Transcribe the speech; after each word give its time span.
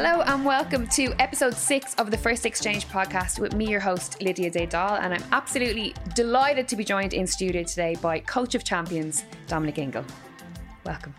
Hello 0.00 0.20
and 0.20 0.44
welcome 0.44 0.86
to 0.90 1.12
episode 1.18 1.54
six 1.54 1.96
of 1.96 2.12
the 2.12 2.16
First 2.16 2.46
Exchange 2.46 2.86
podcast 2.86 3.40
with 3.40 3.52
me, 3.52 3.68
your 3.68 3.80
host, 3.80 4.22
Lydia 4.22 4.48
Dahl. 4.48 4.94
And 4.94 5.12
I'm 5.12 5.24
absolutely 5.32 5.92
delighted 6.14 6.68
to 6.68 6.76
be 6.76 6.84
joined 6.84 7.14
in 7.14 7.26
studio 7.26 7.64
today 7.64 7.96
by 8.00 8.20
coach 8.20 8.54
of 8.54 8.62
champions, 8.62 9.24
Dominic 9.48 9.76
Ingle. 9.78 10.04
Welcome. 10.84 11.16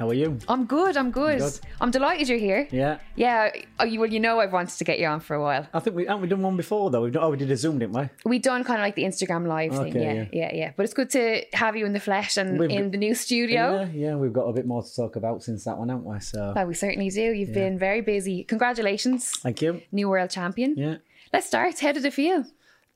How 0.00 0.08
are 0.08 0.14
you? 0.14 0.38
I'm 0.48 0.64
good. 0.64 0.96
I'm 0.96 1.10
good. 1.10 1.40
Good. 1.40 1.60
I'm 1.78 1.90
delighted 1.90 2.26
you're 2.30 2.38
here. 2.38 2.66
Yeah. 2.70 3.00
Yeah. 3.16 3.50
Oh, 3.78 3.84
you, 3.84 4.00
well, 4.00 4.08
you 4.10 4.18
know, 4.18 4.40
I've 4.40 4.50
wanted 4.50 4.78
to 4.78 4.84
get 4.84 4.98
you 4.98 5.06
on 5.06 5.20
for 5.20 5.34
a 5.36 5.42
while. 5.42 5.68
I 5.74 5.80
think 5.80 5.94
we 5.94 6.06
haven't 6.06 6.22
we 6.22 6.28
done 6.28 6.40
one 6.40 6.56
before 6.56 6.90
though. 6.90 7.02
We've 7.02 7.12
done, 7.12 7.22
oh, 7.22 7.28
we 7.28 7.36
did 7.36 7.50
a 7.50 7.56
Zoom, 7.58 7.78
didn't 7.78 7.94
we? 7.94 8.08
We 8.24 8.38
done 8.38 8.64
kind 8.64 8.80
of 8.80 8.82
like 8.82 8.94
the 8.94 9.02
Instagram 9.02 9.46
live 9.46 9.76
thing. 9.76 9.94
Yeah, 9.94 10.12
yeah, 10.14 10.24
yeah. 10.32 10.50
yeah, 10.54 10.72
But 10.74 10.84
it's 10.84 10.94
good 10.94 11.10
to 11.10 11.44
have 11.52 11.76
you 11.76 11.84
in 11.84 11.92
the 11.92 12.00
flesh 12.00 12.38
and 12.38 12.58
We've 12.58 12.70
in 12.70 12.84
got- 12.84 12.92
the 12.92 12.96
new 12.96 13.14
studio. 13.14 13.80
Yeah, 13.80 13.88
yeah. 13.92 14.14
We've 14.16 14.32
got 14.32 14.44
a 14.46 14.54
bit 14.54 14.64
more 14.64 14.82
to 14.82 14.96
talk 14.96 15.16
about 15.16 15.42
since 15.42 15.64
that 15.64 15.76
one, 15.76 15.90
haven't 15.90 16.06
we? 16.06 16.18
So 16.20 16.54
Well, 16.56 16.64
we 16.64 16.72
certainly 16.72 17.10
do. 17.10 17.20
You've 17.32 17.52
been 17.52 17.78
very 17.78 18.00
busy. 18.00 18.44
Congratulations, 18.44 19.32
thank 19.32 19.60
you. 19.60 19.82
new 19.92 20.08
world 20.08 20.30
champion. 20.30 20.76
Yeah. 20.78 20.96
Let's 21.30 21.46
start. 21.46 21.78
How 21.78 21.92
did 21.92 22.06
it 22.06 22.14
feel? 22.14 22.46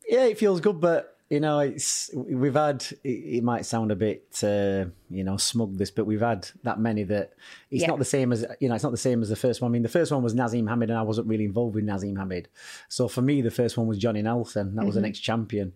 Yeah, 0.08 0.24
it 0.24 0.38
feels 0.38 0.62
good, 0.62 0.80
but 0.80 1.13
you 1.30 1.40
know, 1.40 1.60
it's 1.60 2.10
we've 2.14 2.54
had. 2.54 2.84
It, 3.02 3.08
it 3.38 3.42
might 3.44 3.64
sound 3.64 3.90
a 3.90 3.96
bit, 3.96 4.26
uh, 4.42 4.84
you 5.10 5.24
know, 5.24 5.36
smug 5.36 5.78
this, 5.78 5.90
but 5.90 6.04
we've 6.04 6.20
had 6.20 6.48
that 6.64 6.78
many 6.78 7.02
that 7.04 7.32
it's 7.70 7.82
Yeah. 7.82 7.88
not 7.88 7.98
the 7.98 8.04
same 8.04 8.30
as 8.32 8.44
you 8.60 8.68
know. 8.68 8.74
It's 8.74 8.84
not 8.84 8.90
the 8.92 8.98
same 8.98 9.22
as 9.22 9.30
the 9.30 9.36
first 9.36 9.62
one. 9.62 9.70
I 9.70 9.72
mean, 9.72 9.82
the 9.82 9.88
first 9.88 10.12
one 10.12 10.22
was 10.22 10.34
Naseem 10.34 10.68
Hamed, 10.68 10.90
and 10.90 10.98
I 10.98 11.02
wasn't 11.02 11.26
really 11.26 11.44
involved 11.44 11.74
with 11.74 11.84
Naseem 11.84 12.18
Hamed. 12.18 12.48
So 12.88 13.08
for 13.08 13.22
me, 13.22 13.40
the 13.40 13.50
first 13.50 13.76
one 13.78 13.86
was 13.86 13.98
Johnny 13.98 14.22
Nelson. 14.22 14.74
That 14.76 14.84
was 14.86 14.96
an 14.96 15.04
ex-champion. 15.04 15.72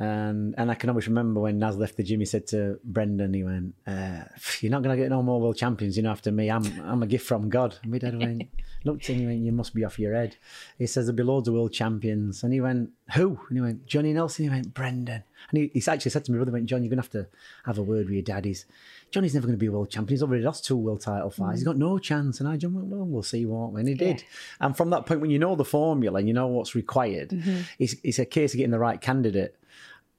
And 0.00 0.54
and 0.56 0.70
I 0.70 0.74
can 0.76 0.88
always 0.88 1.06
remember 1.08 1.40
when 1.40 1.58
Naz 1.58 1.76
left 1.76 1.98
the 1.98 2.02
gym, 2.02 2.20
he 2.20 2.26
said 2.26 2.46
to 2.48 2.80
Brendan, 2.82 3.34
he 3.34 3.44
went, 3.44 3.74
uh, 3.86 4.22
"You're 4.62 4.70
not 4.70 4.82
going 4.82 4.96
to 4.96 5.02
get 5.02 5.10
no 5.10 5.22
more 5.22 5.38
world 5.38 5.58
champions, 5.58 5.94
you 5.94 6.02
know, 6.02 6.10
after 6.10 6.32
me. 6.32 6.50
I'm 6.50 6.64
I'm 6.80 7.02
a 7.02 7.06
gift 7.06 7.26
from 7.26 7.50
God." 7.50 7.76
And 7.82 7.92
my 7.92 7.98
dad 7.98 8.18
went, 8.18 8.44
looked 8.84 9.02
at 9.04 9.10
him, 9.10 9.20
he 9.20 9.26
went, 9.26 9.40
"You 9.40 9.52
must 9.52 9.74
be 9.74 9.84
off 9.84 9.98
your 9.98 10.14
head." 10.14 10.36
He 10.78 10.86
says 10.86 11.04
there'll 11.04 11.18
be 11.18 11.22
loads 11.22 11.48
of 11.48 11.54
world 11.54 11.74
champions, 11.74 12.42
and 12.42 12.50
he 12.50 12.62
went, 12.62 12.92
"Who?" 13.14 13.40
And 13.50 13.58
he 13.58 13.60
went, 13.60 13.84
"Johnny 13.84 14.14
Nelson." 14.14 14.44
He 14.44 14.48
went, 14.48 14.72
"Brendan." 14.72 15.22
And 15.50 15.58
he, 15.58 15.70
he 15.78 15.82
actually 15.86 16.10
said 16.10 16.24
to 16.24 16.32
me, 16.32 16.38
brother, 16.38 16.52
went, 16.52 16.64
"John, 16.64 16.82
you're 16.82 16.88
going 16.88 17.02
to 17.02 17.02
have 17.02 17.10
to 17.10 17.26
have 17.66 17.76
a 17.76 17.82
word 17.82 18.06
with 18.06 18.14
your 18.14 18.22
dad. 18.22 18.46
He's 18.46 18.64
Johnny's 19.10 19.34
never 19.34 19.48
going 19.48 19.58
to 19.58 19.60
be 19.60 19.66
a 19.66 19.72
world 19.72 19.90
champion. 19.90 20.16
He's 20.16 20.22
already 20.22 20.44
lost 20.44 20.64
two 20.64 20.78
world 20.78 21.02
title 21.02 21.28
fights. 21.28 21.58
He's 21.58 21.64
mm. 21.64 21.72
got 21.72 21.76
no 21.76 21.98
chance." 21.98 22.40
And 22.40 22.48
I 22.48 22.56
John 22.56 22.72
went, 22.72 22.86
"Well, 22.86 23.04
we'll 23.04 23.22
see, 23.22 23.44
won't 23.44 23.74
we?" 23.74 23.80
And 23.80 23.88
he 23.90 23.96
did. 23.96 24.24
And 24.60 24.74
from 24.74 24.88
that 24.90 25.04
point, 25.04 25.20
when 25.20 25.30
you 25.30 25.38
know 25.38 25.56
the 25.56 25.64
formula 25.66 26.20
and 26.20 26.26
you 26.26 26.32
know 26.32 26.46
what's 26.46 26.74
required, 26.74 27.28
mm-hmm. 27.28 27.60
it's 27.78 27.96
it's 28.02 28.18
a 28.18 28.24
case 28.24 28.54
of 28.54 28.56
getting 28.56 28.70
the 28.70 28.78
right 28.78 28.98
candidate 28.98 29.58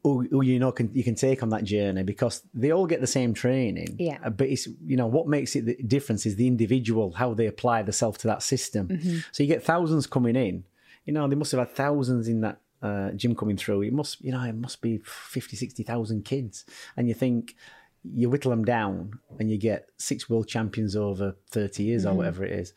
who, 0.03 0.27
who 0.31 0.41
you 0.41 0.59
know 0.59 0.71
can 0.71 0.89
you 0.93 1.03
can 1.03 1.15
take 1.15 1.43
on 1.43 1.49
that 1.49 1.63
journey 1.63 2.03
because 2.03 2.43
they 2.53 2.71
all 2.71 2.87
get 2.87 3.01
the 3.01 3.07
same 3.07 3.33
training. 3.33 3.95
Yeah. 3.99 4.17
Uh, 4.23 4.29
But 4.29 4.49
it's 4.49 4.67
you 4.85 4.97
know 4.97 5.07
what 5.07 5.27
makes 5.27 5.55
it 5.55 5.65
the 5.65 5.75
difference 5.75 6.25
is 6.25 6.35
the 6.35 6.47
individual 6.47 7.11
how 7.11 7.33
they 7.33 7.47
apply 7.47 7.83
themselves 7.83 8.17
to 8.19 8.27
that 8.27 8.43
system. 8.43 8.87
Mm-hmm. 8.87 9.17
So 9.31 9.43
you 9.43 9.47
get 9.47 9.63
thousands 9.63 10.07
coming 10.07 10.35
in. 10.35 10.63
You 11.05 11.13
know 11.13 11.27
they 11.27 11.35
must 11.35 11.51
have 11.51 11.59
had 11.59 11.75
thousands 11.75 12.27
in 12.27 12.41
that 12.41 12.59
uh, 12.81 13.11
gym 13.11 13.35
coming 13.35 13.57
through. 13.57 13.83
It 13.83 13.93
must 13.93 14.21
you 14.21 14.31
know 14.31 14.41
it 14.43 14.55
must 14.55 14.81
be 14.81 14.97
50, 15.03 15.55
60,000 15.55 16.25
kids, 16.25 16.65
and 16.97 17.07
you 17.07 17.13
think 17.13 17.55
you 18.03 18.29
whittle 18.29 18.49
them 18.49 18.65
down 18.65 19.19
and 19.39 19.51
you 19.51 19.57
get 19.57 19.89
six 19.97 20.27
world 20.27 20.47
champions 20.47 20.95
over 20.95 21.35
30 21.51 21.83
years 21.83 22.03
or 22.03 22.13
whatever 22.15 22.43
it 22.43 22.51
is. 22.51 22.73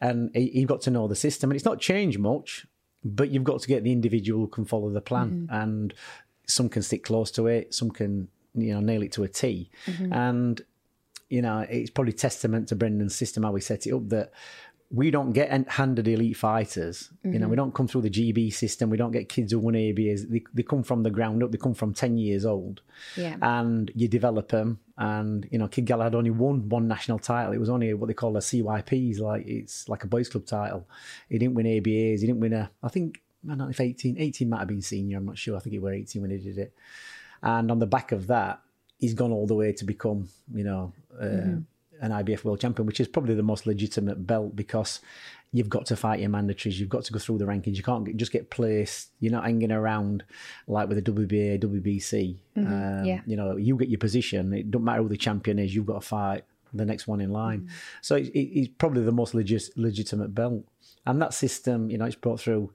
And 0.00 0.30
you've 0.34 0.68
got 0.68 0.80
to 0.82 0.90
know 0.90 1.06
the 1.08 1.14
system. 1.14 1.50
And 1.50 1.56
it's 1.56 1.64
not 1.66 1.78
changed 1.78 2.18
much, 2.18 2.66
but 3.04 3.30
you've 3.30 3.44
got 3.44 3.60
to 3.60 3.68
get 3.68 3.84
the 3.84 3.92
individual 3.92 4.40
who 4.40 4.46
can 4.46 4.64
follow 4.64 4.88
the 4.88 5.02
plan. 5.02 5.46
And 5.50 5.92
some 6.52 6.68
can 6.68 6.82
stick 6.82 7.04
close 7.04 7.30
to 7.32 7.46
it, 7.46 7.74
some 7.74 7.90
can, 7.90 8.28
you 8.54 8.74
know, 8.74 8.80
nail 8.80 9.02
it 9.02 9.12
to 9.12 9.24
a 9.24 9.28
T. 9.28 9.70
Mm-hmm. 9.86 10.12
And, 10.12 10.60
you 11.28 11.42
know, 11.42 11.60
it's 11.68 11.90
probably 11.90 12.12
testament 12.12 12.68
to 12.68 12.76
Brendan's 12.76 13.14
system, 13.14 13.42
how 13.42 13.52
we 13.52 13.60
set 13.60 13.86
it 13.86 13.92
up, 13.92 14.08
that 14.10 14.32
we 14.92 15.10
don't 15.10 15.32
get 15.32 15.70
handed 15.70 16.06
elite 16.06 16.36
fighters. 16.36 17.10
You 17.24 17.30
know, 17.30 17.48
we 17.48 17.52
mm-hmm. 17.52 17.54
don't 17.54 17.74
come 17.74 17.88
through 17.88 18.02
the 18.02 18.10
GB 18.10 18.52
system. 18.52 18.90
We 18.90 18.98
don't 18.98 19.10
get 19.10 19.30
kids 19.30 19.52
who 19.52 19.58
won 19.58 19.72
ABAs. 19.72 20.28
They, 20.28 20.44
they 20.52 20.62
come 20.62 20.82
from 20.82 21.02
the 21.02 21.10
ground 21.10 21.42
up. 21.42 21.50
They 21.50 21.56
come 21.56 21.72
from 21.72 21.94
10 21.94 22.18
years 22.18 22.44
old 22.44 22.82
Yeah. 23.16 23.36
and 23.40 23.90
you 23.94 24.06
develop 24.06 24.50
them. 24.50 24.80
And 24.98 25.48
you 25.50 25.58
know, 25.58 25.66
Kid 25.66 25.86
Galahad 25.86 26.12
had 26.12 26.18
only 26.18 26.30
won 26.30 26.68
one 26.68 26.88
national 26.88 27.20
title. 27.20 27.54
It 27.54 27.58
was 27.58 27.70
only 27.70 27.94
what 27.94 28.08
they 28.08 28.14
call 28.14 28.36
a 28.36 28.40
CYPs, 28.40 29.18
like 29.18 29.46
it's 29.46 29.88
like 29.88 30.04
a 30.04 30.06
boys' 30.06 30.28
club 30.28 30.44
title. 30.44 30.86
He 31.30 31.38
didn't 31.38 31.54
win 31.54 31.66
ABAs. 31.66 32.20
He 32.20 32.26
didn't 32.26 32.40
win 32.40 32.52
a. 32.52 32.70
I 32.82 32.88
think 32.88 33.22
I 33.44 33.48
don't 33.48 33.58
know 33.58 33.68
if 33.68 33.80
18, 33.80 34.16
18 34.18 34.48
might 34.48 34.60
have 34.60 34.68
been 34.68 34.82
senior. 34.82 35.18
I'm 35.18 35.26
not 35.26 35.38
sure. 35.38 35.56
I 35.56 35.60
think 35.60 35.72
he 35.72 35.78
were 35.78 35.92
eighteen 35.92 36.22
when 36.22 36.30
he 36.30 36.38
did 36.38 36.58
it. 36.58 36.72
And 37.42 37.70
on 37.70 37.78
the 37.78 37.86
back 37.86 38.12
of 38.12 38.28
that, 38.28 38.60
he's 38.98 39.14
gone 39.14 39.32
all 39.32 39.46
the 39.46 39.54
way 39.54 39.72
to 39.72 39.84
become, 39.84 40.28
you 40.54 40.62
know, 40.62 40.92
uh, 41.20 41.58
an 42.02 42.10
IBF 42.10 42.44
world 42.44 42.60
champion, 42.60 42.86
which 42.86 43.00
is 43.00 43.08
probably 43.08 43.34
the 43.34 43.42
most 43.42 43.66
legitimate 43.66 44.26
belt 44.26 44.54
because 44.54 45.00
you've 45.52 45.68
got 45.68 45.86
to 45.86 45.96
fight 45.96 46.20
your 46.20 46.30
mandatories. 46.30 46.78
You've 46.78 46.88
got 46.88 47.04
to 47.04 47.12
go 47.12 47.18
through 47.18 47.38
the 47.38 47.44
rankings. 47.44 47.76
You 47.76 47.82
can't 47.82 48.16
just 48.16 48.32
get 48.32 48.50
placed. 48.50 49.10
You're 49.20 49.32
not 49.32 49.44
hanging 49.44 49.72
around 49.72 50.24
like 50.66 50.88
with 50.88 51.04
the 51.04 51.12
WBA, 51.12 51.62
WBC. 51.62 52.36
Um, 52.56 53.04
yeah. 53.04 53.20
You 53.26 53.36
know, 53.36 53.56
you 53.56 53.76
get 53.76 53.88
your 53.88 53.98
position. 53.98 54.52
It 54.52 54.70
don't 54.70 54.84
matter 54.84 55.02
who 55.02 55.08
the 55.08 55.16
champion 55.16 55.58
is. 55.58 55.74
You've 55.74 55.86
got 55.86 56.00
to 56.02 56.08
fight 56.08 56.44
the 56.72 56.84
next 56.84 57.06
one 57.06 57.20
in 57.20 57.30
line. 57.30 57.68
So 58.00 58.16
it, 58.16 58.28
it, 58.28 58.60
it's 58.60 58.72
probably 58.78 59.02
the 59.02 59.12
most 59.12 59.34
legit, 59.34 59.68
legitimate 59.76 60.34
belt. 60.34 60.64
And 61.06 61.20
that 61.20 61.34
system, 61.34 61.90
you 61.90 61.98
know, 61.98 62.06
it's 62.06 62.16
brought 62.16 62.40
through 62.40 62.72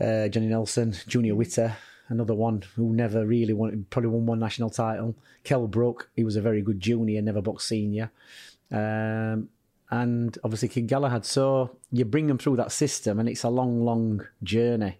uh, 0.00 0.28
Johnny 0.28 0.46
Nelson, 0.46 0.94
Junior 1.06 1.34
Witter, 1.34 1.76
another 2.08 2.34
one 2.34 2.62
who 2.74 2.92
never 2.92 3.26
really 3.26 3.52
won, 3.52 3.86
probably 3.90 4.10
won 4.10 4.26
one 4.26 4.38
national 4.38 4.70
title. 4.70 5.14
Kel 5.44 5.66
Brook, 5.66 6.10
he 6.14 6.24
was 6.24 6.36
a 6.36 6.40
very 6.40 6.62
good 6.62 6.80
junior, 6.80 7.20
never 7.22 7.40
boxed 7.42 7.68
senior. 7.68 8.10
Um, 8.70 9.48
and 9.90 10.36
obviously 10.42 10.68
Kid 10.68 10.88
Galahad. 10.88 11.24
So 11.24 11.76
you 11.92 12.04
bring 12.04 12.26
them 12.26 12.38
through 12.38 12.56
that 12.56 12.72
system, 12.72 13.20
and 13.20 13.28
it's 13.28 13.44
a 13.44 13.48
long, 13.48 13.84
long 13.84 14.26
journey. 14.42 14.98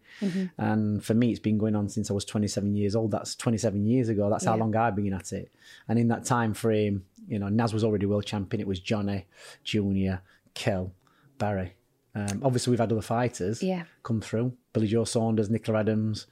And 0.59 1.05
for 1.05 1.15
me, 1.15 1.31
it's 1.31 1.41
been 1.41 1.59
going 1.59 1.75
on 1.75 1.89
since 1.89 2.11
I 2.11 2.15
was 2.15 2.25
27 2.25 2.75
years 2.77 2.95
old. 2.95 3.11
That's 3.11 3.35
27 3.35 3.85
years 3.85 4.09
ago. 4.09 4.31
That's 4.31 4.45
how 4.45 4.57
long 4.61 4.77
I've 4.77 4.95
been 4.95 5.13
at 5.13 5.33
it. 5.33 5.51
And 5.89 5.99
in 5.99 6.09
that 6.09 6.25
time 6.25 6.55
frame, 6.55 7.05
you 7.29 7.41
know, 7.41 7.49
Naz 7.49 7.75
was 7.75 7.83
already 7.83 8.07
world 8.07 8.27
champion. 8.27 8.61
It 8.61 8.69
was 8.69 8.79
Johnny, 8.79 9.27
Junior, 9.65 10.23
Kel, 10.55 10.93
Barry. 11.39 11.75
Um, 12.17 12.41
obviously, 12.43 12.71
we've 12.71 12.81
had 12.81 12.91
other 12.93 13.03
fighters 13.03 13.63
Yeah. 13.63 13.85
come 14.03 14.23
through. 14.23 14.57
Billy 14.73 14.87
Joe 14.87 15.05
Saunders, 15.05 15.51
Nicola 15.51 15.81
Adams, 15.81 16.27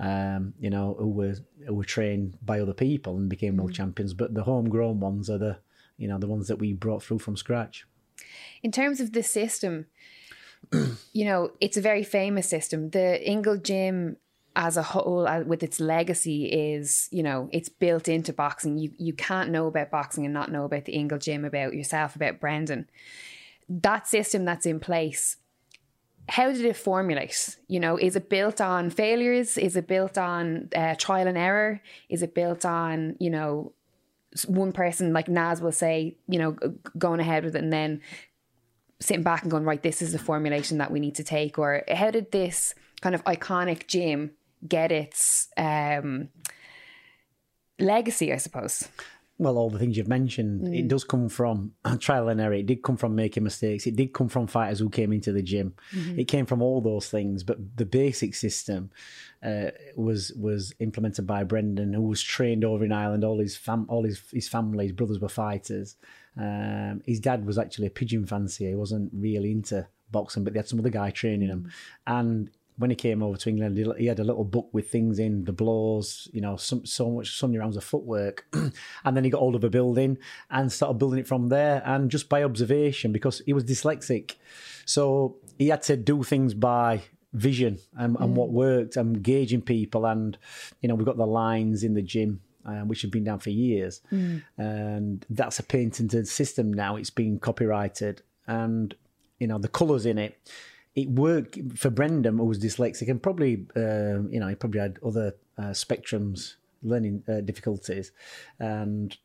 um, 0.00 0.52
you 0.58 0.68
know, 0.68 0.96
who 0.98 1.08
were 1.08 1.36
who 1.66 1.74
were 1.74 1.84
trained 1.84 2.36
by 2.44 2.58
other 2.60 2.74
people 2.74 3.16
and 3.16 3.28
became 3.28 3.56
world 3.56 3.72
champions. 3.72 4.14
But 4.14 4.34
the 4.34 4.42
homegrown 4.42 4.98
ones 5.00 5.30
are 5.30 5.38
the, 5.38 5.58
you 5.96 6.08
know, 6.08 6.18
the 6.18 6.26
ones 6.26 6.48
that 6.48 6.58
we 6.58 6.72
brought 6.72 7.02
through 7.04 7.20
from 7.20 7.36
scratch. 7.36 7.86
in 8.64 8.72
terms 8.72 9.00
of 9.00 9.12
the 9.12 9.22
system, 9.22 9.86
you 11.12 11.24
know, 11.24 11.52
it's 11.60 11.76
a 11.76 11.80
very 11.80 12.02
famous 12.02 12.48
system. 12.48 12.90
The 12.90 13.08
Ingle 13.28 13.58
Gym 13.58 14.16
as 14.56 14.76
a 14.76 14.82
whole, 14.82 15.28
uh, 15.28 15.42
with 15.44 15.62
its 15.62 15.78
legacy, 15.78 16.46
is 16.46 17.08
you 17.12 17.22
know 17.22 17.48
it's 17.52 17.68
built 17.68 18.08
into 18.08 18.32
boxing. 18.32 18.76
You 18.78 18.90
you 18.98 19.12
can't 19.12 19.50
know 19.50 19.68
about 19.68 19.90
boxing 19.92 20.24
and 20.24 20.34
not 20.34 20.50
know 20.50 20.64
about 20.64 20.84
the 20.84 20.94
Ingle 20.94 21.18
Gym, 21.18 21.44
about 21.44 21.74
yourself, 21.74 22.16
about 22.16 22.40
Brendan. 22.40 22.88
That 23.68 24.06
system 24.06 24.44
that's 24.44 24.66
in 24.66 24.80
place. 24.80 25.36
How 26.28 26.52
did 26.52 26.64
it 26.64 26.76
formulate? 26.76 27.56
You 27.68 27.80
know, 27.80 27.96
is 27.96 28.14
it 28.14 28.28
built 28.28 28.60
on 28.60 28.90
failures? 28.90 29.56
Is 29.56 29.76
it 29.76 29.86
built 29.86 30.18
on 30.18 30.68
uh, 30.76 30.94
trial 30.96 31.26
and 31.26 31.38
error? 31.38 31.80
Is 32.08 32.22
it 32.22 32.34
built 32.34 32.64
on 32.64 33.16
you 33.18 33.30
know 33.30 33.72
one 34.46 34.72
person 34.72 35.12
like 35.12 35.28
Naz 35.28 35.60
will 35.60 35.72
say, 35.72 36.16
you 36.28 36.38
know, 36.38 36.56
going 36.96 37.20
ahead 37.20 37.44
with 37.44 37.56
it 37.56 37.62
and 37.62 37.72
then 37.72 38.00
sitting 39.00 39.22
back 39.22 39.42
and 39.42 39.50
going, 39.50 39.64
right, 39.64 39.82
this 39.82 40.02
is 40.02 40.12
the 40.12 40.18
formulation 40.18 40.78
that 40.78 40.90
we 40.90 41.00
need 41.00 41.14
to 41.16 41.24
take? 41.24 41.58
Or 41.58 41.82
how 41.92 42.10
did 42.10 42.30
this 42.30 42.74
kind 43.00 43.14
of 43.14 43.24
iconic 43.24 43.86
gym 43.86 44.32
get 44.66 44.92
its 44.92 45.48
um, 45.56 46.28
legacy, 47.78 48.32
I 48.32 48.36
suppose? 48.36 48.88
Well, 49.40 49.56
all 49.56 49.70
the 49.70 49.78
things 49.78 49.96
you've 49.96 50.08
mentioned, 50.08 50.74
it 50.74 50.88
does 50.88 51.04
come 51.04 51.28
from 51.28 51.72
trial 52.00 52.28
and 52.28 52.40
error. 52.40 52.54
It 52.54 52.66
did 52.66 52.82
come 52.82 52.96
from 52.96 53.14
making 53.14 53.44
mistakes. 53.44 53.86
It 53.86 53.94
did 53.94 54.12
come 54.12 54.28
from 54.28 54.48
fighters 54.48 54.80
who 54.80 54.90
came 54.90 55.12
into 55.12 55.30
the 55.32 55.42
gym. 55.42 55.74
It 56.18 56.24
came 56.24 56.44
from 56.44 56.60
all 56.60 56.80
those 56.80 57.08
things. 57.08 57.44
But 57.44 57.76
the 57.76 57.86
basic 57.86 58.34
system 58.34 58.90
uh, 59.40 59.70
was 59.94 60.32
was 60.32 60.74
implemented 60.80 61.24
by 61.24 61.44
Brendan, 61.44 61.92
who 61.92 62.02
was 62.02 62.20
trained 62.20 62.64
over 62.64 62.84
in 62.84 62.90
Ireland. 62.90 63.22
All 63.22 63.38
his 63.38 63.56
fam, 63.56 63.86
all 63.88 64.02
his 64.02 64.20
his 64.32 64.48
family, 64.48 64.86
his 64.86 64.92
brothers 64.92 65.20
were 65.20 65.28
fighters. 65.28 65.94
Um, 66.36 67.02
his 67.06 67.20
dad 67.20 67.46
was 67.46 67.58
actually 67.58 67.86
a 67.86 67.90
pigeon 67.90 68.26
fancier. 68.26 68.70
He 68.70 68.74
wasn't 68.74 69.12
really 69.14 69.52
into 69.52 69.86
boxing, 70.10 70.42
but 70.42 70.52
they 70.52 70.58
had 70.58 70.68
some 70.68 70.80
other 70.80 70.90
guy 70.90 71.10
training 71.10 71.48
him. 71.48 71.70
And 72.06 72.50
when 72.78 72.90
he 72.90 72.96
came 72.96 73.22
over 73.22 73.36
to 73.36 73.48
England, 73.50 73.76
he- 73.76 73.92
he 73.98 74.06
had 74.06 74.20
a 74.20 74.24
little 74.24 74.44
book 74.44 74.68
with 74.72 74.88
things 74.88 75.18
in 75.18 75.44
the 75.44 75.52
blows, 75.52 76.28
you 76.32 76.40
know, 76.40 76.56
some, 76.56 76.86
so 76.86 77.10
much, 77.10 77.36
so 77.36 77.46
many 77.46 77.58
rounds 77.58 77.76
of 77.76 77.84
footwork. 77.84 78.46
and 79.04 79.16
then 79.16 79.24
he 79.24 79.30
got 79.30 79.38
hold 79.40 79.56
of 79.56 79.64
a 79.64 79.70
building 79.70 80.16
and 80.50 80.72
started 80.72 80.98
building 80.98 81.18
it 81.18 81.26
from 81.26 81.48
there. 81.48 81.82
And 81.84 82.10
just 82.10 82.28
by 82.28 82.42
observation, 82.44 83.12
because 83.12 83.42
he 83.44 83.52
was 83.52 83.64
dyslexic. 83.64 84.36
So 84.84 85.36
he 85.58 85.68
had 85.68 85.82
to 85.82 85.96
do 85.96 86.22
things 86.22 86.54
by 86.54 87.02
vision 87.32 87.78
and, 87.96 88.16
and 88.20 88.36
what 88.36 88.50
worked 88.50 88.96
and 88.96 89.22
gauging 89.22 89.60
people. 89.62 90.06
And, 90.06 90.38
you 90.80 90.88
know, 90.88 90.94
we've 90.94 91.04
got 91.04 91.16
the 91.18 91.26
lines 91.26 91.82
in 91.82 91.94
the 91.94 92.02
gym. 92.02 92.40
Uh, 92.66 92.82
which 92.84 93.00
have 93.00 93.10
been 93.10 93.24
down 93.24 93.38
for 93.38 93.48
years, 93.48 94.02
and 94.58 95.24
that's 95.30 95.58
a 95.58 95.62
patented 95.62 96.28
system 96.28 96.70
now. 96.70 96.96
It's 96.96 97.08
been 97.08 97.38
copyrighted, 97.38 98.20
and 98.46 98.94
you 99.38 99.46
know, 99.46 99.56
the 99.58 99.68
colours 99.68 100.04
in 100.04 100.18
it. 100.18 100.36
It 101.00 101.08
worked 101.10 101.54
for 101.82 101.90
Brendan, 101.90 102.38
who 102.38 102.44
was 102.52 102.58
dyslexic, 102.58 103.08
and 103.12 103.22
probably, 103.22 103.52
uh, 103.76 104.16
you 104.34 104.40
know, 104.40 104.48
he 104.48 104.56
probably 104.62 104.80
had 104.80 104.98
other 105.08 105.28
uh, 105.56 105.72
spectrums, 105.84 106.54
learning 106.82 107.22
uh, 107.28 107.40
difficulties, 107.50 108.06
and 108.58 109.16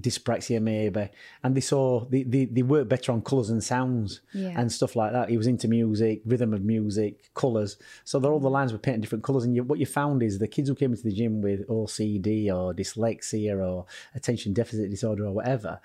dyspraxia 0.00 0.60
maybe. 0.62 1.08
And 1.42 1.56
they 1.56 1.60
saw 1.60 2.04
they, 2.12 2.22
they, 2.22 2.44
they 2.44 2.62
work 2.62 2.88
better 2.88 3.10
on 3.12 3.20
colours 3.22 3.50
and 3.50 3.62
sounds 3.62 4.20
Yeah. 4.32 4.54
and 4.58 4.70
stuff 4.70 4.94
like 4.94 5.12
that. 5.12 5.28
He 5.28 5.36
was 5.36 5.46
into 5.46 5.66
music 5.68 6.22
rhythm 6.24 6.54
of 6.54 6.62
music 6.62 7.30
colours. 7.34 7.76
So 8.04 8.18
they're 8.18 8.32
all 8.32 8.40
the 8.40 8.50
lines 8.50 8.72
were 8.72 8.78
painted 8.78 9.00
different 9.02 9.24
colours. 9.24 9.44
And 9.44 9.56
you, 9.56 9.64
what 9.64 9.78
you 9.80 9.86
found 9.86 10.22
is 10.22 10.38
the 10.38 10.46
kids 10.48 10.68
who 10.68 10.74
came 10.76 10.92
into 10.92 11.02
the 11.02 11.12
gym 11.12 11.40
with 11.42 11.66
ocd 11.68 12.28
or 12.56 12.74
dyslexia 12.74 13.54
or 13.68 13.86
attention 14.14 14.52
deficit 14.52 14.88
disorder 14.90 15.26
or 15.26 15.32
whatever 15.32 15.80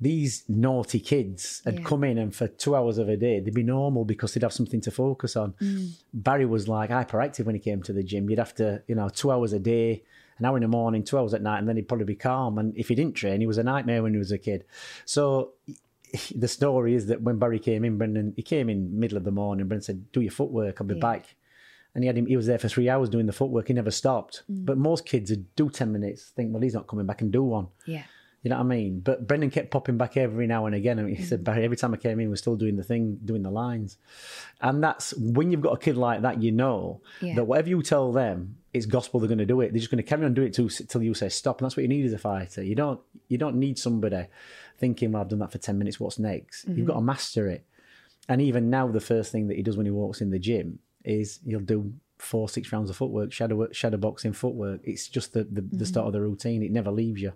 these 0.00 0.44
naughty 0.48 0.98
kids 0.98 1.62
had 1.64 1.78
Yeah. 1.78 1.84
come 1.84 2.02
in 2.04 2.18
and 2.18 2.34
for 2.34 2.48
two 2.48 2.74
hours 2.74 2.98
of 2.98 3.08
a 3.08 3.16
day 3.16 3.38
they'd 3.40 3.54
be 3.54 3.62
normal 3.62 4.04
because 4.04 4.34
they'd 4.34 4.42
have 4.42 4.52
something 4.52 4.80
to 4.80 4.90
focus 4.90 5.36
on 5.36 5.54
barry 6.12 6.44
was 6.46 6.66
like 6.68 6.90
hyperactive 6.90 7.44
when 7.44 7.54
he 7.54 7.60
came 7.60 7.82
to 7.82 7.92
the 7.92 8.02
gym 8.02 8.28
you'd 8.28 8.38
have 8.38 8.54
to 8.54 8.82
you 8.88 8.94
know 8.94 9.08
two 9.08 9.30
hours 9.30 9.52
a 9.52 9.58
day 9.58 10.02
an 10.38 10.46
hour 10.46 10.56
in 10.56 10.62
the 10.62 10.68
morning, 10.68 11.04
two 11.04 11.18
hours 11.18 11.34
at 11.34 11.42
night, 11.42 11.58
and 11.58 11.68
then 11.68 11.76
he'd 11.76 11.86
probably 11.86 12.06
be 12.06 12.16
calm. 12.16 12.56
And 12.58 12.74
if 12.76 12.88
he 12.88 12.94
didn't 12.96 13.14
train, 13.14 13.40
he 13.40 13.46
was 13.46 13.58
a 13.58 13.62
nightmare 13.62 14.02
when 14.02 14.12
he 14.12 14.18
was 14.18 14.32
a 14.32 14.38
kid. 14.38 14.64
So 15.04 15.52
the 16.34 16.48
story 16.48 16.94
is 16.94 17.06
that 17.08 17.20
when 17.22 17.38
Barry 17.38 17.60
came 17.60 17.84
in, 17.84 17.96
Brendan, 17.98 18.32
he 18.34 18.42
came 18.42 18.68
in 18.68 18.98
middle 18.98 19.18
of 19.18 19.24
the 19.24 19.30
morning. 19.30 19.68
Brendan 19.68 19.84
said, 19.84 20.10
"Do 20.10 20.20
your 20.20 20.32
footwork. 20.32 20.80
I'll 20.80 20.86
be 20.86 20.94
Yeah. 20.94 21.00
back." 21.00 21.36
And 21.94 22.02
he 22.02 22.06
had 22.08 22.16
him. 22.16 22.26
He 22.26 22.36
was 22.36 22.46
there 22.46 22.58
for 22.58 22.68
three 22.68 22.88
hours 22.88 23.08
doing 23.10 23.26
the 23.26 23.32
footwork. 23.32 23.68
He 23.68 23.74
never 23.74 23.90
stopped. 23.92 24.42
Mm. 24.50 24.64
But 24.64 24.78
most 24.78 25.04
kids 25.04 25.30
would 25.30 25.54
do 25.54 25.68
ten 25.68 25.92
minutes, 25.92 26.30
think, 26.30 26.52
"Well, 26.52 26.62
he's 26.62 26.74
not 26.74 26.88
coming 26.88 27.06
back," 27.06 27.20
and 27.20 27.30
do 27.30 27.44
one. 27.44 27.68
Yeah. 27.86 28.04
You 28.42 28.50
know 28.50 28.56
what 28.56 28.64
I 28.64 28.66
mean? 28.66 29.00
But 29.00 29.28
Brendan 29.28 29.50
kept 29.50 29.70
popping 29.70 29.96
back 29.96 30.16
every 30.16 30.48
now 30.48 30.66
and 30.66 30.74
again. 30.74 30.98
And 30.98 31.16
he 31.16 31.22
said, 31.22 31.44
Barry, 31.44 31.64
every 31.64 31.76
time 31.76 31.94
I 31.94 31.96
came 31.96 32.18
in, 32.18 32.28
we're 32.28 32.36
still 32.36 32.56
doing 32.56 32.76
the 32.76 32.82
thing, 32.82 33.20
doing 33.24 33.42
the 33.42 33.50
lines. 33.50 33.98
And 34.60 34.82
that's 34.82 35.14
when 35.16 35.52
you've 35.52 35.60
got 35.60 35.74
a 35.74 35.78
kid 35.78 35.96
like 35.96 36.22
that, 36.22 36.42
you 36.42 36.50
know 36.50 37.00
Yeah. 37.20 37.36
that 37.36 37.44
whatever 37.44 37.68
you 37.68 37.82
tell 37.82 38.10
them, 38.12 38.56
it's 38.72 38.86
gospel. 38.86 39.20
They're 39.20 39.28
going 39.28 39.38
to 39.38 39.46
do 39.46 39.60
it. 39.60 39.72
They're 39.72 39.78
just 39.78 39.90
going 39.92 40.02
to 40.02 40.08
carry 40.08 40.24
on 40.24 40.34
doing 40.34 40.48
it 40.48 40.54
till, 40.54 40.68
till 40.68 41.02
you 41.02 41.14
say 41.14 41.28
stop. 41.28 41.60
And 41.60 41.66
that's 41.66 41.76
what 41.76 41.82
you 41.82 41.88
need 41.88 42.04
as 42.04 42.12
a 42.12 42.18
fighter. 42.18 42.64
You 42.64 42.74
don't 42.74 43.00
you 43.28 43.38
don't 43.38 43.56
need 43.56 43.78
somebody 43.78 44.26
thinking, 44.78 45.12
well, 45.12 45.22
I've 45.22 45.28
done 45.28 45.38
that 45.38 45.52
for 45.52 45.58
ten 45.58 45.78
minutes. 45.78 46.00
What's 46.00 46.18
next? 46.18 46.64
You've 46.66 46.78
mm-hmm. 46.78 46.86
got 46.86 46.94
to 46.94 47.00
master 47.00 47.48
it. 47.48 47.64
And 48.28 48.40
even 48.42 48.70
now, 48.70 48.88
the 48.88 49.00
first 49.00 49.30
thing 49.30 49.48
that 49.48 49.56
he 49.56 49.62
does 49.62 49.76
when 49.76 49.86
he 49.86 49.92
walks 49.92 50.20
in 50.20 50.30
the 50.30 50.38
gym 50.38 50.78
is 51.04 51.40
he'll 51.46 51.60
do 51.60 51.92
four, 52.18 52.48
six 52.48 52.72
rounds 52.72 52.88
of 52.88 52.96
footwork, 52.96 53.32
shadow 53.32 53.68
shadow 53.72 53.98
boxing 53.98 54.32
footwork. 54.32 54.80
It's 54.84 55.06
just 55.08 55.32
the 55.32 55.44
the, 55.44 55.60
the 55.60 55.60
mm-hmm. 55.60 55.84
start 55.84 56.06
of 56.08 56.12
the 56.12 56.20
routine. 56.20 56.62
It 56.62 56.72
never 56.72 56.90
leaves 56.90 57.20
you. 57.22 57.32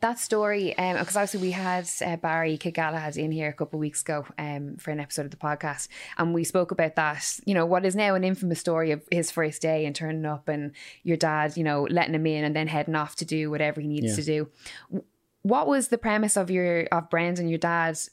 That 0.00 0.18
story, 0.18 0.74
because 0.76 1.16
obviously 1.16 1.40
we 1.40 1.50
had 1.52 1.88
uh, 2.04 2.16
Barry 2.16 2.56
Kid 2.56 2.74
Galahad 2.74 3.16
in 3.16 3.32
here 3.32 3.48
a 3.48 3.52
couple 3.52 3.78
of 3.78 3.80
weeks 3.80 4.02
ago 4.02 4.26
um, 4.38 4.76
for 4.76 4.90
an 4.90 5.00
episode 5.00 5.24
of 5.26 5.30
the 5.30 5.36
podcast, 5.36 5.88
and 6.18 6.34
we 6.34 6.44
spoke 6.44 6.70
about 6.70 6.96
that. 6.96 7.38
You 7.44 7.54
know, 7.54 7.66
what 7.66 7.84
is 7.84 7.96
now 7.96 8.14
an 8.14 8.24
infamous 8.24 8.60
story 8.60 8.90
of 8.90 9.02
his 9.10 9.30
first 9.30 9.62
day 9.62 9.86
and 9.86 9.94
turning 9.94 10.24
up, 10.26 10.48
and 10.48 10.72
your 11.02 11.16
dad, 11.16 11.56
you 11.56 11.64
know, 11.64 11.86
letting 11.90 12.14
him 12.14 12.26
in 12.26 12.44
and 12.44 12.54
then 12.54 12.66
heading 12.68 12.94
off 12.94 13.16
to 13.16 13.24
do 13.24 13.50
whatever 13.50 13.80
he 13.80 13.86
needs 13.88 14.06
Yeah. 14.06 14.14
to 14.16 14.22
do. 14.22 15.02
What 15.42 15.66
was 15.66 15.88
the 15.88 15.98
premise 15.98 16.36
of 16.36 16.50
your 16.50 16.84
of 16.92 17.08
Brendan, 17.10 17.48
your 17.48 17.58
dad's 17.58 18.10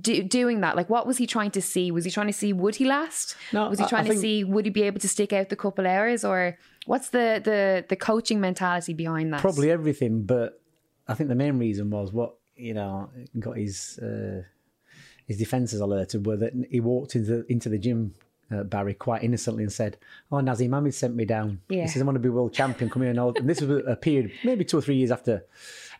Do, 0.00 0.22
doing 0.22 0.60
that, 0.60 0.76
like, 0.76 0.88
what 0.88 1.04
was 1.06 1.16
he 1.18 1.26
trying 1.26 1.50
to 1.52 1.60
see? 1.62 1.90
Was 1.90 2.04
he 2.04 2.10
trying 2.12 2.28
to 2.28 2.32
see 2.32 2.52
would 2.52 2.76
he 2.76 2.84
last? 2.84 3.34
No, 3.52 3.68
was 3.68 3.80
he 3.80 3.86
trying 3.86 4.04
to 4.06 4.16
see 4.16 4.44
would 4.44 4.64
he 4.64 4.70
be 4.70 4.82
able 4.84 5.00
to 5.00 5.08
stick 5.08 5.32
out 5.32 5.48
the 5.48 5.56
couple 5.56 5.84
hours, 5.86 6.24
or 6.24 6.56
what's 6.86 7.10
the 7.10 7.40
the 7.44 7.84
the 7.88 7.96
coaching 7.96 8.40
mentality 8.40 8.94
behind 8.94 9.32
that? 9.32 9.40
Probably 9.40 9.70
everything, 9.70 10.22
but 10.22 10.60
I 11.08 11.14
think 11.14 11.28
the 11.28 11.34
main 11.34 11.58
reason 11.58 11.90
was 11.90 12.12
what 12.12 12.34
you 12.56 12.74
know 12.74 13.10
got 13.38 13.56
his 13.56 13.98
uh, 13.98 14.42
his 15.26 15.38
defences 15.38 15.80
alerted 15.80 16.26
were 16.26 16.36
that 16.36 16.52
he 16.70 16.80
walked 16.80 17.16
into 17.16 17.44
into 17.48 17.68
the 17.68 17.78
gym. 17.78 18.14
Uh, 18.52 18.64
Barry 18.64 18.94
quite 18.94 19.22
innocently 19.22 19.62
and 19.62 19.72
said, 19.72 19.96
"Oh, 20.32 20.38
Naseem 20.38 20.74
Hamed 20.74 20.92
sent 20.92 21.14
me 21.14 21.24
down. 21.24 21.60
Yeah. 21.68 21.82
He 21.82 21.88
says 21.88 22.02
I 22.02 22.04
want 22.04 22.16
to 22.16 22.20
be 22.20 22.28
world 22.28 22.52
champion. 22.52 22.90
Come 22.90 23.02
here." 23.02 23.10
And, 23.12 23.20
all. 23.20 23.32
and 23.36 23.48
this 23.48 23.60
was 23.60 23.84
a 23.86 23.94
period, 23.94 24.32
maybe 24.42 24.64
two 24.64 24.76
or 24.78 24.82
three 24.82 24.96
years 24.96 25.12
after 25.12 25.44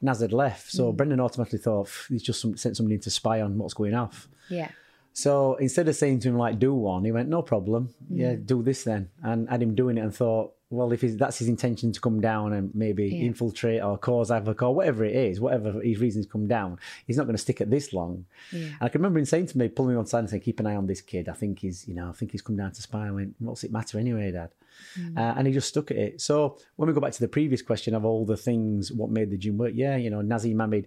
Naz 0.02 0.18
had 0.20 0.32
left. 0.32 0.66
Mm. 0.66 0.70
So 0.72 0.92
Brendan 0.92 1.20
automatically 1.20 1.60
thought 1.60 1.88
he's 2.08 2.24
just 2.24 2.40
some, 2.40 2.56
sent 2.56 2.76
somebody 2.76 2.96
in 2.96 3.00
to 3.02 3.10
spy 3.10 3.40
on 3.40 3.56
what's 3.56 3.74
going 3.74 3.94
off. 3.94 4.28
Yeah. 4.48 4.68
So 5.12 5.54
instead 5.56 5.86
of 5.88 5.94
saying 5.94 6.20
to 6.20 6.28
him 6.30 6.38
like 6.38 6.58
do 6.58 6.74
one, 6.74 7.04
he 7.04 7.12
went 7.12 7.28
no 7.28 7.40
problem, 7.42 7.90
yeah, 8.08 8.32
Mm. 8.34 8.46
do 8.46 8.62
this 8.64 8.82
then, 8.82 9.10
and 9.22 9.48
had 9.48 9.62
him 9.62 9.76
doing 9.76 9.96
it 9.96 10.00
and 10.00 10.12
thought, 10.12 10.52
well, 10.70 10.92
if 10.92 11.00
that's 11.00 11.38
his 11.38 11.48
intention 11.48 11.90
to 11.92 12.00
come 12.00 12.20
down 12.20 12.52
and 12.52 12.72
maybe 12.74 13.06
Yeah. 13.08 13.24
infiltrate 13.24 13.82
or 13.82 13.98
cause 13.98 14.28
havoc 14.30 14.62
or 14.62 14.72
whatever 14.72 15.04
it 15.04 15.16
is, 15.16 15.40
whatever 15.40 15.80
his 15.80 15.98
reasons 16.00 16.26
come 16.26 16.46
down, 16.46 16.78
he's 17.06 17.16
not 17.16 17.24
going 17.24 17.34
to 17.34 17.42
stick 17.42 17.60
at 17.60 17.70
this 17.70 17.92
long. 17.92 18.24
Yeah. 18.52 18.60
And 18.66 18.76
I 18.80 18.88
can 18.88 19.00
remember 19.00 19.18
him 19.18 19.24
saying 19.24 19.46
to 19.46 19.58
me, 19.58 19.68
pulling 19.68 19.94
me 19.94 19.98
on 19.98 20.06
side 20.06 20.20
and 20.20 20.30
saying, 20.30 20.42
keep 20.42 20.60
an 20.60 20.66
eye 20.66 20.76
on 20.76 20.86
this 20.86 21.00
kid. 21.00 21.28
I 21.28 21.32
think 21.32 21.58
he's, 21.58 21.88
you 21.88 21.94
know, 21.94 22.08
I 22.08 22.12
think 22.12 22.30
he's 22.30 22.42
come 22.42 22.56
down 22.56 22.70
to 22.70 22.82
spy. 22.82 23.08
I 23.08 23.10
went, 23.10 23.34
what's 23.40 23.64
it 23.64 23.72
matter 23.72 23.98
anyway, 23.98 24.30
Dad? 24.30 24.50
Mm. 24.98 25.18
Uh, 25.18 25.34
and 25.36 25.46
he 25.48 25.52
just 25.52 25.68
stuck 25.68 25.90
at 25.90 25.96
it. 25.96 26.20
So 26.20 26.56
when 26.76 26.86
we 26.86 26.94
go 26.94 27.00
back 27.00 27.12
to 27.12 27.20
the 27.20 27.28
previous 27.28 27.62
question 27.62 27.94
of 27.94 28.04
all 28.04 28.24
the 28.24 28.36
things, 28.36 28.92
what 28.92 29.10
made 29.10 29.30
the 29.30 29.36
gym 29.36 29.58
work? 29.58 29.72
Yeah, 29.74 29.96
you 29.96 30.08
know, 30.08 30.20
Naseem 30.20 30.60
Hamed 30.60 30.86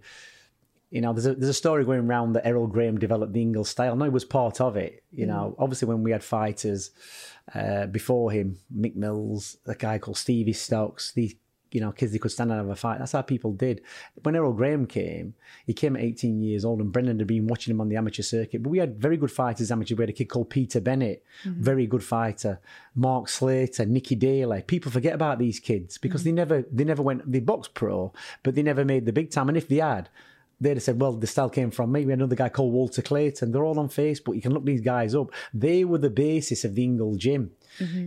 you 0.94 1.02
know, 1.02 1.12
there's 1.12 1.26
a 1.26 1.34
there's 1.34 1.50
a 1.50 1.56
story 1.56 1.84
going 1.84 2.02
around 2.02 2.34
that 2.34 2.46
Herrol 2.46 2.72
Graham 2.72 3.00
developed 3.00 3.34
the 3.34 3.42
Ingle 3.42 3.66
style. 3.66 3.96
No, 3.96 4.06
he 4.06 4.12
was 4.12 4.26
part 4.26 4.62
of 4.62 4.78
it. 4.78 5.04
You 5.12 5.26
know, 5.26 5.56
mm. 5.58 5.64
obviously 5.64 5.88
when 5.88 6.04
we 6.04 6.12
had 6.12 6.24
fighters 6.24 6.92
uh, 7.56 7.88
before 7.88 8.32
him, 8.32 8.60
Mick 8.72 8.96
Mills, 8.96 9.58
a 9.66 9.74
guy 9.74 9.98
called 9.98 10.18
Stevie 10.18 10.54
Stokes, 10.54 11.12
these 11.14 11.34
you 11.72 11.82
know 11.82 11.92
kids 11.92 12.12
they 12.12 12.20
could 12.20 12.32
stand 12.32 12.52
and 12.52 12.60
have 12.60 12.70
a 12.70 12.76
fight. 12.76 13.00
That's 13.00 13.14
how 13.14 13.24
people 13.24 13.54
did. 13.54 13.82
When 14.22 14.36
Herrol 14.36 14.56
Graham 14.56 14.86
came, 14.86 15.34
he 15.66 15.74
came 15.74 15.96
at 15.96 16.04
18 16.04 16.44
years 16.44 16.64
old, 16.64 16.80
and 16.80 16.92
Brendan 16.92 17.18
had 17.18 17.28
been 17.28 17.48
watching 17.48 17.72
him 17.72 17.82
on 17.82 17.90
the 17.90 17.96
amateur 17.96 18.22
circuit. 18.22 18.62
But 18.62 18.70
we 18.70 18.78
had 18.78 19.02
very 19.02 19.18
good 19.18 19.32
fighters 19.32 19.72
amateur. 19.72 19.96
We 19.96 20.04
had 20.04 20.12
a 20.12 20.14
kid 20.14 20.26
called 20.26 20.52
Peter 20.52 20.80
Bennett, 20.80 21.26
mm-hmm. 21.44 21.60
very 21.60 21.88
good 21.88 22.04
fighter. 22.04 22.60
Mark 22.94 23.30
Slater, 23.30 23.88
Nicky 23.88 24.14
Daly. 24.14 24.62
People 24.62 24.92
forget 24.92 25.16
about 25.16 25.40
these 25.40 25.60
kids 25.60 25.98
because 25.98 26.22
mm-hmm. 26.22 26.30
they 26.30 26.34
never 26.34 26.62
they 26.72 26.84
never 26.84 27.02
went 27.02 27.32
they 27.32 27.40
boxed 27.40 27.74
pro, 27.74 28.14
but 28.44 28.54
they 28.54 28.62
never 28.62 28.86
made 28.86 29.08
the 29.08 29.12
big 29.12 29.32
time. 29.32 29.50
And 29.50 29.58
if 29.58 29.68
they 29.68 29.78
had 29.78 30.10
they'd 30.64 30.78
have 30.78 30.84
said, 30.84 31.00
well, 31.00 31.14
the 31.14 31.28
style 31.28 31.50
came 31.50 31.72
from 31.72 31.92
me. 31.92 32.06
We 32.06 32.12
had 32.12 32.20
another 32.20 32.36
guy 32.36 32.50
called 32.50 32.74
Walter 32.74 33.02
Clayton. 33.02 33.52
They're 33.52 33.66
all 33.66 33.80
on 33.80 33.90
Facebook. 33.90 34.36
You 34.36 34.42
can 34.42 34.54
look 34.54 34.66
these 34.66 34.82
guys 34.82 35.14
up. 35.14 35.32
They 35.54 35.84
were 35.84 35.98
the 35.98 36.10
basis 36.10 36.64
of 36.64 36.76
the 36.76 36.84
Ingle 36.84 37.16
Gym. 37.16 37.52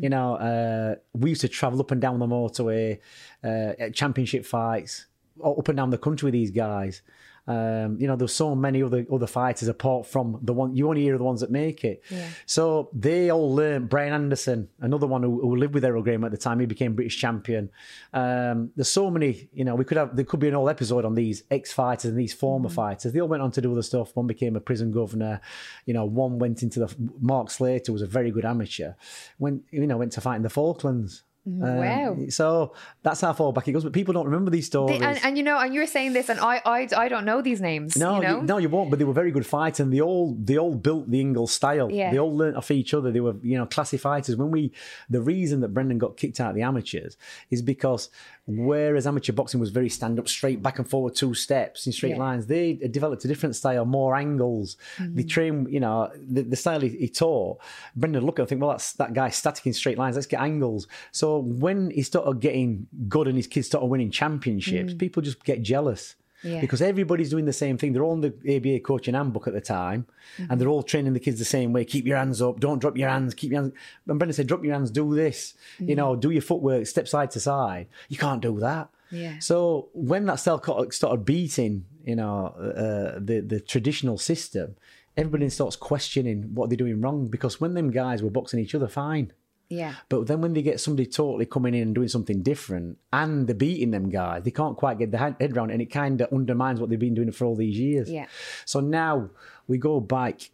You 0.02 0.08
know, 0.08 0.34
uh, 0.36 0.94
we 1.12 1.30
used 1.30 1.42
to 1.42 1.48
travel 1.48 1.80
up 1.80 1.90
and 1.90 2.00
down 2.00 2.18
the 2.18 2.26
motorway, 2.26 2.98
uh, 3.44 3.72
at 3.78 3.94
championship 3.94 4.44
fights, 4.44 5.06
up 5.44 5.68
and 5.68 5.76
down 5.76 5.90
the 5.90 5.98
country 5.98 6.26
with 6.26 6.34
these 6.34 6.50
guys. 6.50 7.02
Um, 7.46 7.96
you 8.00 8.06
know, 8.06 8.16
there's 8.16 8.34
so 8.34 8.54
many 8.54 8.82
other 8.82 9.06
other 9.12 9.26
fighters 9.26 9.68
apart 9.68 10.06
from 10.06 10.38
the 10.42 10.52
one 10.52 10.74
you 10.74 10.88
only 10.88 11.02
hear 11.02 11.16
the 11.16 11.24
ones 11.24 11.40
that 11.40 11.50
make 11.50 11.84
it. 11.84 12.02
Yeah. 12.10 12.28
So 12.44 12.90
they 12.92 13.30
all 13.30 13.54
learned. 13.54 13.88
Brian 13.88 14.12
Anderson, 14.12 14.68
another 14.80 15.06
one 15.06 15.22
who, 15.22 15.40
who 15.40 15.56
lived 15.56 15.74
with 15.74 15.84
Herrol 15.84 16.02
Graham 16.02 16.24
at 16.24 16.32
the 16.32 16.36
time, 16.36 16.58
he 16.58 16.66
became 16.66 16.94
British 16.94 17.18
champion. 17.18 17.70
Um, 18.12 18.72
there's 18.74 18.88
so 18.88 19.10
many. 19.10 19.48
You 19.52 19.64
know, 19.64 19.74
we 19.74 19.84
could 19.84 19.96
have 19.96 20.16
there 20.16 20.24
could 20.24 20.40
be 20.40 20.48
an 20.48 20.54
whole 20.54 20.68
episode 20.68 21.04
on 21.04 21.14
these 21.14 21.44
ex 21.50 21.72
fighters 21.72 22.06
and 22.06 22.18
these 22.18 22.34
former 22.34 22.68
fighters. 22.68 23.12
They 23.12 23.20
all 23.20 23.28
went 23.28 23.42
on 23.42 23.52
to 23.52 23.60
do 23.60 23.72
other 23.72 23.82
stuff. 23.82 24.14
One 24.16 24.26
became 24.26 24.56
a 24.56 24.60
prison 24.60 24.90
governor. 24.90 25.40
You 25.84 25.94
know, 25.94 26.04
one 26.04 26.38
went 26.38 26.62
into 26.62 26.80
the 26.80 26.94
Mark 27.20 27.50
Slater 27.50 27.92
was 27.92 28.02
a 28.02 28.06
very 28.06 28.30
good 28.30 28.44
amateur. 28.44 28.94
Went 29.38 29.62
you 29.70 29.86
know 29.86 29.96
went 29.96 30.12
to 30.12 30.20
fight 30.20 30.36
in 30.36 30.42
the 30.42 30.50
Falklands. 30.50 31.22
Um, 31.46 31.60
Wow. 31.76 32.16
So 32.30 32.72
that's 33.02 33.20
how 33.20 33.32
far 33.32 33.52
back 33.52 33.68
it 33.68 33.72
goes. 33.72 33.84
But 33.84 33.92
people 33.92 34.12
don't 34.12 34.24
remember 34.26 34.50
these 34.50 34.66
stories. 34.66 34.98
They- 34.98 35.06
and, 35.06 35.18
and 35.24 35.36
you 35.38 35.44
know, 35.44 35.58
and 35.58 35.72
you 35.72 35.80
were 35.80 35.86
saying 35.86 36.12
this, 36.12 36.28
and 36.28 36.40
I, 36.40 36.60
I, 36.64 36.88
I 36.96 37.08
don't 37.08 37.24
know 37.24 37.40
these 37.40 37.60
names. 37.60 37.96
No, 37.96 38.16
you 38.16 38.22
know, 38.22 38.40
no, 38.40 38.58
you 38.58 38.68
won't. 38.68 38.90
But 38.90 38.98
they 38.98 39.04
were 39.04 39.12
very 39.12 39.30
good 39.30 39.46
fighters, 39.46 39.80
and 39.80 39.92
they 39.92 40.00
all 40.00 40.34
they 40.38 40.58
all 40.58 40.74
built 40.74 41.08
the 41.10 41.20
Ingle 41.20 41.46
style. 41.46 41.90
Yeah. 41.90 42.10
They 42.10 42.18
all 42.18 42.34
learnt 42.36 42.56
off 42.56 42.70
each 42.70 42.92
other. 42.94 43.12
They 43.12 43.20
were 43.20 43.36
you 43.42 43.56
know 43.58 43.66
classy 43.66 43.96
fighters. 43.96 44.36
When 44.36 44.50
we 44.50 44.72
the 45.08 45.20
reason 45.20 45.60
that 45.60 45.68
Brendan 45.68 45.98
got 45.98 46.16
kicked 46.16 46.40
out 46.40 46.50
of 46.50 46.56
the 46.56 46.62
amateurs 46.62 47.16
is 47.50 47.62
because 47.62 48.10
whereas 48.48 49.06
amateur 49.08 49.32
boxing 49.32 49.58
was 49.58 49.70
very 49.70 49.88
stand 49.88 50.18
up, 50.20 50.28
straight 50.28 50.62
back 50.62 50.78
and 50.78 50.88
forward, 50.88 51.14
two 51.16 51.34
steps 51.34 51.86
in 51.86 51.92
straight 51.92 52.10
Yeah. 52.10 52.18
lines, 52.18 52.46
they 52.46 52.74
developed 52.74 53.24
a 53.24 53.28
different 53.28 53.56
style, 53.56 53.84
more 53.84 54.14
angles. 54.14 54.76
They 55.00 55.24
train, 55.24 55.66
you 55.68 55.80
know, 55.80 56.10
the, 56.16 56.42
the 56.42 56.54
style 56.56 56.80
he, 56.80 56.90
he 56.90 57.08
taught. 57.08 57.58
Brendan 57.96 58.24
look 58.24 58.38
at 58.38 58.42
and 58.42 58.48
think, 58.48 58.60
well, 58.60 58.70
that's 58.70 58.92
that 58.94 59.14
guy 59.14 59.30
static 59.30 59.66
in 59.66 59.72
straight 59.72 59.98
lines. 59.98 60.14
Let's 60.14 60.28
get 60.28 60.40
angles. 60.40 60.86
So 61.10 61.35
when 61.38 61.90
he 61.90 62.02
started 62.02 62.40
getting 62.40 62.86
good 63.08 63.28
and 63.28 63.36
his 63.36 63.46
kids 63.46 63.66
started 63.66 63.86
winning 63.86 64.10
championships, 64.10 64.92
mm. 64.92 64.98
people 64.98 65.22
just 65.22 65.44
get 65.44 65.62
jealous 65.62 66.16
Yeah. 66.42 66.60
because 66.60 66.82
everybody's 66.82 67.30
doing 67.30 67.44
the 67.44 67.52
same 67.52 67.78
thing. 67.78 67.92
They're 67.92 68.04
all 68.04 68.14
in 68.14 68.20
the 68.20 68.56
ABA 68.56 68.80
coaching 68.80 69.14
handbook 69.14 69.46
at 69.46 69.54
the 69.54 69.60
time, 69.60 70.06
and 70.38 70.48
mm-hmm. 70.48 70.58
they're 70.58 70.68
all 70.68 70.82
training 70.82 71.12
the 71.12 71.20
kids 71.20 71.38
the 71.38 71.44
same 71.44 71.72
way. 71.72 71.84
Keep 71.84 72.06
your 72.06 72.18
hands 72.18 72.40
up. 72.42 72.60
Don't 72.60 72.78
drop 72.78 72.96
your 72.96 73.08
hands. 73.08 73.34
Keep 73.34 73.52
your 73.52 73.62
hands. 73.62 73.74
And 74.06 74.18
Brendan 74.18 74.34
said, 74.34 74.46
drop 74.46 74.64
your 74.64 74.74
hands. 74.74 74.90
Do 74.90 75.14
this. 75.14 75.54
You 75.78 75.86
mm. 75.86 75.96
know, 75.96 76.16
do 76.16 76.30
your 76.30 76.42
footwork. 76.42 76.86
Step 76.86 77.08
side 77.08 77.30
to 77.32 77.40
side. 77.40 77.88
You 78.08 78.18
can't 78.18 78.42
do 78.42 78.58
that. 78.60 78.90
Yeah. 79.10 79.38
So 79.38 79.88
when 79.92 80.26
that 80.26 80.42
cut- 80.62 80.92
started 80.92 81.24
beating, 81.24 81.84
you 82.04 82.16
know, 82.16 82.46
uh, 82.46 83.18
the 83.18 83.40
the 83.40 83.60
traditional 83.60 84.18
system, 84.18 84.76
everybody 85.16 85.48
starts 85.48 85.76
questioning 85.76 86.54
what 86.54 86.68
they're 86.68 86.76
doing 86.76 87.00
wrong 87.00 87.28
because 87.28 87.60
when 87.60 87.74
them 87.74 87.90
guys 87.90 88.22
were 88.22 88.30
boxing 88.30 88.60
each 88.60 88.74
other, 88.74 88.88
fine. 88.88 89.32
Yeah, 89.68 89.94
But 90.08 90.26
then 90.26 90.40
when 90.40 90.52
they 90.52 90.62
get 90.62 90.80
somebody 90.80 91.06
totally 91.06 91.46
coming 91.46 91.74
in 91.74 91.82
and 91.82 91.94
doing 91.94 92.08
something 92.08 92.42
different 92.42 92.98
and 93.12 93.46
they're 93.46 93.54
beating 93.54 93.90
them 93.90 94.08
guys, 94.10 94.44
they 94.44 94.52
can't 94.52 94.76
quite 94.76 94.98
get 94.98 95.10
their 95.10 95.20
head 95.20 95.56
around 95.56 95.70
it 95.70 95.74
and 95.74 95.82
it 95.82 95.90
kind 95.90 96.20
of 96.20 96.32
undermines 96.32 96.80
what 96.80 96.88
they've 96.88 96.98
been 96.98 97.14
doing 97.14 97.32
for 97.32 97.46
all 97.46 97.56
these 97.56 97.78
years. 97.78 98.10
Yeah. 98.10 98.26
So 98.64 98.80
now 98.80 99.30
we 99.66 99.78
go 99.78 99.98
back 100.00 100.50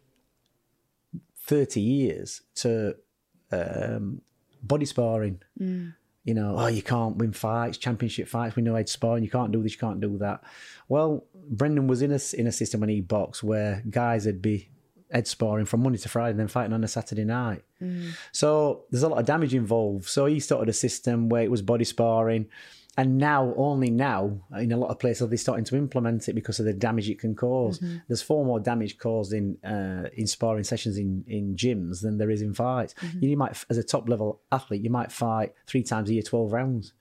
30 1.45 1.79
years 1.81 2.41
to 2.55 2.95
um, 3.51 4.21
body 4.63 4.85
sparring. 4.85 5.41
You 6.25 6.33
know, 6.33 6.55
oh, 6.57 6.67
you 6.67 6.81
can't 6.81 7.17
win 7.17 7.33
fights, 7.33 7.77
championship 7.77 8.29
fights. 8.29 8.55
We 8.55 8.63
know 8.63 8.75
head 8.75 8.87
sparring. 8.87 9.23
You 9.25 9.29
can't 9.29 9.51
do 9.51 9.61
this. 9.61 9.73
You 9.73 9.79
can't 9.79 9.99
do 9.99 10.17
that. 10.19 10.41
Well, 10.87 11.25
Brendan 11.49 11.87
was 11.87 12.01
in 12.01 12.11
a 12.11 12.19
in 12.37 12.47
a 12.47 12.51
system 12.51 12.79
when 12.79 12.89
he 12.89 13.01
boxed 13.01 13.43
where 13.43 13.83
guys 13.89 14.25
would 14.25 14.41
be 14.41 14.69
head 15.13 15.27
sparring 15.27 15.65
from 15.65 15.83
Monday 15.83 15.99
to 15.99 16.09
Friday 16.09 16.31
and 16.31 16.39
then 16.39 16.47
fighting 16.47 16.73
on 16.73 16.83
a 16.83 16.87
Saturday 16.87 17.23
night. 17.23 17.63
Mm. 17.81 18.11
So 18.31 18.85
there's 18.89 19.03
a 19.03 19.09
lot 19.09 19.19
of 19.19 19.25
damage 19.25 19.53
involved. 19.53 20.07
So 20.09 20.25
he 20.25 20.39
started 20.39 20.69
a 20.69 20.73
system 20.73 21.29
where 21.29 21.43
it 21.43 21.51
was 21.51 21.61
body 21.61 21.85
sparring. 21.85 22.47
And 22.95 23.17
now, 23.17 23.55
only 23.57 23.89
now, 23.89 24.39
in 24.55 24.71
a 24.71 24.77
lot 24.77 24.91
of 24.91 24.99
places, 24.99 25.23
are 25.23 25.27
they're 25.27 25.37
starting 25.37 25.65
to 25.65 25.75
implement 25.75 26.29
it 26.29 26.33
because 26.33 26.59
of 26.59 26.65
the 26.65 26.73
damage 26.73 27.09
it 27.09 27.19
can 27.19 27.33
because 27.33 27.79
mm-hmm. 27.79 27.97
There's 28.07 28.21
far 28.21 28.45
more 28.45 28.59
damage 28.59 28.99
caused 28.99 29.33
in 29.33 29.57
uh, 29.63 30.09
in 30.13 30.27
sparring 30.27 30.63
sessions 30.63 30.97
in, 30.97 31.23
in 31.27 31.55
gyms 31.55 32.01
than 32.01 32.19
there 32.19 32.29
is 32.29 32.43
in 32.43 32.53
fights. 32.53 32.93
Mm-hmm. 33.01 33.23
You 33.23 33.37
might, 33.37 33.65
as 33.71 33.79
a 33.79 33.83
top 33.83 34.07
level 34.07 34.41
athlete, 34.51 34.83
you 34.83 34.91
might 34.91 35.11
fight 35.11 35.53
three 35.65 35.81
times 35.81 36.11
a 36.11 36.13
year, 36.13 36.21
12 36.21 36.51
rounds. 36.51 36.93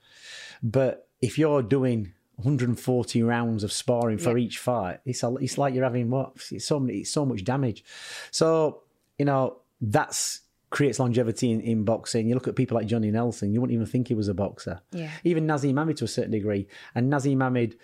But 0.63 1.09
if 1.21 1.39
you're 1.39 1.63
doing 1.63 2.15
140 2.45 3.23
rounds 3.23 3.65
of 3.65 3.73
sparring 3.73 4.19
for 4.19 4.37
Yeah. 4.37 4.45
each 4.45 4.59
fight, 4.59 5.01
it's 5.05 5.23
a, 5.23 5.35
it's 5.37 5.59
like 5.59 5.75
you're 5.75 5.85
having 5.85 6.11
what? 6.11 6.33
It's 6.51 6.65
so 6.67 6.81
many, 6.81 6.99
it's 6.99 7.11
so 7.11 7.25
much 7.25 7.45
damage. 7.45 7.85
So 8.31 8.83
you 9.19 9.25
know 9.25 9.59
that's 9.81 10.41
creates 10.71 10.99
longevity 10.99 11.51
in, 11.51 11.61
in 11.61 11.85
boxing. 11.85 12.27
You 12.29 12.35
look 12.35 12.49
at 12.49 12.57
people 12.57 12.77
like 12.77 12.87
Johnny 12.87 13.11
Nelson, 13.11 13.53
you 13.53 13.61
wouldn't 13.61 13.75
even 13.75 13.87
think 13.87 14.09
he 14.09 14.15
was 14.15 14.29
a 14.29 14.35
boxer. 14.35 14.81
Yeah. 14.91 15.11
Even 15.23 15.47
Naseem 15.47 15.77
Hamed 15.79 15.99
to 15.99 16.05
a 16.05 16.09
certain 16.09 16.31
degree, 16.31 16.67
and 16.95 17.13
Naseem 17.13 17.43
Hamed 17.43 17.77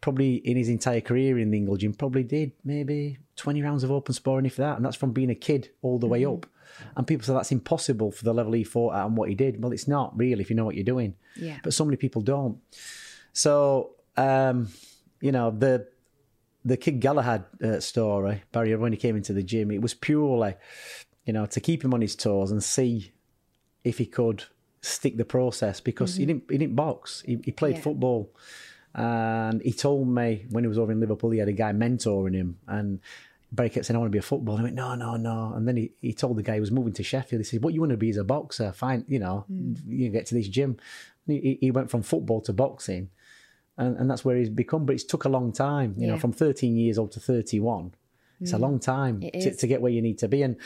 probably 0.00 0.34
in 0.34 0.56
his 0.56 0.68
entire 0.68 1.00
career 1.00 1.38
in 1.38 1.50
the 1.50 1.56
Ingle 1.56 1.76
Gym 1.78 1.94
probably 1.94 2.24
did 2.24 2.52
maybe 2.62 3.16
20 3.36 3.62
rounds 3.62 3.84
of 3.84 3.90
open 3.90 4.12
sparring 4.14 4.44
if 4.44 4.56
that 4.56 4.76
and 4.76 4.84
that's 4.84 4.96
from 4.96 5.12
being 5.12 5.30
a 5.30 5.34
kid 5.34 5.70
all 5.80 5.98
the 5.98 6.06
way 6.06 6.20
mm-hmm. 6.22 6.34
up 6.34 6.46
and 6.94 7.06
people 7.06 7.24
say 7.24 7.32
that's 7.32 7.50
impossible 7.52 8.12
for 8.12 8.22
the 8.24 8.34
level 8.34 8.52
he 8.52 8.64
fought 8.64 8.94
at 8.94 9.06
and 9.06 9.16
what 9.16 9.30
he 9.30 9.34
did 9.34 9.62
well 9.62 9.72
it's 9.72 9.88
not 9.88 10.14
really 10.14 10.42
if 10.42 10.50
you 10.50 10.56
know 10.56 10.64
what 10.66 10.74
you're 10.74 10.84
doing 10.84 11.14
Yeah. 11.36 11.56
but 11.62 11.72
so 11.72 11.86
many 11.86 11.96
people 11.96 12.20
don't 12.20 12.58
so 13.34 13.90
um 14.16 14.68
you 15.20 15.32
know 15.32 15.50
the 15.50 15.86
the 16.64 16.76
kid 16.78 17.00
Galahad 17.00 17.44
uh, 17.62 17.78
story 17.80 18.42
Barry 18.52 18.74
when 18.76 18.92
he 18.92 18.98
came 18.98 19.16
into 19.16 19.34
the 19.34 19.42
gym 19.42 19.70
it 19.70 19.82
was 19.82 19.92
purely 19.92 20.54
you 21.26 21.32
know 21.34 21.44
to 21.46 21.60
keep 21.60 21.84
him 21.84 21.92
on 21.92 22.00
his 22.00 22.16
toes 22.16 22.50
and 22.50 22.62
see 22.64 23.12
if 23.84 23.98
he 23.98 24.06
could 24.06 24.44
stick 24.80 25.16
the 25.16 25.24
process 25.24 25.80
because 25.80 26.16
he 26.16 26.26
didn't 26.26 26.44
he 26.50 26.58
didn't 26.58 26.76
box. 26.76 27.22
He, 27.26 27.38
he 27.44 27.52
played 27.52 27.76
Yeah. 27.76 27.82
football. 27.82 28.30
And 28.94 29.60
he 29.62 29.72
told 29.72 30.06
me 30.08 30.46
when 30.50 30.62
he 30.62 30.68
was 30.68 30.78
over 30.78 30.92
in 30.92 31.00
Liverpool 31.00 31.30
he 31.30 31.38
had 31.38 31.48
a 31.48 31.52
guy 31.52 31.72
mentoring 31.72 32.34
him 32.34 32.58
and 32.68 33.00
Barry 33.50 33.70
kept 33.70 33.86
saying 33.86 33.96
I 33.96 34.00
want 34.00 34.10
to 34.10 34.12
be 34.12 34.18
a 34.18 34.22
footballer. 34.22 34.60
I 34.60 34.62
went 34.64 34.74
no 34.74 34.94
no 34.94 35.16
no. 35.16 35.52
And 35.54 35.66
then 35.66 35.76
he, 35.76 35.92
he 36.00 36.12
told 36.12 36.36
the 36.36 36.42
guy 36.42 36.54
he 36.54 36.60
was 36.60 36.70
moving 36.70 36.92
to 36.94 37.02
Sheffield. 37.02 37.40
He 37.40 37.44
said 37.44 37.62
what 37.62 37.74
you 37.74 37.80
want 37.80 37.90
to 37.90 37.96
be 37.96 38.10
is 38.10 38.16
a 38.16 38.24
boxer. 38.24 38.72
Fine 38.72 39.04
you 39.08 39.18
know 39.18 39.44
you 39.86 40.10
get 40.10 40.26
to 40.26 40.34
this 40.34 40.48
gym. 40.48 40.76
He, 41.26 41.58
he 41.60 41.70
went 41.70 41.90
from 41.90 42.02
football 42.02 42.40
to 42.42 42.52
boxing 42.52 43.08
and, 43.76 43.96
and 43.96 44.10
that's 44.10 44.24
where 44.24 44.36
he's 44.36 44.50
become. 44.50 44.86
But 44.86 44.94
it's 44.94 45.04
took 45.04 45.24
a 45.24 45.28
long 45.28 45.52
time, 45.52 45.94
you 45.98 46.06
know, 46.06 46.18
from 46.18 46.32
13 46.32 46.76
years 46.76 46.98
old 46.98 47.12
to 47.12 47.20
31. 47.20 47.94
It's 48.40 48.52
a 48.52 48.56
mm. 48.56 48.60
long 48.60 48.78
time 48.78 49.20
to, 49.20 49.54
to 49.54 49.66
get 49.66 49.80
where 49.80 49.92
you 49.92 50.02
need 50.02 50.18
to 50.18 50.28
be, 50.28 50.42
and 50.42 50.56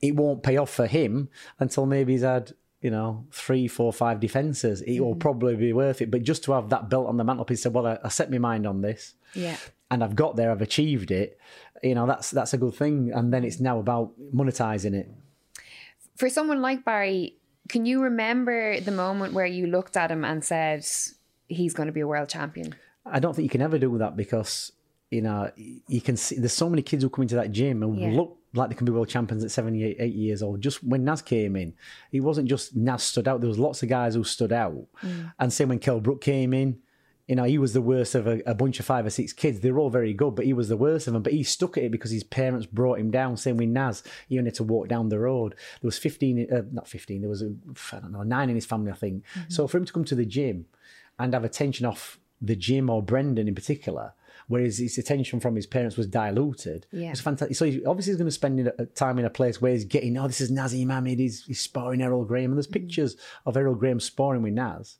it 0.00 0.16
won't 0.16 0.42
pay 0.42 0.56
off 0.56 0.70
for 0.70 0.86
him 0.86 1.28
until 1.58 1.86
maybe 1.86 2.12
he's 2.12 2.22
had, 2.22 2.52
you 2.80 2.90
know, 2.90 3.26
three, 3.32 3.68
four, 3.68 3.92
five 3.92 4.20
defenses. 4.20 4.80
It 4.82 5.00
will 5.00 5.14
mm. 5.14 5.20
probably 5.20 5.56
be 5.56 5.72
worth 5.72 6.00
it. 6.00 6.10
But 6.10 6.22
just 6.22 6.44
to 6.44 6.52
have 6.52 6.70
that 6.70 6.88
belt 6.88 7.06
on 7.06 7.16
the 7.16 7.24
mantelpiece, 7.24 7.62
said, 7.62 7.74
well, 7.74 7.86
I, 7.86 7.98
I 8.02 8.08
set 8.08 8.30
my 8.30 8.38
mind 8.38 8.66
on 8.66 8.80
this, 8.80 9.14
Yeah. 9.34 9.56
and 9.90 10.02
I've 10.02 10.16
got 10.16 10.36
there, 10.36 10.50
I've 10.50 10.62
achieved 10.62 11.10
it. 11.10 11.38
You 11.82 11.94
know, 11.94 12.06
that's 12.06 12.30
that's 12.30 12.54
a 12.54 12.58
good 12.58 12.74
thing. 12.74 13.12
And 13.14 13.32
then 13.32 13.44
it's 13.44 13.60
now 13.60 13.78
about 13.78 14.12
monetizing 14.34 14.94
it. 14.94 15.08
For 16.16 16.28
someone 16.28 16.60
like 16.60 16.84
Barry, 16.84 17.36
can 17.68 17.86
you 17.86 18.02
remember 18.02 18.80
the 18.80 18.90
moment 18.90 19.34
where 19.34 19.46
you 19.46 19.66
looked 19.66 19.96
at 19.96 20.10
him 20.10 20.24
and 20.24 20.44
said, 20.44 20.84
he's 21.48 21.74
going 21.74 21.86
to 21.88 21.92
be 21.92 22.00
a 22.00 22.06
world 22.06 22.28
champion? 22.28 22.74
I 23.04 23.20
don't 23.20 23.34
think 23.34 23.44
you 23.44 23.50
can 23.50 23.62
ever 23.62 23.78
do 23.78 23.96
that 23.98 24.16
because 24.16 24.72
you 25.10 25.22
know 25.22 25.50
you 25.56 26.00
can 26.00 26.16
see 26.16 26.36
there's 26.38 26.52
so 26.52 26.68
many 26.68 26.82
kids 26.82 27.02
who 27.02 27.08
come 27.10 27.22
into 27.22 27.36
that 27.36 27.50
gym 27.50 27.82
and 27.82 27.98
Yeah. 27.98 28.10
look 28.10 28.36
like 28.54 28.68
they 28.70 28.74
can 28.76 28.84
be 28.84 28.92
world 28.92 29.08
champions 29.08 29.42
at 29.44 29.50
78 29.50 29.96
eight 29.98 30.14
years 30.14 30.42
old. 30.42 30.60
Just 30.60 30.84
when 30.84 31.04
Naz 31.04 31.22
came 31.22 31.56
in 31.56 31.72
it 32.12 32.20
wasn't 32.20 32.48
just 32.48 32.76
Naz 32.76 33.02
stood 33.02 33.26
out 33.28 33.40
there 33.40 33.48
was 33.48 33.58
lots 33.58 33.82
of 33.82 33.88
guys 33.88 34.14
who 34.14 34.24
stood 34.24 34.52
out. 34.52 34.86
And 35.38 35.52
same 35.52 35.68
when 35.70 35.78
Kel 35.78 36.00
Brook 36.00 36.20
came 36.20 36.52
in 36.52 36.78
you 37.26 37.36
know 37.36 37.44
he 37.44 37.58
was 37.58 37.72
the 37.74 37.80
worst 37.82 38.14
of 38.14 38.26
a, 38.26 38.40
a 38.46 38.54
bunch 38.54 38.80
of 38.80 38.86
five 38.86 39.04
or 39.06 39.10
six 39.10 39.32
kids. 39.32 39.60
They 39.60 39.70
were 39.70 39.78
all 39.80 39.90
very 39.90 40.12
good 40.12 40.34
but 40.34 40.44
he 40.44 40.52
was 40.52 40.68
the 40.68 40.76
worst 40.76 41.06
of 41.06 41.14
them 41.14 41.22
but 41.22 41.32
he 41.32 41.42
stuck 41.42 41.78
at 41.78 41.84
it 41.84 41.92
because 41.92 42.10
his 42.10 42.24
parents 42.24 42.66
brought 42.66 42.98
him 42.98 43.10
down. 43.10 43.38
Same 43.38 43.56
with 43.56 43.68
Naz 43.70 44.02
he 44.28 44.38
only 44.38 44.48
had 44.48 44.56
to 44.56 44.64
walk 44.64 44.88
down 44.88 45.08
the 45.08 45.18
road. 45.18 45.54
There 45.80 45.88
was 45.88 45.98
15 45.98 46.48
uh, 46.52 46.62
not 46.70 46.86
15 46.88 47.22
there 47.22 47.30
was 47.30 47.40
a, 47.42 47.54
I 47.92 48.00
don't 48.00 48.12
know 48.12 48.22
nine 48.24 48.50
in 48.50 48.54
his 48.56 48.66
family 48.66 48.92
I 48.92 48.94
think. 48.96 49.24
So 49.48 49.66
for 49.66 49.78
him 49.78 49.86
to 49.86 49.92
come 49.94 50.04
to 50.04 50.14
the 50.14 50.26
gym 50.26 50.66
and 51.18 51.34
have 51.34 51.44
attention 51.44 51.86
off 51.86 52.18
the 52.40 52.56
gym 52.56 52.88
or 52.88 53.02
Brendan 53.02 53.48
in 53.48 53.54
particular, 53.54 54.12
whereas 54.46 54.78
his 54.78 54.96
attention 54.96 55.40
from 55.40 55.56
his 55.56 55.66
parents 55.66 55.96
was 55.96 56.06
diluted. 56.06 56.86
Yeah. 56.92 57.10
It's 57.10 57.20
fantastic. 57.20 57.56
So 57.56 57.64
he 57.64 57.84
obviously 57.84 58.12
he's 58.12 58.18
going 58.18 58.28
to 58.28 58.32
spend 58.32 58.68
uh, 58.68 58.84
time 58.94 59.18
in 59.18 59.24
a 59.24 59.30
place 59.30 59.60
where 59.60 59.72
he's 59.72 59.84
getting, 59.84 60.16
oh, 60.16 60.26
this 60.26 60.40
is 60.40 60.50
Naseem 60.50 60.92
Hamed, 60.92 61.18
he's, 61.18 61.44
he's 61.44 61.60
sparring 61.60 62.00
Herrol 62.00 62.26
Graham. 62.26 62.52
And 62.52 62.56
there's 62.56 62.68
mm. 62.68 62.72
pictures 62.72 63.16
of 63.44 63.54
Herrol 63.54 63.78
Graham 63.78 64.00
sparring 64.00 64.42
with 64.42 64.54
Naz. 64.54 64.96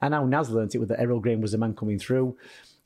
And 0.00 0.12
how 0.12 0.24
Naz 0.26 0.50
learnt 0.50 0.74
it 0.74 0.78
was 0.78 0.88
that 0.88 0.98
Herrol 0.98 1.22
Graham 1.22 1.40
was 1.40 1.52
the 1.52 1.58
man 1.58 1.74
coming 1.74 1.98
through. 1.98 2.36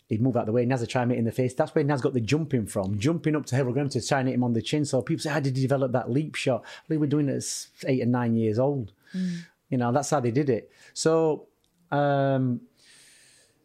He'd 0.09 0.23
move 0.23 0.37
out 0.37 0.47
the 0.47 0.53
way, 0.53 0.65
Naz 0.65 0.81
would 0.81 0.91
try 0.91 1.03
and 1.03 1.11
hit 1.11 1.17
him 1.17 1.21
in 1.21 1.25
the 1.25 1.33
face. 1.33 1.55
That's 1.55 1.75
where 1.75 1.83
Naz 1.83 2.01
got 2.01 2.13
the 2.13 2.21
jumping 2.21 2.67
from, 2.67 2.99
jumping 2.99 3.35
up 3.35 3.47
to 3.47 3.57
Herrol 3.57 3.73
Graham 3.73 3.89
to 3.89 4.07
try 4.07 4.21
and 4.21 4.29
hit 4.29 4.35
him 4.35 4.45
on 4.45 4.53
the 4.53 4.63
chin. 4.63 4.85
So 4.85 5.03
people 5.03 5.23
say, 5.23 5.31
how 5.31 5.41
did 5.41 5.57
he 5.57 5.63
develop 5.63 5.91
that 5.93 6.11
leap 6.11 6.37
shot? 6.37 6.61
Well, 6.61 6.85
they 6.91 6.97
were 6.99 7.09
doing 7.09 7.29
it 7.29 7.37
at 7.83 7.91
eight 7.91 8.03
and 8.03 8.13
nine 8.13 8.37
years 8.37 8.59
old. 8.59 8.93
Mm. 9.13 9.39
You 9.71 9.79
know, 9.79 9.91
that's 9.91 10.11
how 10.11 10.21
they 10.21 10.31
did 10.31 10.49
it. 10.49 10.71
So 10.95 11.49
um, 11.91 12.61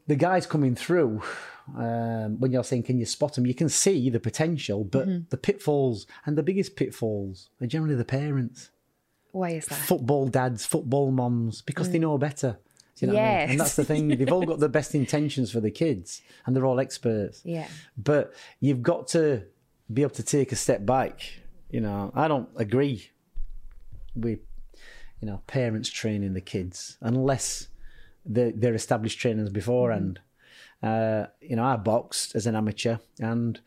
the 0.07 0.15
guys 0.15 0.45
coming 0.45 0.75
through, 0.75 1.21
um, 1.77 2.39
when 2.39 2.51
you're 2.51 2.63
saying, 2.63 2.83
can 2.83 2.97
you 2.97 3.05
spot 3.05 3.35
them? 3.35 3.45
You 3.45 3.53
can 3.53 3.69
see 3.69 4.09
the 4.09 4.19
potential, 4.19 4.83
but 4.83 5.29
the 5.29 5.37
pitfalls 5.37 6.07
and 6.25 6.37
the 6.37 6.43
biggest 6.43 6.75
pitfalls 6.75 7.49
are 7.61 7.67
generally 7.67 7.95
the 7.95 8.05
parents, 8.05 8.71
Why 9.31 9.51
is 9.51 9.65
that? 9.67 9.75
football 9.75 10.27
dads, 10.27 10.65
football 10.65 11.11
moms, 11.11 11.61
because 11.61 11.89
they 11.89 11.99
know 11.99 12.17
better. 12.17 12.59
You 12.99 13.07
know 13.07 13.13
what 13.13 13.23
I 13.23 13.39
mean? 13.39 13.49
And 13.51 13.59
that's 13.59 13.75
the 13.75 13.83
thing. 13.83 14.09
They've 14.09 14.31
all 14.31 14.45
got 14.45 14.59
the 14.59 14.69
best 14.69 14.93
intentions 14.93 15.51
for 15.51 15.59
the 15.59 15.71
kids, 15.71 16.21
and 16.45 16.55
they're 16.55 16.67
all 16.67 16.79
experts. 16.79 17.41
Yeah. 17.43 17.67
But 17.97 18.33
you've 18.59 18.83
got 18.83 19.07
to 19.09 19.45
be 19.91 20.03
able 20.03 20.13
to 20.15 20.23
take 20.23 20.51
a 20.51 20.55
step 20.55 20.85
back. 20.85 21.21
You 21.71 21.81
know, 21.81 22.11
I 22.13 22.27
don't 22.27 22.49
agree 22.57 23.09
with 24.13 24.39
you 25.21 25.27
know 25.27 25.41
parents 25.47 25.89
training 25.89 26.33
the 26.33 26.41
kids 26.41 26.97
unless 27.01 27.67
they're, 28.25 28.51
they're 28.51 28.73
established 28.73 29.19
trainers 29.19 29.49
beforehand. 29.49 30.19
Uh, 30.81 31.27
you 31.41 31.55
know, 31.55 31.63
I 31.63 31.75
boxed 31.75 32.35
as 32.35 32.47
an 32.47 32.55
amateur, 32.55 32.97
and 33.19 33.59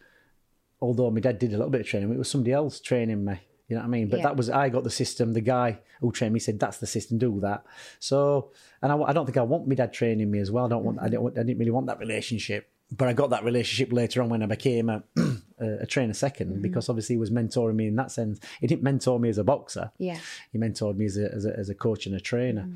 although 0.80 1.10
my 1.10 1.20
dad 1.20 1.38
did 1.38 1.50
a 1.50 1.56
little 1.56 1.70
bit 1.70 1.82
of 1.82 1.86
training, 1.86 2.12
it 2.12 2.18
was 2.18 2.30
somebody 2.30 2.52
else 2.52 2.80
training 2.80 3.24
me. 3.24 3.40
You 3.68 3.76
know 3.76 3.82
what 3.82 3.86
I 3.86 3.90
mean? 3.90 4.08
But 4.08 4.18
Yeah. 4.18 4.24
that 4.24 4.36
was 4.36 4.50
I 4.50 4.68
got 4.68 4.84
the 4.84 4.90
system. 4.90 5.32
The 5.32 5.40
guy 5.40 5.78
who 6.00 6.12
trained 6.12 6.34
me 6.34 6.40
said, 6.40 6.60
"That's 6.60 6.78
the 6.78 6.86
system. 6.86 7.16
Do 7.18 7.40
that." 7.40 7.64
So, 7.98 8.50
and 8.82 8.92
I, 8.92 8.96
I 8.96 9.12
don't 9.12 9.24
think 9.24 9.38
I 9.38 9.42
want 9.42 9.66
my 9.66 9.74
dad 9.74 9.92
training 9.92 10.30
me 10.30 10.38
as 10.40 10.50
well. 10.50 10.66
I 10.66 10.68
don't 10.68 10.84
want. 10.84 10.98
I 11.00 11.08
didn't. 11.08 11.38
I 11.38 11.42
didn't 11.42 11.58
really 11.58 11.70
want 11.70 11.86
that 11.86 11.98
relationship. 11.98 12.68
But 12.94 13.08
I 13.08 13.14
got 13.14 13.30
that 13.30 13.42
relationship 13.42 13.92
later 13.92 14.22
on 14.22 14.28
when 14.28 14.42
I 14.42 14.46
became 14.46 14.90
a, 14.90 15.02
a, 15.58 15.86
trainer 15.86 16.12
2nd 16.12 16.60
because 16.60 16.90
obviously 16.90 17.14
he 17.14 17.18
was 17.18 17.30
mentoring 17.30 17.76
me 17.76 17.88
in 17.88 17.96
that 17.96 18.10
sense. 18.12 18.38
He 18.60 18.66
didn't 18.66 18.82
mentor 18.82 19.18
me 19.18 19.30
as 19.30 19.38
a 19.38 19.42
boxer. 19.42 19.90
Yeah. 19.98 20.18
He 20.52 20.58
mentored 20.58 20.96
me 20.96 21.06
as 21.06 21.16
a, 21.16 21.32
as 21.32 21.46
a, 21.46 21.58
as 21.58 21.70
a 21.70 21.74
coach 21.74 22.04
and 22.06 22.14
a 22.14 22.20
trainer. 22.20 22.68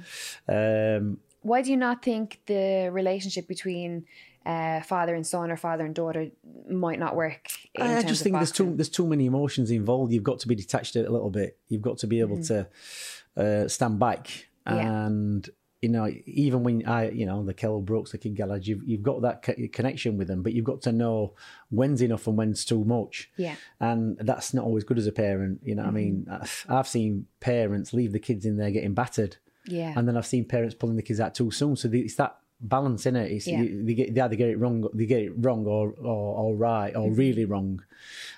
Um, 0.48 1.18
Why 1.48 1.62
do 1.62 1.70
you 1.70 1.76
not 1.76 2.02
think 2.02 2.40
the 2.46 2.90
relationship 2.92 3.48
between 3.48 4.04
uh, 4.46 4.80
father 4.82 5.14
and 5.14 5.26
son 5.26 5.50
or 5.50 5.56
father 5.56 5.84
and 5.84 5.94
daughter 5.94 6.30
might 6.70 6.98
not 6.98 7.16
work? 7.16 7.48
I 7.78 8.02
just 8.02 8.22
think 8.22 8.36
there's 8.36 8.52
too 8.52 8.74
there's 8.76 8.88
too 8.88 9.06
many 9.06 9.26
emotions 9.26 9.70
involved. 9.70 10.12
You've 10.12 10.22
got 10.22 10.38
to 10.40 10.48
be 10.48 10.54
detached 10.54 10.94
a 10.96 11.00
little 11.10 11.30
bit. 11.30 11.58
You've 11.68 11.82
got 11.82 11.98
to 11.98 12.06
be 12.06 12.20
able 12.20 12.42
to 12.44 12.68
uh, 13.36 13.68
stand 13.68 13.98
back, 13.98 14.28
Yeah. 14.66 15.06
and 15.06 15.48
you 15.80 15.88
know, 15.88 16.10
even 16.26 16.64
when 16.64 16.84
I, 16.88 17.10
you 17.10 17.24
know, 17.24 17.44
the 17.44 17.54
Kel 17.54 17.80
Brooks, 17.80 18.10
the 18.10 18.18
Kid 18.18 18.34
Galahad, 18.36 18.66
you've 18.66 18.82
you've 18.84 19.04
got 19.04 19.22
that 19.22 19.42
co- 19.42 19.54
connection 19.72 20.18
with 20.18 20.26
them, 20.26 20.42
but 20.42 20.52
you've 20.52 20.64
got 20.64 20.82
to 20.82 20.92
know 20.92 21.34
when's 21.70 22.02
enough 22.02 22.26
and 22.26 22.36
when's 22.36 22.64
too 22.64 22.84
much. 22.84 23.30
Yeah. 23.36 23.54
and 23.78 24.18
that's 24.18 24.52
not 24.52 24.64
always 24.64 24.82
good 24.82 24.98
as 24.98 25.06
a 25.06 25.12
parent. 25.12 25.60
You 25.62 25.76
know, 25.76 25.82
what 25.82 25.90
I 25.90 25.92
mean, 25.92 26.26
I've 26.68 26.88
seen 26.88 27.26
parents 27.38 27.92
leave 27.92 28.12
the 28.12 28.18
kids 28.18 28.44
in 28.44 28.56
there 28.56 28.72
getting 28.72 28.94
battered. 28.94 29.36
Yeah. 29.66 29.92
And 29.96 30.06
then 30.06 30.16
I've 30.16 30.26
seen 30.26 30.44
parents 30.44 30.74
pulling 30.74 30.96
the 30.96 31.02
kids 31.02 31.20
out 31.20 31.34
too 31.34 31.50
soon. 31.50 31.76
So 31.76 31.88
the, 31.88 32.00
it's 32.00 32.16
that 32.16 32.38
balance 32.60 33.06
in 33.06 33.16
it. 33.16 33.30
It's, 33.30 33.46
Yeah. 33.46 33.62
they, 33.62 33.94
get, 33.94 34.14
they 34.14 34.20
either 34.20 34.36
get 34.36 34.48
it 34.48 34.58
wrong, 34.58 34.88
they 34.94 35.06
get 35.06 35.22
it 35.22 35.32
wrong 35.36 35.66
or 35.66 35.94
or, 35.98 36.36
or 36.36 36.56
right 36.56 36.94
or 36.94 37.08
mm-hmm. 37.08 37.18
really 37.18 37.44
wrong. 37.44 37.82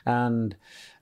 And 0.07 0.57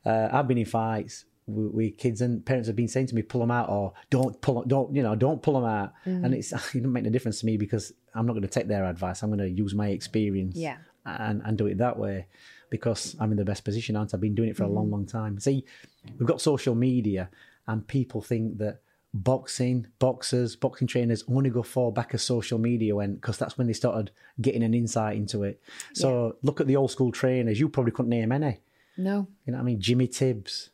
uh, 0.04 0.28
I've 0.32 0.48
been 0.48 0.58
in 0.58 0.66
fights 0.66 1.24
with, 1.46 1.72
with 1.72 1.98
kids, 1.98 2.20
and 2.20 2.44
parents 2.44 2.66
have 2.68 2.76
been 2.76 2.88
saying 2.88 3.06
to 3.08 3.14
me, 3.14 3.22
"Pull 3.22 3.40
them 3.40 3.50
out," 3.50 3.68
or 3.68 3.94
"Don't 4.10 4.40
pull, 4.40 4.62
don't 4.64 4.94
you 4.94 5.02
know, 5.02 5.14
don't 5.14 5.42
pull 5.42 5.54
them 5.54 5.64
out." 5.64 5.92
Mm. 6.06 6.24
And 6.24 6.34
it's 6.34 6.52
it 6.74 6.78
doesn't 6.78 6.92
make 6.92 7.04
no 7.04 7.10
difference 7.10 7.40
to 7.40 7.46
me 7.46 7.56
because 7.56 7.92
I'm 8.14 8.26
not 8.26 8.32
going 8.32 8.42
to 8.42 8.48
take 8.48 8.68
their 8.68 8.84
advice. 8.84 9.22
I'm 9.22 9.30
going 9.30 9.40
to 9.40 9.50
use 9.50 9.74
my 9.74 9.88
experience. 9.88 10.56
Yeah. 10.56 10.76
and, 11.06 11.40
and 11.46 11.56
do 11.56 11.66
it 11.66 11.78
that 11.78 11.98
way 11.98 12.26
because 12.70 13.16
I'm 13.18 13.30
in 13.30 13.38
the 13.38 13.44
best 13.44 13.64
position, 13.64 13.96
aren't 13.96 14.12
I? 14.12 14.16
I've 14.16 14.20
been 14.20 14.34
doing 14.34 14.50
it 14.50 14.56
for 14.56 14.64
a 14.64 14.68
long, 14.68 14.84
mm-hmm. 14.86 14.92
long 14.92 15.06
time. 15.06 15.40
See, 15.40 15.64
we've 16.18 16.28
got 16.28 16.40
social 16.40 16.74
media, 16.74 17.30
and 17.66 17.86
people 17.86 18.20
think 18.20 18.58
that 18.58 18.80
boxing, 19.14 19.86
boxers, 19.98 20.54
boxing 20.56 20.86
trainers 20.86 21.24
only 21.28 21.50
go 21.50 21.62
far 21.62 21.90
back 21.90 22.14
as 22.14 22.22
social 22.22 22.58
media 22.58 22.94
went 22.94 23.20
because 23.20 23.38
that's 23.38 23.56
when 23.58 23.66
they 23.66 23.72
started 23.72 24.10
getting 24.40 24.62
an 24.62 24.74
insight 24.74 25.16
into 25.16 25.42
it. 25.44 25.60
So 25.94 26.36
look 26.42 26.60
at 26.60 26.66
the 26.66 26.76
old 26.76 26.90
school 26.90 27.10
trainers. 27.12 27.58
You 27.58 27.68
probably 27.68 27.92
couldn't 27.92 28.10
name 28.10 28.32
any. 28.32 28.58
No. 28.96 29.26
You 29.46 29.52
know 29.52 29.58
what 29.58 29.62
I 29.62 29.64
mean? 29.64 29.80
Jimmy 29.80 30.08
Tibbs. 30.08 30.70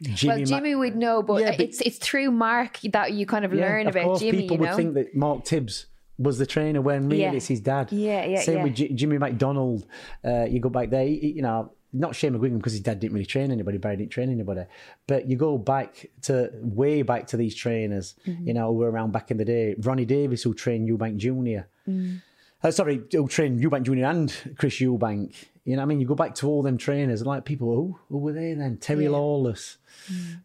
Jimmy 0.00 0.36
well, 0.36 0.44
Jimmy 0.44 0.74
Ma- 0.74 0.78
would 0.80 0.96
know, 0.96 1.22
but, 1.22 1.40
Yeah, 1.42 1.50
but- 1.52 1.60
it's 1.60 1.80
it's 1.80 1.98
through 1.98 2.30
Mark 2.30 2.78
that 2.92 3.12
you 3.12 3.26
kind 3.26 3.44
of 3.44 3.52
Yeah, 3.52 3.62
learn 3.62 3.86
of 3.88 3.94
about 3.96 4.04
course, 4.04 4.20
Jimmy. 4.20 4.42
people 4.42 4.56
You 4.56 4.60
would 4.62 4.74
think 4.76 4.94
that 4.94 5.14
Mark 5.16 5.44
Tibbs 5.44 5.86
was 6.18 6.38
the 6.38 6.46
trainer 6.46 6.80
when 6.80 7.08
really 7.08 7.22
Yeah. 7.22 7.32
it's 7.32 7.46
his 7.46 7.60
dad. 7.60 7.92
Yeah, 7.92 8.24
yeah, 8.24 8.40
Same 8.40 8.58
yeah. 8.58 8.64
with 8.64 8.74
J- 8.74 8.92
Jimmy 8.92 9.18
McDonald. 9.18 9.86
Uh, 10.24 10.46
you 10.48 10.60
go 10.60 10.68
back 10.68 10.90
there, 10.90 11.04
he- 11.06 11.32
you 11.36 11.42
know, 11.42 11.72
not 11.92 12.14
Shane 12.14 12.34
McGuigan 12.34 12.58
because 12.58 12.72
his 12.72 12.82
dad 12.82 13.00
didn't 13.00 13.14
really 13.14 13.26
train 13.26 13.50
anybody, 13.50 13.78
Barry 13.78 13.96
didn't 13.96 14.10
train 14.12 14.30
anybody. 14.30 14.62
But 15.06 15.28
you 15.28 15.36
go 15.36 15.56
back 15.58 16.06
to 16.22 16.50
way 16.54 17.02
back 17.02 17.26
to 17.28 17.36
these 17.36 17.54
trainers, 17.54 18.14
Mm-hmm. 18.26 18.46
you 18.48 18.54
know, 18.54 18.68
who 18.68 18.74
were 18.78 18.90
around 18.90 19.12
back 19.12 19.30
in 19.30 19.36
the 19.38 19.44
day. 19.44 19.74
Ronnie 19.78 20.04
Davies, 20.04 20.42
who 20.42 20.52
trained 20.54 20.88
Eubank 20.88 21.16
Jr. 21.16 21.66
Mm. 21.90 22.22
Uh, 22.62 22.70
sorry, 22.70 23.02
who 23.12 23.28
trained 23.28 23.60
Eubank 23.60 23.84
Jr. 23.84 24.04
and 24.04 24.34
Chris 24.58 24.76
Eubank. 24.80 25.34
You 25.64 25.76
know 25.76 25.82
what 25.82 25.86
I 25.86 25.86
mean? 25.86 26.00
You 26.00 26.06
go 26.06 26.14
back 26.14 26.34
to 26.36 26.48
all 26.48 26.62
them 26.62 26.76
trainers, 26.78 27.24
like 27.24 27.44
people, 27.44 27.74
who, 27.74 27.98
who 28.08 28.18
were 28.18 28.32
they 28.32 28.54
then? 28.54 28.78
Terry 28.78 29.04
Yeah. 29.04 29.10
Lawless. 29.10 29.76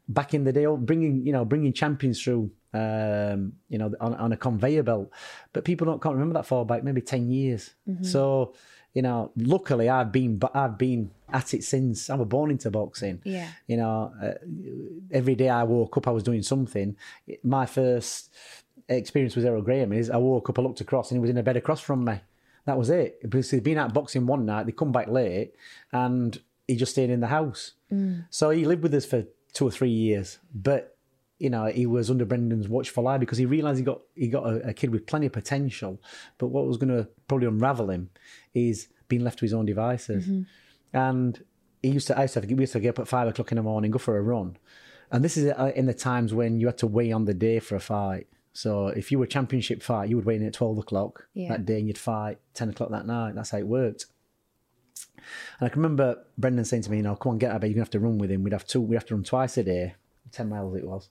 Back 0.07 0.33
in 0.33 0.43
the 0.43 0.51
day, 0.51 0.65
bringing, 0.77 1.25
you 1.25 1.31
know, 1.31 1.45
bringing 1.45 1.71
champions 1.73 2.21
through, 2.21 2.51
um, 2.73 3.53
you 3.69 3.77
know, 3.77 3.93
on, 4.01 4.13
on 4.15 4.31
a 4.33 4.37
conveyor 4.37 4.83
belt. 4.83 5.11
But 5.53 5.63
people 5.63 5.85
don't 5.85 6.01
can't 6.01 6.13
remember 6.15 6.33
that 6.33 6.45
far 6.45 6.65
back, 6.65 6.83
maybe 6.83 7.01
10 7.01 7.29
years. 7.29 7.73
So, 8.01 8.53
you 8.93 9.01
know, 9.01 9.31
luckily 9.35 9.89
I've 9.89 10.11
been, 10.11 10.41
I've 10.53 10.77
been 10.77 11.11
at 11.31 11.53
it 11.53 11.63
since 11.63 12.09
I 12.09 12.15
was 12.15 12.27
born 12.27 12.51
into 12.51 12.69
boxing. 12.69 13.21
Yeah. 13.23 13.47
You 13.67 13.77
know, 13.77 14.13
uh, 14.21 14.33
every 15.11 15.35
day 15.35 15.49
I 15.49 15.63
woke 15.63 15.97
up, 15.97 16.07
I 16.07 16.11
was 16.11 16.23
doing 16.23 16.43
something. 16.43 16.95
My 17.43 17.65
first 17.65 18.31
experience 18.87 19.35
with 19.35 19.45
Herrol 19.45 19.63
Graham 19.63 19.93
is 19.93 20.09
I 20.09 20.17
woke 20.17 20.49
up, 20.49 20.59
I 20.59 20.61
looked 20.61 20.81
across, 20.81 21.09
and 21.09 21.17
he 21.17 21.21
was 21.21 21.29
in 21.29 21.37
a 21.37 21.43
bed 21.43 21.57
across 21.57 21.81
from 21.81 22.05
me. 22.05 22.21
That 22.65 22.77
was 22.77 22.89
it. 22.89 23.21
Because 23.21 23.49
he'd 23.51 23.63
been 23.63 23.77
out 23.77 23.93
boxing 23.93 24.25
one 24.25 24.45
night, 24.45 24.65
they 24.67 24.71
come 24.71 24.91
back 24.91 25.07
late, 25.07 25.53
and 25.91 26.39
he 26.67 26.75
just 26.75 26.91
stayed 26.91 27.09
in 27.09 27.19
the 27.19 27.27
house. 27.27 27.73
So 28.29 28.49
he 28.51 28.65
lived 28.65 28.83
with 28.83 28.93
us 28.93 29.05
for 29.05 29.25
two 29.53 29.67
or 29.67 29.71
three 29.71 29.89
years, 29.89 30.39
but 30.53 30.92
you 31.39 31.49
know 31.49 31.65
he 31.65 31.85
was 31.85 32.09
under 32.09 32.25
Brendan's 32.25 32.67
watchful 32.69 33.07
eye 33.07 33.17
because 33.17 33.37
he 33.37 33.45
realised 33.45 33.79
he 33.79 33.83
got 33.85 34.01
he 34.15 34.27
got 34.27 34.45
a, 34.45 34.69
a 34.69 34.73
kid 34.73 34.91
with 34.91 35.05
plenty 35.07 35.25
of 35.27 35.33
potential. 35.33 35.99
But 36.37 36.47
what 36.47 36.65
was 36.65 36.77
going 36.77 36.89
to 36.95 37.07
probably 37.27 37.47
unravel 37.47 37.89
him 37.89 38.09
is 38.53 38.87
being 39.07 39.23
left 39.23 39.39
to 39.39 39.45
his 39.45 39.53
own 39.53 39.65
devices. 39.65 40.29
And 40.93 41.43
he 41.81 41.89
used 41.89 42.07
to, 42.07 42.17
I 42.17 42.21
used 42.23 42.35
to, 42.35 42.41
have, 42.41 42.49
we 42.49 42.59
used 42.61 42.73
to 42.73 42.79
get 42.79 42.89
up 42.89 42.99
at 42.99 43.07
five 43.07 43.27
o'clock 43.27 43.51
in 43.51 43.57
the 43.57 43.63
morning, 43.63 43.91
go 43.91 43.97
for 43.99 44.17
a 44.17 44.21
run. 44.21 44.57
And 45.11 45.23
this 45.23 45.37
is 45.37 45.51
uh, 45.51 45.71
in 45.75 45.85
the 45.85 45.93
times 45.93 46.33
when 46.33 46.59
you 46.59 46.67
had 46.67 46.77
to 46.79 46.87
weigh 46.87 47.11
on 47.11 47.25
the 47.25 47.33
day 47.33 47.59
for 47.59 47.75
a 47.75 47.79
fight. 47.79 48.27
So 48.53 48.87
if 48.87 49.11
you 49.11 49.17
were 49.19 49.25
a 49.25 49.27
championship 49.27 49.81
fight, 49.83 50.09
you 50.09 50.15
would 50.15 50.25
weigh 50.25 50.35
in 50.35 50.45
at 50.45 50.53
12 50.53 50.77
o'clock 50.79 51.27
Yeah. 51.33 51.49
that 51.49 51.65
day 51.65 51.79
and 51.79 51.87
you'd 51.87 51.97
fight 51.97 52.37
10 52.53 52.69
o'clock 52.69 52.89
that 52.91 53.05
night. 53.07 53.35
That's 53.35 53.49
how 53.49 53.57
it 53.57 53.67
worked. 53.67 54.05
And 55.59 55.67
I 55.67 55.69
can 55.69 55.81
remember 55.81 56.23
Brendan 56.37 56.65
saying 56.65 56.83
to 56.83 56.91
me, 56.91 56.97
you 56.97 57.03
know, 57.03 57.15
come 57.15 57.31
on, 57.33 57.37
get 57.37 57.49
out 57.51 57.55
of 57.55 57.61
bed, 57.61 57.67
you're 57.67 57.75
going 57.75 57.85
to 57.85 57.87
have 57.87 57.91
to 57.91 57.99
run 57.99 58.17
with 58.17 58.31
him. 58.31 58.43
We'd 58.43 58.53
have 58.53 58.65
to, 58.67 58.81
we 58.81 58.95
have 58.95 59.05
to 59.07 59.15
run 59.15 59.23
twice 59.23 59.57
a 59.57 59.63
day, 59.63 59.95
10 60.31 60.49
miles 60.49 60.75
it 60.75 60.85
was. 60.87 61.09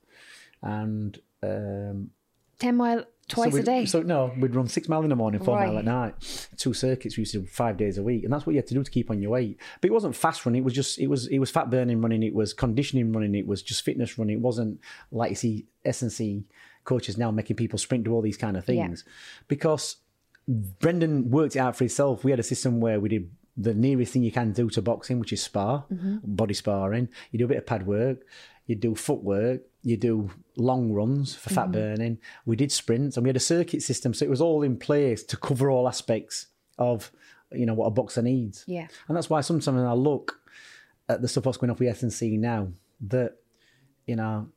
And 0.63 1.19
um, 1.43 2.11
ten 2.59 2.77
mile 2.77 3.05
twice 3.29 3.53
so 3.53 3.59
a 3.59 3.63
day. 3.63 3.85
So 3.87 4.03
no, 4.03 4.33
we'd 4.39 4.55
run 4.55 4.69
six 4.69 4.89
mile 4.89 5.03
in 5.03 5.09
the 5.09 5.17
morning, 5.17 5.43
four 5.43 5.57
mile 5.57 5.71
Right. 5.73 5.79
at 5.79 5.85
night. 5.85 6.49
Two 6.57 6.73
circuits 6.73 7.17
we 7.17 7.23
used 7.23 7.33
to 7.33 7.41
do 7.41 7.47
five 7.47 7.77
days 7.77 7.99
a 7.99 8.03
week, 8.03 8.23
and 8.23 8.33
that's 8.33 8.47
what 8.47 8.53
you 8.53 8.59
had 8.59 8.69
to 8.69 8.75
do 8.75 8.85
to 8.85 8.91
keep 8.91 9.11
on 9.11 9.21
your 9.21 9.33
weight. 9.33 9.59
But 9.81 9.91
it 9.91 9.93
wasn't 9.93 10.15
fast 10.15 10.47
running. 10.47 10.63
It 10.63 10.65
was 10.65 10.75
just 10.75 11.01
it 11.01 11.09
was 11.09 11.27
it 11.27 11.39
was 11.41 11.51
fat 11.51 11.69
burning 11.71 12.01
running. 12.01 12.23
It 12.23 12.35
was 12.35 12.53
conditioning 12.55 13.13
running. 13.13 13.35
It 13.35 13.47
was 13.47 13.61
just 13.63 13.83
fitness 13.85 14.17
running. 14.19 14.37
It 14.37 14.43
wasn't 14.43 14.81
like 15.11 15.31
you 15.31 15.37
see 15.37 15.67
S 15.85 16.03
and 16.03 16.13
C 16.13 16.45
coaches 16.85 17.19
now 17.19 17.31
making 17.33 17.57
people 17.57 17.79
sprint 17.79 18.05
do 18.05 18.13
all 18.13 18.23
these 18.23 18.37
kind 18.37 18.57
of 18.57 18.69
Yeah. 18.69 18.85
things 18.87 19.05
because 19.49 19.97
Brendan 20.49 21.31
worked 21.31 21.57
it 21.57 21.61
out 21.61 21.77
for 21.77 21.85
himself. 21.85 22.25
We 22.25 22.31
had 22.31 22.41
a 22.41 22.45
system 22.45 22.81
where 22.81 23.01
we 23.01 23.09
did 23.09 23.31
the 23.57 23.75
nearest 23.75 24.13
thing 24.13 24.23
you 24.23 24.33
can 24.33 24.53
do 24.53 24.71
to 24.71 24.83
boxing, 24.83 25.21
which 25.21 25.33
is 25.33 25.43
spar, 25.43 25.85
body 25.91 26.55
sparring. 26.55 27.09
You 27.31 27.39
do 27.39 27.45
a 27.45 27.49
bit 27.49 27.59
of 27.59 27.67
pad 27.67 27.87
work, 27.87 28.25
you 28.67 28.75
do 28.75 28.95
footwork, 28.95 29.63
you 29.83 29.97
do 29.97 30.31
long 30.57 30.93
runs 30.93 31.35
for 31.35 31.51
fat 31.51 31.65
mm-hmm. 31.65 31.73
burning. 31.73 32.19
We 32.47 32.57
did 32.57 32.73
sprints, 32.73 33.17
and 33.17 33.25
we 33.25 33.29
had 33.29 33.37
a 33.37 33.41
circuit 33.41 33.83
system, 33.83 34.15
so 34.15 34.25
it 34.25 34.31
was 34.31 34.41
all 34.41 34.63
in 34.63 34.77
place 34.77 35.23
to 35.25 35.37
cover 35.37 35.71
all 35.71 35.89
aspects 35.89 36.47
of 36.79 37.11
you 37.51 37.67
know 37.67 37.75
what 37.75 37.87
a 37.87 37.91
boxer 37.91 38.23
needs. 38.23 38.65
Yeah. 38.67 38.89
and 39.09 39.17
that's 39.17 39.29
why 39.29 39.41
sometimes 39.41 39.77
when 39.77 39.87
I 39.87 39.93
look 39.93 40.41
at 41.09 41.21
the 41.21 41.29
stuff 41.29 41.45
that's 41.45 41.57
going 41.57 41.71
off 41.71 41.81
with 41.81 41.89
S 41.89 42.03
and 42.03 42.13
C 42.13 42.37
now, 42.37 42.69
that 43.09 43.37
you 44.07 44.17
know 44.17 44.49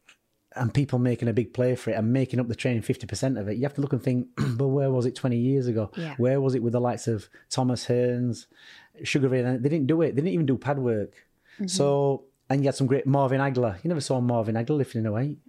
and 0.56 0.74
people 0.74 1.00
making 1.00 1.28
a 1.28 1.34
big 1.34 1.54
play 1.54 1.76
for 1.76 1.92
it 1.92 1.96
and 1.96 2.14
making 2.14 2.40
up 2.40 2.48
the 2.48 2.56
training 2.56 2.82
50% 2.82 3.40
of 3.40 3.48
it, 3.50 3.58
you 3.58 3.64
have 3.64 3.74
to 3.74 3.82
look 3.82 3.94
and 3.94 4.02
think, 4.02 4.28
but 4.58 4.70
where 4.70 4.90
was 4.90 5.06
it 5.06 5.16
20 5.16 5.38
years 5.38 5.68
ago? 5.68 5.92
Yeah. 5.98 6.16
Where 6.18 6.40
was 6.40 6.56
it 6.56 6.64
with 6.64 6.74
the 6.74 6.80
likes 6.80 7.08
of 7.08 7.30
Thomas 7.50 7.86
Hearns, 7.86 8.46
Sugar 9.04 9.28
Ray? 9.28 9.42
They 9.42 9.70
didn't 9.70 9.88
do 9.88 10.02
it. 10.02 10.16
They 10.16 10.22
didn't 10.22 10.34
even 10.34 10.46
do 10.46 10.58
pad 10.58 10.80
work. 10.80 11.12
Mm-hmm. 11.56 11.68
So, 11.68 12.24
and 12.50 12.62
you 12.62 12.68
had 12.68 12.76
some 12.76 12.88
great 12.88 13.06
Marvin 13.08 13.40
Hagler. 13.42 13.84
You 13.84 13.88
never 13.90 14.02
saw 14.02 14.20
Marvin 14.22 14.56
Hagler 14.56 14.78
lifting 14.78 15.06
a 15.06 15.12
weight 15.12 15.40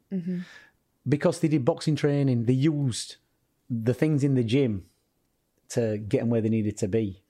because 1.08 1.40
they 1.40 1.48
did 1.48 1.64
boxing 1.64 1.96
training. 1.96 2.44
They 2.44 2.52
used 2.54 3.16
the 3.68 3.94
things 3.94 4.24
in 4.24 4.34
the 4.34 4.44
gym 4.44 4.84
to 5.70 5.98
get 5.98 6.20
them 6.20 6.30
where 6.30 6.40
they 6.40 6.48
needed 6.48 6.76
to 6.78 6.88
be. 6.88 7.22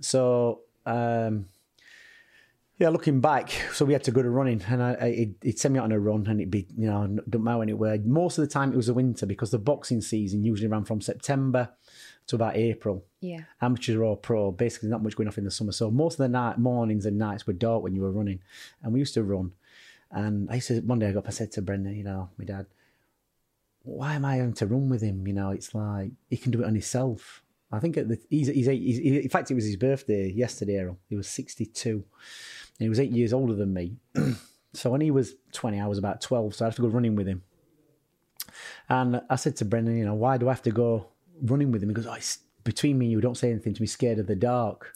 So, 0.00 0.60
um, 0.86 1.46
yeah, 2.78 2.88
looking 2.88 3.20
back, 3.20 3.50
so 3.72 3.84
we 3.84 3.92
had 3.92 4.02
to 4.04 4.10
go 4.10 4.20
to 4.22 4.28
running, 4.30 4.60
and 4.68 4.82
I, 4.82 4.90
I 5.00 5.06
it, 5.06 5.28
it 5.42 5.58
sent 5.60 5.74
me 5.74 5.78
out 5.78 5.84
on 5.84 5.92
a 5.92 5.98
run, 6.00 6.26
and 6.26 6.40
it'd 6.40 6.50
be 6.50 6.66
you 6.76 6.86
know 6.88 7.18
don't 7.28 7.44
matter 7.44 7.62
anywhere. 7.62 7.98
Most 8.04 8.36
of 8.36 8.42
the 8.42 8.50
time 8.50 8.72
it 8.72 8.76
was 8.76 8.86
the 8.88 8.94
winter 8.94 9.26
because 9.26 9.52
the 9.52 9.58
boxing 9.58 10.00
season 10.00 10.42
usually 10.44 10.68
ran 10.68 10.84
from 10.84 11.00
September 11.00 11.70
to 12.26 12.36
about 12.36 12.56
April. 12.56 13.04
yeah. 13.20 13.40
Amateur 13.60 14.02
or 14.02 14.16
pro, 14.16 14.50
basically 14.50 14.88
not 14.88 15.02
much 15.02 15.16
going 15.16 15.28
off 15.28 15.38
in 15.38 15.44
the 15.44 15.50
summer. 15.50 15.72
So 15.72 15.90
most 15.90 16.14
of 16.14 16.18
the 16.18 16.28
night 16.28 16.58
mornings 16.58 17.06
and 17.06 17.18
nights 17.18 17.46
were 17.46 17.52
dark 17.52 17.82
when 17.82 17.94
you 17.94 18.02
were 18.02 18.12
running, 18.12 18.40
and 18.82 18.92
we 18.92 18.98
used 18.98 19.14
to 19.14 19.22
run. 19.22 19.52
And 20.10 20.50
I 20.50 20.56
used 20.56 20.68
to 20.68 20.80
one 20.80 20.98
day 20.98 21.08
I 21.08 21.12
got 21.12 21.20
up, 21.20 21.28
I 21.28 21.30
said 21.30 21.52
to 21.52 21.62
Brendan, 21.62 21.96
you 21.96 22.04
know, 22.04 22.30
my 22.38 22.44
dad, 22.44 22.66
why 23.82 24.14
am 24.14 24.24
I 24.24 24.36
having 24.36 24.54
to 24.54 24.66
run 24.66 24.88
with 24.88 25.02
him? 25.02 25.26
You 25.26 25.34
know, 25.34 25.50
it's 25.50 25.74
like 25.74 26.12
he 26.30 26.36
can 26.36 26.50
do 26.50 26.62
it 26.62 26.66
on 26.66 26.74
himself. 26.74 27.42
I 27.70 27.80
think 27.80 27.96
at 27.96 28.08
the, 28.08 28.18
he's, 28.30 28.46
he's, 28.46 28.68
eight, 28.68 28.80
he's 28.80 28.98
in 28.98 29.28
fact 29.28 29.50
it 29.50 29.54
was 29.54 29.64
his 29.64 29.76
birthday 29.76 30.30
yesterday. 30.30 30.74
Herrol. 30.74 30.96
He 31.08 31.16
was 31.16 31.28
sixty 31.28 31.66
two, 31.66 32.04
and 32.78 32.84
he 32.84 32.88
was 32.88 33.00
eight 33.00 33.10
years 33.10 33.32
older 33.32 33.54
than 33.54 33.74
me. 33.74 33.96
so 34.72 34.90
when 34.90 35.00
he 35.00 35.10
was 35.10 35.34
twenty, 35.52 35.80
I 35.80 35.86
was 35.86 35.98
about 35.98 36.20
twelve. 36.20 36.54
So 36.54 36.64
I 36.64 36.68
had 36.68 36.76
to 36.76 36.82
go 36.82 36.88
running 36.88 37.16
with 37.16 37.26
him. 37.26 37.42
And 38.88 39.20
I 39.28 39.36
said 39.36 39.56
to 39.56 39.64
Brendan, 39.64 39.98
you 39.98 40.04
know, 40.04 40.14
why 40.14 40.36
do 40.38 40.48
I 40.48 40.52
have 40.52 40.62
to 40.62 40.70
go 40.70 41.08
running 41.42 41.72
with 41.72 41.82
him? 41.82 41.88
He 41.88 41.94
goes, 41.94 42.06
oh, 42.06 42.16
between 42.64 42.98
me 42.98 43.06
and 43.06 43.12
you, 43.12 43.20
don't 43.20 43.36
say 43.36 43.50
anything 43.50 43.74
to 43.74 43.80
me, 43.80 43.86
scared 43.86 44.18
of 44.18 44.26
the 44.26 44.36
dark. 44.36 44.94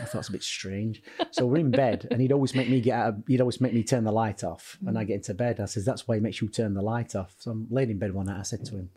I 0.00 0.04
thought 0.04 0.18
it's 0.18 0.28
a 0.28 0.32
bit 0.32 0.42
strange. 0.42 1.02
So 1.30 1.46
we're 1.46 1.58
in 1.58 1.70
bed, 1.70 2.08
and 2.10 2.20
he'd 2.20 2.32
always 2.32 2.54
make 2.54 2.68
me 2.68 2.80
get 2.80 2.94
out. 2.94 3.08
Of, 3.08 3.22
he'd 3.28 3.40
always 3.40 3.60
make 3.60 3.72
me 3.72 3.84
turn 3.84 4.04
the 4.04 4.12
light 4.12 4.42
off 4.42 4.76
when 4.80 4.96
I 4.96 5.04
mm. 5.04 5.06
get 5.06 5.14
into 5.14 5.34
bed. 5.34 5.60
I 5.60 5.66
says, 5.66 5.84
"That's 5.84 6.08
why 6.08 6.16
he 6.16 6.20
makes 6.20 6.40
you 6.40 6.48
turn 6.48 6.74
the 6.74 6.82
light 6.82 7.14
off." 7.14 7.36
So 7.38 7.52
I'm 7.52 7.66
laying 7.70 7.90
in 7.90 7.98
bed 7.98 8.12
one 8.12 8.26
night. 8.26 8.40
I 8.40 8.42
said 8.42 8.64
to 8.66 8.76
him, 8.76 8.90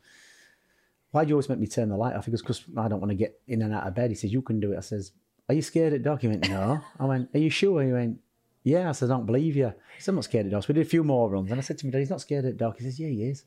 "Why 1.12 1.24
do 1.24 1.30
you 1.30 1.36
always 1.36 1.50
make 1.50 1.60
me 1.60 1.68
turn 1.68 1.90
the 1.90 1.96
light 1.96 2.16
off?" 2.16 2.26
He 2.26 2.32
goes, 2.32 2.42
"Because 2.42 2.64
I 2.76 2.88
don't 2.88 3.00
want 3.00 3.12
to 3.12 3.16
get 3.16 3.40
in 3.48 3.62
and 3.62 3.74
out 3.74 3.86
of 3.86 3.94
bed." 3.94 4.10
He 4.10 4.16
says, 4.16 4.34
"You 4.34 4.42
can 4.42 4.60
do 4.60 4.72
it." 4.74 4.78
I 4.78 4.82
says, 4.82 5.12
"Are 5.48 5.54
you 5.54 5.62
scared 5.62 5.94
at 5.94 6.02
dark?" 6.02 6.22
He 6.22 6.28
went, 6.28 6.50
"No." 6.50 6.82
I 7.00 7.06
went, 7.06 7.30
"Are 7.36 7.40
you 7.40 7.52
sure?" 7.52 7.84
He 7.84 7.92
went, 7.92 8.20
"Yeah." 8.64 8.90
I 8.90 8.94
said, 8.94 9.12
"I 9.12 9.14
don't 9.14 9.28
believe 9.28 9.56
you." 9.56 9.72
He 9.96 10.02
said, 10.02 10.14
"I'm 10.14 10.16
not 10.16 10.24
scared 10.24 10.48
at 10.48 10.52
dark." 10.52 10.64
So 10.64 10.70
we 10.70 10.74
did 10.74 10.88
a 10.88 10.90
few 10.90 11.04
more 11.04 11.30
runs, 11.30 11.52
and 11.52 11.60
I 11.60 11.64
said 11.64 11.78
to 11.78 11.86
him, 11.86 11.92
"Dad, 11.92 12.00
he's 12.00 12.10
not 12.10 12.22
scared 12.22 12.46
at 12.46 12.58
dark." 12.58 12.78
He 12.80 12.84
says, 12.84 13.00
"Yeah, 13.00 13.10
he 13.10 13.26
is." 13.26 13.44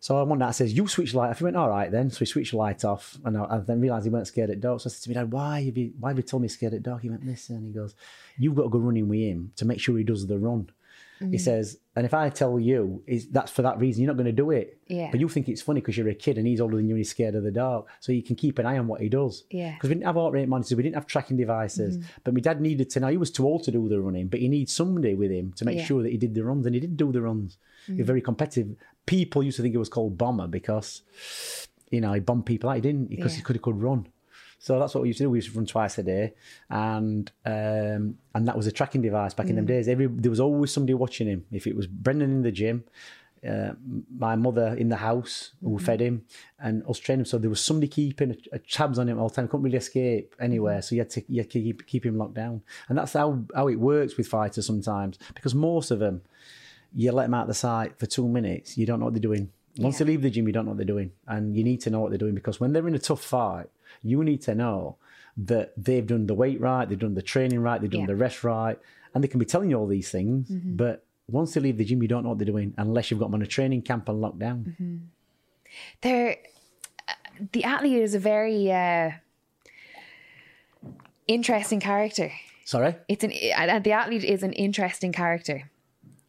So 0.00 0.22
one 0.24 0.38
night 0.38 0.48
I 0.48 0.52
says, 0.52 0.72
"You 0.76 0.86
switch 0.86 1.14
light 1.14 1.30
off." 1.30 1.38
He 1.38 1.44
went, 1.44 1.56
"All 1.56 1.68
right 1.68 1.90
then." 1.90 2.10
So 2.10 2.20
he 2.20 2.26
switched 2.26 2.52
the 2.52 2.58
light 2.58 2.84
off, 2.84 3.18
and 3.24 3.36
I, 3.36 3.44
I 3.44 3.58
then 3.58 3.80
realised 3.80 4.04
he 4.04 4.10
weren't 4.10 4.26
scared 4.26 4.50
at 4.50 4.60
dark. 4.60 4.80
So 4.80 4.88
I 4.88 4.92
said 4.92 5.02
to 5.02 5.08
me, 5.08 5.14
"Dad, 5.14 5.32
why 5.32 5.62
have 5.64 5.76
you 5.76 5.92
why 5.98 6.10
have 6.10 6.16
you 6.16 6.22
told 6.22 6.42
me 6.42 6.48
scared 6.48 6.74
at 6.74 6.82
dark?" 6.82 7.02
He 7.02 7.10
went, 7.10 7.24
"Listen," 7.24 7.66
he 7.66 7.72
goes, 7.72 7.94
"You've 8.38 8.54
got 8.54 8.64
to 8.64 8.68
go 8.68 8.78
running 8.78 9.08
with 9.08 9.20
him 9.20 9.52
to 9.56 9.64
make 9.64 9.80
sure 9.80 9.96
he 9.96 10.04
does 10.04 10.26
the 10.26 10.38
run." 10.38 10.70
He 11.18 11.24
mm-hmm. 11.24 11.36
says, 11.38 11.78
"And 11.94 12.04
if 12.04 12.12
I 12.12 12.28
tell 12.28 12.60
you, 12.60 13.02
is 13.06 13.28
that's 13.28 13.50
for 13.50 13.62
that 13.62 13.78
reason, 13.78 14.02
you're 14.02 14.12
not 14.12 14.18
going 14.18 14.26
to 14.26 14.32
do 14.32 14.50
it. 14.50 14.78
Yeah. 14.86 15.08
But 15.10 15.18
you 15.18 15.30
think 15.30 15.48
it's 15.48 15.62
funny 15.62 15.80
because 15.80 15.96
you're 15.96 16.08
a 16.08 16.14
kid 16.14 16.36
and 16.36 16.46
he's 16.46 16.60
older 16.60 16.76
than 16.76 16.88
you 16.88 16.94
and 16.94 16.98
he's 16.98 17.10
scared 17.10 17.34
of 17.34 17.42
the 17.42 17.50
dark, 17.50 17.86
so 18.00 18.12
you 18.12 18.22
can 18.22 18.36
keep 18.36 18.58
an 18.58 18.66
eye 18.66 18.76
on 18.76 18.86
what 18.86 19.00
he 19.00 19.08
does. 19.08 19.44
Yeah. 19.50 19.72
Because 19.72 19.88
we 19.88 19.94
didn't 19.94 20.06
have 20.06 20.16
heart 20.16 20.34
rate 20.34 20.46
monitors, 20.46 20.76
we 20.76 20.82
didn't 20.82 20.96
have 20.96 21.06
tracking 21.06 21.38
devices. 21.38 21.96
Mm-hmm. 21.96 22.08
But 22.22 22.34
my 22.34 22.40
dad 22.40 22.60
needed 22.60 22.90
to 22.90 23.00
know 23.00 23.08
he 23.08 23.16
was 23.16 23.30
too 23.30 23.46
old 23.46 23.64
to 23.64 23.70
do 23.70 23.88
the 23.88 23.98
running, 23.98 24.28
but 24.28 24.40
he 24.40 24.48
needs 24.48 24.74
somebody 24.74 25.14
with 25.14 25.30
him 25.30 25.54
to 25.54 25.64
make 25.64 25.78
Yeah. 25.78 25.84
sure 25.84 26.02
that 26.02 26.12
he 26.12 26.18
did 26.18 26.34
the 26.34 26.44
runs, 26.44 26.66
and 26.66 26.74
he 26.74 26.80
did 26.82 26.98
do 26.98 27.10
the 27.10 27.22
runs. 27.22 27.56
He 27.86 27.92
was 27.92 27.98
mm-hmm. 28.00 28.06
very 28.06 28.20
competitive. 28.20 28.76
People 29.06 29.42
used 29.42 29.56
to 29.56 29.62
think 29.62 29.74
it 29.74 29.78
was 29.78 29.88
called 29.88 30.18
bomber 30.18 30.46
because, 30.48 31.02
you 31.90 32.00
know, 32.00 32.12
he 32.12 32.20
bombed 32.20 32.44
people 32.46 32.68
out. 32.70 32.74
He 32.76 32.80
didn't 32.82 33.08
because 33.08 33.32
Yeah. 33.32 33.36
he 33.38 33.42
could 33.42 33.56
he 33.56 33.60
could 33.60 33.80
run. 33.80 34.06
So 34.58 34.78
that's 34.80 34.94
what 34.94 35.02
we 35.02 35.08
used 35.08 35.18
to 35.18 35.24
do. 35.24 35.30
We 35.30 35.38
used 35.38 35.52
to 35.52 35.56
run 35.58 35.66
twice 35.66 35.96
a 35.98 36.02
day, 36.02 36.34
and 36.70 37.30
um, 37.44 38.18
and 38.34 38.48
that 38.48 38.56
was 38.56 38.66
a 38.66 38.72
tracking 38.72 39.02
device 39.02 39.32
back 39.34 39.48
in 39.48 39.56
them 39.56 39.66
days. 39.66 39.86
Every 39.86 40.06
there 40.06 40.30
was 40.30 40.40
always 40.40 40.72
somebody 40.72 40.94
watching 40.94 41.28
him. 41.28 41.44
If 41.52 41.66
it 41.66 41.76
was 41.76 41.86
Brendan 41.86 42.30
in 42.32 42.42
the 42.42 42.50
gym, 42.50 42.82
uh, 43.48 43.72
my 44.18 44.34
mother 44.34 44.74
in 44.76 44.88
the 44.88 44.96
house 44.96 45.52
who 45.62 45.76
Mm-hmm. 45.76 45.84
fed 45.84 46.00
him 46.00 46.24
and 46.58 46.82
us 46.88 46.98
training 46.98 47.20
him. 47.20 47.26
So 47.26 47.38
there 47.38 47.50
was 47.50 47.60
somebody 47.60 47.86
keeping 47.88 48.32
a, 48.52 48.56
a 48.56 48.58
tabs 48.58 48.98
on 48.98 49.08
him 49.08 49.20
all 49.20 49.28
the 49.28 49.34
time. 49.36 49.46
Couldn't 49.46 49.62
really 49.64 49.76
escape 49.76 50.34
anywhere. 50.40 50.82
So 50.82 50.94
you 50.96 51.02
had 51.02 51.10
to, 51.10 51.22
you 51.28 51.42
had 51.42 51.50
to 51.50 51.60
keep, 51.62 51.86
keep 51.86 52.04
him 52.06 52.16
locked 52.18 52.34
down. 52.34 52.62
And 52.88 52.98
that's 52.98 53.12
how, 53.12 53.44
how 53.54 53.68
it 53.68 53.76
works 53.76 54.16
with 54.16 54.26
fighters 54.26 54.66
sometimes 54.66 55.18
because 55.34 55.54
most 55.54 55.90
of 55.92 55.98
them, 56.00 56.22
you 56.96 57.12
let 57.12 57.24
them 57.24 57.34
out 57.34 57.46
the 57.46 57.54
site 57.54 57.98
for 57.98 58.06
two 58.06 58.26
minutes, 58.26 58.76
you 58.78 58.86
don't 58.86 58.98
know 58.98 59.04
what 59.04 59.14
they're 59.14 59.20
doing. 59.20 59.50
Once 59.78 60.00
Yeah. 60.00 60.04
they 60.06 60.12
leave 60.12 60.22
the 60.22 60.30
gym, 60.30 60.46
you 60.46 60.52
don't 60.52 60.64
know 60.64 60.70
what 60.70 60.78
they're 60.78 60.86
doing. 60.86 61.12
And 61.28 61.54
you 61.54 61.62
need 61.62 61.82
to 61.82 61.90
know 61.90 62.00
what 62.00 62.08
they're 62.10 62.18
doing 62.18 62.34
because 62.34 62.58
when 62.58 62.72
they're 62.72 62.88
in 62.88 62.94
a 62.94 62.98
tough 62.98 63.22
fight, 63.22 63.66
you 64.02 64.24
need 64.24 64.40
to 64.42 64.54
know 64.54 64.96
that 65.36 65.74
they've 65.76 66.06
done 66.06 66.26
the 66.26 66.34
weight 66.34 66.58
right, 66.58 66.88
they've 66.88 66.98
done 66.98 67.14
the 67.14 67.20
training 67.22 67.60
right, 67.60 67.78
they've 67.80 67.90
done 67.90 68.00
Yeah. 68.02 68.06
the 68.06 68.16
rest 68.16 68.42
right. 68.42 68.78
And 69.14 69.22
they 69.22 69.28
can 69.28 69.38
be 69.38 69.44
telling 69.44 69.68
you 69.70 69.76
all 69.78 69.86
these 69.86 70.10
things, 70.10 70.48
mm-hmm. 70.48 70.76
but 70.76 71.04
once 71.28 71.52
they 71.52 71.60
leave 71.60 71.76
the 71.76 71.84
gym, 71.84 72.00
you 72.00 72.08
don't 72.08 72.22
know 72.22 72.30
what 72.30 72.38
they're 72.38 72.46
doing 72.46 72.72
unless 72.78 73.10
you've 73.10 73.20
got 73.20 73.26
them 73.26 73.34
on 73.34 73.42
a 73.42 73.46
training 73.46 73.82
camp 73.82 74.08
and 74.08 74.20
locked 74.20 74.38
down. 74.38 74.64
Mm-hmm. 74.80 74.96
They're 76.00 76.36
uh, 77.08 77.12
the 77.52 77.64
athlete 77.64 78.00
is 78.02 78.14
a 78.14 78.18
very 78.18 78.72
uh, 78.72 79.10
interesting 81.26 81.80
character. 81.80 82.32
Sorry? 82.64 82.94
It's 83.08 83.22
an 83.24 83.32
and 83.32 83.84
the 83.84 83.92
athlete 83.92 84.24
is 84.24 84.42
an 84.42 84.52
interesting 84.54 85.12
character. 85.12 85.70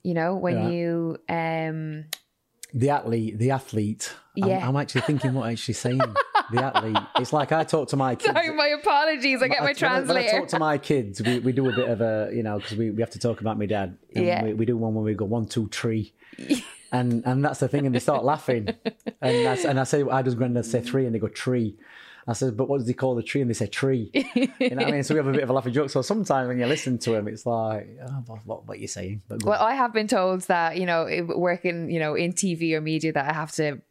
You 0.08 0.14
know 0.14 0.36
when 0.36 0.56
Yeah. 0.58 0.70
you 0.70 1.18
um 1.28 2.06
The 2.74 2.90
athlete, 2.98 3.38
the 3.44 3.52
athlete. 3.52 4.04
I'm- 4.42 4.50
Yeah. 4.50 4.68
I'm, 4.68 4.76
actually 4.82 5.02
thinking 5.02 5.34
what 5.34 5.46
I'm 5.48 5.54
actually 5.54 5.74
saying. 5.86 6.00
the 6.54 6.64
athlete. 6.64 6.98
It's 7.20 7.34
like 7.34 7.52
I 7.52 7.64
talk 7.66 7.90
to 7.90 7.98
my 7.98 8.16
kids. 8.22 8.32
sorry, 8.34 8.54
my 8.56 8.68
apologies. 8.82 9.42
I 9.42 9.48
get 9.50 9.58
my 9.60 9.64
I- 9.64 9.68
when 9.68 9.70
I- 9.72 9.74
translator. 9.86 10.14
When 10.26 10.36
I 10.36 10.40
talk 10.40 10.48
to 10.56 10.60
my 10.60 10.78
kids, 10.78 11.22
we, 11.22 11.40
we 11.40 11.52
do 11.52 11.70
a 11.70 11.76
bit 11.76 11.90
of 11.90 12.00
a, 12.02 12.30
you 12.38 12.44
know, 12.44 12.56
because 12.60 12.78
we, 12.78 12.86
we 12.96 13.02
have 13.02 13.10
to 13.18 13.20
talk 13.20 13.42
about 13.42 13.58
my 13.60 13.66
dad. 13.66 13.98
And 14.16 14.26
Yeah. 14.26 14.44
We, 14.46 14.54
we 14.54 14.66
do 14.66 14.78
one 14.78 14.94
when 14.96 15.04
we 15.04 15.14
go 15.14 15.26
one, 15.26 15.46
two, 15.48 15.68
three. 15.80 16.14
and 16.98 17.08
and 17.26 17.44
that's 17.44 17.60
the 17.60 17.68
thing, 17.68 17.86
and 17.86 17.94
they 17.96 18.00
start 18.00 18.24
laughing. 18.24 18.64
And 19.22 19.36
that's, 19.46 19.66
and 19.66 19.78
I 19.80 19.84
say, 19.84 20.04
I 20.18 20.22
does 20.22 20.36
granddad 20.36 20.66
say 20.66 20.80
three, 20.82 21.06
and 21.06 21.14
they 21.14 21.20
go 21.20 21.28
tree. 21.28 21.76
I 22.28 22.34
said, 22.34 22.58
but 22.58 22.68
what 22.68 22.80
does 22.80 22.88
he 22.88 22.94
call 22.94 23.16
the 23.16 23.24
tree? 23.24 23.42
And 23.42 23.50
they 23.50 23.54
say 23.54 23.68
tree. 23.68 24.12
You 24.60 24.72
know 24.72 24.78
what 24.78 24.88
I 24.88 24.92
mean? 24.92 25.04
So 25.04 25.14
we 25.14 25.20
have 25.20 25.28
a 25.28 25.32
bit 25.32 25.44
of 25.44 25.50
a 25.50 25.54
laughing 25.54 25.72
joke. 25.72 25.90
So 25.90 26.02
sometimes 26.02 26.48
when 26.48 26.60
you 26.60 26.66
listen 26.66 26.98
to 27.00 27.14
him, 27.14 27.28
it's 27.28 27.46
like, 27.46 27.88
oh, 28.06 28.24
what, 28.26 28.46
what, 28.46 28.68
what 28.68 28.78
are 28.78 28.82
you 28.82 28.88
saying? 28.88 29.22
But 29.28 29.44
well, 29.44 29.62
on. 29.62 29.72
I 29.72 29.76
have 29.76 29.94
been 29.94 30.08
told 30.08 30.42
that 30.42 30.78
you 30.78 30.86
know 30.86 31.08
working 31.36 31.90
you 31.90 32.00
know 32.00 32.16
in 32.16 32.34
TV 32.34 32.74
or 32.74 32.82
media 32.82 33.14
that 33.14 33.30
I 33.30 33.34
have 33.34 33.52
to 33.54 33.82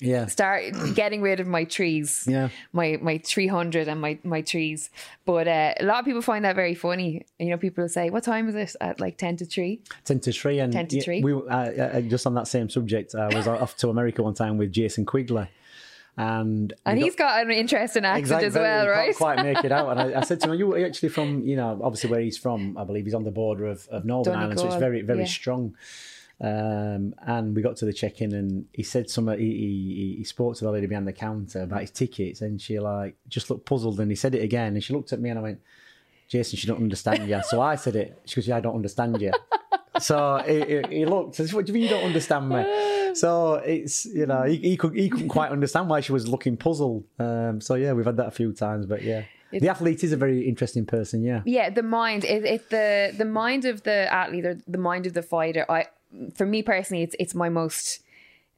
yeah. 0.00 0.26
start 0.26 0.64
getting 0.94 1.22
rid 1.22 1.40
of 1.40 1.46
my 1.46 1.64
trees. 1.64 2.24
Yeah. 2.28 2.48
My 2.72 2.98
my 3.00 3.18
three 3.18 3.46
hundred 3.46 3.88
and 3.88 4.00
my 4.00 4.18
my 4.24 4.42
trees. 4.42 4.90
But 5.24 5.48
uh, 5.48 5.74
a 5.78 5.84
lot 5.84 6.00
of 6.00 6.04
people 6.04 6.22
find 6.22 6.44
that 6.44 6.56
very 6.56 6.74
funny. 6.74 7.26
You 7.38 7.50
know, 7.50 7.56
people 7.56 7.88
say, 7.88 8.10
"What 8.10 8.24
time 8.24 8.48
is 8.48 8.54
it?" 8.54 8.76
At 8.80 9.00
like 9.00 9.16
ten 9.16 9.36
to 9.36 9.44
three. 9.44 9.82
10 10.04 10.20
to 10.20 10.32
3 10.32 10.58
and 10.58 10.72
10 10.72 10.88
to 10.88 10.96
yeah, 10.96 11.02
3. 11.02 11.22
we 11.22 11.32
uh, 11.32 11.38
uh, 11.38 12.00
just 12.02 12.26
on 12.26 12.34
that 12.34 12.48
same 12.48 12.68
subject 12.68 13.14
I 13.14 13.34
was 13.34 13.46
off 13.48 13.76
to 13.78 13.90
America 13.90 14.22
one 14.22 14.34
time 14.34 14.58
with 14.58 14.72
Jason 14.72 15.04
Quigley 15.06 15.48
and 16.20 16.74
And 16.84 16.98
he's 16.98 17.16
got 17.16 17.42
an 17.42 17.50
interesting 17.50 18.04
accent 18.04 18.44
as 18.44 18.54
well, 18.54 18.86
right? 18.86 19.06
Can't 19.06 19.16
quite 19.16 19.42
make 19.42 19.64
it 19.64 19.72
out. 19.72 19.90
And 19.90 20.00
I, 20.00 20.20
I 20.20 20.22
said 20.22 20.40
to 20.40 20.46
him, 20.46 20.52
"Are 20.52 20.54
you 20.54 20.84
actually 20.84 21.08
from? 21.08 21.42
You 21.42 21.56
know, 21.56 21.80
obviously 21.82 22.10
where 22.10 22.20
he's 22.20 22.36
from. 22.36 22.76
I 22.76 22.84
believe 22.84 23.04
he's 23.04 23.14
on 23.14 23.24
the 23.24 23.30
border 23.30 23.66
of, 23.66 23.88
of 23.88 24.04
Northern 24.04 24.34
Ireland, 24.36 24.60
so 24.60 24.66
it's 24.66 24.76
very 24.76 25.00
very 25.02 25.20
yeah. 25.20 25.26
strong." 25.26 25.74
Um, 26.42 27.14
and 27.26 27.54
we 27.54 27.60
got 27.62 27.76
to 27.76 27.84
the 27.84 27.92
check-in, 27.92 28.34
and 28.34 28.66
he 28.72 28.82
said 28.82 29.08
some. 29.08 29.28
He, 29.28 29.36
he 29.38 30.14
he 30.18 30.24
spoke 30.24 30.56
to 30.56 30.64
the 30.64 30.70
lady 30.70 30.86
behind 30.86 31.08
the 31.08 31.12
counter 31.12 31.62
about 31.62 31.80
his 31.80 31.90
tickets, 31.90 32.42
and 32.42 32.60
she 32.60 32.78
like 32.78 33.16
just 33.28 33.48
looked 33.48 33.64
puzzled, 33.64 33.98
and 33.98 34.10
he 34.10 34.16
said 34.16 34.34
it 34.34 34.42
again, 34.42 34.74
and 34.74 34.84
she 34.84 34.92
looked 34.92 35.14
at 35.14 35.20
me, 35.20 35.30
and 35.30 35.38
I 35.38 35.42
went, 35.42 35.60
"Jason, 36.28 36.58
she 36.58 36.66
don't 36.66 36.82
understand 36.82 37.26
you." 37.28 37.40
So 37.48 37.62
I 37.62 37.76
said 37.76 37.96
it. 37.96 38.20
She 38.26 38.36
goes, 38.36 38.48
"Yeah, 38.48 38.58
I 38.58 38.60
don't 38.60 38.76
understand 38.76 39.20
you." 39.22 39.32
so 39.98 40.42
he, 40.46 40.82
he, 40.98 41.04
looked. 41.04 41.38
"What 41.52 41.66
do 41.66 41.72
you 41.72 41.74
mean 41.74 41.82
you 41.84 41.88
don't 41.88 42.04
understand 42.04 42.48
me?" 42.48 43.14
So 43.14 43.54
it's 43.54 44.06
you 44.06 44.26
know 44.26 44.44
he, 44.44 44.56
he 44.56 44.76
could 44.76 44.94
he 44.94 45.08
couldn't 45.08 45.28
quite 45.38 45.50
understand 45.50 45.88
why 45.88 46.00
she 46.00 46.12
was 46.12 46.28
looking 46.28 46.56
puzzled. 46.56 47.04
Um, 47.18 47.60
so 47.60 47.74
yeah, 47.74 47.92
we've 47.92 48.06
had 48.06 48.16
that 48.18 48.28
a 48.28 48.30
few 48.30 48.52
times, 48.52 48.86
but 48.86 49.02
yeah, 49.02 49.24
the 49.50 49.68
athlete 49.68 50.04
is 50.04 50.12
a 50.12 50.16
very 50.16 50.48
interesting 50.48 50.86
person. 50.86 51.22
Yeah, 51.22 51.42
yeah, 51.44 51.70
the 51.70 51.82
mind. 51.82 52.24
If, 52.24 52.44
it 52.44 52.70
the 52.70 53.12
the 53.16 53.24
mind 53.24 53.64
of 53.64 53.82
the 53.82 54.12
athlete 54.12 54.46
or 54.46 54.58
the 54.66 54.78
mind 54.78 55.06
of 55.06 55.14
the 55.14 55.22
fighter. 55.22 55.66
I, 55.68 55.86
for 56.34 56.46
me 56.46 56.62
personally, 56.62 57.02
it's 57.02 57.16
it's 57.18 57.34
my 57.34 57.48
most 57.48 58.00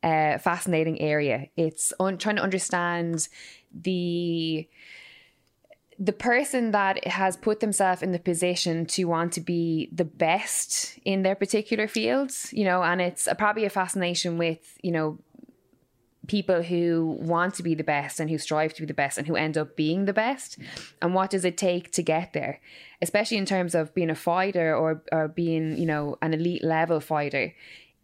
uh, 0.03 0.39
fascinating 0.39 1.01
area. 1.01 1.47
It's 1.57 1.93
on 1.99 2.19
trying 2.19 2.37
to 2.37 2.43
understand 2.43 3.29
the 3.73 4.69
the 5.99 6.13
person 6.13 6.71
that 6.73 7.07
has 7.07 7.37
put 7.37 7.61
themselves 7.61 8.03
in 8.03 8.13
the 8.13 8.19
position 8.19 8.87
to 8.87 9.05
want 9.05 9.33
to 9.33 9.41
be 9.41 9.89
the 9.93 10.05
best 10.05 10.99
in 11.05 11.23
their 11.23 11.35
particular 11.35 11.87
fields, 11.87 12.49
you 12.53 12.65
know, 12.65 12.83
and 12.83 13.01
it's 13.01 13.27
a, 13.27 13.35
probably 13.35 13.65
a 13.65 13.71
fascination 13.71 14.39
with, 14.39 14.79
you 14.83 14.91
know, 14.91 15.19
people 16.29 16.63
who 16.63 17.17
want 17.21 17.55
to 17.55 17.63
be 17.63 17.75
the 17.75 17.85
best 17.85 18.21
and 18.21 18.31
who 18.31 18.39
strive 18.39 18.73
to 18.73 18.83
be 18.83 18.87
the 18.87 18.95
best 18.95 19.19
and 19.19 19.27
who 19.27 19.35
end 19.35 19.59
up 19.59 19.77
being 19.77 20.05
the 20.05 20.13
best. 20.13 20.57
And 21.01 21.15
what 21.15 21.31
does 21.31 21.45
it 21.45 21.59
take 21.59 21.91
to 21.93 22.03
get 22.03 22.33
there? 22.33 22.61
Especially 23.01 23.37
in 23.37 23.47
terms 23.47 23.75
of 23.75 23.93
being 23.95 24.11
a 24.11 24.15
fighter 24.15 24.75
or, 24.75 25.03
or 25.11 25.29
being, 25.29 25.77
you 25.77 25.87
know, 25.87 26.17
an 26.23 26.33
elite 26.33 26.65
level 26.65 27.01
fighter, 27.01 27.55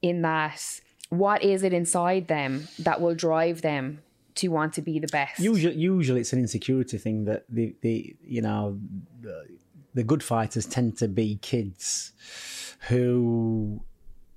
in 0.02 0.22
that 0.22 0.80
what 1.10 1.42
is 1.42 1.62
it 1.62 1.72
inside 1.72 2.28
them 2.28 2.68
that 2.78 3.00
will 3.00 3.14
drive 3.14 3.62
them 3.62 4.02
to 4.38 4.48
want 4.48 4.72
to 4.74 4.82
be 4.82 4.98
the 4.98 5.08
best? 5.08 5.38
usually 5.38 5.76
usually 5.76 6.20
it's 6.20 6.32
an 6.32 6.38
insecurity 6.40 6.98
thing 6.98 7.24
that 7.26 7.44
the 7.48 7.74
the 7.82 8.16
you 8.24 8.42
know 8.42 8.78
the, 9.20 9.46
the 9.94 10.02
good 10.04 10.22
fighters 10.22 10.66
tend 10.66 10.96
to 10.98 11.08
be 11.08 11.36
kids 11.42 12.12
who 12.88 13.80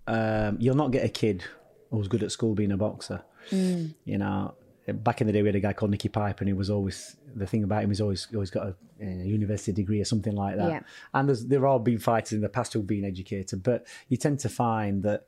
um, 0.07 0.57
you'll 0.59 0.75
not 0.75 0.91
get 0.91 1.05
a 1.05 1.09
kid 1.09 1.43
who's 1.91 2.07
good 2.07 2.23
at 2.23 2.31
school 2.31 2.55
being 2.55 2.71
a 2.71 2.77
boxer. 2.77 3.21
Mm. 3.51 3.93
You 4.05 4.17
know, 4.17 4.55
back 4.87 5.21
in 5.21 5.27
the 5.27 5.33
day 5.33 5.41
we 5.41 5.47
had 5.49 5.55
a 5.55 5.59
guy 5.59 5.73
called 5.73 5.91
Nicky 5.91 6.09
Piper, 6.09 6.41
and 6.41 6.49
he 6.49 6.53
was 6.53 6.69
always 6.69 7.17
the 7.35 7.45
thing 7.45 7.63
about 7.63 7.83
him 7.83 7.91
is 7.91 8.01
always 8.01 8.27
always 8.33 8.49
got 8.49 8.67
a, 8.67 8.75
a 9.01 9.05
university 9.05 9.71
degree 9.71 10.01
or 10.01 10.05
something 10.05 10.35
like 10.35 10.57
that. 10.57 10.69
Yeah. 10.69 10.79
And 11.13 11.27
there's 11.29 11.45
there 11.45 11.65
all 11.67 11.79
been 11.79 11.99
fighters 11.99 12.33
in 12.33 12.41
the 12.41 12.49
past 12.49 12.73
who've 12.73 12.87
been 12.87 13.05
educated, 13.05 13.61
but 13.63 13.85
you 14.09 14.17
tend 14.17 14.39
to 14.39 14.49
find 14.49 15.03
that 15.03 15.27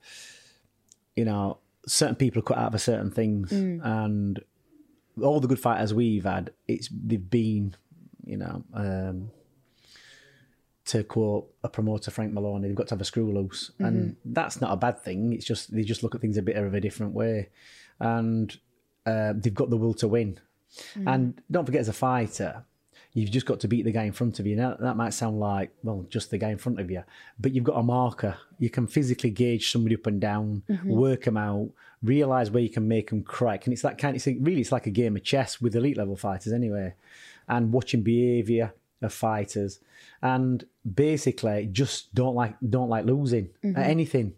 you 1.15 1.25
know 1.25 1.59
certain 1.85 2.15
people 2.15 2.39
are 2.39 2.43
cut 2.43 2.57
out 2.57 2.71
for 2.71 2.77
certain 2.77 3.11
things, 3.11 3.51
Mm. 3.51 3.79
and 3.83 4.39
all 5.21 5.39
the 5.39 5.47
good 5.47 5.59
fighters 5.59 5.93
we've 5.93 6.23
had, 6.23 6.51
it's 6.67 6.89
they've 6.91 7.29
been, 7.29 7.75
you 8.25 8.37
know, 8.37 8.63
um, 8.73 9.31
to 10.85 11.03
quote 11.03 11.49
a 11.63 11.69
promoter 11.69 12.11
Frank 12.11 12.33
Maloney, 12.33 12.67
they've 12.67 12.75
got 12.75 12.87
to 12.87 12.95
have 12.95 13.01
a 13.01 13.05
screw 13.05 13.31
loose, 13.31 13.71
and 13.79 14.15
that's 14.25 14.59
not 14.59 14.71
a 14.71 14.77
bad 14.77 15.01
thing. 15.01 15.33
It's 15.33 15.45
just 15.45 15.73
they 15.73 15.83
just 15.83 16.03
look 16.03 16.15
at 16.15 16.21
things 16.21 16.37
a 16.37 16.41
bit 16.41 16.55
of 16.55 16.73
a 16.73 16.81
different 16.81 17.13
way, 17.13 17.49
and 17.99 18.55
uh, 19.05 19.33
they've 19.35 19.53
got 19.53 19.69
the 19.69 19.77
will 19.77 19.93
to 19.95 20.07
win. 20.07 20.39
And 21.07 21.41
don't 21.51 21.65
forget, 21.65 21.81
as 21.81 21.89
a 21.89 21.93
fighter, 21.93 22.65
you've 23.13 23.31
just 23.31 23.45
got 23.45 23.59
to 23.59 23.67
beat 23.67 23.85
the 23.85 23.91
guy 23.91 24.03
in 24.03 24.11
front 24.11 24.39
of 24.39 24.47
you. 24.47 24.55
Now 24.55 24.75
that 24.79 24.97
might 24.97 25.13
sound 25.13 25.39
like 25.39 25.71
well, 25.83 26.05
just 26.09 26.31
the 26.31 26.37
guy 26.37 26.49
in 26.49 26.57
front 26.57 26.79
of 26.79 26.89
you, 26.89 27.03
but 27.39 27.53
you've 27.53 27.63
got 27.63 27.77
a 27.77 27.83
marker. 27.83 28.37
You 28.59 28.69
can 28.69 28.87
physically 28.87 29.29
gauge 29.29 29.71
somebody 29.71 29.95
up 29.95 30.07
and 30.07 30.19
down, 30.19 30.63
mm-hmm. 30.69 30.89
work 30.89 31.23
them 31.25 31.37
out, 31.37 31.69
realize 32.01 32.51
where 32.51 32.63
you 32.63 32.69
can 32.69 32.87
make 32.87 33.09
them 33.09 33.23
crack, 33.23 33.65
and 33.65 33.73
it's 33.73 33.83
that 33.83 33.97
kind. 33.97 34.15
It's 34.15 34.27
really 34.27 34.61
it's 34.61 34.71
like 34.71 34.87
a 34.87 34.91
game 34.91 35.15
of 35.15 35.23
chess 35.23 35.61
with 35.61 35.75
elite 35.75 35.97
level 35.97 36.15
fighters 36.15 36.53
anyway, 36.53 36.95
and 37.47 37.71
watching 37.71 38.01
behavior 38.01 38.73
of 39.01 39.13
fighters, 39.13 39.79
and 40.21 40.65
basically 40.95 41.69
just 41.71 42.13
don't 42.15 42.35
like 42.35 42.55
don't 42.67 42.89
like 42.89 43.05
losing 43.05 43.49
at 43.63 43.87
anything. 43.89 44.33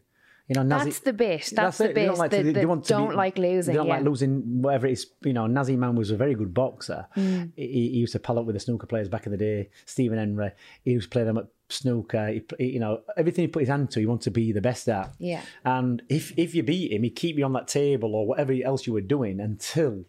You 0.48 0.56
know, 0.56 0.62
Nazi, 0.62 0.92
That's 0.92 1.00
the 1.00 1.14
bit. 1.14 1.52
That's, 1.56 1.78
the 1.80 1.86
it. 1.86 1.88
They 1.88 1.94
bit. 1.94 2.06
don't 2.06 2.18
like, 2.20 2.32
the, 2.32 2.38
to, 2.38 2.44
they, 2.44 2.52
the 2.52 2.60
they 2.60 2.66
want 2.68 2.84
to 2.86 2.90
don't 2.94 3.10
be- 3.10 3.16
like 3.16 3.38
losing. 3.40 3.74
They 3.74 3.78
don't 3.78 3.88
yeah. 3.88 3.96
like 3.96 4.04
losing 4.04 4.62
whatever 4.62 4.86
it 4.86 4.92
is. 4.92 5.08
You 5.24 5.34
know, 5.34 5.48
Nazi 5.48 5.76
Man 5.76 5.96
was 5.96 6.12
a 6.12 6.18
very 6.18 6.36
good 6.36 6.54
boxer. 6.54 7.08
Mm. 7.18 7.52
He, 7.56 7.68
he 7.68 7.98
used 7.98 8.14
to 8.14 8.20
pal 8.20 8.38
up 8.38 8.46
with 8.46 8.56
the 8.56 8.60
snooker 8.60 8.86
players 8.86 9.10
back 9.10 9.26
in 9.26 9.32
the 9.32 9.38
day. 9.40 9.70
Stephen 9.86 10.20
Hendry. 10.20 10.52
He 10.84 10.92
used 10.92 11.06
to 11.06 11.10
play 11.10 11.24
them 11.24 11.38
at 11.40 11.48
snooker. 11.70 12.28
He, 12.28 12.44
he- 12.60 12.74
you 12.74 12.80
know, 12.80 13.02
everything 13.18 13.44
he 13.44 13.48
put 13.48 13.62
his 13.62 13.70
hand 13.70 13.90
to, 13.92 14.00
he 14.00 14.06
wanted 14.06 14.26
to 14.26 14.32
be 14.32 14.52
the 14.52 14.62
best 14.62 14.88
at. 14.88 15.14
Yeah. 15.18 15.42
And 15.64 16.04
if 16.10 16.32
if 16.38 16.54
you 16.54 16.62
beat 16.62 16.92
him, 16.92 17.02
he'd 17.02 17.16
keep 17.16 17.38
you 17.38 17.46
on 17.46 17.54
that 17.54 17.68
table 17.68 18.14
or 18.14 18.28
whatever 18.28 18.54
else 18.64 18.86
you 18.86 18.94
were 18.94 19.02
doing 19.02 19.40
until 19.40 20.06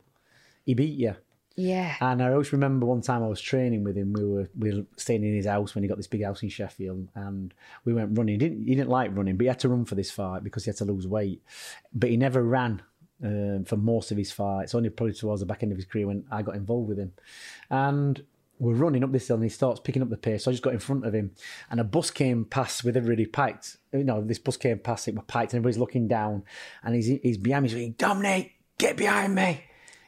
he 0.66 0.74
beat 0.74 0.98
you. 0.98 1.16
Yeah. 1.56 1.96
And 2.02 2.22
I 2.22 2.32
always 2.32 2.52
remember 2.52 2.84
one 2.84 3.00
time 3.00 3.22
I 3.22 3.28
was 3.28 3.40
training 3.40 3.82
with 3.82 3.96
him. 3.96 4.12
We 4.12 4.24
were 4.24 4.48
we 4.58 4.74
were 4.74 4.84
staying 4.96 5.24
in 5.24 5.34
his 5.34 5.46
house 5.46 5.74
when 5.74 5.82
he 5.82 5.88
got 5.88 5.96
this 5.96 6.06
big 6.06 6.22
house 6.22 6.42
in 6.42 6.50
Sheffield, 6.50 7.08
and 7.14 7.52
we 7.84 7.94
went 7.94 8.16
running. 8.16 8.34
He 8.34 8.38
didn't 8.38 8.66
he 8.66 8.74
didn't 8.74 8.90
like 8.90 9.16
running, 9.16 9.36
but 9.36 9.44
he 9.44 9.48
had 9.48 9.58
to 9.60 9.70
run 9.70 9.86
for 9.86 9.94
this 9.94 10.10
fight 10.10 10.44
because 10.44 10.64
he 10.64 10.68
had 10.68 10.76
to 10.76 10.84
lose 10.84 11.06
weight. 11.06 11.42
But 11.94 12.10
he 12.10 12.18
never 12.18 12.42
ran 12.42 12.82
um, 13.24 13.64
for 13.64 13.78
most 13.78 14.12
of 14.12 14.18
his 14.18 14.30
fights. 14.30 14.74
Only 14.74 14.90
probably 14.90 15.14
towards 15.14 15.40
the 15.40 15.46
back 15.46 15.62
end 15.62 15.72
of 15.72 15.78
his 15.78 15.86
career 15.86 16.06
when 16.06 16.24
I 16.30 16.42
got 16.42 16.54
involved 16.54 16.88
with 16.88 16.98
him, 16.98 17.12
and. 17.70 18.22
We're 18.58 18.72
running 18.72 19.04
up 19.04 19.12
this 19.12 19.28
hill 19.28 19.36
and 19.36 19.44
he 19.44 19.50
starts 19.50 19.80
picking 19.80 20.00
up 20.00 20.08
the 20.08 20.16
pace. 20.16 20.44
So 20.44 20.50
I 20.50 20.54
just 20.54 20.62
got 20.62 20.72
in 20.72 20.78
front 20.78 21.04
of 21.04 21.14
him 21.14 21.32
and 21.70 21.78
a 21.78 21.84
bus 21.84 22.10
came 22.10 22.46
past 22.46 22.84
with 22.84 22.96
everybody 22.96 23.26
packed. 23.26 23.76
You 23.92 24.02
know, 24.02 24.22
this 24.22 24.38
bus 24.38 24.56
came 24.56 24.78
past, 24.78 25.06
it 25.08 25.14
was 25.14 25.24
packed 25.26 25.52
and 25.52 25.58
everybody's 25.58 25.76
looking 25.76 26.08
down 26.08 26.42
and 26.82 26.94
he's, 26.94 27.04
he's 27.22 27.36
behind 27.36 27.64
me, 27.64 27.68
he's 27.68 27.78
going, 27.78 27.92
Dominic, 27.98 28.54
get 28.78 28.96
behind 28.96 29.34
me. 29.34 29.62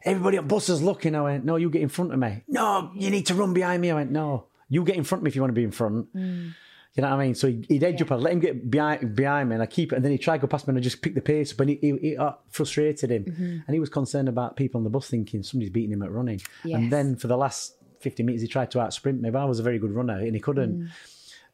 Everybody 0.05 0.39
on 0.39 0.47
bus 0.47 0.69
is 0.69 0.83
looking. 0.83 1.15
I 1.15 1.23
went, 1.23 1.45
no, 1.45 1.57
you 1.57 1.71
get 1.71 1.83
in 1.83 1.89
front 1.89 2.13
of 2.13 2.19
me. 2.19 2.43
No, 2.49 2.91
you 2.95 3.11
need 3.11 3.27
to 3.27 3.35
run 3.35 3.53
behind 3.55 3.83
me. 3.83 3.91
I 3.91 3.95
went, 3.95 4.11
no, 4.11 4.47
you 4.69 4.85
get 4.85 4.97
in 4.97 5.05
front 5.05 5.21
of 5.21 5.25
me 5.25 5.29
if 5.29 5.37
you 5.37 5.43
want 5.43 5.51
to 5.51 5.61
be 5.61 5.65
in 5.65 5.71
front. 5.71 6.09
You 6.15 6.53
You 6.95 7.03
know 7.03 7.11
what 7.11 7.21
I 7.21 7.25
mean? 7.27 7.35
So 7.35 7.49
he'd 7.49 7.85
edge 7.85 8.03
up, 8.03 8.11
I'd 8.13 8.21
let 8.21 8.33
him 8.33 8.41
get 8.41 8.71
behind, 8.71 9.15
behind 9.15 9.49
me, 9.49 9.55
and 9.55 9.63
I 9.63 9.67
keep 9.67 9.93
it, 9.93 9.97
and 9.97 10.05
then 10.05 10.13
he 10.13 10.19
tried 10.19 10.39
to 10.39 10.41
go 10.43 10.47
past 10.49 10.67
me, 10.67 10.73
and 10.73 10.79
I 10.79 10.81
just 10.81 11.01
picked 11.01 11.15
the 11.15 11.21
pace 11.21 11.53
up, 11.53 11.61
and 11.61 11.71
it, 11.71 11.87
it, 11.87 11.95
it 12.03 12.17
uh, 12.17 12.35
frustrated 12.49 13.11
him. 13.11 13.25
Mm-hmm. 13.25 13.59
And 13.67 13.75
he 13.75 13.79
was 13.79 13.89
concerned 13.89 14.29
about 14.29 14.57
people 14.57 14.79
on 14.79 14.85
the 14.85 14.91
bus 14.91 15.09
thinking 15.09 15.43
somebody's 15.43 15.71
beating 15.71 15.93
him 15.93 16.03
at 16.03 16.11
running. 16.11 16.41
Yes. 16.65 16.79
And 16.79 16.93
then 16.93 17.17
for 17.17 17.29
the 17.29 17.37
last 17.37 17.77
50 18.01 18.23
metres, 18.23 18.43
he 18.43 18.49
tried 18.49 18.71
to 18.73 18.81
out 18.81 18.93
sprint 18.93 19.21
me, 19.21 19.31
but 19.31 19.41
I 19.41 19.45
was 19.45 19.61
a 19.61 19.63
very 19.63 19.79
good 19.79 19.93
runner, 19.93 20.19
and 20.19 20.35
he 20.35 20.41
couldn't. 20.41 20.81
Mm. 20.81 20.89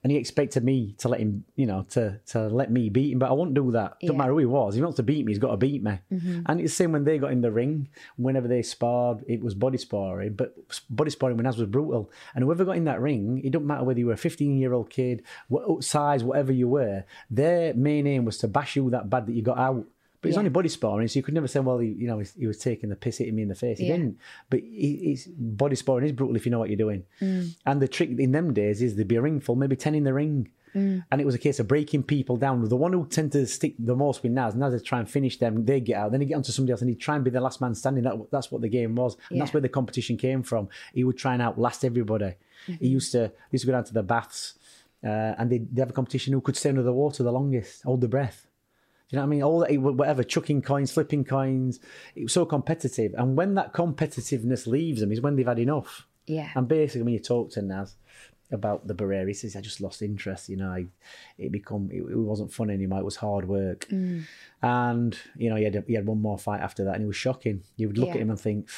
And 0.04 0.12
he 0.12 0.18
expected 0.18 0.62
me 0.62 0.94
to 0.98 1.08
let 1.08 1.18
him, 1.18 1.44
you 1.56 1.64
know, 1.64 1.82
to 1.90 2.20
to 2.26 2.48
let 2.48 2.70
me 2.70 2.90
beat 2.90 3.12
him, 3.14 3.18
but 3.18 3.30
I 3.30 3.32
won't 3.32 3.54
do 3.54 3.72
that. 3.72 3.92
Doesn't 3.92 3.98
Yeah. 4.02 4.08
Mm-hmm. 4.10 4.18
matter 4.18 4.32
who 4.32 4.38
he 4.38 4.44
was. 4.44 4.74
If 4.74 4.78
he 4.78 4.82
wants 4.82 4.96
to 4.98 5.02
beat 5.02 5.24
me, 5.24 5.32
he's 5.32 5.38
got 5.38 5.50
to 5.52 5.56
beat 5.56 5.82
me. 5.82 5.98
And 6.10 6.60
it's 6.60 6.72
the 6.72 6.76
same 6.76 6.92
when 6.92 7.04
they 7.04 7.16
got 7.18 7.32
in 7.32 7.40
the 7.40 7.50
ring. 7.50 7.88
Whenever 8.16 8.46
they 8.46 8.60
sparred, 8.62 9.24
it 9.26 9.42
was 9.42 9.54
body 9.54 9.78
sparring, 9.78 10.34
but 10.34 10.54
body 10.90 11.10
sparring 11.10 11.38
when 11.38 11.46
as 11.46 11.56
was 11.56 11.68
brutal. 11.68 12.12
And 12.34 12.44
whoever 12.44 12.64
got 12.66 12.76
in 12.76 12.84
that 12.84 13.00
ring, 13.00 13.40
it 13.42 13.50
doesn't 13.52 13.66
matter 13.66 13.84
whether 13.84 13.98
you 13.98 14.06
were 14.08 14.12
a 14.12 14.18
15 14.18 14.58
year 14.58 14.74
old 14.74 14.90
kid, 14.90 15.22
what 15.48 15.82
size, 15.82 16.22
whatever 16.22 16.52
you 16.52 16.68
were, 16.68 17.04
their 17.30 17.72
main 17.72 18.06
aim 18.06 18.26
was 18.26 18.36
to 18.38 18.46
bash 18.48 18.76
you 18.76 18.90
that 18.90 19.08
bad 19.08 19.26
that 19.26 19.32
you 19.32 19.40
got 19.42 19.58
out. 19.58 19.86
But 20.24 20.28
it's 20.30 20.36
Yeah. 20.36 20.40
only 20.40 20.50
body 20.50 20.68
sparring, 20.68 21.06
so 21.08 21.18
you 21.18 21.22
could 21.22 21.34
never 21.34 21.46
say, 21.46 21.60
well, 21.60 21.78
he, 21.78 21.88
you 21.88 22.06
know, 22.06 22.18
he, 22.18 22.26
he 22.38 22.46
was 22.46 22.58
taking 22.58 22.88
the 22.88 22.96
piss, 22.96 23.18
hitting 23.18 23.36
me 23.36 23.42
in 23.42 23.48
the 23.48 23.54
face. 23.54 23.78
He 23.78 23.86
Yeah. 23.86 23.96
didn't. 23.98 24.18
But 24.50 24.60
he, 24.60 24.96
he's, 25.02 25.26
body 25.26 25.76
sparring 25.76 26.06
is 26.06 26.12
brutal 26.12 26.34
if 26.36 26.46
you 26.46 26.50
know 26.50 26.58
what 26.58 26.70
you're 26.70 26.76
doing. 26.76 27.04
Mm. 27.20 27.56
And 27.66 27.82
the 27.82 27.88
trick 27.88 28.10
in 28.18 28.32
them 28.32 28.54
days 28.54 28.80
is 28.82 28.96
there'd 28.96 29.06
be 29.06 29.16
a 29.16 29.22
ring 29.22 29.38
full, 29.40 29.54
maybe 29.56 29.76
10 29.76 29.94
in 29.94 30.04
the 30.04 30.14
ring. 30.14 30.48
Mm. 30.74 31.04
And 31.12 31.20
it 31.20 31.24
was 31.24 31.36
a 31.36 31.38
case 31.38 31.60
of 31.60 31.68
breaking 31.68 32.02
people 32.02 32.36
down. 32.36 32.68
The 32.68 32.76
one 32.76 32.92
who 32.92 33.06
tend 33.06 33.30
to 33.32 33.46
stick 33.46 33.74
the 33.78 33.94
most 33.94 34.22
with 34.24 34.32
Naz, 34.32 34.56
Naz 34.56 34.72
would 34.72 34.84
try 34.84 34.98
and 34.98 35.08
finish 35.08 35.38
them, 35.38 35.64
they 35.66 35.78
get 35.80 35.96
out, 35.96 36.10
then 36.10 36.20
he'd 36.20 36.26
get 36.26 36.34
onto 36.34 36.50
somebody 36.50 36.72
else 36.72 36.80
and 36.80 36.90
he'd 36.90 36.98
try 37.00 37.14
and 37.14 37.22
be 37.24 37.30
the 37.30 37.40
last 37.40 37.60
man 37.60 37.74
standing. 37.76 38.02
That, 38.02 38.16
that's 38.32 38.50
what 38.50 38.60
the 38.62 38.68
game 38.68 38.96
was. 38.96 39.16
And 39.30 39.40
that's 39.40 39.52
where 39.54 39.60
the 39.60 39.68
competition 39.68 40.16
came 40.16 40.42
from. 40.42 40.68
He 40.92 41.04
would 41.04 41.16
try 41.16 41.34
and 41.34 41.42
outlast 41.42 41.84
everybody. 41.84 42.34
Mm-hmm. 42.66 42.72
He 42.80 42.88
used 42.88 43.12
to 43.12 43.28
he 43.50 43.54
used 43.56 43.64
to 43.64 43.66
go 43.66 43.72
down 43.72 43.84
to 43.84 43.94
the 43.94 44.02
baths 44.02 44.54
uh, 45.04 45.34
and 45.38 45.50
they'd, 45.50 45.72
they'd 45.74 45.82
have 45.82 45.90
a 45.90 45.92
competition 45.92 46.32
who 46.32 46.40
could 46.40 46.56
stay 46.56 46.70
under 46.70 46.82
the 46.82 46.92
water 46.92 47.22
the 47.22 47.30
longest, 47.30 47.82
hold 47.82 48.00
the 48.00 48.08
breath. 48.08 48.46
You 49.10 49.16
know 49.16 49.22
what 49.22 49.26
I 49.26 49.30
mean? 49.30 49.42
All 49.42 49.58
that, 49.60 49.70
eh, 49.70 49.76
whatever, 49.76 50.24
chucking 50.24 50.62
coins, 50.62 50.90
flipping 50.92 51.24
coins. 51.24 51.78
It 52.16 52.24
was 52.24 52.32
so 52.32 52.44
competitive. 52.44 53.14
And 53.16 53.36
when 53.36 53.54
that 53.54 53.72
competitiveness 53.72 54.66
leaves 54.66 55.00
them 55.00 55.12
is 55.12 55.20
when 55.20 55.36
they've 55.36 55.46
had 55.46 55.58
enough. 55.58 56.06
Yeah. 56.26 56.50
And 56.54 56.66
basically, 56.66 57.02
when 57.02 57.12
you 57.12 57.20
talk 57.20 57.50
to 57.52 57.62
Naz 57.62 57.96
about 58.50 58.86
the 58.86 58.94
Barrera, 58.94 59.28
he 59.28 59.34
says, 59.34 59.56
I 59.56 59.60
just 59.60 59.80
lost 59.80 60.00
interest. 60.00 60.48
You 60.48 60.56
know, 60.56 60.70
I, 60.70 60.86
it 61.38 61.52
become 61.52 61.90
it, 61.92 61.98
it 61.98 62.16
wasn't 62.16 62.52
fun 62.52 62.70
anymore. 62.70 63.00
It 63.00 63.04
was 63.04 63.16
hard 63.16 63.46
work. 63.46 63.86
Mm. 63.90 64.24
And, 64.62 65.18
you 65.36 65.50
know, 65.50 65.56
he 65.56 65.64
had, 65.64 65.84
he 65.86 65.94
had 65.94 66.06
one 66.06 66.22
more 66.22 66.38
fight 66.38 66.60
after 66.60 66.84
that 66.84 66.94
and 66.94 67.04
it 67.04 67.06
was 67.06 67.16
shocking. 67.16 67.62
You 67.76 67.88
would 67.88 67.98
look 67.98 68.08
Yeah. 68.08 68.14
at 68.14 68.20
him 68.20 68.30
and 68.30 68.40
think, 68.40 68.68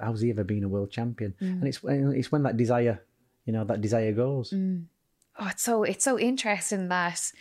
how's 0.00 0.20
he 0.20 0.30
ever 0.30 0.44
been 0.44 0.64
a 0.64 0.68
world 0.68 0.90
champion? 0.90 1.34
Mm. 1.40 1.48
And 1.52 1.68
it's, 1.68 1.82
eh, 1.84 2.18
it's 2.18 2.30
when 2.30 2.42
that 2.42 2.56
desire, 2.58 3.02
you 3.46 3.52
know, 3.54 3.64
that 3.64 3.80
desire 3.80 4.12
goes. 4.12 4.50
Mm. 4.50 4.84
oh, 5.38 5.48
it's 5.48 5.62
so 5.62 5.84
it's 5.84 6.04
so 6.04 6.18
interesting 6.18 6.88
that 6.88 7.32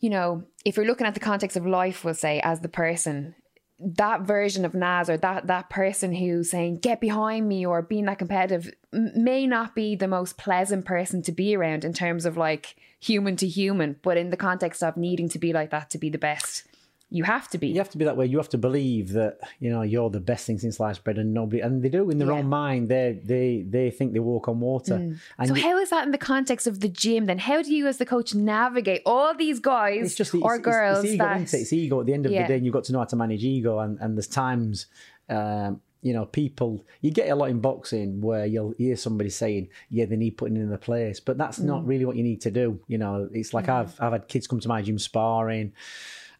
you 0.00 0.10
know 0.10 0.44
if 0.64 0.76
you're 0.76 0.86
looking 0.86 1.06
at 1.06 1.14
the 1.14 1.20
context 1.20 1.56
of 1.56 1.66
life, 1.66 2.04
we'll 2.04 2.14
say 2.14 2.40
as 2.40 2.60
the 2.60 2.68
person, 2.68 3.34
that 3.78 4.22
version 4.22 4.64
of 4.64 4.74
Naz 4.74 5.10
or 5.10 5.16
that 5.18 5.46
that 5.46 5.68
person 5.68 6.14
who's 6.14 6.50
saying 6.50 6.78
get 6.78 7.00
behind 7.00 7.48
me 7.48 7.66
or 7.66 7.82
being 7.82 8.06
that 8.06 8.18
competitive 8.18 8.72
may 8.92 9.46
not 9.46 9.74
be 9.74 9.94
the 9.94 10.08
most 10.08 10.38
pleasant 10.38 10.84
person 10.84 11.22
to 11.22 11.32
be 11.32 11.54
around 11.54 11.84
in 11.84 11.92
terms 11.92 12.24
of 12.24 12.36
like 12.36 12.76
human 12.98 13.36
to 13.36 13.46
human, 13.46 13.96
but 14.02 14.16
in 14.16 14.30
the 14.30 14.36
context 14.36 14.82
of 14.82 14.96
needing 14.96 15.28
to 15.28 15.38
be 15.38 15.52
like 15.52 15.70
that 15.70 15.90
to 15.90 15.98
be 15.98 16.08
the 16.08 16.18
best, 16.18 16.66
you 17.08 17.22
have 17.22 17.48
to 17.50 17.58
be. 17.58 17.68
You 17.68 17.78
have 17.78 17.90
to 17.90 17.98
be 17.98 18.04
that 18.04 18.16
way. 18.16 18.26
You 18.26 18.36
have 18.38 18.48
to 18.48 18.58
believe 18.58 19.12
that 19.12 19.38
you 19.60 19.70
know 19.70 19.82
you're 19.82 20.10
the 20.10 20.20
best 20.20 20.44
thing 20.46 20.58
since 20.58 20.76
sliced 20.78 21.04
bread, 21.04 21.18
and 21.18 21.32
nobody, 21.32 21.60
and 21.60 21.82
they 21.82 21.88
do 21.88 22.10
in 22.10 22.18
their 22.18 22.28
Yeah. 22.28 22.34
Mm. 22.34 22.38
own 22.40 22.48
mind. 22.48 22.88
They 22.88 23.20
they 23.24 23.64
they 23.68 23.90
think 23.90 24.12
they 24.12 24.18
walk 24.18 24.48
on 24.48 24.58
water, 24.60 24.94
and 24.94 25.48
So 25.48 25.54
you- 25.54 25.62
how 25.62 25.78
is 25.78 25.90
that 25.90 26.04
in 26.04 26.10
the 26.10 26.18
context 26.18 26.66
of 26.66 26.80
the 26.80 26.88
gym? 26.88 27.26
Then 27.26 27.38
how 27.38 27.62
do 27.62 27.72
you, 27.72 27.86
as 27.86 27.98
the 27.98 28.06
coach, 28.06 28.34
navigate 28.34 29.02
all 29.06 29.34
these 29.36 29.60
guys 29.60 30.02
it's 30.06 30.14
just 30.16 30.34
or 30.34 30.56
it's, 30.56 30.60
it's- 30.60 30.64
girls 30.74 31.04
It's, 31.04 31.14
ego, 31.14 31.24
that 31.24 31.40
it? 31.40 31.54
It's 31.54 31.72
ego. 31.72 32.00
At 32.00 32.06
the 32.06 32.14
end 32.14 32.26
of 32.26 32.32
Yeah. 32.32 32.42
the 32.42 32.48
day, 32.48 32.54
and 32.56 32.64
you've 32.64 32.74
got 32.74 32.84
to 32.84 32.92
know 32.92 32.98
how 32.98 33.04
to 33.04 33.16
manage 33.16 33.44
ego. 33.44 33.78
And 33.78 33.98
and 34.00 34.16
there's 34.16 34.26
times, 34.26 34.86
um, 35.28 35.80
you 36.02 36.12
know, 36.12 36.26
people 36.26 36.84
you 37.02 37.10
get 37.12 37.28
a 37.30 37.36
lot 37.36 37.50
in 37.50 37.60
boxing 37.60 38.20
where 38.20 38.46
you'll 38.46 38.74
hear 38.78 38.96
somebody 38.96 39.30
saying, 39.30 39.68
"Yeah, 39.90 40.06
they 40.06 40.16
need 40.16 40.36
putting 40.36 40.56
in 40.56 40.70
the 40.70 40.78
place," 40.78 41.20
but 41.20 41.38
that's 41.38 41.60
Mm. 41.60 41.64
not 41.66 41.86
really 41.86 42.04
what 42.04 42.16
you 42.16 42.24
need 42.24 42.40
to 42.42 42.50
do. 42.50 42.80
You 42.88 42.98
know, 42.98 43.28
it's 43.32 43.54
like 43.54 43.68
I've 43.68 43.94
I've 44.00 44.12
had 44.12 44.26
kids 44.26 44.48
come 44.48 44.58
to 44.60 44.68
my 44.68 44.82
gym 44.82 44.98
sparring. 44.98 45.72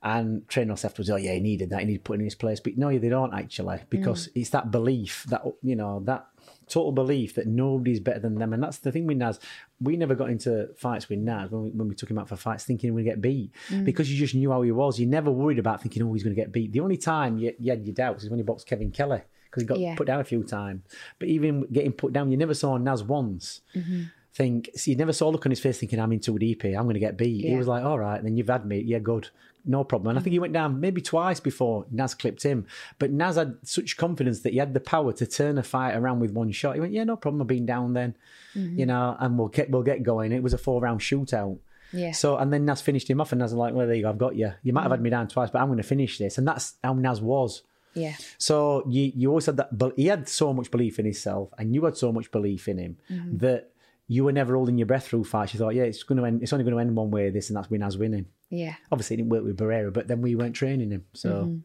And 0.02 0.48
train 0.48 0.70
us 0.70 0.84
afterwards, 0.84 1.10
oh 1.10 1.16
yeah, 1.16 1.34
he 1.34 1.40
needed 1.40 1.70
that, 1.70 1.80
he 1.80 1.86
needed 1.86 1.98
to 1.98 2.04
put 2.04 2.18
in 2.18 2.24
his 2.24 2.34
place. 2.34 2.60
But 2.60 2.76
no, 2.76 2.96
they 2.96 3.08
don't 3.08 3.34
actually, 3.34 3.80
because 3.90 4.28
mm. 4.28 4.32
it's 4.36 4.50
that 4.50 4.70
belief 4.70 5.24
that 5.28 5.42
you 5.62 5.76
know, 5.76 6.00
that 6.04 6.26
total 6.68 6.92
belief 6.92 7.34
that 7.34 7.46
nobody's 7.46 8.00
better 8.00 8.18
than 8.18 8.36
them. 8.36 8.52
And 8.52 8.62
that's 8.62 8.78
the 8.78 8.90
thing 8.90 9.06
with 9.06 9.18
Naz. 9.18 9.38
We 9.80 9.96
never 9.96 10.14
got 10.14 10.30
into 10.30 10.68
fights 10.76 11.08
with 11.08 11.18
Naz 11.20 11.50
when 11.50 11.64
we, 11.64 11.70
when 11.70 11.88
we 11.88 11.94
took 11.94 12.10
him 12.10 12.18
out 12.18 12.28
for 12.28 12.36
fights 12.36 12.64
thinking 12.64 12.92
we 12.92 13.02
would 13.02 13.08
get 13.08 13.20
beat 13.20 13.52
mm. 13.68 13.84
because 13.84 14.10
you 14.10 14.18
just 14.18 14.34
knew 14.34 14.50
how 14.50 14.62
he 14.62 14.72
was. 14.72 14.98
You 14.98 15.06
never 15.06 15.30
worried 15.30 15.58
about 15.58 15.82
thinking, 15.82 16.02
oh, 16.02 16.12
he's 16.12 16.22
going 16.22 16.34
to 16.34 16.40
get 16.40 16.52
beat. 16.52 16.72
The 16.72 16.80
only 16.80 16.96
time 16.96 17.38
you, 17.38 17.54
you 17.58 17.70
had 17.70 17.86
your 17.86 17.94
doubts 17.94 18.24
is 18.24 18.30
when 18.30 18.38
he 18.38 18.42
boxed 18.42 18.66
Kevin 18.66 18.90
Kelly 18.90 19.22
because 19.44 19.62
he 19.62 19.66
got 19.66 19.78
Yeah. 19.78 19.94
put 19.94 20.06
down 20.06 20.20
a 20.20 20.24
few 20.24 20.42
times. 20.42 20.82
But 21.18 21.28
even 21.28 21.66
getting 21.72 21.92
put 21.92 22.12
down, 22.12 22.30
you 22.30 22.36
never 22.36 22.54
saw 22.54 22.76
Naz 22.76 23.02
once. 23.02 23.60
Mm-hmm. 23.74 24.02
Think 24.32 24.68
so 24.74 24.90
you 24.90 24.98
never 24.98 25.14
saw 25.14 25.28
a 25.28 25.30
look 25.30 25.46
on 25.46 25.50
his 25.50 25.60
face 25.60 25.78
thinking 25.78 25.98
I'm 25.98 26.12
in 26.12 26.20
too 26.20 26.38
deep 26.38 26.62
here. 26.62 26.76
I'm 26.76 26.84
going 26.84 26.94
to 26.94 27.00
get 27.00 27.16
beat. 27.16 27.42
He 27.42 27.56
was 27.56 27.66
like, 27.66 27.84
all 27.84 27.98
right, 27.98 28.22
then 28.22 28.36
you've 28.36 28.48
had 28.48 28.66
me. 28.66 28.80
Yeah, 28.80 28.98
good, 28.98 29.30
no 29.66 29.84
problem. 29.84 30.10
And 30.10 30.18
I 30.18 30.22
think 30.22 30.32
he 30.32 30.38
mm. 30.38 30.42
went 30.42 30.52
down 30.52 30.80
maybe 30.80 31.00
twice 31.00 31.40
before 31.40 31.86
Naz 31.90 32.14
clipped 32.14 32.42
him. 32.42 32.66
But 32.98 33.10
Naz 33.10 33.36
had 33.36 33.56
such 33.62 33.96
confidence 33.96 34.40
that 34.40 34.52
he 34.52 34.58
had 34.58 34.74
the 34.74 34.80
power 34.80 35.12
to 35.14 35.26
turn 35.26 35.58
a 35.58 35.62
fight 35.62 35.94
around 35.94 36.20
with 36.20 36.30
one 36.30 36.52
shot. 36.52 36.74
He 36.74 36.80
went, 36.80 36.92
yeah, 36.92 37.04
no 37.04 37.16
problem. 37.16 37.42
I've 37.42 37.48
been 37.48 37.66
down 37.66 37.92
then, 37.92 38.16
mm-hmm. 38.54 38.78
you 38.78 38.86
know, 38.86 39.16
and 39.18 39.38
we'll 39.38 39.48
get 39.48 39.70
we'll 39.70 39.82
get 39.82 40.02
going. 40.02 40.32
It 40.32 40.42
was 40.42 40.52
a 40.54 40.58
four 40.58 40.80
round 40.80 41.00
shootout. 41.00 41.58
Yeah. 41.92 42.12
So 42.12 42.36
and 42.36 42.52
then 42.52 42.64
Naz 42.64 42.80
finished 42.80 43.08
him 43.08 43.20
off, 43.20 43.32
and 43.32 43.40
Naz 43.40 43.52
was 43.52 43.58
like, 43.58 43.74
well, 43.74 43.86
there 43.86 43.96
you 43.96 44.02
go, 44.02 44.10
I've 44.10 44.18
got 44.18 44.36
you. 44.36 44.52
You 44.62 44.72
might 44.72 44.82
have 44.82 44.90
had 44.92 45.00
mm. 45.00 45.04
me 45.04 45.10
down 45.10 45.28
twice, 45.28 45.50
but 45.50 45.60
I'm 45.60 45.68
going 45.68 45.78
to 45.78 45.84
finish 45.84 46.18
this. 46.18 46.38
And 46.38 46.46
that's 46.46 46.74
how 46.82 46.94
Naz 46.94 47.20
was. 47.20 47.62
yeah. 47.94 48.14
So 48.38 48.84
you 48.88 49.12
you 49.14 49.28
always 49.30 49.46
had 49.46 49.56
that, 49.58 49.76
but 49.76 49.94
he 49.96 50.06
had 50.06 50.28
so 50.28 50.52
much 50.52 50.70
belief 50.70 50.98
in 50.98 51.04
himself, 51.04 51.50
and 51.58 51.74
you 51.74 51.84
had 51.84 51.96
so 51.96 52.12
much 52.12 52.30
belief 52.30 52.68
in 52.68 52.78
him 52.78 52.98
Mm-hmm. 53.10 53.38
that 53.38 53.70
you 54.08 54.22
were 54.24 54.32
never 54.32 54.54
holding 54.54 54.78
your 54.78 54.86
breath 54.86 55.08
through 55.08 55.24
fights. 55.24 55.52
You 55.52 55.58
thought, 55.58 55.74
yeah, 55.74 55.82
it's 55.82 56.04
going 56.04 56.18
to 56.18 56.24
end. 56.24 56.42
It's 56.42 56.52
only 56.52 56.64
going 56.64 56.74
to 56.76 56.80
end 56.80 56.94
one 56.94 57.10
way. 57.10 57.30
This 57.30 57.50
and 57.50 57.56
that's 57.56 57.70
when 57.70 57.80
Naz 57.80 57.98
winning. 57.98 58.26
Yeah. 58.50 58.74
Obviously, 58.92 59.14
it 59.14 59.16
didn't 59.18 59.30
work 59.30 59.44
with 59.44 59.56
Barrera, 59.56 59.92
but 59.92 60.08
then 60.08 60.22
we 60.22 60.34
weren't 60.34 60.54
training 60.54 60.90
him. 60.90 61.04
So 61.14 61.30
Mm-hmm. 61.30 61.58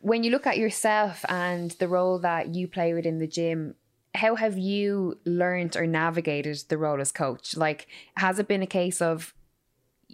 When 0.00 0.22
you 0.22 0.30
look 0.30 0.46
at 0.46 0.58
yourself 0.58 1.24
and 1.30 1.70
the 1.72 1.88
role 1.88 2.18
that 2.18 2.54
you 2.54 2.68
play 2.68 2.92
within 2.92 3.20
the 3.20 3.26
gym, 3.26 3.74
how 4.14 4.34
have 4.34 4.58
you 4.58 5.18
learned 5.24 5.76
or 5.76 5.86
navigated 5.86 6.58
the 6.68 6.76
role 6.76 7.00
as 7.00 7.10
coach? 7.10 7.56
Like, 7.56 7.86
has 8.16 8.38
it 8.38 8.46
been 8.46 8.62
a 8.62 8.66
case 8.66 9.00
of, 9.00 9.32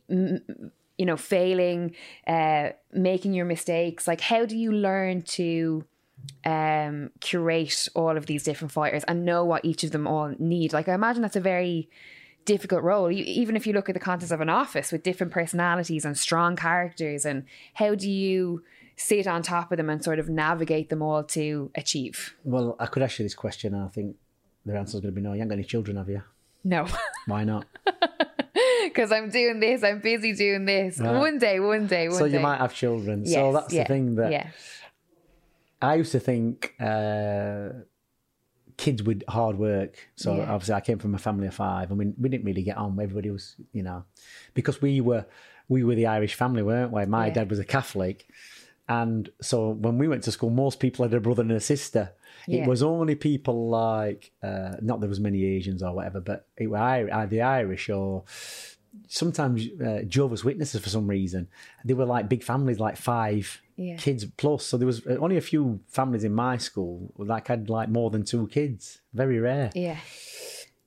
you 0.08 0.40
know, 0.98 1.16
failing, 1.16 1.96
uh, 2.24 2.70
making 2.92 3.34
your 3.34 3.46
mistakes? 3.46 4.06
Like, 4.06 4.20
how 4.20 4.46
do 4.46 4.56
you 4.56 4.70
learn 4.70 5.22
to 5.22 5.84
um, 6.44 7.10
curate 7.18 7.88
all 7.96 8.16
of 8.16 8.26
these 8.26 8.44
different 8.44 8.70
fighters 8.70 9.02
and 9.08 9.24
know 9.24 9.44
what 9.44 9.64
each 9.64 9.82
of 9.82 9.90
them 9.90 10.06
all 10.06 10.32
need? 10.38 10.72
Like, 10.72 10.88
I 10.88 10.94
imagine 10.94 11.22
that's 11.22 11.34
a 11.34 11.40
very 11.40 11.90
difficult 12.44 12.82
role. 12.82 13.10
You, 13.10 13.24
even 13.24 13.56
if 13.56 13.66
you 13.66 13.72
look 13.72 13.88
at 13.88 13.94
the 13.94 14.00
context 14.00 14.32
of 14.32 14.40
an 14.40 14.48
office 14.48 14.92
with 14.92 15.02
different 15.02 15.32
personalities 15.32 16.04
and 16.04 16.16
strong 16.16 16.56
characters, 16.56 17.24
and 17.24 17.44
how 17.74 17.94
do 17.94 18.10
you 18.10 18.62
sit 18.96 19.26
on 19.26 19.42
top 19.42 19.72
of 19.72 19.76
them 19.76 19.88
and 19.88 20.02
sort 20.02 20.18
of 20.18 20.28
navigate 20.28 20.88
them 20.88 21.02
all 21.02 21.24
to 21.24 21.70
achieve? 21.74 22.34
well, 22.44 22.76
I 22.78 22.86
could 22.86 23.02
ask 23.02 23.18
you 23.18 23.24
this 23.24 23.34
question, 23.34 23.74
and 23.74 23.84
I 23.84 23.88
think 23.88 24.16
the 24.66 24.76
answer 24.76 24.96
is 24.96 25.00
going 25.00 25.14
to 25.14 25.20
be 25.20 25.22
no. 25.22 25.32
You 25.32 25.40
ain't 25.40 25.50
got 25.50 25.54
any 25.54 25.64
children, 25.64 25.96
have 25.96 26.08
you? 26.08 26.22
No, 26.64 26.86
Why 27.26 27.44
not? 27.44 27.66
because 28.84 29.12
I'm 29.12 29.30
doing 29.30 29.60
this. 29.60 29.82
I'm 29.82 30.00
busy 30.00 30.32
doing 30.32 30.64
this. 30.64 30.98
Right. 30.98 31.16
One 31.16 31.38
day, 31.38 31.60
one 31.60 31.86
day, 31.86 32.08
one 32.08 32.18
so 32.18 32.26
day. 32.28 32.34
you 32.34 32.40
might 32.40 32.58
have 32.58 32.74
children. 32.74 33.22
Yes, 33.24 33.34
so 33.34 33.52
that's 33.52 33.72
yeah, 33.72 33.84
the 33.84 33.88
thing 33.88 34.14
that 34.16 34.32
yeah, 34.32 34.50
I 35.80 35.94
used 35.94 36.12
to 36.12 36.20
think 36.20 36.74
uh, 36.80 37.70
kids 38.84 39.02
with 39.02 39.22
hard 39.28 39.56
work. 39.58 39.92
So 40.16 40.28
Yeah. 40.36 40.52
obviously, 40.52 40.74
I 40.74 40.80
came 40.88 40.98
from 40.98 41.14
a 41.14 41.18
family 41.28 41.46
of 41.46 41.54
five, 41.54 41.86
and 41.90 41.98
we, 42.00 42.06
we 42.22 42.28
didn't 42.32 42.46
really 42.50 42.62
get 42.70 42.76
on. 42.84 42.98
Everybody 43.00 43.30
was, 43.30 43.56
you 43.72 43.82
know, 43.82 44.04
because 44.54 44.76
we 44.82 45.00
were 45.00 45.24
we 45.74 45.84
were 45.84 45.94
the 45.94 46.06
Irish 46.18 46.34
family, 46.34 46.62
weren't 46.70 46.92
we? 46.92 47.04
My 47.06 47.26
Yeah. 47.26 47.34
dad 47.34 47.50
was 47.50 47.60
a 47.60 47.64
Catholic, 47.76 48.26
and 48.88 49.28
so 49.40 49.56
when 49.84 49.98
we 49.98 50.08
went 50.08 50.22
to 50.24 50.32
school, 50.32 50.50
most 50.50 50.80
people 50.80 51.04
had 51.04 51.14
a 51.14 51.20
brother 51.20 51.42
and 51.42 51.52
a 51.52 51.60
sister. 51.74 52.04
Yeah. 52.48 52.62
It 52.62 52.68
was 52.68 52.82
only 52.82 53.14
people 53.14 53.68
like 53.68 54.32
uh, 54.42 54.76
not 54.80 55.00
there 55.00 55.08
was 55.14 55.20
many 55.20 55.44
Asians 55.56 55.82
or 55.82 55.92
whatever, 55.94 56.20
but 56.20 56.46
it 56.56 56.68
were 56.68 57.26
the 57.34 57.42
Irish 57.42 57.88
or 57.90 58.24
sometimes 59.08 59.66
uh, 59.84 60.02
Jehovah's 60.06 60.44
Witnesses 60.44 60.80
for 60.82 60.88
some 60.88 61.06
reason. 61.06 61.48
They 61.84 61.94
were 61.94 62.04
like 62.06 62.28
big 62.28 62.42
families, 62.42 62.78
like 62.80 62.96
five 62.96 63.60
Yeah. 63.76 63.96
kids 63.96 64.24
plus. 64.36 64.64
So 64.66 64.76
there 64.76 64.86
was 64.86 65.06
uh, 65.06 65.16
only 65.20 65.36
a 65.36 65.40
few 65.40 65.80
families 65.88 66.24
in 66.24 66.32
my 66.34 66.56
school 66.58 67.12
like 67.16 67.48
had 67.48 67.68
like 67.70 67.88
more 67.88 68.10
than 68.10 68.24
two 68.24 68.46
kids. 68.48 69.00
Very 69.14 69.38
rare. 69.38 69.70
yeah, 69.74 69.98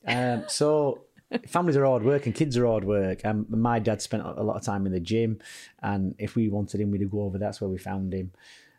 Um, 0.05 0.43
so 0.47 1.01
families 1.47 1.77
are 1.77 1.85
hard 1.85 2.03
work 2.03 2.25
and 2.25 2.35
kids 2.35 2.57
are 2.57 2.65
hard 2.65 2.83
work. 2.83 3.23
Um, 3.25 3.45
my 3.49 3.79
dad 3.79 4.01
spent 4.01 4.23
a 4.25 4.43
lot 4.43 4.55
of 4.57 4.63
time 4.63 4.85
in 4.85 4.91
the 4.91 4.99
gym, 4.99 5.39
and 5.81 6.13
if 6.19 6.35
we 6.35 6.49
wanted 6.49 6.81
him, 6.81 6.91
we'd 6.91 7.09
go 7.09 7.21
over. 7.21 7.37
That's 7.37 7.59
where 7.61 7.69
we 7.69 7.77
found 7.77 8.13
him. 8.13 8.31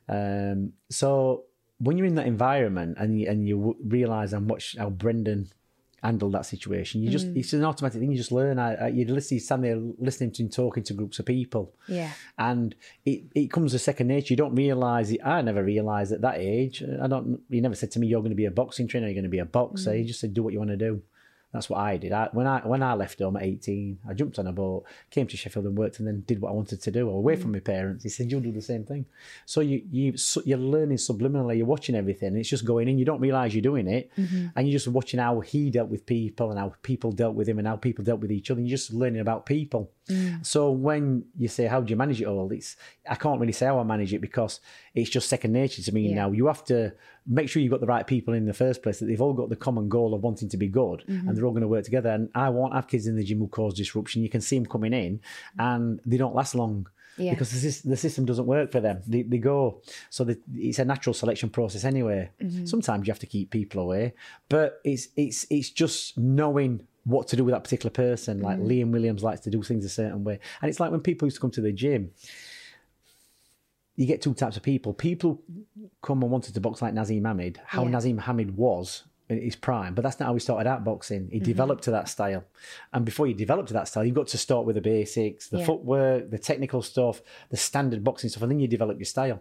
Um, 0.08 0.72
so 0.90 1.44
when 1.78 1.96
you're 1.98 2.06
in 2.06 2.14
that 2.16 2.26
environment 2.26 2.96
and 3.00 3.18
you, 3.18 3.28
and 3.28 3.48
you 3.48 3.76
realise 3.84 4.32
and 4.32 4.48
watch 4.48 4.76
how 4.78 4.90
Brendan 4.90 5.48
handle 6.05 6.31
that 6.31 6.47
situation. 6.47 7.03
You 7.03 7.11
just 7.11 7.27
mm. 7.27 7.38
it's 7.38 7.53
an 7.55 7.64
automatic 7.64 7.99
thing. 7.99 8.11
You 8.11 8.17
just 8.17 8.31
learn. 8.31 8.59
I, 8.59 8.75
I, 8.75 8.88
you 8.88 9.07
listen, 9.07 9.37
you 9.37 9.40
stand 9.40 9.64
there 9.64 9.77
listening 9.99 10.33
to 10.33 10.43
and 10.43 10.53
talking 10.53 10.83
to 10.85 10.93
groups 10.93 11.19
of 11.19 11.27
people. 11.27 11.75
Yeah. 11.88 12.11
And 12.38 12.75
it, 13.05 13.25
it 13.35 13.51
comes 13.51 13.75
as 13.75 13.83
second 13.83 14.09
nature. 14.09 14.35
You 14.35 14.37
don't 14.37 14.55
realise 14.55 15.11
it. 15.11 15.21
I 15.25 15.40
never 15.40 15.64
realised 15.64 16.12
at 16.12 16.21
that 16.21 16.37
age. 16.38 16.83
Uh, 16.83 17.03
I 17.03 17.07
don't. 17.07 17.40
You 17.49 17.62
never 17.62 17.75
said 17.75 17.90
to 17.93 17.99
me, 17.99 18.07
"You're 18.07 18.21
going 18.21 18.31
to 18.31 18.37
be 18.37 18.45
a 18.45 18.51
boxing 18.51 18.87
trainer. 18.87 19.07
You're 19.07 19.14
going 19.14 19.25
to 19.25 19.31
be 19.31 19.38
a 19.38 19.47
boxer." 19.47 19.97
You 19.97 20.05
mm. 20.05 20.09
just 20.09 20.21
said, 20.21 20.35
"Do 20.35 20.43
what 20.43 20.53
you 20.53 20.59
want 20.59 20.71
to 20.71 20.77
do." 20.77 21.03
That's 21.55 21.71
what 21.71 21.79
I 21.79 21.97
did. 21.97 22.12
I, 22.12 22.29
when 22.33 22.49
I 22.49 22.59
when 22.67 22.83
I 22.83 22.95
left 22.95 23.21
home 23.21 23.37
at 23.37 23.45
eighteen, 23.45 23.99
I 24.09 24.12
jumped 24.12 24.40
on 24.40 24.49
a 24.49 24.53
boat, 24.53 24.85
came 25.11 25.29
to 25.29 25.37
Sheffield 25.37 25.67
and 25.67 25.79
worked, 25.79 26.01
and 26.01 26.07
then 26.09 26.25
did 26.27 26.40
what 26.40 26.51
I 26.51 26.53
wanted 26.53 26.83
to 26.83 26.90
do. 26.90 27.09
Away 27.09 27.37
from 27.37 27.53
my 27.53 27.61
parents, 27.61 28.03
he 28.03 28.11
said, 28.11 28.31
"You'll 28.31 28.40
do 28.40 28.51
the 28.51 28.61
same 28.61 28.85
thing." 28.85 29.07
So 29.47 29.61
you 29.61 29.83
you 29.90 30.17
so 30.17 30.43
you're 30.45 30.59
learning 30.59 30.97
subliminally. 30.97 31.57
You're 31.57 31.67
watching 31.67 31.95
everything. 31.95 32.31
And 32.31 32.38
it's 32.38 32.49
just 32.49 32.64
going 32.64 32.88
in. 32.88 32.99
You 32.99 33.05
don't 33.05 33.21
realise 33.21 33.55
you're 33.55 33.62
doing 33.62 33.87
it, 33.87 34.11
mm-hmm. 34.19 34.49
and 34.57 34.67
you're 34.67 34.79
just 34.79 34.88
watching 34.88 35.21
how 35.21 35.38
he 35.40 35.71
dealt 35.71 35.88
with 35.88 36.05
people 36.07 36.51
and 36.51 36.59
how 36.59 36.75
people 36.83 37.12
dealt 37.12 37.37
with 37.37 37.49
him 37.49 37.61
and 37.61 37.69
how 37.69 37.77
people 37.77 38.05
dealt 38.05 38.19
with 38.19 38.33
each 38.33 38.51
other. 38.51 38.59
And 38.59 38.69
you're 38.69 38.77
just 38.77 38.93
learning 38.93 39.21
about 39.21 39.47
people. 39.47 39.93
So 40.43 40.71
when 40.71 41.25
you 41.37 41.49
say, 41.49 41.67
"How 41.67 41.81
do 41.81 41.90
you 41.90 41.97
manage 41.97 42.21
it 42.21 42.27
all?" 42.27 42.51
It's 42.53 42.77
I 43.09 43.14
can't 43.14 43.40
really 43.40 43.53
say 43.53 43.67
how 43.67 43.79
I 43.79 43.85
manage 43.85 44.12
it 44.12 44.21
because 44.21 44.61
it's 44.95 45.11
just 45.11 45.29
second 45.29 45.53
nature 45.53 45.83
to 45.83 45.93
me 45.93 46.09
Yeah. 46.09 46.14
now. 46.17 46.31
You 46.33 46.47
have 46.47 46.64
to 46.67 46.93
make 47.27 47.49
sure 47.49 47.62
you've 47.62 47.71
got 47.71 47.81
the 47.81 47.87
right 47.87 48.07
people 48.07 48.35
in 48.35 48.45
the 48.45 48.53
first 48.53 48.83
place. 48.83 48.99
That 48.99 49.07
they've 49.07 49.21
all 49.21 49.33
got 49.33 49.49
the 49.49 49.57
common 49.57 49.88
goal 49.88 50.12
of 50.14 50.23
wanting 50.23 50.49
to 50.51 50.57
be 50.57 50.69
good, 50.69 51.05
Mm-hmm. 51.09 51.29
and 51.29 51.37
they're 51.37 51.47
all 51.47 51.53
going 51.53 51.62
to 51.62 51.69
work 51.69 51.85
together. 51.85 52.11
And 52.11 52.29
I 52.35 52.51
won't 52.51 52.75
have 52.75 52.87
kids 52.88 53.07
in 53.07 53.17
the 53.17 53.25
gym 53.25 53.38
who 53.38 53.49
cause 53.49 53.75
disruption. 53.75 54.23
You 54.23 54.29
can 54.29 54.40
see 54.43 54.57
them 54.59 54.67
coming 54.67 54.93
in, 54.93 55.21
and 55.59 56.01
they 56.05 56.17
don't 56.19 56.35
last 56.35 56.55
long. 56.55 56.87
Yeah. 57.17 57.31
Because 57.31 57.51
the, 57.53 57.69
sys- 57.69 57.85
the 57.88 57.97
system 57.97 58.25
doesn't 58.25 58.45
work 58.47 58.73
for 58.73 58.81
them. 58.81 59.01
They, 59.07 59.23
they 59.23 59.38
go, 59.38 59.81
so 60.11 60.25
the, 60.25 60.37
it's 60.57 60.81
a 60.81 60.85
natural 60.85 61.14
selection 61.14 61.49
process 61.49 61.85
anyway. 61.85 62.29
Mm-hmm. 62.43 62.67
Sometimes 62.67 63.07
you 63.07 63.12
have 63.12 63.21
to 63.21 63.27
keep 63.29 63.51
people 63.53 63.81
away, 63.83 64.14
but 64.49 64.81
it's 64.85 65.09
it's 65.17 65.47
it's 65.49 65.71
just 65.71 66.19
knowing 66.19 66.81
what 67.05 67.29
to 67.29 67.37
do 67.37 67.45
with 67.45 67.53
that 67.55 67.62
particular 67.64 67.90
person. 67.90 68.40
Like 68.40 68.59
Mm. 68.59 68.67
Liam 68.67 68.90
Williams 68.90 69.23
likes 69.23 69.40
to 69.40 69.51
do 69.51 69.62
things 69.62 69.85
a 69.85 69.88
certain 69.88 70.25
way, 70.25 70.38
and 70.61 70.69
it's 70.69 70.81
like 70.81 70.90
when 70.90 71.01
people 71.01 71.27
used 71.27 71.37
to 71.37 71.40
come 71.40 71.51
to 71.53 71.61
the 71.61 71.73
gym 71.73 72.11
you 73.97 74.07
get 74.07 74.21
two 74.21 74.35
types 74.35 74.57
of 74.57 74.62
people. 74.64 74.93
People 74.93 75.40
come 76.03 76.21
and 76.23 76.31
wanted 76.33 76.53
to 76.55 76.61
box 76.61 76.83
like 76.83 76.95
Naseem 76.95 77.25
Hamed, 77.27 77.61
how 77.64 77.85
Yeah. 77.85 77.90
Naseem 77.93 78.21
Hamed 78.23 78.57
was 78.57 79.05
in 79.29 79.40
his 79.40 79.55
prime, 79.55 79.95
but 79.95 80.03
that's 80.03 80.19
not 80.19 80.27
how 80.27 80.35
he 80.35 80.40
started 80.40 80.69
out 80.69 80.83
boxing. 80.85 81.29
He 81.31 81.38
developed 81.38 81.85
to 81.85 81.90
that 81.93 82.09
style. 82.09 82.45
And 82.93 83.05
before 83.05 83.27
you 83.29 83.35
develop 83.35 83.69
to 83.69 83.73
that 83.75 83.87
style, 83.87 84.05
you've 84.05 84.17
got 84.17 84.27
to 84.29 84.38
start 84.38 84.67
with 84.67 84.75
the 84.75 84.81
basics, 84.83 85.49
the 85.49 85.59
Yeah. 85.59 85.67
footwork, 85.67 86.31
the 86.31 86.38
technical 86.38 86.83
stuff, 86.83 87.23
the 87.51 87.57
standard 87.57 88.03
boxing 88.03 88.31
stuff, 88.31 88.43
and 88.43 88.51
then 88.51 88.59
you 88.59 88.67
develop 88.67 88.99
your 88.99 89.05
style. 89.07 89.40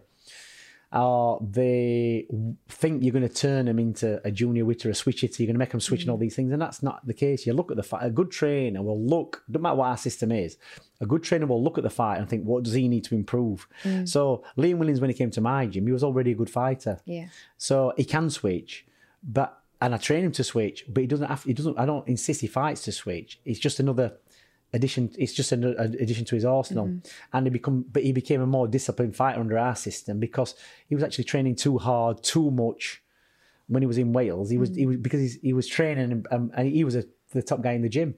Or 0.94 1.44
they 1.50 2.28
think 2.68 3.02
you're 3.02 3.12
going 3.12 3.28
to 3.28 3.34
turn 3.34 3.66
them 3.66 3.80
into 3.80 4.24
a 4.24 4.30
junior 4.30 4.64
witter, 4.64 4.90
a 4.90 4.94
switch 4.94 5.22
hitter, 5.22 5.42
you're 5.42 5.48
going 5.48 5.56
to 5.56 5.58
make 5.58 5.70
them 5.70 5.80
switch 5.80 6.02
and 6.02 6.10
all 6.10 6.16
mm. 6.16 6.20
these 6.20 6.36
things, 6.36 6.52
and 6.52 6.62
that's 6.62 6.84
not 6.84 7.04
the 7.04 7.12
case. 7.12 7.46
You 7.46 7.52
look 7.52 7.72
at 7.72 7.76
the 7.76 7.82
fight, 7.82 8.06
a 8.06 8.10
good 8.10 8.30
trainer 8.30 8.80
will 8.80 9.00
look, 9.04 9.42
no 9.48 9.58
matter 9.58 9.74
what 9.74 9.88
our 9.88 9.96
system 9.96 10.30
is, 10.30 10.56
a 11.00 11.06
good 11.06 11.24
trainer 11.24 11.46
will 11.46 11.62
look 11.62 11.78
at 11.78 11.84
the 11.84 11.90
fight 11.90 12.18
and 12.18 12.28
think, 12.28 12.44
what 12.44 12.62
does 12.62 12.74
he 12.74 12.86
need 12.86 13.02
to 13.04 13.16
improve? 13.16 13.66
Mm. 13.82 14.08
So 14.08 14.44
Liam 14.56 14.78
Williams, 14.78 15.00
when 15.00 15.10
he 15.10 15.14
came 15.14 15.32
to 15.32 15.40
my 15.40 15.66
gym, 15.66 15.84
he 15.84 15.92
was 15.92 16.04
already 16.04 16.30
a 16.30 16.36
good 16.36 16.50
fighter. 16.50 17.00
Yeah. 17.06 17.26
So 17.58 17.92
he 17.96 18.04
can 18.04 18.30
switch, 18.30 18.86
but 19.20 19.60
and 19.80 19.94
I 19.94 19.98
train 19.98 20.24
him 20.24 20.32
to 20.32 20.44
switch, 20.44 20.84
but 20.88 21.02
he 21.02 21.06
doesn't 21.06 21.26
have. 21.26 21.42
He 21.42 21.52
doesn't. 21.52 21.78
I 21.78 21.84
don't 21.84 22.06
insist 22.08 22.40
he 22.40 22.46
fights 22.46 22.82
to 22.84 22.92
switch. 22.92 23.40
It's 23.44 23.58
just 23.58 23.80
another 23.80 24.14
addition. 24.74 25.10
It's 25.16 25.32
just 25.32 25.52
an 25.52 25.64
addition 26.04 26.24
to 26.26 26.34
his 26.34 26.44
arsenal, 26.44 26.86
and 27.32 27.46
he 27.46 27.50
become. 27.50 27.86
But 27.90 28.02
he 28.02 28.12
became 28.12 28.42
a 28.42 28.46
more 28.46 28.68
disciplined 28.68 29.16
fighter 29.16 29.40
under 29.40 29.58
our 29.58 29.76
system 29.76 30.20
because 30.20 30.54
he 30.88 30.94
was 30.94 31.04
actually 31.04 31.24
training 31.24 31.56
too 31.56 31.78
hard, 31.78 32.22
too 32.22 32.50
much. 32.50 33.00
When 33.66 33.82
he 33.82 33.86
was 33.86 33.96
in 33.96 34.12
Wales, 34.12 34.50
he 34.50 34.58
was 34.58 34.76
he 34.76 34.84
was 34.84 34.98
because 34.98 35.20
he's, 35.20 35.36
he 35.40 35.54
was 35.54 35.66
training 35.66 36.12
and, 36.12 36.26
um, 36.30 36.50
and 36.54 36.68
he 36.68 36.84
was 36.84 36.96
a, 36.96 37.04
the 37.38 37.42
top 37.42 37.62
guy 37.62 37.72
in 37.72 37.82
the 37.82 37.88
gym, 37.88 38.14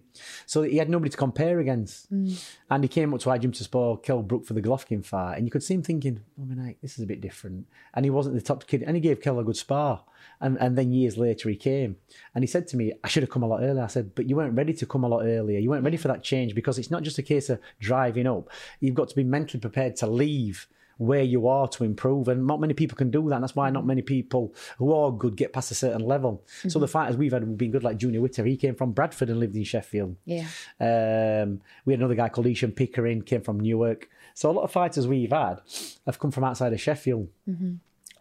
so 0.46 0.62
he 0.62 0.76
had 0.76 0.88
nobody 0.88 1.10
to 1.10 1.16
compare 1.16 1.60
against. 1.60 2.12
Mm. 2.12 2.42
And 2.70 2.84
he 2.84 2.88
came 2.88 3.12
up 3.12 3.20
to 3.20 3.30
our 3.30 3.38
gym 3.38 3.52
to 3.52 3.64
spar 3.64 3.96
Kell 3.98 4.22
Brook 4.22 4.44
for 4.44 4.54
the 4.54 4.62
Golovkin 4.62 5.04
fight, 5.04 5.36
and 5.36 5.46
you 5.46 5.50
could 5.50 5.62
see 5.62 5.74
him 5.74 5.82
thinking, 5.82 6.20
"Oh 6.40 6.44
my 6.44 6.54
night, 6.54 6.78
this 6.82 6.98
is 6.98 7.04
a 7.04 7.06
bit 7.06 7.20
different." 7.20 7.66
And 7.94 8.04
he 8.04 8.10
wasn't 8.10 8.34
the 8.34 8.42
top 8.42 8.66
kid, 8.66 8.82
and 8.82 8.96
he 8.96 9.00
gave 9.00 9.20
Kell 9.20 9.38
a 9.38 9.44
good 9.44 9.56
spar. 9.56 10.04
And 10.40 10.58
and 10.60 10.76
then 10.76 10.92
years 10.92 11.16
later 11.16 11.48
he 11.48 11.56
came, 11.56 11.96
and 12.34 12.42
he 12.42 12.48
said 12.48 12.66
to 12.68 12.76
me, 12.76 12.92
"I 13.04 13.08
should 13.08 13.22
have 13.22 13.30
come 13.30 13.42
a 13.42 13.48
lot 13.48 13.62
earlier." 13.62 13.82
I 13.82 13.88
said, 13.88 14.14
"But 14.14 14.28
you 14.28 14.36
weren't 14.36 14.54
ready 14.54 14.72
to 14.74 14.86
come 14.86 15.04
a 15.04 15.08
lot 15.08 15.24
earlier. 15.24 15.58
You 15.58 15.70
weren't 15.70 15.84
ready 15.84 15.96
for 15.96 16.08
that 16.08 16.22
change 16.22 16.54
because 16.54 16.78
it's 16.78 16.90
not 16.90 17.02
just 17.02 17.18
a 17.18 17.22
case 17.22 17.48
of 17.50 17.60
driving 17.80 18.26
up. 18.26 18.50
You've 18.80 18.94
got 18.94 19.08
to 19.08 19.16
be 19.16 19.24
mentally 19.24 19.60
prepared 19.60 19.96
to 19.96 20.06
leave." 20.06 20.68
Where 20.98 21.22
you 21.22 21.46
are 21.46 21.68
to 21.68 21.84
improve, 21.84 22.28
and 22.28 22.46
not 22.46 22.58
many 22.58 22.72
people 22.72 22.96
can 22.96 23.10
do 23.10 23.28
that. 23.28 23.34
And 23.34 23.44
that's 23.44 23.54
why 23.54 23.68
not 23.68 23.84
many 23.84 24.02
people 24.02 24.54
who 24.78 24.94
are 24.94 25.12
good 25.12 25.36
get 25.36 25.52
past 25.52 25.70
a 25.70 25.74
certain 25.74 26.00
level. 26.00 26.42
So 26.68 26.78
the 26.78 26.88
fighters 26.88 27.18
we've 27.18 27.32
had 27.32 27.42
have 27.42 27.58
been 27.58 27.70
good, 27.70 27.84
like 27.84 27.98
Junior 27.98 28.22
Witter. 28.22 28.44
He 28.44 28.56
came 28.56 28.74
from 28.74 28.92
Bradford 28.92 29.28
and 29.28 29.38
lived 29.38 29.56
in 29.56 29.64
Sheffield. 29.64 30.16
Yeah. 30.24 30.46
Um, 30.80 31.60
we 31.84 31.92
had 31.92 32.00
another 32.00 32.14
guy 32.14 32.30
called 32.30 32.46
Esham 32.46 32.74
Pickering, 32.74 33.22
came 33.22 33.42
from 33.42 33.60
Newark. 33.60 34.08
So 34.32 34.50
a 34.50 34.52
lot 34.52 34.62
of 34.62 34.72
fighters 34.72 35.06
we've 35.06 35.30
had 35.30 35.60
have 36.06 36.18
come 36.18 36.30
from 36.30 36.44
outside 36.44 36.72
of 36.72 36.80
Sheffield 36.80 37.28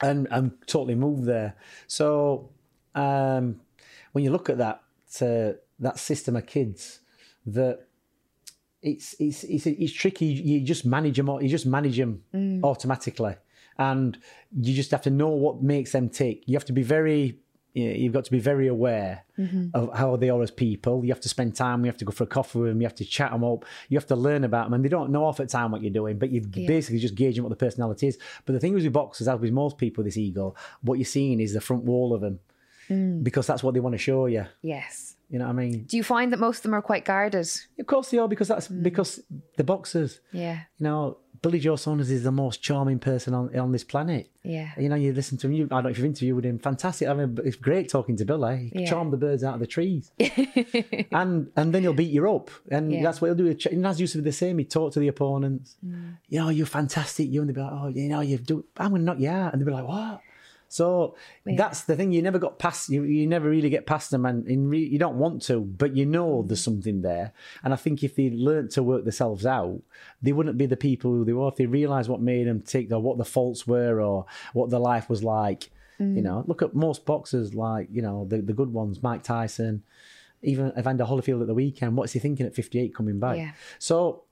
and, 0.01 0.27
and 0.29 0.51
totally 0.67 0.95
moved 0.95 1.25
there. 1.25 1.55
So 1.87 2.49
um, 2.93 3.61
when 4.11 4.23
you 4.23 4.31
look 4.31 4.49
at 4.49 4.57
that 4.57 4.81
uh, 5.21 5.53
that 5.79 5.97
system 5.97 6.35
of 6.35 6.45
kids, 6.45 6.99
that 7.45 7.87
it's 8.85 9.15
it's 9.19 9.43
it's, 9.43 9.65
it's 9.65 9.93
tricky. 9.93 10.27
You 10.27 10.61
just 10.61 10.85
manage 10.85 11.17
them. 11.17 11.27
You 11.41 11.49
just 11.49 11.65
manage 11.65 11.97
them 11.97 12.21
mm. 12.33 12.63
automatically, 12.63 13.35
and 13.77 14.17
you 14.61 14.73
just 14.75 14.91
have 14.91 15.01
to 15.01 15.09
know 15.09 15.29
what 15.29 15.61
makes 15.61 15.91
them 15.91 16.07
tick. 16.09 16.43
You 16.45 16.55
have 16.55 16.65
to 16.65 16.73
be 16.73 16.83
very. 16.83 17.39
you 17.73 17.87
know, 17.89 17.95
You've 18.01 18.13
got 18.13 18.23
to 18.25 18.31
be 18.31 18.39
very 18.39 18.67
aware 18.67 19.25
mm-hmm. 19.37 19.65
of 19.73 19.89
how 19.97 20.15
they 20.15 20.29
are 20.29 20.41
as 20.41 20.51
people. 20.51 21.03
You 21.03 21.11
have 21.11 21.19
to 21.21 21.29
spend 21.29 21.55
time. 21.55 21.83
You 21.83 21.89
have 21.91 21.97
to 21.97 22.05
go 22.05 22.11
for 22.11 22.23
a 22.23 22.27
coffee 22.27 22.59
with 22.59 22.69
them. 22.69 22.79
You 22.79 22.87
have 22.87 22.95
to 22.95 23.05
chat 23.05 23.31
them 23.31 23.43
up. 23.43 23.65
You 23.89 23.97
have 23.97 24.07
to 24.07 24.15
learn 24.15 24.43
about 24.45 24.65
them, 24.67 24.75
and 24.75 24.85
they 24.85 24.89
don't 24.89 25.09
know 25.09 25.25
off 25.25 25.39
at 25.39 25.49
time 25.49 25.71
what 25.71 25.81
you're 25.81 25.91
doing. 26.01 26.17
But 26.17 26.31
you're 26.31 26.43
Yeah. 26.53 26.67
basically 26.67 26.99
just 26.99 27.15
gauging 27.15 27.43
what 27.43 27.49
the 27.49 27.55
personality 27.65 28.07
is. 28.07 28.17
But 28.45 28.53
the 28.53 28.59
thing 28.59 28.77
is 28.77 28.83
with 28.83 28.93
boxers, 28.93 29.27
as 29.27 29.39
with 29.39 29.51
most 29.51 29.77
people, 29.77 30.03
this 30.03 30.15
ego, 30.15 30.55
what 30.83 30.99
you're 30.99 31.05
seeing 31.05 31.39
is 31.41 31.53
the 31.53 31.59
front 31.59 31.83
wall 31.83 32.13
of 32.13 32.21
them, 32.21 32.39
mm. 32.89 33.23
because 33.23 33.45
that's 33.47 33.63
what 33.63 33.73
they 33.73 33.81
want 33.81 33.93
to 33.93 33.99
show 34.09 34.27
you. 34.27 34.45
Yes. 34.61 35.14
You 35.35 35.39
know 35.39 35.47
what 35.47 35.51
I 35.51 35.63
mean? 35.67 35.83
Do 35.83 35.97
you 35.97 36.03
find 36.03 36.31
that 36.31 36.39
most 36.39 36.59
of 36.59 36.63
them 36.63 36.73
are 36.75 36.81
quite 36.81 37.03
guarded? 37.03 37.45
Of 37.77 37.87
course 37.87 38.09
they 38.09 38.17
are, 38.19 38.29
because 38.29 38.47
that's 38.47 38.69
because 38.69 39.19
the 39.57 39.65
boxers. 39.65 40.21
Yeah. 40.31 40.59
You 40.79 40.83
know, 40.85 41.17
Billy 41.41 41.59
Joe 41.59 41.75
Saunders 41.75 42.09
is 42.09 42.23
the 42.23 42.31
most 42.31 42.61
charming 42.61 42.99
person 42.99 43.33
on 43.33 43.53
on 43.59 43.73
this 43.73 43.83
planet. 43.83 44.29
Yeah. 44.43 44.69
You 44.79 44.87
know, 44.87 44.95
you 44.95 45.11
listen 45.11 45.37
to 45.39 45.47
him. 45.47 45.51
You, 45.53 45.65
I 45.65 45.67
don't 45.67 45.83
know 45.83 45.89
if 45.89 45.97
you've 45.97 46.05
interviewed 46.05 46.45
him. 46.45 46.57
Fantastic. 46.57 47.09
I 47.09 47.13
mean, 47.13 47.37
it's 47.43 47.57
great 47.57 47.89
talking 47.89 48.15
to 48.15 48.23
Billy. 48.23 48.71
He 48.73 48.83
Yeah. 48.83 48.89
charmed 48.89 49.11
the 49.11 49.17
birds 49.17 49.43
out 49.43 49.55
of 49.55 49.59
the 49.59 49.67
trees, 49.67 50.09
and 51.11 51.51
and 51.55 51.73
then 51.73 51.81
he'll 51.81 51.93
beat 51.93 52.11
you 52.11 52.29
up, 52.33 52.49
and 52.71 52.91
Yeah. 52.91 53.03
that's 53.03 53.19
what 53.19 53.27
he'll 53.27 53.35
do. 53.35 53.55
And 53.71 53.85
as 53.85 53.99
used 53.99 54.13
to 54.13 54.19
be 54.19 54.23
the 54.23 54.31
same. 54.31 54.57
he'd 54.59 54.71
talk 54.71 54.93
to 54.93 54.99
the 55.01 55.09
opponents. 55.09 55.75
Mm. 55.85 56.17
You 56.29 56.39
know, 56.39 56.49
you're 56.49 56.65
fantastic. 56.65 57.29
You 57.29 57.41
and 57.41 57.49
they'll 57.49 57.55
be 57.55 57.61
like, 57.61 57.71
oh, 57.73 57.87
you 57.87 58.07
know, 58.07 58.21
you've 58.21 58.45
do. 58.45 58.63
I'm 58.77 58.91
gonna 58.91 59.03
knock 59.03 59.19
you 59.19 59.29
out, 59.29 59.51
and 59.51 59.61
they'll 59.61 59.67
be 59.67 59.73
like, 59.73 59.87
what? 59.87 60.21
So 60.75 61.15
that's 61.45 61.83
the 61.83 61.95
thing. 61.95 62.11
You 62.11 62.21
never 62.21 62.37
got 62.37 62.59
past. 62.59 62.89
You, 62.89 63.03
you 63.03 63.27
never 63.27 63.49
really 63.49 63.69
get 63.69 63.85
past 63.85 64.11
them, 64.11 64.25
and 64.25 64.45
in 64.45 64.67
re, 64.69 64.83
you 64.83 64.99
don't 64.99 65.15
want 65.15 65.41
to, 65.43 65.61
but 65.61 65.95
you 65.95 66.05
know 66.05 66.43
mm. 66.43 66.47
there's 66.49 66.61
something 66.61 67.01
there. 67.01 67.31
And 67.63 67.71
I 67.71 67.77
think 67.77 68.03
if 68.03 68.15
they 68.15 68.29
learnt 68.29 68.71
to 68.71 68.83
work 68.83 69.05
themselves 69.05 69.45
out, 69.45 69.79
they 70.21 70.33
wouldn't 70.33 70.57
be 70.57 70.65
the 70.65 70.75
people 70.75 71.11
who 71.11 71.23
they 71.23 71.31
were. 71.31 71.47
If 71.47 71.55
they 71.55 71.65
realised 71.65 72.09
what 72.09 72.19
made 72.19 72.45
them 72.45 72.59
tick, 72.59 72.91
or 72.91 72.99
what 72.99 73.17
the 73.17 73.23
faults 73.23 73.65
were, 73.65 74.01
or 74.01 74.25
what 74.51 74.69
their 74.69 74.81
life 74.81 75.09
was 75.09 75.23
like. 75.23 75.71
You 75.97 76.05
mm. 76.07 76.23
know, 76.23 76.43
look 76.45 76.61
at 76.61 76.75
most 76.75 77.05
boxers, 77.05 77.55
like 77.55 77.87
you 77.89 78.01
know 78.01 78.25
the 78.25 78.41
the 78.41 78.51
good 78.51 78.73
ones, 78.73 79.01
Mike 79.01 79.23
Tyson, 79.23 79.81
even 80.41 80.73
Evander 80.77 81.05
Holyfield 81.05 81.39
at 81.39 81.47
the 81.47 81.53
weekend. 81.53 81.95
What's 81.95 82.11
he 82.11 82.19
thinking 82.19 82.45
at 82.45 82.53
58 82.53 82.93
coming 82.93 83.17
back? 83.17 83.37
Yeah. 83.37 83.51
So 83.79 84.23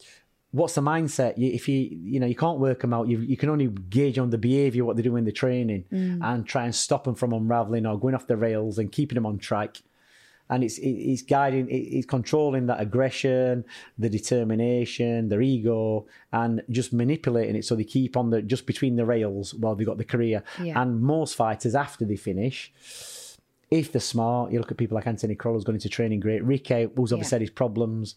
what's 0.54 0.76
the 0.76 0.82
mindset? 0.82 1.38
You, 1.38 1.52
if 1.52 1.68
you 1.68 1.78
you 2.14 2.20
know 2.22 2.28
you 2.34 2.36
can't 2.46 2.60
work 2.60 2.80
them 2.82 2.94
out, 2.94 3.08
you 3.10 3.18
you 3.20 3.36
can 3.42 3.50
only 3.50 3.68
gauge 3.68 4.18
on 4.24 4.30
the 4.30 4.38
behaviour 4.38 4.86
what 4.86 4.96
they 4.96 5.02
do 5.04 5.16
in 5.18 5.26
the 5.26 5.32
training 5.32 5.84
mm. 5.92 6.20
and 6.24 6.46
try 6.48 6.64
and 6.64 6.74
stop 6.74 7.04
them 7.04 7.16
from 7.16 7.34
unraveling 7.34 7.86
or 7.86 8.00
going 8.00 8.16
off 8.16 8.28
the 8.28 8.38
rails 8.38 8.78
and 8.80 8.92
keeping 8.92 9.16
them 9.16 9.26
on 9.26 9.38
track. 9.40 9.82
And 10.50 10.64
it's 10.64 10.78
it- 10.78 10.90
it's 11.12 11.22
guiding, 11.24 11.68
it- 11.70 11.88
it's 11.98 12.06
controlling 12.06 12.68
that 12.68 12.80
aggression, 12.80 13.66
the 13.98 14.10
determination, 14.10 15.30
their 15.30 15.42
ego, 15.42 16.06
and 16.32 16.62
just 16.70 16.94
manipulating 16.94 17.56
it 17.56 17.66
so 17.66 17.76
they 17.76 17.84
keep 17.86 18.16
on 18.16 18.30
the 18.30 18.42
just 18.42 18.66
between 18.68 18.96
the 18.96 19.06
rails 19.06 19.54
while 19.56 19.76
they've 19.76 19.88
got 19.88 19.98
the 19.98 20.04
career. 20.16 20.44
Yeah. 20.62 20.80
And 20.82 21.02
most 21.02 21.36
fighters 21.36 21.76
after 21.76 22.06
they 22.06 22.18
finish, 22.18 22.72
if 23.80 23.92
they're 23.92 24.00
smart, 24.16 24.52
you 24.52 24.60
look 24.60 24.72
at 24.72 24.78
people 24.78 24.96
like 24.96 25.08
Anthony 25.08 25.36
Crolla's 25.36 25.64
going 25.64 25.76
into 25.76 25.90
training 25.90 26.20
great. 26.20 26.44
Ricky, 26.44 26.88
who's 26.96 27.12
obviously 27.14 27.36
Yeah. 27.36 27.40
had 27.40 27.42
his 27.42 27.50
problems, 27.50 28.16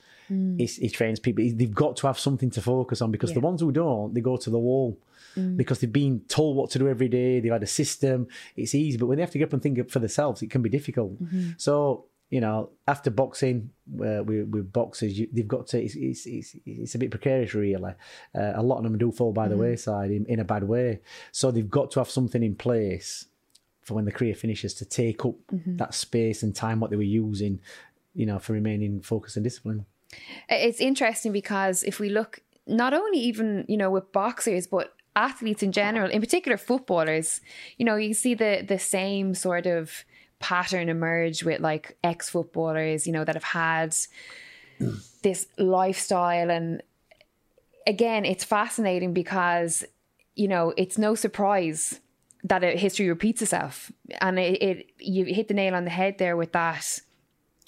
he's, 0.59 0.77
he 0.77 0.89
trains 0.91 1.19
people. 1.19 1.43
He- 1.45 1.53
They've 1.53 1.75
got 1.75 1.97
to 1.99 2.07
have 2.07 2.19
something 2.19 2.51
to 2.51 2.61
focus 2.61 3.01
on 3.03 3.11
because 3.11 3.33
the 3.33 3.41
ones 3.41 3.61
who 3.61 3.73
don't, 3.73 4.13
they 4.15 4.21
go 4.21 4.37
to 4.37 4.51
the 4.51 4.59
wall 4.59 4.99
because 5.57 5.81
they've 5.81 5.93
been 5.93 6.21
told 6.29 6.57
what 6.57 6.71
to 6.71 6.79
do 6.79 6.89
every 6.89 7.09
day. 7.09 7.41
They've 7.41 7.53
had 7.53 7.63
a 7.63 7.67
system. 7.67 8.27
It's 8.57 8.75
easy, 8.75 8.97
but 8.99 9.07
when 9.07 9.17
they 9.17 9.23
have 9.23 9.33
to 9.33 9.39
get 9.39 9.49
up 9.49 9.53
and 9.55 9.63
think 9.63 9.91
for 9.91 9.99
themselves, 9.99 10.43
it 10.43 10.51
can 10.51 10.63
be 10.63 10.71
difficult. 10.71 11.13
So 11.59 12.07
you 12.29 12.41
know, 12.41 12.71
after 12.89 13.09
boxing, 13.09 13.71
uh, 14.01 14.21
with, 14.25 14.49
with 14.49 14.73
boxers, 14.73 15.17
you, 15.17 15.29
they've 15.33 15.47
got 15.47 15.69
to. 15.69 15.81
It's, 15.81 15.95
it's, 15.95 16.27
it's, 16.27 16.57
it's 16.67 16.95
a 16.97 16.99
bit 16.99 17.13
precarious, 17.13 17.55
really. 17.55 17.93
Uh, 18.35 18.53
a 18.57 18.63
lot 18.65 18.79
of 18.79 18.83
them 18.83 18.99
do 18.99 19.13
fall 19.13 19.33
by 19.33 19.47
the 19.47 19.57
wayside 19.57 20.11
in, 20.11 20.27
in 20.27 20.41
a 20.41 20.45
bad 20.45 20.65
way. 20.65 20.99
So 21.31 21.53
they've 21.53 21.71
got 21.71 21.93
to 21.93 22.01
have 22.01 22.11
something 22.11 22.43
in 22.43 22.57
place 22.57 23.27
for 23.87 23.95
when 23.95 24.05
the 24.05 24.13
career 24.13 24.35
finishes 24.35 24.75
to 24.75 24.85
take 24.85 25.25
up 25.25 25.37
Mm-hmm. 25.53 25.77
that 25.77 25.95
space 25.95 26.43
and 26.43 26.55
time 26.55 26.81
what 26.81 26.91
they 26.91 26.97
were 26.97 27.03
using, 27.03 27.61
you 28.15 28.27
know, 28.27 28.39
for 28.39 28.53
remaining 28.53 29.01
focused 29.01 29.37
and 29.37 29.45
disciplined. 29.45 29.85
It's 30.49 30.81
interesting 30.81 31.33
because 31.33 31.85
if 31.85 32.01
we 32.01 32.09
look 32.09 32.41
not 32.67 32.93
only 32.93 33.19
even, 33.19 33.65
you 33.69 33.77
know, 33.77 33.91
with 33.91 34.11
boxers, 34.13 34.67
but 34.67 34.93
athletes 35.15 35.63
in 35.63 35.71
general, 35.71 36.11
in 36.11 36.21
particular 36.21 36.57
footballers, 36.57 37.41
you 37.79 37.85
know, 37.87 37.95
you 37.97 38.13
see 38.13 38.35
the 38.35 38.65
the 38.67 38.79
same 38.79 39.35
sort 39.35 39.67
of 39.67 40.05
pattern 40.41 40.89
emerge 40.89 41.45
with 41.45 41.61
like 41.61 41.97
ex 42.03 42.29
footballers, 42.29 43.07
you 43.07 43.13
know, 43.13 43.25
that 43.25 43.37
have 43.37 43.45
had 43.45 43.97
this 45.23 45.47
lifestyle 45.59 46.51
and 46.51 46.83
again, 47.87 48.25
it's 48.25 48.45
fascinating 48.45 49.13
because, 49.15 49.85
you 50.35 50.49
know, 50.49 50.75
it's 50.77 50.99
no 50.99 51.15
surprise 51.15 52.01
that 52.49 52.63
history 52.79 53.09
repeats 53.09 53.43
itself. 53.43 53.93
And 54.21 54.39
it, 54.39 54.63
it 54.63 54.91
you 54.99 55.25
hit 55.25 55.49
the 55.49 55.55
nail 55.55 55.75
on 55.75 55.85
the 55.85 55.91
head 55.91 56.19
there 56.19 56.37
with 56.37 56.53
that. 56.53 57.01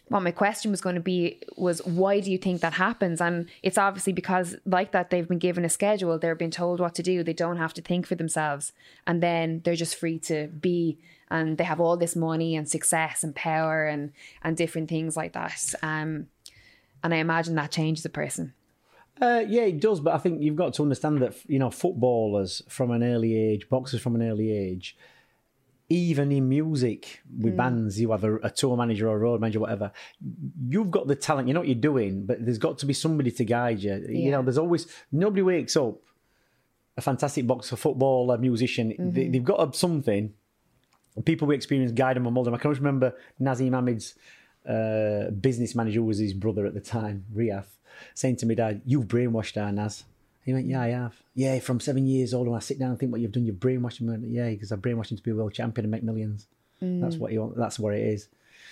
What 0.08 0.22
my 0.22 0.30
question 0.30 0.70
was 0.70 0.80
going 0.80 0.94
to 0.94 1.02
be 1.02 1.38
was 1.56 1.84
why 1.84 2.20
do 2.20 2.30
you 2.30 2.38
think 2.38 2.62
that 2.62 2.72
happens? 2.74 3.20
And 3.20 3.46
it's 3.62 3.76
obviously 3.76 4.14
because 4.14 4.56
like 4.64 4.92
that 4.92 5.10
they've 5.10 5.28
been 5.28 5.38
given 5.38 5.66
a 5.66 5.68
schedule. 5.68 6.18
They're 6.18 6.34
being 6.34 6.50
told 6.50 6.80
what 6.80 6.94
to 6.94 7.02
do. 7.02 7.22
They 7.22 7.34
don't 7.34 7.58
have 7.58 7.74
to 7.74 7.82
think 7.82 8.06
for 8.06 8.14
themselves. 8.14 8.72
And 9.06 9.22
then 9.22 9.60
they're 9.64 9.74
just 9.74 9.96
free 9.96 10.18
to 10.20 10.48
be. 10.48 10.98
And 11.30 11.58
they 11.58 11.64
have 11.64 11.80
all 11.80 11.98
this 11.98 12.16
money 12.16 12.56
and 12.56 12.66
success 12.66 13.22
and 13.22 13.34
power 13.34 13.84
and 13.84 14.12
and 14.42 14.56
different 14.56 14.88
things 14.88 15.14
like 15.14 15.34
that. 15.34 15.74
Um 15.82 16.28
and 17.02 17.14
i 17.14 17.18
imagine 17.18 17.54
that 17.54 17.70
changes 17.70 18.04
a 18.04 18.10
person 18.10 18.54
Uh, 19.20 19.44
yeah, 19.48 19.62
it 19.62 19.80
does, 19.80 20.00
but 20.00 20.14
I 20.14 20.18
think 20.18 20.42
you've 20.42 20.56
got 20.56 20.74
to 20.74 20.82
understand 20.82 21.20
that 21.22 21.34
you 21.46 21.58
know 21.58 21.70
footballers 21.70 22.62
from 22.68 22.90
an 22.90 23.02
early 23.02 23.36
age, 23.36 23.68
boxers 23.68 24.00
from 24.00 24.14
an 24.14 24.22
early 24.22 24.52
age, 24.52 24.96
even 25.88 26.30
in 26.30 26.48
music 26.48 27.20
with 27.38 27.56
bands, 27.56 28.00
you 28.00 28.10
have 28.10 28.22
a, 28.22 28.36
a 28.36 28.50
tour 28.50 28.76
manager 28.76 29.08
or 29.08 29.16
a 29.16 29.18
road 29.18 29.40
manager, 29.40 29.60
whatever. 29.60 29.90
You've 30.68 30.90
got 30.90 31.06
the 31.08 31.16
talent, 31.16 31.48
you 31.48 31.54
know 31.54 31.60
what 31.60 31.68
you're 31.68 31.74
doing, 31.76 32.26
but 32.26 32.44
there's 32.44 32.58
got 32.58 32.78
to 32.78 32.86
be 32.86 32.92
somebody 32.92 33.30
to 33.32 33.44
guide 33.44 33.82
you. 33.82 34.04
You 34.08 34.30
know, 34.30 34.42
there's 34.42 34.58
always 34.58 34.86
nobody 35.10 35.42
wakes 35.42 35.76
up 35.76 35.96
a 36.96 37.00
fantastic 37.00 37.46
boxer, 37.46 37.76
footballer, 37.76 38.36
musician. 38.38 38.94
They, 38.98 39.28
they've 39.28 39.44
got 39.44 39.74
something. 39.74 40.34
People 41.24 41.48
we 41.48 41.54
experience 41.54 41.92
guide 41.92 42.16
them 42.16 42.26
and 42.26 42.34
mold 42.34 42.46
them. 42.46 42.54
I 42.54 42.58
can 42.58 42.68
always 42.68 42.80
remember 42.80 43.14
Naseem 43.40 43.72
Hamed's 43.72 44.14
uh, 44.68 45.30
business 45.30 45.74
manager 45.74 46.02
was 46.02 46.18
his 46.18 46.34
brother 46.34 46.66
at 46.66 46.74
the 46.74 46.80
time, 46.80 47.24
Riath, 47.34 47.76
saying 48.14 48.36
to 48.36 48.46
me, 48.46 48.54
Dad, 48.54 48.82
you've 48.84 49.06
brainwashed 49.06 49.60
our 49.60 49.72
Naz. 49.72 50.04
He 50.44 50.52
went, 50.52 50.66
Yeah, 50.66 50.82
I 50.82 50.88
have. 50.88 51.14
Yeah, 51.34 51.58
from 51.60 51.80
seven 51.80 52.06
years 52.06 52.32
old, 52.34 52.46
when 52.48 52.56
I 52.56 52.60
sit 52.60 52.78
down 52.78 52.90
and 52.90 52.98
think 52.98 53.12
what 53.12 53.20
you've 53.20 53.32
done, 53.32 53.44
you've 53.44 53.56
brainwashed 53.56 54.00
him. 54.00 54.06
Went, 54.08 54.24
Yeah, 54.28 54.50
because 54.50 54.72
I 54.72 54.76
brainwashed 54.76 55.10
him 55.10 55.16
to 55.16 55.22
be 55.22 55.30
a 55.30 55.34
world 55.34 55.54
champion 55.54 55.84
and 55.84 55.90
make 55.90 56.02
millions. 56.02 56.46
That's 56.80 57.16
what 57.16 57.32
he 57.32 57.38
want. 57.38 57.56
That's 57.56 57.78
what 57.78 57.94
it 57.94 58.02
is. 58.06 58.28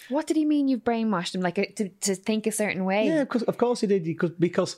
what 0.09 0.26
did 0.28 0.36
he 0.36 0.44
mean 0.44 0.68
you've 0.68 0.84
brainwashed 0.84 1.34
him 1.34 1.40
like 1.40 1.59
uh, 1.59 1.64
to, 1.74 1.88
to 1.88 2.14
think 2.14 2.47
a 2.47 2.53
certain 2.53 2.84
way 2.84 3.09
Yeah, 3.09 3.22
of 3.22 3.28
course, 3.28 3.42
of 3.42 3.59
course 3.59 3.80
he 3.80 3.86
did. 3.88 4.05
Because 4.05 4.30
because 4.30 4.76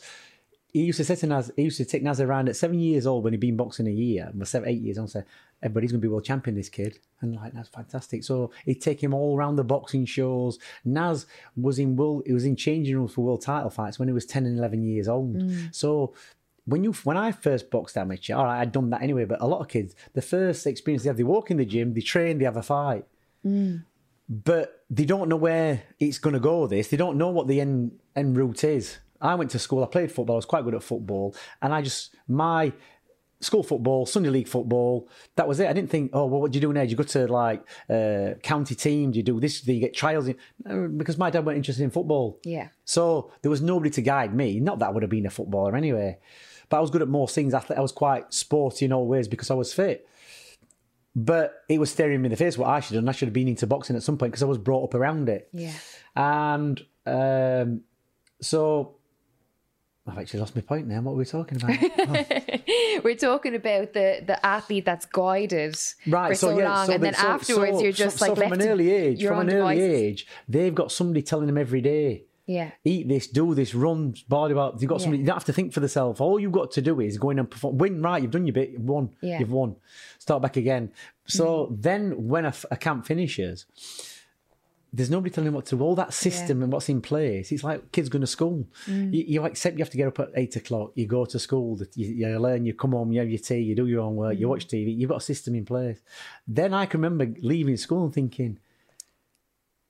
he 0.79 0.85
used 0.85 0.99
to 0.99 1.05
say 1.05 1.17
to 1.17 1.27
Naz, 1.27 1.51
he 1.57 1.63
used 1.63 1.77
to 1.79 1.85
take 1.85 2.05
Naz 2.05 2.21
around 2.21 2.49
at 2.49 2.55
seven 2.55 2.79
years 2.79 3.05
old 3.05 3.25
when 3.25 3.33
he'd 3.33 3.41
been 3.41 3.57
boxing 3.57 3.89
a 3.89 3.91
year, 3.91 4.31
well, 4.33 4.47
seven, 4.47 4.69
eight 4.69 4.81
years 4.81 4.97
old, 4.97 5.07
and 5.07 5.11
say, 5.11 5.23
everybody's 5.61 5.91
going 5.91 6.01
to 6.01 6.07
be 6.07 6.09
world 6.09 6.25
champion, 6.25 6.55
this 6.55 6.69
kid. 6.69 7.01
And 7.21 7.35
like, 7.35 7.53
that's 7.53 7.69
fantastic. 7.69 8.23
So 8.23 8.53
he'd 8.65 8.81
take 8.81 9.03
him 9.03 9.13
all 9.13 9.37
around 9.37 9.57
the 9.57 9.65
boxing 9.65 10.05
shows. 10.05 10.61
Naz 10.85 11.27
was 11.57 11.81
in 11.81 11.97
world, 11.97 12.23
he 12.27 12.33
was 12.33 12.45
in 12.45 12.55
changing 12.55 12.97
rooms 12.97 13.13
for 13.13 13.23
world 13.23 13.43
title 13.43 13.71
fights 13.71 13.99
when 13.99 14.07
he 14.07 14.15
was 14.15 14.25
10 14.25 14.47
and 14.47 14.57
11 14.57 14.85
years 14.85 15.09
old. 15.09 15.37
Mm. 15.37 15.75
So 15.75 16.15
when 16.65 16.85
you 16.85 16.93
when 17.03 17.17
I 17.17 17.33
first 17.33 17.73
boxed 17.73 17.97
amateur, 17.97 18.37
all 18.37 18.45
right, 18.45 18.61
I'd 18.61 18.71
done 18.71 18.91
that 18.91 19.03
anyway, 19.03 19.25
but 19.25 19.41
a 19.41 19.47
lot 19.47 19.61
of 19.61 19.67
kids, 19.67 19.97
the 20.13 20.23
first 20.23 20.65
experience 20.65 21.03
they 21.03 21.09
have, 21.09 21.17
they 21.17 21.25
walk 21.25 21.51
in 21.51 21.57
the 21.57 21.65
gym, 21.65 21.93
they 21.95 22.03
train, 22.03 22.39
they 22.39 22.45
have 22.45 22.57
a 22.57 22.63
fight 22.63 23.05
mm. 23.45 23.83
but 24.29 24.85
they 24.91 25.05
don't 25.05 25.29
know 25.29 25.37
where 25.37 25.83
it's 25.99 26.19
going 26.19 26.35
to 26.35 26.41
go. 26.41 26.67
This 26.67 26.89
they 26.89 26.97
don't 26.97 27.19
know 27.19 27.31
what 27.31 27.49
the 27.49 27.61
end 27.61 27.99
end 28.15 28.37
route 28.37 28.65
is. 28.65 28.99
I 29.21 29.35
went 29.35 29.51
to 29.53 29.59
school. 29.59 29.83
I 29.83 29.87
played 29.87 30.11
football. 30.13 30.37
I 30.37 30.39
was 30.39 30.45
quite 30.47 30.65
good 30.65 30.75
at 30.75 30.83
football, 30.83 31.35
and 31.63 31.73
I 31.75 31.83
just 31.83 32.15
my 32.29 32.73
school 33.41 33.63
football, 33.63 34.05
Sunday 34.05 34.31
league 34.31 34.49
football. 34.49 35.09
That 35.37 35.47
was 35.47 35.61
it. 35.61 35.69
I 35.69 35.73
didn't 35.73 35.91
think, 35.91 36.11
oh, 36.13 36.27
well, 36.27 36.41
what 36.41 36.51
do 36.51 36.57
you 36.57 36.61
do 36.61 36.73
now? 36.73 36.83
Do 36.83 36.89
you 36.91 36.97
go 36.97 37.05
to 37.05 37.27
like 37.29 37.63
uh, 37.89 38.35
county 38.43 38.75
team? 38.75 39.13
Do 39.13 39.17
you 39.19 39.23
do 39.23 39.39
this? 39.39 39.61
Do 39.61 39.73
you 39.73 39.81
get 39.81 39.95
trials? 39.95 40.29
No, 40.65 40.89
Because 40.89 41.19
my 41.19 41.31
dad 41.31 41.47
weren't 41.47 41.57
interested 41.57 41.85
in 41.85 41.91
football. 41.91 42.41
yeah 42.43 42.69
So 42.85 43.31
there 43.43 43.51
was 43.51 43.63
nobody 43.63 43.91
to 43.91 44.03
guide 44.03 44.35
me. 44.35 44.59
Not 44.59 44.81
that 44.81 44.87
I 44.87 44.91
would 44.91 45.05
have 45.05 45.11
been 45.11 45.25
a 45.27 45.31
footballer 45.31 45.77
anyway, 45.77 46.19
but 46.69 46.79
I 46.79 46.81
was 46.81 46.91
good 46.91 47.01
at 47.03 47.07
most 47.09 47.33
things. 47.35 47.55
I 47.55 47.81
was 47.81 47.93
quite 47.93 48.35
sporty 48.35 48.87
in 48.87 48.93
all 48.93 49.07
ways 49.07 49.29
because 49.29 49.53
I 49.53 49.55
was 49.55 49.73
fit. 49.73 50.09
But 51.15 51.63
it 51.69 51.79
was 51.79 51.91
staring 51.91 52.21
me 52.23 52.27
in 52.27 52.31
the 52.31 52.37
face 52.37 52.59
what 52.59 52.69
I 52.69 52.81
should 52.81 52.95
have 52.95 53.05
done. 53.05 53.09
I 53.09 53.13
should 53.13 53.29
have 53.29 53.33
been 53.33 53.49
into 53.49 53.67
boxing 53.69 53.97
at 53.97 54.03
some 54.03 54.19
point 54.19 54.33
because 54.33 54.43
I 54.43 54.47
was 54.47 54.59
brought 54.59 54.85
up 54.85 54.95
around 54.95 55.29
it. 55.29 55.49
yeah 55.53 55.73
And 56.17 56.85
um, 57.07 57.83
so 58.41 58.97
I've 60.09 60.19
actually 60.19 60.41
lost 60.41 60.57
my 60.57 60.63
point 60.63 60.87
now. 60.87 61.01
What 61.01 61.13
were 61.13 61.19
we 61.19 61.25
talking 61.25 61.63
about? 61.63 61.77
Oh, 61.99 63.01
we're 63.05 63.17
talking 63.17 63.55
about 63.55 63.93
the 63.93 64.23
the 64.27 64.45
athlete 64.45 64.85
that's 64.85 65.07
guided 65.07 65.77
Right, 66.07 66.31
for 66.31 66.35
so, 66.35 66.59
yeah, 66.59 66.69
long, 66.69 66.87
so 66.87 66.93
and 66.95 67.03
then 67.03 67.15
so- 67.15 67.27
afterwards 67.29 67.77
so- 67.79 67.83
you're 67.83 67.93
just 67.93 68.19
so, 68.19 68.27
like 68.27 68.37
so 68.37 68.43
from 68.43 68.53
an 68.53 68.63
early 68.69 68.91
age, 68.91 69.25
from 69.25 69.41
an 69.41 69.51
early 69.53 69.75
devices. 69.77 69.95
age, 70.01 70.27
they've 70.49 70.75
got 70.75 70.91
somebody 70.93 71.23
telling 71.23 71.47
them 71.47 71.59
every 71.59 71.81
day, 71.81 72.25
Yeah, 72.47 72.71
eat 72.85 73.07
this, 73.09 73.27
do 73.27 73.55
this, 73.55 73.75
run, 73.75 74.15
body 74.29 74.53
about. 74.53 74.81
You've 74.81 74.89
got 74.89 75.01
somebody. 75.03 75.21
You 75.21 75.27
don't 75.27 75.37
have 75.37 75.45
to 75.45 75.53
think 75.53 75.73
for 75.75 75.81
themselves. 75.81 76.21
All 76.21 76.41
you've 76.41 76.53
got 76.53 76.71
to 76.73 76.81
do 76.83 77.01
is 77.01 77.19
go 77.19 77.31
in 77.31 77.39
and 77.39 77.51
perform. 77.51 77.77
Win, 77.79 78.01
right? 78.01 78.23
You've 78.23 78.31
done 78.31 78.47
your 78.47 78.55
bit. 78.55 78.71
You've 78.71 78.83
won. 78.89 79.11
Yeah. 79.21 79.37
Mm. 79.37 79.41
You've 79.41 79.53
won. 79.53 79.77
Start 80.19 80.41
back 80.43 80.57
again. 80.57 80.91
So 81.27 81.69
then, 81.79 82.27
when 82.29 82.47
a 82.47 82.77
camp 82.77 83.05
finishes, 83.05 83.67
there's 84.93 85.11
nobody 85.11 85.31
telling 85.31 85.47
them 85.47 85.55
what 85.55 85.67
to 85.67 85.77
do. 85.77 85.83
All 85.83 85.95
that 85.97 86.15
system 86.15 86.63
and 86.63 86.73
what's 86.73 86.89
in 86.89 87.03
place. 87.03 87.53
It's 87.53 87.63
like 87.63 87.93
kids 87.93 88.09
going 88.09 88.21
to 88.23 88.27
school. 88.27 88.67
Mm. 88.87 89.13
You, 89.13 89.25
you 89.29 89.45
accept 89.45 89.77
you 89.77 89.85
have 89.85 89.91
to 89.91 89.99
get 89.99 90.09
up 90.09 90.19
at 90.21 90.31
eight 90.35 90.57
o'clock. 90.57 90.93
You 90.95 91.07
go 91.07 91.27
to 91.27 91.39
school. 91.39 91.79
You, 91.95 92.07
you 92.27 92.39
learn. 92.39 92.65
You 92.65 92.73
come 92.73 92.93
home. 92.93 93.13
You 93.13 93.21
have 93.21 93.29
your 93.29 93.39
tea. 93.39 93.59
You 93.59 93.75
do 93.75 93.87
your 93.87 94.01
own 94.01 94.17
work. 94.17 94.37
Mm. 94.37 94.41
You 94.41 94.49
watch 94.49 94.67
TV. 94.67 94.97
You've 94.97 95.11
got 95.11 95.19
a 95.19 95.21
system 95.21 95.55
in 95.55 95.67
place. 95.67 95.99
Then 96.47 96.73
I 96.73 96.87
can 96.87 97.03
remember 97.03 97.27
leaving 97.43 97.77
school 97.77 98.05
and 98.05 98.15
thinking, 98.15 98.59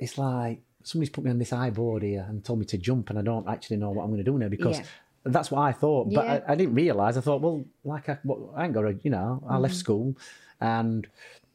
it's 0.00 0.18
like 0.18 0.62
somebody's 0.82 1.10
put 1.10 1.24
me 1.24 1.30
on 1.30 1.38
this 1.38 1.50
high 1.50 1.70
board 1.70 2.02
here 2.02 2.24
and 2.28 2.44
told 2.44 2.58
me 2.58 2.64
to 2.66 2.78
jump, 2.78 3.10
and 3.10 3.18
I 3.18 3.22
don't 3.22 3.48
actually 3.48 3.76
know 3.76 3.90
what 3.90 4.02
I'm 4.02 4.10
going 4.10 4.24
to 4.24 4.30
do 4.30 4.36
now 4.38 4.48
because 4.48 4.78
Yeah. 4.78 4.84
that's 5.26 5.50
what 5.50 5.60
I 5.60 5.72
thought. 5.72 6.12
But 6.12 6.24
Yeah. 6.24 6.40
I, 6.48 6.52
I 6.52 6.54
didn't 6.56 6.74
realize. 6.74 7.16
I 7.16 7.20
thought, 7.20 7.40
well, 7.40 7.64
like 7.84 8.08
I, 8.08 8.18
well, 8.24 8.52
I 8.56 8.64
ain't 8.64 8.74
got 8.74 8.82
to, 8.82 8.98
you 9.02 9.10
know. 9.10 9.42
I 9.46 9.52
Mm-hmm. 9.54 9.62
left 9.62 9.74
school 9.76 10.16
and 10.60 11.06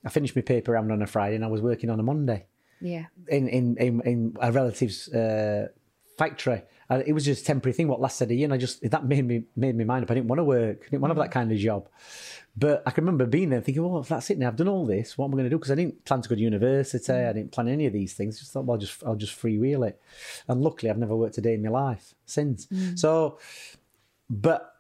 I 0.06 0.10
finished 0.10 0.36
my 0.36 0.42
paper 0.42 0.72
round 0.74 0.92
on 0.92 1.02
a 1.02 1.08
Friday, 1.08 1.36
and 1.36 1.44
I 1.46 1.48
was 1.48 1.62
working 1.62 1.90
on 1.90 2.00
a 2.00 2.04
Monday 2.04 2.46
yeah, 2.84 3.06
in 3.30 3.48
in 3.48 3.78
in, 3.78 4.02
in 4.02 4.38
a 4.40 4.52
relative's 4.52 5.08
uh, 5.10 5.68
factory. 6.18 6.62
And 6.90 7.02
it 7.08 7.14
was 7.14 7.26
just 7.26 7.42
a 7.42 7.46
temporary 7.46 7.74
thing, 7.74 7.88
what 7.88 8.02
lasted 8.02 8.30
a 8.30 8.36
year. 8.36 8.46
And 8.46 8.54
I 8.54 8.58
just 8.58 8.88
that 8.92 9.06
made 9.06 9.26
me 9.26 9.46
made 9.56 9.76
me 9.76 9.86
mind 9.86 10.04
up. 10.04 10.12
I 10.12 10.16
didn't 10.16 10.28
want 10.28 10.40
to 10.40 10.44
work. 10.44 10.84
I 10.86 10.90
didn't 10.90 11.02
want 11.02 11.12
to 11.14 11.20
have 11.20 11.26
that 11.26 11.34
kind 11.34 11.52
of 11.52 11.58
job. 11.58 11.88
But 12.56 12.84
I 12.86 12.92
can 12.92 13.04
remember 13.04 13.26
being 13.26 13.50
there 13.50 13.62
thinking, 13.62 13.84
well, 13.84 14.02
if 14.02 14.10
that's 14.10 14.30
it 14.30 14.38
now, 14.38 14.50
I've 14.50 14.56
done 14.56 14.68
all 14.68 14.86
this. 14.86 15.18
What 15.18 15.26
am 15.26 15.32
I 15.32 15.38
going 15.38 15.46
to 15.46 15.50
do? 15.50 15.58
Because 15.58 15.72
I 15.72 15.76
didn't 15.76 16.06
plan 16.06 16.22
to 16.22 16.30
go 16.30 16.36
to 16.36 16.42
university. 16.42 17.12
I 17.12 17.34
didn't 17.34 17.52
plan 17.52 17.68
any 17.68 17.88
of 17.88 17.94
these 17.94 18.14
things. 18.14 18.38
I 18.38 18.40
Just 18.40 18.52
thought, 18.52 18.66
well, 18.66 18.76
I'll 18.76 18.82
just 18.82 19.04
I'll 19.04 19.16
just 19.16 19.42
freewheel 19.42 19.88
it. 19.88 20.00
And 20.48 20.62
luckily, 20.62 20.92
I've 20.92 21.00
never 21.00 21.16
worked 21.16 21.38
a 21.40 21.42
day 21.42 21.56
in 21.56 21.64
my 21.64 21.70
life 21.70 22.14
since. 22.26 22.68
So, 22.96 23.40
but 24.30 24.73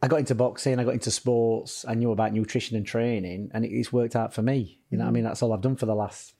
I 0.00 0.08
got 0.08 0.20
into 0.20 0.34
boxing, 0.34 0.78
I 0.78 0.84
got 0.84 0.94
into 0.94 1.10
sports, 1.10 1.84
I 1.88 1.94
knew 1.94 2.12
about 2.12 2.32
nutrition 2.32 2.76
and 2.76 2.86
training, 2.86 3.50
and 3.52 3.64
it, 3.64 3.68
it's 3.68 3.92
worked 3.92 4.14
out 4.14 4.32
for 4.32 4.42
me. 4.42 4.78
You 4.90 4.98
know, 4.98 5.04
what 5.04 5.10
I 5.10 5.12
mean, 5.12 5.24
mm. 5.24 5.28
that's 5.28 5.42
all 5.42 5.52
I've 5.52 5.60
done 5.60 5.76
for 5.76 5.86
the 5.86 5.94
last, 5.94 6.34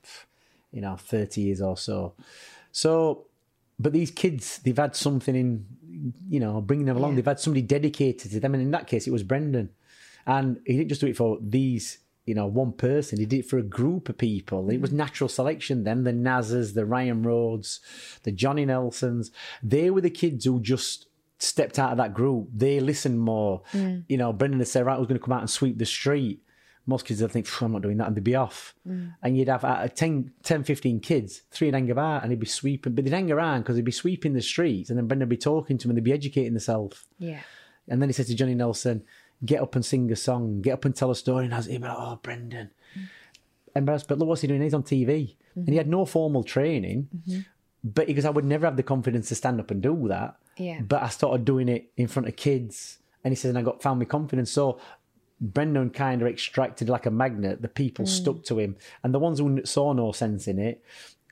you 0.71 0.81
know, 0.81 0.97
thirty 0.97 1.43
years 1.43 1.61
or 1.61 1.77
so. 1.77 2.15
So, 2.71 3.27
but 3.79 3.93
these 3.93 4.11
kids, 4.11 4.59
they've 4.59 4.77
had 4.77 4.95
something 4.95 5.35
in, 5.35 5.67
you 6.29 6.39
know, 6.41 6.61
bringing 6.61 6.87
them 6.87 6.97
along. 6.97 7.13
Yeah. 7.13 7.17
They've 7.17 7.27
had 7.27 7.41
somebody 7.41 7.63
dedicated 7.63 8.31
to 8.31 8.41
them, 8.41 8.55
and 8.55 8.63
in 8.63 8.71
that 8.71 8.87
case, 8.87 9.07
it 9.07 9.13
was 9.13 9.25
Brendan, 9.25 9.71
and 10.27 10.61
he 10.65 10.77
didn't 10.77 10.91
just 10.91 11.01
do 11.01 11.09
it 11.09 11.17
for 11.17 11.39
these. 11.41 11.99
You 12.27 12.35
know, 12.35 12.47
one 12.47 12.73
person. 12.73 13.19
He 13.19 13.25
did 13.25 13.39
it 13.39 13.49
for 13.49 13.57
a 13.57 13.63
group 13.63 14.11
of 14.11 14.19
people. 14.19 14.69
It 14.69 14.83
was 14.83 14.91
mm. 14.91 14.97
natural 14.97 15.29
selection. 15.29 15.85
Then 15.85 16.05
the 16.05 16.13
Nazas, 16.13 16.75
the 16.75 16.85
Ryan 16.85 17.23
Rhodes, 17.23 17.81
the 18.23 18.33
Johnny 18.33 18.67
Nelsons. 18.67 19.31
They 19.63 19.89
were 19.89 20.03
the 20.03 20.11
kids 20.11 20.45
who 20.45 20.61
just 20.61 21.08
stepped 21.39 21.79
out 21.79 21.93
of 21.93 21.99
that 21.99 22.15
group. 22.15 22.49
They 22.55 22.81
listened 22.81 23.21
more. 23.21 23.63
You 24.09 24.17
know, 24.17 24.33
Brendan 24.33 24.59
would 24.59 24.69
say, 24.69 24.83
right, 24.83 24.97
I 24.97 24.99
was 24.99 25.07
going 25.07 25.19
to 25.19 25.25
come 25.25 25.33
out 25.33 25.41
and 25.41 25.51
sweep 25.51 25.79
the 25.79 25.87
street. 25.87 26.43
Most 26.87 27.05
kids 27.05 27.21
would 27.21 27.31
think, 27.31 27.47
I'm 27.61 27.73
not 27.73 27.83
doing 27.83 27.99
that, 27.99 28.07
and 28.07 28.17
they'd 28.17 28.25
be 28.25 28.35
off. 28.35 28.75
Mm. 28.89 29.15
And 29.23 29.37
you'd 29.37 29.49
have 29.49 29.63
of 29.63 29.95
10, 29.95 30.33
10, 30.43 30.65
15 30.65 31.01
kids, 31.01 31.43
three 31.51 31.69
would 31.69 31.75
hang 31.75 31.91
about 31.91 32.23
and 32.23 32.33
he'd 32.33 32.41
be 32.41 32.47
sweeping, 32.47 32.95
but 32.95 33.05
they'd 33.05 33.13
hang 33.13 33.31
around 33.31 33.61
because 33.61 33.77
they'd 33.77 33.85
be 33.85 33.93
sweeping 33.93 34.33
the 34.33 34.41
streets, 34.41 34.89
and 34.89 34.99
then 34.99 35.07
Brendan 35.07 35.29
would 35.29 35.37
be 35.37 35.37
talking 35.37 35.77
to 35.77 35.87
them 35.87 35.91
and 35.91 35.99
they'd 35.99 36.11
be 36.11 36.15
educating 36.15 36.55
themselves. 36.55 37.07
yeah, 37.19 37.41
And 37.89 38.01
then 38.01 38.09
he 38.09 38.15
said 38.15 38.27
to 38.27 38.35
Johnny 38.35 38.55
Nelson, 38.55 39.05
get 39.45 39.61
up 39.61 39.75
and 39.75 39.85
sing 39.85 40.11
a 40.11 40.17
song, 40.17 40.63
get 40.63 40.73
up 40.73 40.85
and 40.87 40.97
tell 40.97 41.11
a 41.11 41.15
story. 41.15 41.45
And 41.45 41.55
I 41.55 41.59
was 41.59 41.67
he'd 41.67 41.83
be 41.83 41.89
like, 41.89 41.97
oh, 41.99 42.19
Brendan. 42.23 42.71
Mm. 42.99 43.09
Embarrassed, 43.77 44.09
but 44.09 44.19
look 44.19 44.29
what's 44.29 44.41
he 44.41 44.49
doing? 44.49 44.63
He's 44.63 44.75
on 44.75 44.83
TV. 44.83 45.37
And 45.55 45.67
he 45.67 45.73
mm-hmm. 45.73 45.77
had 45.77 45.89
no 45.89 46.05
formal 46.05 46.43
training, 46.43 47.09
mm-hmm. 47.15 47.41
but 47.85 48.07
because 48.07 48.25
I 48.25 48.31
would 48.31 48.45
never 48.45 48.67
have 48.67 48.77
the 48.77 48.83
confidence 48.83 49.29
to 49.29 49.35
stand 49.35 49.61
up 49.61 49.71
and 49.71 49.83
do 49.83 50.09
that. 50.09 50.37
Yeah. 50.59 50.81
But 50.81 51.03
I 51.03 51.09
started 51.09 51.45
doing 51.45 51.69
it 51.69 51.91
in 51.97 52.07
front 52.09 52.29
of 52.29 52.37
kids. 52.37 52.99
And 53.25 53.33
he 53.33 53.37
says, 53.37 53.51
and 53.51 53.59
I 53.59 53.63
got 53.63 53.83
found 53.83 53.99
my 53.99 54.05
confidence. 54.05 54.51
So 54.51 54.79
Brendan 55.41 55.91
kind 55.91 56.23
of 56.23 56.29
extracted 56.29 56.89
like 56.89 57.07
a 57.07 57.11
magnet. 57.11 57.63
The 57.63 57.69
people 57.69 58.05
Mm. 58.05 58.09
stuck 58.09 58.45
to 58.45 58.59
him, 58.59 58.77
and 59.03 59.13
the 59.15 59.19
ones 59.19 59.39
who 59.39 59.65
saw 59.65 59.93
no 59.93 60.13
sense 60.13 60.49
in 60.49 60.59
it 60.59 60.83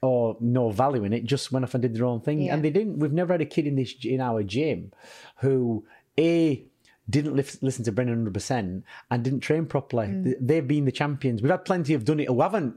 or 0.03 0.37
no 0.41 0.71
value 0.71 1.05
in 1.05 1.13
it 1.13 1.25
just 1.25 1.51
went 1.53 1.65
off 1.65 1.75
and 1.75 1.83
did 1.83 1.95
their 1.95 2.05
own 2.05 2.21
thing. 2.21 2.43
Yeah. 2.43 2.55
And 2.55 2.65
they 2.65 2.71
didn't. 2.71 2.99
We've 2.99 3.13
never 3.13 3.33
had 3.35 3.41
a 3.41 3.47
kid 3.47 3.67
in 3.67 3.77
this 3.77 3.95
in 4.05 4.21
our 4.21 4.43
gym 4.43 4.93
who 5.39 5.85
a 6.19 6.63
didn't 7.09 7.35
lis- 7.37 7.63
listen 7.63 7.85
to 7.85 7.93
Brendan 7.93 8.17
100 8.17 8.35
percent 8.35 8.85
and 9.11 9.23
didn't 9.25 9.41
train 9.41 9.67
properly. 9.67 10.07
Mm. 10.09 10.35
They've 10.41 10.67
been 10.67 10.85
the 10.85 10.93
champions. 10.93 11.41
We've 11.43 11.51
had 11.51 11.65
plenty 11.65 11.95
of 11.95 12.05
done 12.05 12.21
it 12.21 12.29
who 12.29 12.41
haven't. 12.43 12.75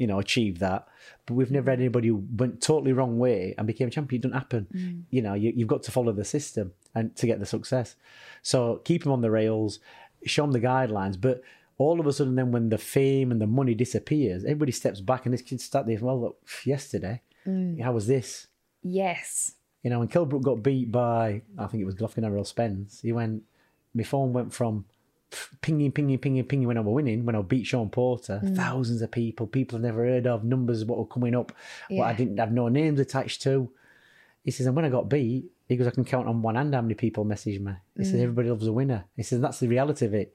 You 0.00 0.06
know, 0.08 0.18
achieved 0.18 0.58
that, 0.60 0.88
but 1.26 1.34
we've 1.34 1.50
never 1.50 1.70
had 1.70 1.78
anybody 1.78 2.08
who 2.08 2.24
went 2.36 2.60
totally 2.60 2.92
wrong 2.92 3.18
way 3.18 3.54
and 3.56 3.66
became 3.66 3.88
a 3.88 3.90
champion. 3.90 4.18
It 4.20 4.22
doesn't 4.22 4.38
happen. 4.42 4.66
Mm. 4.74 5.02
You 5.10 5.22
know, 5.22 5.34
you, 5.34 5.52
you've 5.54 5.68
got 5.74 5.82
to 5.84 5.90
follow 5.96 6.12
the 6.12 6.24
system 6.24 6.72
and 6.94 7.14
to 7.16 7.26
get 7.26 7.38
the 7.38 7.46
success. 7.46 7.96
So 8.42 8.80
keep 8.88 9.02
them 9.02 9.12
on 9.12 9.20
the 9.20 9.30
rails, 9.30 9.78
show 10.24 10.42
them 10.42 10.52
the 10.52 10.60
guidelines. 10.72 11.20
But 11.20 11.42
all 11.76 12.00
of 12.00 12.06
a 12.06 12.12
sudden, 12.12 12.34
then 12.34 12.50
when 12.50 12.70
the 12.70 12.78
fame 12.78 13.30
and 13.30 13.40
the 13.40 13.46
money 13.46 13.74
disappears, 13.74 14.44
everybody 14.44 14.72
steps 14.72 15.00
back, 15.00 15.26
and 15.26 15.32
this 15.34 15.42
kid 15.42 15.60
start 15.60 15.86
there. 15.86 15.98
Well, 16.00 16.20
look, 16.20 16.36
yesterday, 16.64 17.20
Mm. 17.46 17.80
how 17.80 17.92
was 17.92 18.06
this? 18.06 18.46
Yes. 18.82 19.54
You 19.82 19.90
know, 19.90 19.98
when 20.00 20.08
Kell 20.08 20.26
Brook 20.26 20.42
got 20.42 20.62
beat 20.62 20.92
by, 20.92 21.42
I 21.58 21.66
think 21.66 21.80
it 21.82 21.86
was 21.86 21.96
Errol 22.18 22.44
Spence, 22.44 23.00
he 23.00 23.12
went, 23.12 23.42
my 23.94 24.02
phone 24.02 24.32
went 24.32 24.52
from 24.52 24.84
pinging, 25.62 25.92
pinging, 25.92 26.18
pinging, 26.18 26.44
pinging 26.44 26.66
when 26.68 26.76
I 26.76 26.80
was 26.80 26.92
winning, 26.94 27.24
when 27.24 27.36
I 27.36 27.42
beat 27.42 27.66
Sean 27.66 27.88
Porter, 27.90 28.40
Mm. 28.44 28.56
thousands 28.56 29.02
of 29.02 29.10
people, 29.10 29.46
people 29.46 29.76
I've 29.76 29.82
never 29.82 30.04
heard 30.04 30.26
of, 30.26 30.44
numbers 30.44 30.84
what 30.84 30.98
were 30.98 31.06
coming 31.06 31.34
up, 31.34 31.52
what 31.88 32.04
I 32.08 32.12
didn't 32.12 32.38
have 32.38 32.52
no 32.52 32.68
names 32.68 32.98
attached 33.00 33.42
to. 33.42 33.70
He 34.44 34.50
says, 34.50 34.66
and 34.66 34.74
when 34.74 34.84
I 34.84 34.88
got 34.88 35.08
beat, 35.08 35.44
he 35.68 35.76
goes, 35.76 35.86
I 35.86 35.90
can 35.90 36.04
count 36.04 36.26
on 36.26 36.42
one 36.42 36.54
hand 36.56 36.74
how 36.74 36.80
many 36.80 36.94
people 36.94 37.24
message 37.24 37.60
me. 37.60 37.72
He 37.96 38.02
Mm. 38.02 38.06
says, 38.06 38.20
everybody 38.20 38.48
loves 38.50 38.66
a 38.66 38.72
winner. 38.72 39.04
He 39.16 39.22
says, 39.22 39.40
that's 39.40 39.60
the 39.60 39.68
reality 39.68 40.06
of 40.06 40.14
it. 40.14 40.34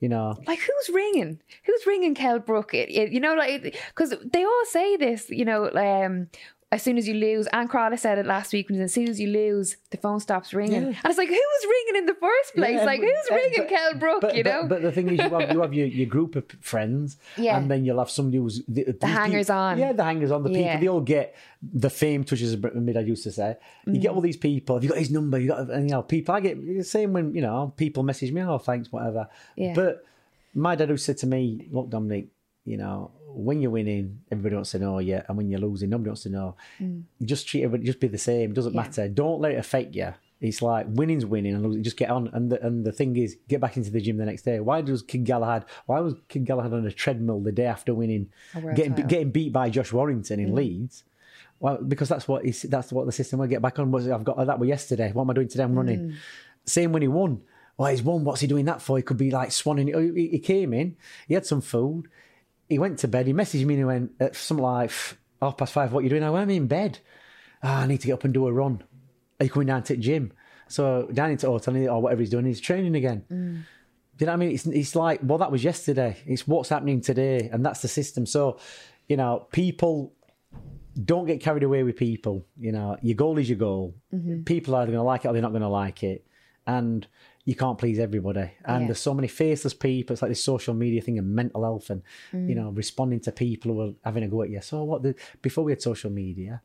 You 0.00 0.08
know, 0.08 0.36
Like 0.46 0.58
who's 0.58 0.94
ringing? 0.94 1.40
Who's 1.64 1.86
ringing 1.86 2.14
Kel 2.14 2.40
Brook? 2.40 2.74
It, 2.74 2.90
it- 2.90 3.12
you 3.12 3.20
know, 3.20 3.34
like 3.34 3.76
because 3.88 4.12
they 4.24 4.44
all 4.44 4.64
say 4.68 4.96
this. 4.96 5.30
You 5.30 5.44
know, 5.46 5.70
um, 5.70 6.28
as 6.74 6.82
soon 6.82 6.98
as 6.98 7.06
you 7.08 7.14
lose, 7.14 7.46
Ant 7.58 7.70
Crolla 7.70 7.96
said 7.96 8.18
it 8.18 8.26
last 8.26 8.52
week. 8.52 8.68
When 8.68 8.80
as 8.80 8.92
soon 8.92 9.08
as 9.08 9.20
you 9.20 9.28
lose, 9.28 9.76
the 9.90 9.96
phone 9.96 10.18
stops 10.20 10.52
ringing. 10.52 10.82
Yeah. 10.82 10.88
And 11.02 11.06
it's 11.12 11.18
like, 11.18 11.28
who 11.28 11.34
was 11.54 11.64
ringing 11.74 11.96
in 12.00 12.06
the 12.06 12.14
first 12.26 12.54
place? 12.54 12.74
Yeah, 12.76 12.84
like, 12.84 13.00
but- 13.00 13.08
who's 13.08 13.30
uh, 13.30 13.34
ringing 13.36 13.58
but- 13.58 13.68
Kel 13.68 13.94
Brook? 13.94 14.20
But, 14.20 14.36
you 14.36 14.42
know, 14.42 14.66
but, 14.68 14.82
the 14.82 14.92
thing 14.92 15.08
is, 15.12 15.18
you 15.20 15.28
have, 15.38 15.52
you 15.52 15.60
have 15.62 15.72
your, 15.72 15.86
your 15.86 16.06
group 16.06 16.34
of 16.36 16.44
friends, 16.60 17.16
Yeah. 17.36 17.56
and 17.56 17.70
then 17.70 17.84
you'll 17.84 17.98
have 18.00 18.10
somebody 18.10 18.38
who's 18.38 18.62
the, 18.66 18.84
these 18.84 18.96
hangers 19.02 19.46
people- 19.46 19.56
on. 19.56 19.78
Yeah, 19.78 19.92
the 19.92 20.04
hangers 20.04 20.30
on. 20.32 20.42
The 20.42 20.50
people 20.50 20.80
they 20.80 20.88
all 20.88 21.00
get 21.00 21.34
the 21.62 21.90
fame 21.90 22.24
touches. 22.24 22.56
My 22.56 22.92
dad 22.92 23.06
used 23.08 23.22
to 23.24 23.32
say, 23.32 23.56
you 23.86 23.92
Mm. 23.94 24.02
get 24.02 24.10
all 24.10 24.20
these 24.20 24.36
people. 24.36 24.76
Have 24.76 24.82
you 24.84 24.90
got 24.90 24.98
his 24.98 25.10
number? 25.10 25.38
You 25.38 25.48
got, 25.48 25.70
and 25.70 25.88
you 25.88 25.94
know, 25.94 26.02
people. 26.02 26.34
I 26.34 26.40
get 26.40 26.56
the 26.66 26.82
same 26.84 27.12
when 27.12 27.34
you 27.34 27.40
know 27.42 27.72
people 27.76 28.02
message 28.02 28.32
me. 28.32 28.42
Oh, 28.42 28.58
thanks, 28.58 28.90
whatever. 28.90 29.28
Yeah. 29.56 29.74
But 29.74 30.04
my 30.54 30.74
dad 30.74 30.88
who 30.88 30.96
said 30.96 31.18
to 31.18 31.26
me, 31.26 31.68
"Look, 31.70 31.88
Dominic, 31.90 32.26
you 32.64 32.76
know, 32.76 33.10
when 33.34 33.60
you're 33.60 33.70
winning, 33.70 34.20
everybody 34.30 34.54
wants 34.54 34.70
to 34.72 34.78
know 34.78 34.98
you, 35.00 35.20
and 35.28 35.36
when 35.36 35.48
you're 35.48 35.60
losing, 35.60 35.90
nobody 35.90 36.08
wants 36.10 36.22
to 36.22 36.30
know. 36.30 36.56
Just 37.24 37.48
treat 37.48 37.64
everybody. 37.64 37.86
Just 37.86 38.00
be 38.00 38.08
the 38.08 38.18
same. 38.18 38.50
It 38.50 38.54
doesn't 38.54 38.72
Mm. 38.72 38.76
Yeah. 38.76 38.82
matter. 38.82 39.08
Don't 39.08 39.40
let 39.40 39.52
it 39.52 39.58
affect 39.58 39.94
you." 39.94 40.08
It's 40.40 40.60
like 40.60 40.86
winning's 40.90 41.24
winning, 41.24 41.54
and 41.54 41.62
losing, 41.64 41.82
just 41.82 41.96
get 41.96 42.10
on. 42.10 42.28
And 42.34 42.50
the, 42.52 42.64
and 42.66 42.84
the 42.84 42.92
thing 42.92 43.16
is, 43.16 43.36
get 43.48 43.60
back 43.60 43.76
into 43.78 43.90
the 43.90 44.00
gym 44.00 44.18
the 44.18 44.26
next 44.26 44.42
day. 44.42 44.60
Why 44.60 44.82
does 44.82 45.02
Kid 45.02 45.24
Galahad? 45.24 45.64
Why 45.86 46.00
was 46.00 46.14
Kid 46.28 46.44
Galahad 46.44 46.72
on 46.74 46.84
a 46.86 46.90
treadmill 46.92 47.40
the 47.40 47.52
day 47.52 47.64
after 47.64 47.94
winning, 47.94 48.28
getting 48.74 48.92
title. 48.92 49.06
getting 49.08 49.30
beat 49.30 49.52
by 49.52 49.70
Josh 49.70 49.92
Warrington 49.92 50.40
in 50.40 50.54
Leeds? 50.54 51.04
Well, 51.60 51.78
because 51.78 52.08
that's 52.10 52.28
what 52.28 52.44
is 52.44 52.62
that's 52.62 52.92
what 52.92 53.06
the 53.06 53.12
system 53.12 53.38
will 53.38 53.46
get 53.46 53.62
back 53.62 53.78
on. 53.78 53.90
Was 53.90 54.06
I've 54.08 54.24
got 54.24 54.44
that 54.46 54.58
was 54.58 54.68
yesterday. 54.68 55.12
What 55.12 55.22
am 55.22 55.30
I 55.30 55.32
doing 55.34 55.48
today? 55.48 55.62
I'm 55.64 55.74
running. 55.76 56.14
Same 56.66 56.92
when 56.92 57.00
he 57.02 57.08
won. 57.08 57.40
Well, 57.78 57.90
he's 57.90 58.02
won. 58.02 58.22
What's 58.24 58.40
he 58.42 58.46
doing 58.46 58.66
that 58.66 58.82
for? 58.82 58.96
He 58.98 59.02
could 59.02 59.16
be 59.16 59.30
like 59.30 59.48
swanning. 59.48 60.14
He, 60.14 60.28
he 60.28 60.38
came 60.40 60.74
in. 60.74 60.96
He 61.26 61.34
had 61.34 61.46
some 61.46 61.60
food. 61.62 62.08
He 62.68 62.78
went 62.78 62.98
to 63.00 63.08
bed. 63.08 63.26
He 63.26 63.32
messaged 63.32 63.64
me 63.64 63.74
and 63.74 63.80
he 63.80 63.84
went 63.84 64.12
uh, 64.20 64.24
at 64.24 64.36
some 64.36 64.58
like 64.58 64.90
half 65.40 65.56
past 65.56 65.72
five. 65.72 65.92
What 65.92 66.00
are 66.00 66.02
you 66.02 66.10
doing? 66.10 66.22
I 66.22 66.30
went, 66.30 66.44
I'm 66.44 66.50
in 66.50 66.66
bed. 66.66 66.98
Ah, 67.62 67.82
I 67.82 67.86
need 67.86 68.00
to 68.00 68.06
get 68.06 68.14
up 68.14 68.24
and 68.24 68.34
do 68.34 68.46
a 68.46 68.52
run. 68.52 68.82
Are 69.40 69.44
you 69.44 69.50
coming 69.50 69.68
down 69.68 69.82
to 69.84 69.94
the 69.94 70.00
gym? 70.00 70.32
So 70.68 71.08
down 71.12 71.30
into 71.30 71.46
hotel 71.46 71.76
or 71.88 72.02
whatever 72.02 72.20
he's 72.20 72.30
doing, 72.30 72.46
he's 72.46 72.60
training 72.60 72.96
again. 72.96 73.24
Mm. 73.30 73.64
Do 74.16 74.24
you 74.24 74.26
know 74.26 74.32
what 74.32 74.36
I 74.36 74.38
mean? 74.38 74.50
It's 74.52 74.66
it's 74.66 74.94
like 74.94 75.20
well, 75.22 75.38
that 75.38 75.50
was 75.50 75.64
yesterday. 75.64 76.16
It's 76.24 76.46
what's 76.46 76.68
happening 76.68 77.00
today, 77.00 77.48
and 77.52 77.64
that's 77.66 77.82
the 77.82 77.88
system. 77.88 78.26
So, 78.26 78.58
you 79.08 79.16
know, 79.16 79.46
people 79.50 80.14
don't 81.02 81.26
get 81.26 81.40
carried 81.40 81.64
away 81.64 81.82
with 81.82 81.96
people. 81.96 82.46
You 82.56 82.72
know, 82.72 82.96
your 83.02 83.16
goal 83.16 83.38
is 83.38 83.48
your 83.48 83.58
goal. 83.58 83.96
Mm-hmm. 84.14 84.44
People 84.44 84.76
are 84.76 84.82
either 84.82 84.92
going 84.92 85.00
to 85.00 85.04
like 85.04 85.24
it 85.24 85.28
or 85.28 85.32
they're 85.32 85.42
not 85.42 85.50
going 85.50 85.62
to 85.62 85.68
like 85.68 86.04
it, 86.04 86.24
and 86.66 87.06
you 87.44 87.54
can't 87.54 87.78
please 87.78 87.98
everybody. 87.98 88.50
And 88.64 88.82
Yeah. 88.82 88.86
there's 88.88 89.00
so 89.00 89.12
many 89.14 89.28
faceless 89.28 89.74
people. 89.74 90.14
It's 90.14 90.22
like 90.22 90.30
this 90.30 90.42
social 90.42 90.74
media 90.74 91.00
thing 91.02 91.18
and 91.18 91.34
mental 91.34 91.62
health, 91.62 91.90
and 91.90 92.02
Mm. 92.32 92.48
you 92.48 92.54
know, 92.54 92.70
responding 92.70 93.20
to 93.20 93.32
people 93.32 93.72
who 93.72 93.80
are 93.80 93.94
having 94.04 94.24
a 94.24 94.28
go 94.28 94.42
at 94.42 94.50
you. 94.50 94.60
So 94.62 94.82
what? 94.84 95.02
The 95.02 95.14
before 95.42 95.64
we 95.64 95.72
had 95.72 95.82
social 95.82 96.10
media, 96.10 96.62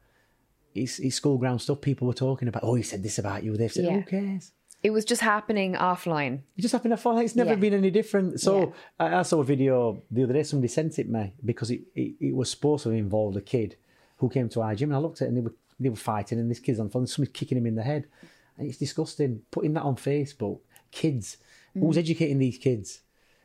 it's, 0.73 0.99
it's 0.99 1.15
school 1.15 1.37
ground 1.37 1.61
stuff. 1.61 1.81
People 1.81 2.07
were 2.07 2.13
talking 2.13 2.47
about. 2.47 2.63
Oh, 2.63 2.75
he 2.75 2.83
said 2.83 3.03
this 3.03 3.19
about 3.19 3.43
you. 3.43 3.57
They've 3.57 3.71
said, 3.71 3.85
Yeah. 3.85 3.99
who 3.99 4.03
cares? 4.03 4.51
it 4.81 4.91
was 4.91 5.03
just 5.03 5.21
happening 5.21 5.73
offline. 5.73 6.39
It 6.55 6.61
just 6.61 6.73
a 6.73 6.95
fun. 6.97 7.17
It's 7.25 7.35
never 7.35 7.49
Yeah. 7.49 7.55
been 7.57 7.73
any 7.73 7.91
different. 7.91 8.39
So. 8.39 8.71
I, 8.97 9.15
I 9.19 9.21
saw 9.23 9.41
a 9.41 9.43
video 9.43 10.01
the 10.09 10.23
other 10.23 10.31
day. 10.31 10.43
Somebody 10.43 10.69
sent 10.69 10.97
it 10.99 11.09
me 11.09 11.33
because 11.43 11.69
it, 11.69 11.81
it, 11.95 12.15
it 12.21 12.33
was 12.35 12.49
supposed 12.49 12.83
to 12.83 12.91
involve 12.91 13.35
a 13.35 13.41
kid 13.41 13.75
who 14.19 14.29
came 14.29 14.47
to 14.49 14.61
our 14.61 14.75
gym, 14.75 14.89
and 14.89 14.95
I 14.95 14.99
looked 14.99 15.21
at 15.21 15.25
it 15.25 15.29
and 15.29 15.37
they 15.37 15.41
were 15.41 15.53
they 15.81 15.89
were 15.89 15.95
fighting, 15.97 16.39
and 16.39 16.49
this 16.51 16.59
kid's 16.59 16.79
on 16.79 16.87
the 16.87 16.91
phone. 16.91 17.07
Somebody's 17.07 17.33
kicking 17.33 17.57
him 17.57 17.65
in 17.65 17.75
the 17.75 17.83
head, 17.83 18.05
and 18.57 18.67
it's 18.69 18.77
disgusting. 18.77 19.41
Putting 19.51 19.73
that 19.73 19.83
on 19.83 19.95
Facebook, 19.97 20.59
kids. 20.91 21.37
Mm. 21.75 21.81
Who's 21.81 21.97
educating 21.97 22.39
these 22.39 22.57
kids? 22.57 23.01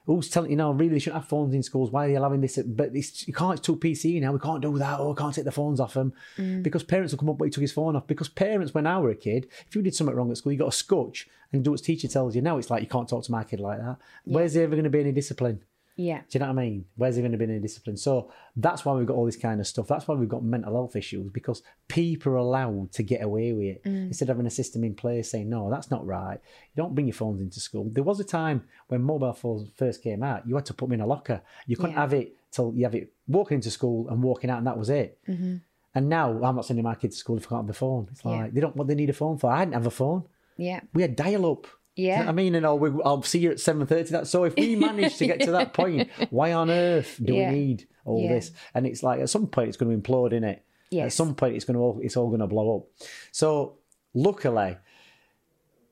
Who's 0.07 0.29
telling 0.29 0.51
you 0.51 0.57
know 0.57 0.71
really 0.73 0.91
they 0.91 0.99
shouldn't 0.99 1.23
have 1.23 1.29
phones 1.29 1.55
in 1.55 1.63
schools? 1.63 1.91
Why 1.91 2.05
are 2.05 2.09
they 2.09 2.15
allowing 2.17 2.43
this? 2.43 2.59
But 2.59 2.91
it's, 2.95 3.27
you 3.27 3.33
can't. 3.33 3.59
It's 3.59 3.67
too 3.67 3.77
PC 3.77 4.21
now. 4.21 4.33
We 4.33 4.39
can't 4.39 4.61
do 4.61 4.77
that. 4.79 5.01
Oh, 5.01 5.11
we 5.11 5.17
can't 5.17 5.35
take 5.35 5.47
the 5.47 5.53
phones 5.53 5.81
off 5.81 5.95
them 5.95 6.13
mm. 6.37 6.63
because 6.63 6.83
parents 6.83 7.13
will 7.13 7.19
come 7.19 7.31
up. 7.31 7.39
But 7.39 7.47
he 7.47 7.51
took 7.51 7.63
his 7.63 7.73
phone 7.73 7.97
off 7.97 8.07
because 8.07 8.29
parents, 8.29 8.75
when 8.75 8.87
I 8.87 8.99
were 8.99 9.11
a 9.11 9.15
kid, 9.15 9.49
if 9.67 9.75
you 9.75 9.81
did 9.81 9.95
something 9.95 10.15
wrong 10.15 10.31
at 10.31 10.37
school, 10.37 10.53
you 10.53 10.59
got 10.59 10.69
a 10.69 10.73
scotch 10.73 11.27
and 11.53 11.65
do 11.65 11.71
what 11.71 11.83
teacher 11.83 12.09
tells 12.09 12.37
you. 12.37 12.43
Now 12.43 12.59
it's 12.59 12.69
like 12.69 12.83
you 12.83 12.89
can't 12.89 13.09
talk 13.09 13.25
to 13.25 13.33
my 13.33 13.45
kid 13.45 13.61
like 13.61 13.79
that. 13.79 13.97
Where's 14.25 14.53
there 14.53 14.65
ever 14.65 14.75
going 14.75 14.85
to 14.85 14.91
be 14.91 15.01
any 15.01 15.13
discipline? 15.13 15.63
Yeah. 15.97 16.23
Do 16.29 16.39
you 16.39 16.41
know 16.41 16.47
what 16.53 16.59
I 16.59 16.65
mean? 16.65 16.85
Where's 16.97 17.15
there 17.15 17.23
going 17.23 17.33
to 17.33 17.39
be 17.39 17.45
any 17.45 17.61
discipline? 17.61 17.97
So 17.97 18.33
that's 18.57 18.85
why 18.85 18.95
we've 18.95 19.07
got 19.07 19.15
all 19.15 19.27
this 19.27 19.37
kind 19.37 19.61
of 19.61 19.67
stuff. 19.67 19.87
That's 19.87 20.09
why 20.09 20.17
we've 20.17 20.29
got 20.29 20.43
mental 20.43 20.73
health 20.75 20.97
issues 20.97 21.31
because 21.31 21.63
people 21.87 22.33
are 22.33 22.37
allowed 22.37 22.91
to 22.93 23.03
get 23.05 23.23
away 23.23 23.53
with 23.53 23.67
it 23.67 23.85
mm. 23.85 24.07
instead 24.09 24.29
of 24.29 24.37
having 24.37 24.47
a 24.47 24.51
system 24.51 24.83
in 24.83 24.95
place 24.95 25.31
saying, 25.31 25.49
no, 25.49 25.71
that's 25.71 25.91
not 25.91 26.05
right. 26.05 26.41
You 26.75 26.83
don't 26.83 26.95
bring 26.95 27.07
your 27.07 27.15
phones 27.15 27.41
into 27.41 27.61
school. 27.61 27.89
There 27.93 28.03
was 28.03 28.19
a 28.19 28.25
time 28.25 28.65
when 28.89 29.03
mobile 29.03 29.33
phones 29.35 29.69
first 29.77 30.03
came 30.03 30.23
out, 30.25 30.49
you 30.49 30.57
had 30.57 30.67
to 30.67 30.75
put 30.75 30.87
them 30.87 30.95
in 30.95 31.01
a 31.01 31.07
locker. 31.07 31.43
You 31.67 31.77
couldn't 31.77 31.93
Yeah. 31.93 32.01
have 32.01 32.13
it 32.15 32.37
till 32.51 32.73
you 32.75 32.85
have 32.85 32.95
it 32.97 33.13
walking 33.29 33.57
into 33.57 33.71
school 33.71 34.09
and 34.09 34.23
walking 34.23 34.51
out, 34.51 34.59
and 34.59 34.67
that 34.67 34.79
was 34.79 34.91
it. 34.91 35.19
Mm-hmm. 35.29 35.57
And 35.95 36.09
now 36.09 36.31
I'm 36.43 36.57
not 36.57 36.67
sending 36.67 36.83
my 36.85 36.97
kids 36.97 37.17
to 37.17 37.21
school 37.21 37.37
if 37.37 37.47
I 37.47 37.51
can't 37.51 37.63
have 37.67 37.71
a 37.71 37.79
phone. 37.79 38.09
It's 38.11 38.25
like 38.25 38.47
Yeah. 38.47 38.51
they 38.53 38.61
don't 38.61 38.75
what 38.75 38.89
they 38.89 38.97
need 38.97 39.11
a 39.11 39.13
phone 39.13 39.39
for. 39.39 39.51
I 39.51 39.61
didn't 39.65 39.75
have 39.75 39.87
a 39.87 39.91
phone. 39.91 40.25
Yeah. 40.57 40.81
We 40.93 41.03
had 41.03 41.15
dial 41.15 41.51
up. 41.53 41.67
Yeah. 41.97 42.19
You 42.19 42.25
know 42.25 42.29
I 42.29 42.33
mean, 42.33 42.55
and 42.57 42.67
I'll, 42.67 42.79
we- 42.79 43.03
I'll 43.05 43.23
see 43.23 43.39
you 43.39 43.51
at 43.53 43.61
seven 43.61 43.87
thirty. 43.87 44.11
That 44.11 44.27
so 44.27 44.45
if 44.45 44.55
we 44.57 44.75
manage 44.77 45.17
to 45.19 45.27
get 45.27 45.41
to 45.43 45.53
that 45.53 45.73
point, 45.75 46.11
why 46.31 46.53
on 46.53 46.71
earth 46.71 47.21
do 47.23 47.35
Yeah. 47.35 47.51
we 47.51 47.57
need 47.59 47.89
all 48.05 48.23
Yeah. 48.23 48.35
this? 48.35 48.51
And 48.75 48.87
it's 48.87 49.03
like 49.03 49.21
at 49.21 49.31
some 49.31 49.47
point 49.47 49.69
it's 49.69 49.77
going 49.77 49.91
to 50.03 50.11
implode 50.11 50.33
in 50.33 50.45
it. 50.45 50.65
At 50.97 51.13
some 51.13 51.35
point 51.35 51.57
it's 51.57 51.65
going 51.65 51.75
to 51.75 51.81
all 51.81 51.99
it's 52.03 52.17
all 52.17 52.29
going 52.29 52.41
to 52.41 52.47
blow 52.47 52.77
up. 52.79 53.07
So 53.33 53.79
luckily, 54.15 54.77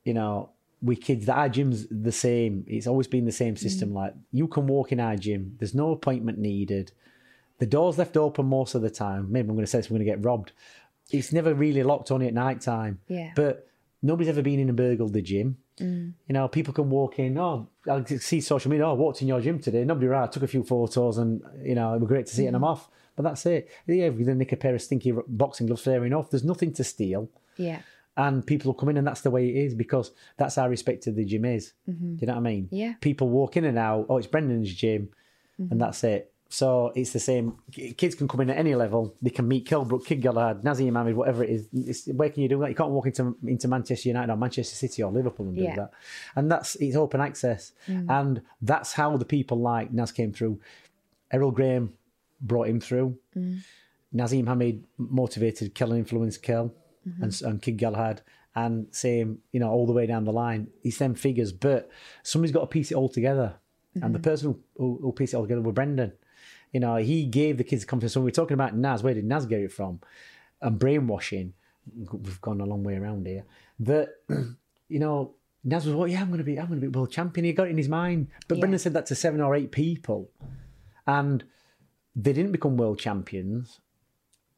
you 0.03 0.13
know, 0.13 0.49
we 0.81 0.95
kids 0.95 1.25
that 1.27 1.37
our 1.37 1.49
gym's 1.49 1.87
the 1.89 2.11
same. 2.11 2.65
It's 2.67 2.87
always 2.87 3.07
been 3.07 3.25
the 3.25 3.31
same 3.31 3.55
system. 3.55 3.91
Mm. 3.91 3.95
Like 3.95 4.13
you 4.31 4.47
can 4.47 4.67
walk 4.67 4.91
in 4.91 4.99
our 4.99 5.15
gym. 5.15 5.55
There's 5.59 5.73
no 5.73 5.91
appointment 5.91 6.37
needed. 6.37 6.91
The 7.59 7.65
door's 7.65 7.97
left 7.97 8.17
open 8.17 8.45
most 8.47 8.75
of 8.75 8.81
the 8.81 8.89
time. 8.89 9.31
Maybe 9.31 9.47
I'm 9.47 9.55
going 9.55 9.65
to 9.65 9.69
say 9.71 9.77
this, 9.79 9.89
we're 9.89 9.97
going 9.99 10.05
to 10.07 10.11
get 10.11 10.25
robbed. 10.25 10.51
It's 11.11 11.31
never 11.31 11.53
really 11.53 11.83
locked 11.83 12.11
only 12.11 12.27
at 12.27 12.33
night 12.33 12.59
time. 12.61 12.99
Yeah. 13.07 13.31
But 13.35 13.67
nobody's 14.01 14.29
ever 14.29 14.41
been 14.41 14.59
in 14.59 14.67
and 14.67 14.77
burgled 14.77 15.13
the 15.13 15.21
gym. 15.21 15.57
Mm. 15.79 16.13
You 16.27 16.33
know, 16.33 16.47
people 16.47 16.73
can 16.73 16.89
walk 16.89 17.19
in. 17.19 17.37
Oh, 17.37 17.67
I 17.89 18.03
see 18.03 18.41
social 18.41 18.69
media. 18.71 18.85
Oh, 18.87 18.91
I 18.91 18.93
walked 18.93 19.21
in 19.21 19.27
your 19.27 19.41
gym 19.41 19.59
today. 19.59 19.83
Nobody 19.83 20.07
right. 20.07 20.31
Took 20.31 20.43
a 20.43 20.47
few 20.47 20.63
photos, 20.63 21.17
and 21.17 21.41
you 21.63 21.75
know, 21.75 21.93
it 21.95 21.99
was 22.01 22.07
great 22.07 22.27
to 22.27 22.35
see 22.35 22.45
it. 22.45 22.47
And 22.47 22.55
Mm. 22.55 22.59
I'm 22.59 22.63
off. 22.65 22.89
But 23.15 23.23
that's 23.23 23.45
it. 23.45 23.69
Yeah, 23.87 24.09
we 24.09 24.23
then 24.23 24.37
nick 24.39 24.51
a 24.51 24.57
pair 24.57 24.73
of 24.73 24.81
stinky 24.81 25.13
boxing 25.27 25.67
gloves. 25.67 25.83
Fair 25.83 26.03
enough. 26.05 26.29
There's 26.31 26.43
nothing 26.43 26.73
to 26.73 26.83
steal, 26.83 27.29
Yeah. 27.57 27.79
and 28.17 28.45
people 28.45 28.69
will 28.69 28.79
come 28.79 28.89
in, 28.89 28.97
and 28.97 29.05
that's 29.07 29.21
the 29.21 29.29
way 29.31 29.49
it 29.49 29.55
is 29.55 29.75
because 29.75 30.11
that's 30.37 30.55
how 30.55 30.67
respected 30.67 31.15
the 31.15 31.25
gym 31.25 31.45
is. 31.45 31.73
Do 31.87 31.93
you 32.21 32.27
know 32.27 32.33
what 32.33 32.39
I 32.39 32.41
mean? 32.41 32.63
Mm-hmm. 32.65 32.75
Yeah. 32.75 32.93
People 33.01 33.29
walk 33.29 33.55
in 33.57 33.65
and 33.65 33.77
out. 33.77 34.07
Oh, 34.09 34.17
it's 34.17 34.27
Brendan's 34.27 34.73
gym, 34.73 35.09
Mm-hmm. 35.61 35.71
and 35.71 35.81
that's 35.81 36.03
it. 36.03 36.32
So 36.53 36.91
it's 36.93 37.13
the 37.13 37.19
same. 37.19 37.57
Kids 37.97 38.13
can 38.13 38.27
come 38.27 38.41
in 38.41 38.51
at 38.51 38.57
any 38.57 38.75
level. 38.75 39.15
They 39.23 39.31
can 39.31 39.47
meet 39.47 39.65
Kell 39.65 39.85
Brook, 39.85 40.05
Kid 40.05 40.21
Galahad, 40.21 40.61
Naseem 40.61 40.95
Hamed, 40.95 41.15
whatever 41.15 41.43
it 41.43 41.49
is. 41.49 41.67
It's, 41.73 42.05
where 42.05 42.29
can 42.29 42.43
you 42.43 42.47
do 42.47 42.59
that? 42.59 42.69
You 42.69 42.75
can't 42.75 42.91
walk 42.91 43.07
into 43.07 43.35
into 43.43 43.67
Manchester 43.67 44.09
United 44.09 44.31
or 44.31 44.37
Manchester 44.37 44.75
City 44.75 45.01
or 45.01 45.11
Liverpool 45.11 45.47
and 45.47 45.55
do 45.55 45.63
Yeah. 45.63 45.75
that. 45.75 45.93
And 46.35 46.51
that's 46.51 46.75
it's 46.75 46.95
open 46.95 47.21
access, 47.21 47.71
mm. 47.87 48.07
and 48.07 48.43
that's 48.61 48.93
how 48.93 49.17
the 49.17 49.25
people 49.25 49.57
like 49.57 49.91
Naz 49.91 50.11
came 50.11 50.31
through. 50.31 50.59
Herrol 51.31 51.51
Graham 51.55 51.93
brought 52.39 52.67
him 52.67 52.79
through. 52.79 53.17
Mm. 53.35 53.63
Naseem 54.13 54.47
Hamed 54.47 54.83
motivated 54.99 55.73
Kel 55.73 55.89
and 55.89 56.01
influenced 56.01 56.43
Kel 56.43 56.71
mm-hmm. 57.07 57.23
and, 57.23 57.41
and 57.41 57.61
Kid 57.63 57.77
Galahad. 57.79 58.21
And 58.55 58.85
same, 58.91 59.39
you 59.51 59.59
know, 59.59 59.71
all 59.71 59.87
the 59.87 59.93
way 59.93 60.05
down 60.05 60.25
the 60.25 60.31
line. 60.31 60.67
It's 60.83 60.99
them 60.99 61.15
figures, 61.15 61.51
but 61.51 61.89
somebody's 62.21 62.51
got 62.53 62.59
to 62.59 62.67
piece 62.67 62.91
it 62.91 62.95
all 62.95 63.09
together. 63.09 63.55
and 63.95 64.13
the 64.13 64.19
mm-hmm. 64.19 64.23
person 64.23 64.63
who, 64.77 64.99
who 65.01 65.11
pieced 65.11 65.33
it 65.33 65.37
all 65.37 65.43
together 65.47 65.61
was 65.61 65.73
Brendan. 65.73 66.13
You 66.73 66.79
know, 66.79 66.95
he 66.97 67.25
gave 67.25 67.57
the 67.57 67.63
kids 67.63 67.83
a 67.83 67.85
confidence. 67.85 68.13
So 68.13 68.21
we're 68.21 68.31
talking 68.31 68.55
about 68.55 68.75
Naz. 68.75 69.03
Where 69.03 69.13
did 69.13 69.25
Naz 69.25 69.45
get 69.45 69.61
it 69.61 69.71
from? 69.71 70.01
And 70.61 70.77
brainwashing. 70.77 71.53
We've 71.95 72.41
gone 72.41 72.61
a 72.61 72.65
long 72.65 72.83
way 72.83 72.95
around 72.95 73.27
here. 73.27 73.45
That 73.79 74.09
you 74.89 74.99
know, 74.99 75.35
Naz 75.63 75.85
was, 75.85 75.95
well, 75.95 76.07
yeah, 76.07 76.21
I'm 76.21 76.27
going 76.27 76.39
to 76.39 76.43
be, 76.43 76.59
I'm 76.59 76.67
going 76.67 76.81
to 76.81 76.87
be 76.87 76.97
world 76.97 77.11
champion. 77.11 77.45
He 77.45 77.53
got 77.53 77.67
it 77.67 77.71
in 77.71 77.77
his 77.77 77.89
mind. 77.89 78.27
But 78.47 78.57
Yeah. 78.57 78.61
Brendan 78.61 78.79
said 78.79 78.93
that 78.93 79.05
to 79.07 79.15
seven 79.15 79.39
or 79.39 79.55
eight 79.55 79.71
people, 79.71 80.29
and 81.07 81.43
they 82.15 82.33
didn't 82.33 82.51
become 82.51 82.75
world 82.75 82.99
champions. 82.99 83.79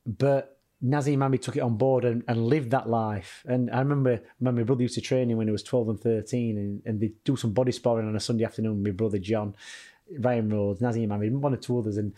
But 0.06 0.60
Naseem 0.84 1.22
Hamed 1.22 1.42
took 1.42 1.58
it 1.58 1.62
on 1.62 1.78
board 1.78 2.06
and, 2.06 2.24
and 2.28 2.48
lived 2.48 2.72
that 2.72 2.90
life. 2.90 3.44
And 3.48 3.72
I 3.72 3.80
remember 3.80 4.22
when 4.40 4.56
my 4.56 4.64
brother 4.64 4.84
used 4.84 4.96
to 4.96 5.02
train 5.02 5.30
him 5.30 5.38
when 5.38 5.48
he 5.48 5.52
was 5.52 5.64
12 5.64 5.90
and 5.90 6.00
13, 6.00 6.58
and, 6.58 6.82
and 6.86 7.00
they'd 7.00 7.24
do 7.24 7.36
some 7.36 7.54
body 7.54 7.72
sparring 7.72 8.08
on 8.08 8.16
a 8.16 8.20
Sunday 8.20 8.44
afternoon 8.44 8.78
with 8.78 8.86
my 8.86 8.92
brother 8.92 9.18
John, 9.18 9.56
Ryan 10.20 10.50
Rhodes, 10.50 10.82
Naseem 10.82 11.12
Hamed, 11.12 11.42
one 11.42 11.54
or 11.54 11.58
two 11.58 11.78
others. 11.80 11.98
And 11.98 12.14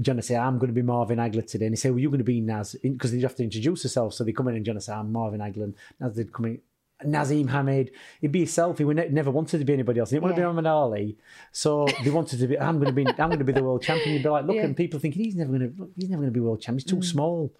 John 0.00 0.16
would 0.16 0.24
say, 0.24 0.36
I'm 0.36 0.58
going 0.58 0.68
to 0.68 0.74
be 0.74 0.82
Marvin 0.82 1.18
Hagler 1.18 1.46
today. 1.46 1.66
And 1.66 1.72
he 1.72 1.76
say, 1.76 1.90
Well, 1.90 1.98
you're 1.98 2.10
going 2.10 2.18
to 2.18 2.24
be 2.24 2.40
Naz. 2.40 2.76
Because 2.82 3.12
they'd 3.12 3.22
have 3.22 3.36
to 3.36 3.44
introduce 3.44 3.82
themselves. 3.82 4.16
So 4.16 4.24
they 4.24 4.32
come 4.32 4.48
in 4.48 4.56
and 4.56 4.64
John 4.64 4.76
would 4.76 4.82
say, 4.82 4.92
I'm 4.92 5.12
Marvin 5.12 5.40
Hagler. 5.40 5.64
And 5.64 5.74
Naz 6.00 6.16
would 6.16 6.32
come 6.32 6.46
in. 6.46 6.60
Naseem 7.04 7.50
Hamed, 7.50 7.90
he'd 8.20 8.32
be 8.32 8.40
himself. 8.40 8.78
He 8.78 8.84
ne- 8.84 9.08
never 9.08 9.30
wanted 9.30 9.58
to 9.58 9.64
be 9.64 9.72
anybody 9.72 10.00
else. 10.00 10.10
He 10.10 10.16
didn't 10.16 10.24
want 10.24 10.36
to 10.36 10.36
be 10.36 10.42
Yeah. 10.42 10.52
Muhammad 10.52 10.66
Ali, 10.66 11.16
so 11.50 11.86
they 12.04 12.10
wanted 12.10 12.38
to 12.38 12.46
be. 12.46 12.58
I'm 12.58 12.76
going 12.76 12.86
to 12.86 12.92
be. 12.92 13.06
I'm 13.06 13.28
going 13.28 13.38
to 13.38 13.44
be 13.44 13.52
the 13.52 13.62
world 13.62 13.82
champion. 13.82 14.16
He'd 14.16 14.22
be 14.22 14.28
like, 14.28 14.46
look, 14.46 14.56
Yeah. 14.56 14.64
and 14.64 14.76
people 14.76 15.00
thinking 15.00 15.24
he's 15.24 15.36
never 15.36 15.50
going 15.50 15.76
to. 15.76 15.90
He's 15.96 16.08
never 16.08 16.22
going 16.22 16.32
to 16.32 16.38
be 16.38 16.40
world 16.40 16.60
champion. 16.60 16.78
He's 16.78 16.90
too 16.90 16.96
mm. 16.96 17.04
small. 17.04 17.52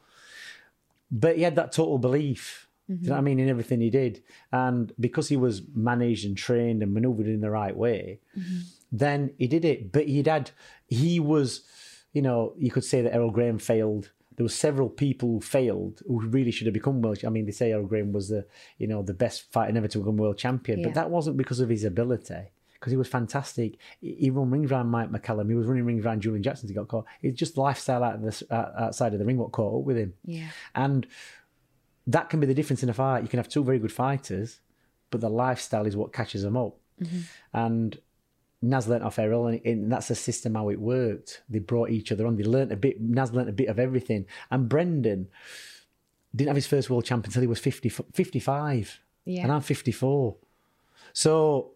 But 1.11 1.37
he 1.37 1.43
had 1.43 1.57
that 1.57 1.73
total 1.73 1.99
belief. 1.99 2.68
Do 2.89 2.95
you 2.95 3.09
know 3.09 3.12
what 3.12 3.16
I 3.16 3.18
mm-hmm. 3.18 3.25
mean 3.25 3.39
in 3.41 3.49
everything 3.49 3.81
he 3.81 3.91
did, 3.91 4.23
and 4.51 4.93
because 4.99 5.29
he 5.29 5.37
was 5.37 5.62
managed 5.75 6.27
and 6.27 6.37
trained 6.37 6.83
and 6.83 6.93
manoeuvred 6.93 7.27
in 7.27 7.41
the 7.41 7.51
right 7.51 7.77
way, 7.77 8.18
mm-hmm. 8.37 8.61
Then 8.93 9.32
he 9.38 9.47
did 9.49 9.64
it. 9.64 9.90
But 9.90 10.07
he'd 10.07 10.26
had. 10.28 10.51
He 10.86 11.18
was, 11.18 11.62
you 12.12 12.22
know, 12.22 12.53
you 12.59 12.70
could 12.70 12.84
say 12.84 13.01
that 13.03 13.12
Herrol 13.14 13.32
Graham 13.32 13.59
failed. 13.59 14.11
There 14.36 14.45
were 14.45 14.51
several 14.51 14.88
people 14.88 15.28
who 15.30 15.40
failed 15.40 16.03
who 16.07 16.20
really 16.20 16.51
should 16.51 16.66
have 16.66 16.74
become 16.74 17.01
world. 17.03 17.24
I 17.24 17.28
mean, 17.30 17.47
they 17.47 17.53
say 17.53 17.70
Herrol 17.70 17.88
Graham 17.88 18.12
was 18.12 18.28
the, 18.28 18.47
you 18.78 18.86
know, 18.86 19.03
the 19.03 19.14
best 19.14 19.51
fighter 19.53 19.72
never 19.72 19.88
to 19.88 19.99
become 19.99 20.16
world 20.16 20.38
champion, 20.38 20.80
Yeah. 20.80 20.86
but 20.88 20.95
that 20.95 21.11
wasn't 21.11 21.36
because 21.36 21.61
of 21.61 21.68
his 21.68 21.84
ability. 21.84 22.51
Because 22.74 22.90
he 22.90 22.97
was 22.97 23.07
fantastic. 23.09 23.76
He 24.01 24.28
run 24.30 24.51
rings 24.51 24.72
around 24.72 24.88
Mike 24.88 25.11
McCallum. 25.12 25.49
He 25.49 25.55
was 25.55 25.66
running 25.66 25.84
rings 25.84 26.05
around 26.05 26.20
Julian 26.22 26.43
Jackson. 26.43 26.68
He 26.68 26.74
got 26.74 26.88
caught. 26.88 27.05
It's 27.22 27.38
just 27.38 27.57
lifestyle 27.57 28.03
out 28.03 28.16
of 28.16 28.22
the, 28.22 28.47
out- 28.55 28.72
outside 28.76 29.12
of 29.12 29.20
the 29.20 29.24
ring 29.24 29.36
what 29.36 29.53
caught 29.53 29.78
up 29.80 29.84
with 29.86 29.97
him. 29.97 30.14
Yeah. 30.24 30.49
And 30.74 31.07
that 32.09 32.28
can 32.28 32.40
be 32.40 32.47
the 32.47 32.55
difference 32.55 32.82
in 32.82 32.88
a 32.88 32.95
fight. 32.95 33.22
You 33.22 33.28
can 33.28 33.38
have 33.38 33.49
two 33.49 33.62
very 33.62 33.78
good 33.78 33.93
fighters, 33.93 34.59
but 35.11 35.20
the 35.20 35.30
lifestyle 35.30 35.86
is 35.86 35.97
what 35.97 36.12
catches 36.12 36.43
them 36.43 36.57
up. 36.57 36.76
Mm-hmm. 37.01 37.20
And 37.53 37.99
Naz 38.63 38.87
learnt 38.87 39.03
off 39.03 39.17
Herrol, 39.17 39.53
and, 39.53 39.67
and 39.67 39.93
that's 39.93 40.09
the 40.09 40.15
system 40.15 40.55
how 40.55 40.69
it 40.69 40.81
worked. 40.81 41.43
They 41.49 41.59
brought 41.59 41.91
each 41.91 42.13
other 42.13 42.27
on. 42.27 42.37
They 42.37 42.45
learnt 42.45 42.73
a 42.73 42.77
bit. 42.77 43.01
Naz 43.01 43.33
learnt 43.33 43.49
a 43.49 43.53
bit 43.53 43.69
of 43.69 43.79
everything. 43.79 44.27
And 44.51 44.69
Brendan 44.69 45.29
didn't 46.35 46.49
have 46.49 46.57
his 46.57 46.69
first 46.69 46.89
world 46.89 47.05
champion 47.05 47.29
until 47.29 47.43
he 47.43 47.49
was 47.49 47.59
50, 47.59 47.89
55. 47.89 49.01
Yeah. 49.25 49.43
And 49.43 49.53
I'm 49.53 49.61
54. 49.61 50.37
So 51.13 51.73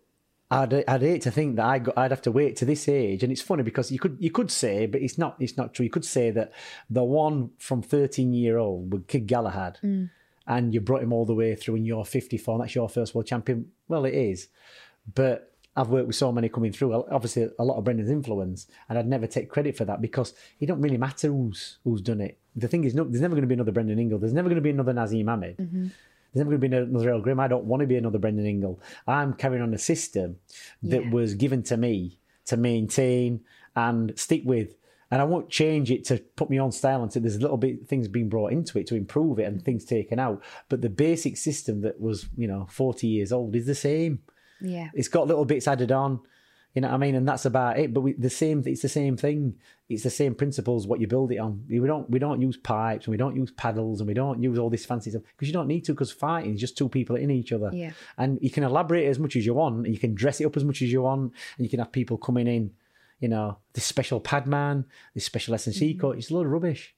I'd, 0.50 0.72
I'd 0.88 1.02
hate 1.02 1.22
to 1.22 1.30
think 1.30 1.56
that 1.56 1.66
I 1.66 1.78
got, 1.80 1.98
I'd 1.98 2.12
have 2.12 2.22
to 2.22 2.32
wait 2.32 2.56
to 2.56 2.64
this 2.64 2.88
age. 2.88 3.22
And 3.22 3.32
it's 3.32 3.42
funny 3.42 3.64
because 3.64 3.90
you 3.90 3.98
could 3.98 4.16
you 4.20 4.30
could 4.30 4.50
say, 4.50 4.86
but 4.86 5.02
it's 5.02 5.18
not 5.18 5.36
it's 5.40 5.56
not 5.56 5.74
true. 5.74 5.84
You 5.84 5.90
could 5.90 6.04
say 6.04 6.30
that 6.30 6.52
the 6.88 7.02
one 7.02 7.50
from 7.58 7.82
13 7.82 8.32
year 8.32 8.58
old 8.58 8.92
with 8.92 9.08
Kid 9.08 9.26
Galahad, 9.26 9.78
mm. 9.82 10.08
and 10.46 10.72
you 10.72 10.80
brought 10.80 11.02
him 11.02 11.12
all 11.12 11.26
the 11.26 11.34
way 11.34 11.56
through, 11.56 11.76
and 11.76 11.86
you're 11.86 12.04
54, 12.04 12.54
and 12.54 12.62
that's 12.62 12.74
your 12.74 12.88
first 12.88 13.14
world 13.14 13.26
champion. 13.26 13.72
Well, 13.88 14.04
it 14.04 14.14
is, 14.14 14.48
but. 15.12 15.52
I've 15.76 15.90
worked 15.90 16.06
with 16.06 16.16
so 16.16 16.32
many 16.32 16.48
coming 16.48 16.72
through. 16.72 16.94
Obviously, 17.10 17.48
a 17.58 17.64
lot 17.64 17.76
of 17.76 17.84
Brendan's 17.84 18.10
influence, 18.10 18.66
and 18.88 18.98
I'd 18.98 19.06
never 19.06 19.26
take 19.26 19.50
credit 19.50 19.76
for 19.76 19.84
that 19.84 20.00
because 20.00 20.32
it 20.58 20.66
don't 20.66 20.80
really 20.80 20.96
matter 20.96 21.28
who's 21.28 21.78
who's 21.84 22.00
done 22.00 22.20
it. 22.20 22.38
The 22.54 22.68
thing 22.68 22.84
is, 22.84 22.94
no, 22.94 23.04
there's 23.04 23.20
never 23.20 23.34
going 23.34 23.42
to 23.42 23.48
be 23.48 23.54
another 23.54 23.72
Brendan 23.72 23.98
Ingle. 23.98 24.18
There's 24.18 24.32
never 24.32 24.48
going 24.48 24.56
to 24.56 24.62
be 24.62 24.70
another 24.70 24.94
Naseem 24.94 25.28
Hamed. 25.28 25.58
Mm-hmm. 25.58 25.86
There's 26.32 26.44
never 26.46 26.56
going 26.56 26.60
to 26.60 26.68
be 26.68 26.76
another 26.76 27.06
Herrol 27.10 27.22
Graham. 27.22 27.40
I 27.40 27.48
don't 27.48 27.64
want 27.64 27.80
to 27.82 27.86
be 27.86 27.96
another 27.96 28.18
Brendan 28.18 28.46
Ingle. 28.46 28.80
I'm 29.06 29.34
carrying 29.34 29.62
on 29.62 29.74
a 29.74 29.78
system 29.78 30.36
that 30.82 31.04
Yeah. 31.04 31.10
was 31.10 31.34
given 31.34 31.62
to 31.64 31.76
me 31.76 32.18
to 32.46 32.56
maintain 32.56 33.40
and 33.74 34.18
stick 34.18 34.42
with. 34.44 34.76
And 35.10 35.22
I 35.22 35.24
won't 35.24 35.48
change 35.50 35.90
it 35.90 36.04
to 36.06 36.18
put 36.36 36.50
me 36.50 36.58
on 36.58 36.72
style 36.72 37.02
until 37.02 37.22
there's 37.22 37.36
a 37.36 37.40
little 37.40 37.56
bit 37.56 37.86
things 37.86 38.08
being 38.08 38.28
brought 38.28 38.52
into 38.52 38.78
it 38.78 38.86
to 38.88 38.96
improve 38.96 39.38
it 39.38 39.44
and 39.44 39.62
things 39.62 39.84
taken 39.84 40.18
out. 40.18 40.42
But 40.68 40.80
the 40.82 40.88
basic 40.90 41.36
system 41.36 41.82
that 41.82 42.00
was, 42.00 42.26
you 42.36 42.48
know, 42.48 42.66
40 42.70 43.06
years 43.06 43.30
old 43.32 43.54
is 43.54 43.66
the 43.66 43.74
same. 43.74 44.20
Yeah. 44.60 44.88
It's 44.94 45.08
got 45.08 45.26
little 45.26 45.44
bits 45.44 45.68
added 45.68 45.92
on. 45.92 46.20
You 46.74 46.82
know 46.82 46.88
what 46.88 46.94
I 46.94 46.98
mean? 46.98 47.14
And 47.14 47.26
that's 47.26 47.46
about 47.46 47.78
it. 47.78 47.94
But 47.94 48.02
we, 48.02 48.12
the 48.12 48.28
same, 48.28 48.62
it's 48.66 48.82
the 48.82 48.88
same 48.88 49.16
thing. 49.16 49.56
It's 49.88 50.02
the 50.02 50.10
same 50.10 50.34
principles. 50.34 50.86
What 50.86 51.00
you 51.00 51.06
build 51.06 51.32
it 51.32 51.38
on. 51.38 51.64
We 51.70 51.78
don't, 51.86 52.10
we 52.10 52.18
don't 52.18 52.42
use 52.42 52.58
pipes 52.58 53.06
and 53.06 53.12
we 53.12 53.16
don't 53.16 53.34
use 53.34 53.50
paddles 53.50 54.00
and 54.00 54.06
we 54.06 54.12
don't 54.12 54.42
use 54.42 54.58
all 54.58 54.68
this 54.68 54.84
fancy 54.84 55.08
stuff 55.08 55.22
because 55.22 55.48
you 55.48 55.54
don't 55.54 55.68
need 55.68 55.86
to. 55.86 55.92
Because 55.92 56.12
fighting 56.12 56.52
is 56.52 56.60
just 56.60 56.76
two 56.76 56.90
people 56.90 57.16
in 57.16 57.30
each 57.30 57.50
other. 57.50 57.70
Yeah. 57.72 57.92
And 58.18 58.38
you 58.42 58.50
can 58.50 58.62
elaborate 58.62 59.06
as 59.06 59.18
much 59.18 59.36
as 59.36 59.46
you 59.46 59.54
want. 59.54 59.86
And 59.86 59.94
you 59.94 59.98
can 59.98 60.14
dress 60.14 60.38
it 60.38 60.44
up 60.44 60.56
as 60.56 60.64
much 60.64 60.82
as 60.82 60.92
you 60.92 61.00
want. 61.00 61.32
And 61.56 61.64
you 61.64 61.70
can 61.70 61.78
have 61.78 61.92
people 61.92 62.18
coming 62.18 62.46
in. 62.46 62.72
You 63.20 63.28
know, 63.28 63.56
this 63.72 63.84
special 63.84 64.20
pad 64.20 64.46
man, 64.46 64.84
this 65.14 65.24
special 65.24 65.54
S&C 65.54 65.92
mm-hmm. 65.92 65.98
coach. 65.98 66.18
It's 66.18 66.30
a 66.30 66.34
load 66.34 66.44
of 66.44 66.52
rubbish. 66.52 66.94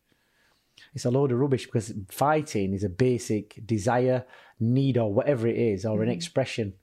It's 0.93 1.05
a 1.05 1.11
load 1.11 1.31
of 1.31 1.39
rubbish 1.39 1.67
because 1.67 1.93
fighting 2.09 2.75
is 2.75 2.83
a 2.83 2.89
basic 2.89 3.65
desire, 3.65 4.25
need, 4.59 4.99
or 4.99 5.13
whatever 5.15 5.47
it 5.47 5.57
is, 5.57 5.85
or 5.85 6.03
an 6.03 6.09
mm-hmm. 6.09 6.17
expression. 6.17 6.75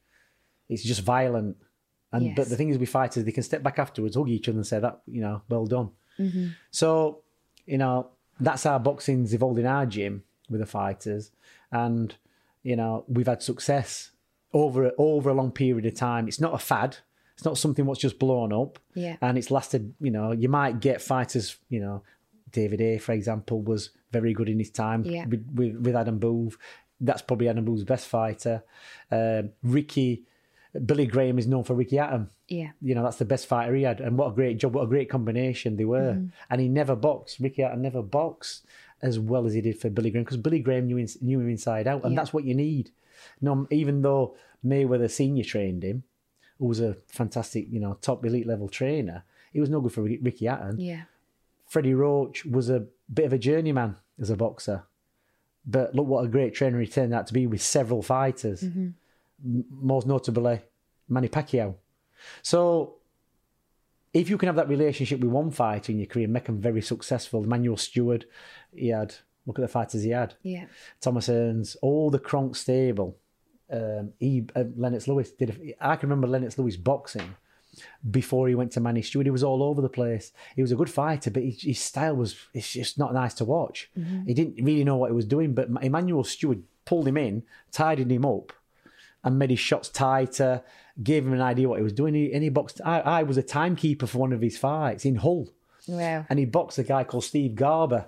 It's 0.69 0.83
just 0.83 1.01
violent. 1.01 1.57
And 2.11 2.35
but 2.35 2.47
the 2.49 2.55
thing 2.55 2.69
is, 2.69 2.77
with 2.77 2.89
fighters, 2.89 3.25
they 3.25 3.31
can 3.31 3.43
step 3.43 3.61
back 3.61 3.77
afterwards, 3.77 4.15
hug 4.15 4.29
each 4.29 4.47
other, 4.47 4.57
and 4.57 4.65
say 4.67 4.79
that 4.79 5.01
you 5.05 5.21
know, 5.21 5.41
well 5.49 5.65
done. 5.65 5.89
So 6.71 7.21
you 7.65 7.77
know, 7.77 8.09
that's 8.39 8.63
how 8.63 8.77
boxing's 8.79 9.33
evolved 9.33 9.59
in 9.59 9.65
our 9.65 9.85
gym 9.85 10.23
with 10.49 10.59
the 10.61 10.65
fighters, 10.65 11.31
and 11.71 12.15
you 12.63 12.75
know, 12.75 13.03
we've 13.07 13.27
had 13.27 13.41
success 13.43 14.11
over 14.53 14.91
over 14.97 15.29
a 15.29 15.33
long 15.33 15.51
period 15.51 15.85
of 15.85 15.95
time. 15.95 16.27
It's 16.27 16.39
not 16.39 16.53
a 16.53 16.57
fad. 16.57 16.97
It's 17.33 17.43
not 17.43 17.57
something 17.57 17.85
what's 17.85 17.99
just 17.99 18.17
blown 18.17 18.53
up. 18.53 18.79
Yeah. 18.93 19.17
And 19.21 19.37
it's 19.37 19.51
lasted. 19.51 19.93
You 19.99 20.11
know, 20.11 20.31
you 20.31 20.47
might 20.47 20.79
get 20.79 21.01
fighters. 21.01 21.57
You 21.69 21.81
know, 21.81 22.03
David 22.51 22.79
Haye, 22.79 22.97
for 22.97 23.11
example, 23.11 23.61
was 23.61 23.89
very 24.11 24.33
good 24.33 24.47
in 24.47 24.57
his 24.59 24.69
time 24.71 25.03
Yeah. 25.03 25.25
with, 25.25 25.45
with, 25.53 25.75
with 25.75 25.95
Adam 25.97 26.17
Booth. 26.17 26.57
That's 27.01 27.21
probably 27.21 27.49
Adam 27.49 27.65
Booth's 27.65 27.83
best 27.83 28.07
fighter. 28.07 28.63
Um, 29.11 29.49
Ricky, 29.61 30.23
Billy 30.85 31.05
Graham 31.05 31.37
is 31.39 31.47
known 31.47 31.63
for 31.63 31.73
Ricky 31.73 31.97
Hatton. 31.97 32.29
Yeah. 32.47 32.71
You 32.81 32.95
know, 32.95 33.03
that's 33.03 33.17
the 33.17 33.25
best 33.25 33.47
fighter 33.47 33.73
he 33.75 33.83
had. 33.83 34.01
And 34.01 34.17
what 34.17 34.27
a 34.31 34.35
great 34.35 34.57
job, 34.57 34.73
what 34.75 34.83
a 34.83 34.87
great 34.87 35.09
combination 35.09 35.77
they 35.77 35.85
were. 35.85 36.13
Mm-hmm. 36.13 36.27
And 36.49 36.61
he 36.61 36.67
never 36.67 36.95
boxed. 36.95 37.39
Ricky 37.39 37.61
Hatton 37.61 37.81
never 37.81 38.01
boxed 38.01 38.65
as 39.01 39.19
well 39.19 39.45
as 39.45 39.53
he 39.53 39.61
did 39.61 39.79
for 39.79 39.89
Billy 39.89 40.09
Graham 40.09 40.23
because 40.23 40.37
Billy 40.37 40.59
Graham 40.59 40.87
knew, 40.87 40.97
in, 40.97 41.07
knew 41.21 41.39
him 41.39 41.49
inside 41.49 41.87
out. 41.87 42.03
And 42.03 42.13
Yeah. 42.13 42.19
that's 42.19 42.33
what 42.33 42.43
you 42.43 42.53
need. 42.55 42.91
No, 43.41 43.67
even 43.71 44.01
though 44.01 44.35
Mayweather 44.65 45.09
Senior 45.09 45.43
trained 45.43 45.83
him, 45.83 46.03
who 46.59 46.65
was 46.65 46.79
a 46.79 46.95
fantastic, 47.07 47.67
you 47.69 47.79
know, 47.79 47.97
top 48.01 48.25
elite 48.25 48.47
level 48.47 48.67
trainer, 48.69 49.23
he 49.53 49.59
was 49.59 49.69
no 49.69 49.81
good 49.81 49.91
for 49.93 50.01
Ricky 50.03 50.45
Hatton. 50.45 50.79
Yeah. 50.79 51.03
Freddie 51.67 51.93
Roach 51.93 52.45
was 52.45 52.69
a 52.69 52.85
bit 53.13 53.25
of 53.25 53.33
a 53.33 53.37
journeyman 53.37 53.95
as 54.19 54.29
a 54.29 54.35
boxer. 54.35 54.83
But 55.65 55.95
look 55.95 56.05
what 56.07 56.23
a 56.23 56.27
great 56.27 56.53
trainer 56.53 56.79
he 56.79 56.87
turned 56.87 57.13
out 57.13 57.27
to 57.27 57.33
be 57.33 57.47
with 57.47 57.61
several 57.61 58.01
fighters, 58.03 58.61
M- 58.63 58.95
most 59.43 60.07
notably 60.07 60.61
Manny 61.09 61.27
Pacquiao. 61.27 61.75
So, 62.41 62.95
if 64.13 64.29
you 64.29 64.37
can 64.37 64.47
have 64.47 64.55
that 64.55 64.69
relationship 64.69 65.19
with 65.19 65.29
one 65.29 65.51
fighter 65.51 65.91
in 65.91 65.99
your 65.99 66.07
career, 66.07 66.27
make 66.27 66.45
them 66.45 66.61
very 66.61 66.81
successful. 66.81 67.43
Emanuel 67.43 67.77
Steward, 67.77 68.25
he 68.73 68.87
had, 68.87 69.13
look 69.45 69.59
at 69.59 69.61
the 69.61 69.67
fighters 69.67 70.03
he 70.03 70.11
had. 70.11 70.35
Yeah. 70.41 70.65
Thomas 71.01 71.27
Hearns, 71.27 71.75
all 71.81 72.09
the 72.09 72.19
Kronk 72.19 72.55
stable. 72.55 73.17
Um, 73.69 74.13
he, 74.19 74.45
uh, 74.55 74.63
Lennox 74.77 75.07
Lewis 75.07 75.31
did. 75.31 75.49
A, 75.49 75.91
I 75.91 75.95
can 75.97 76.09
remember 76.09 76.27
Lennox 76.27 76.57
Lewis 76.57 76.77
boxing 76.77 77.35
before 78.09 78.47
he 78.47 78.55
went 78.55 78.71
to 78.71 78.79
Manny 78.79 79.01
Steward. 79.01 79.25
He 79.25 79.31
was 79.31 79.43
all 79.43 79.61
over 79.61 79.81
the 79.81 79.89
place. 79.89 80.31
He 80.55 80.61
was 80.61 80.71
a 80.71 80.75
good 80.77 80.89
fighter, 80.89 81.29
but 81.29 81.43
his, 81.43 81.61
his 81.61 81.79
style 81.79 82.15
was 82.15 82.37
it's 82.53 82.71
just 82.71 82.97
not 82.97 83.13
nice 83.13 83.33
to 83.35 83.45
watch. 83.45 83.91
He 84.25 84.33
didn't 84.33 84.63
really 84.63 84.85
know 84.85 84.95
what 84.95 85.09
he 85.09 85.15
was 85.15 85.25
doing. 85.25 85.53
But 85.53 85.67
Emanuel 85.81 86.23
Steward 86.23 86.63
pulled 86.85 87.07
him 87.07 87.17
in, 87.17 87.43
tidied 87.71 88.11
him 88.11 88.25
up, 88.25 88.53
and 89.25 89.37
made 89.37 89.49
his 89.49 89.59
shots 89.59 89.89
tighter. 89.89 90.63
Gave 91.03 91.25
him 91.25 91.33
an 91.33 91.41
idea 91.41 91.67
what 91.67 91.79
he 91.79 91.83
was 91.83 91.91
doing. 91.91 92.13
He, 92.13 92.31
and 92.31 92.41
he 92.41 92.47
boxed. 92.49 92.79
I, 92.85 93.01
I 93.01 93.23
was 93.23 93.35
a 93.35 93.43
timekeeper 93.43 94.07
for 94.07 94.19
one 94.19 94.31
of 94.31 94.39
his 94.39 94.57
fights 94.57 95.03
in 95.03 95.15
Hull 95.17 95.49
Wow. 95.87 96.25
and 96.29 96.39
he 96.39 96.45
boxed 96.45 96.79
a 96.79 96.83
guy 96.83 97.03
called 97.03 97.25
Steve 97.25 97.53
Garber 97.55 98.07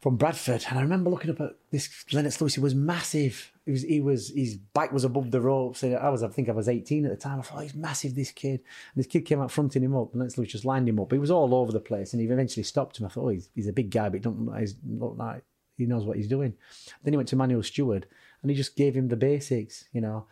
from 0.00 0.16
Bradford. 0.16 0.64
And 0.68 0.78
I 0.78 0.82
remember 0.82 1.10
looking 1.10 1.30
up 1.30 1.40
at 1.40 1.54
this 1.70 1.88
Lennox 2.12 2.40
Lewis. 2.40 2.54
He 2.54 2.60
was 2.60 2.74
massive. 2.74 3.52
He 3.66 3.70
was, 3.72 3.82
he 3.82 4.00
was, 4.00 4.30
his 4.30 4.56
back 4.56 4.92
was 4.92 5.04
above 5.04 5.30
the 5.30 5.40
ropes. 5.40 5.82
And 5.82 5.96
I 5.96 6.08
was, 6.08 6.22
I 6.22 6.28
think 6.28 6.48
I 6.48 6.52
was 6.52 6.68
18 6.68 7.04
at 7.04 7.10
the 7.10 7.16
time. 7.16 7.38
I 7.38 7.42
thought, 7.42 7.58
oh, 7.58 7.60
he's 7.62 7.74
massive, 7.74 8.14
this 8.14 8.32
kid. 8.32 8.60
And 8.60 8.96
this 8.96 9.06
kid 9.06 9.22
came 9.26 9.40
out 9.40 9.50
fronting 9.50 9.82
him 9.82 9.94
up. 9.94 10.12
And 10.12 10.20
Lennox 10.20 10.38
Lewis 10.38 10.50
just 10.52 10.64
lined 10.64 10.88
him 10.88 10.98
up. 11.00 11.12
He 11.12 11.18
was 11.18 11.30
all 11.30 11.54
over 11.54 11.72
the 11.72 11.80
place. 11.80 12.12
And 12.12 12.20
he 12.20 12.28
eventually 12.28 12.64
stopped 12.64 12.98
him. 12.98 13.06
I 13.06 13.10
thought, 13.10 13.24
oh, 13.24 13.28
he's, 13.28 13.50
he's 13.54 13.68
a 13.68 13.72
big 13.72 13.90
guy, 13.90 14.08
but 14.08 14.14
he 14.14 14.20
don't 14.20 14.40
look 14.44 14.54
like, 14.54 14.68
look 14.86 15.14
like 15.18 15.42
he 15.76 15.86
knows 15.86 16.04
what 16.04 16.16
he's 16.16 16.28
doing. 16.28 16.54
Then 17.02 17.12
he 17.12 17.16
went 17.16 17.28
to 17.30 17.36
Emanuel 17.36 17.62
Steward 17.62 18.06
and 18.42 18.50
he 18.50 18.56
just 18.56 18.76
gave 18.76 18.94
him 18.94 19.08
the 19.08 19.16
basics, 19.16 19.84
you 19.92 20.00
know. 20.00 20.26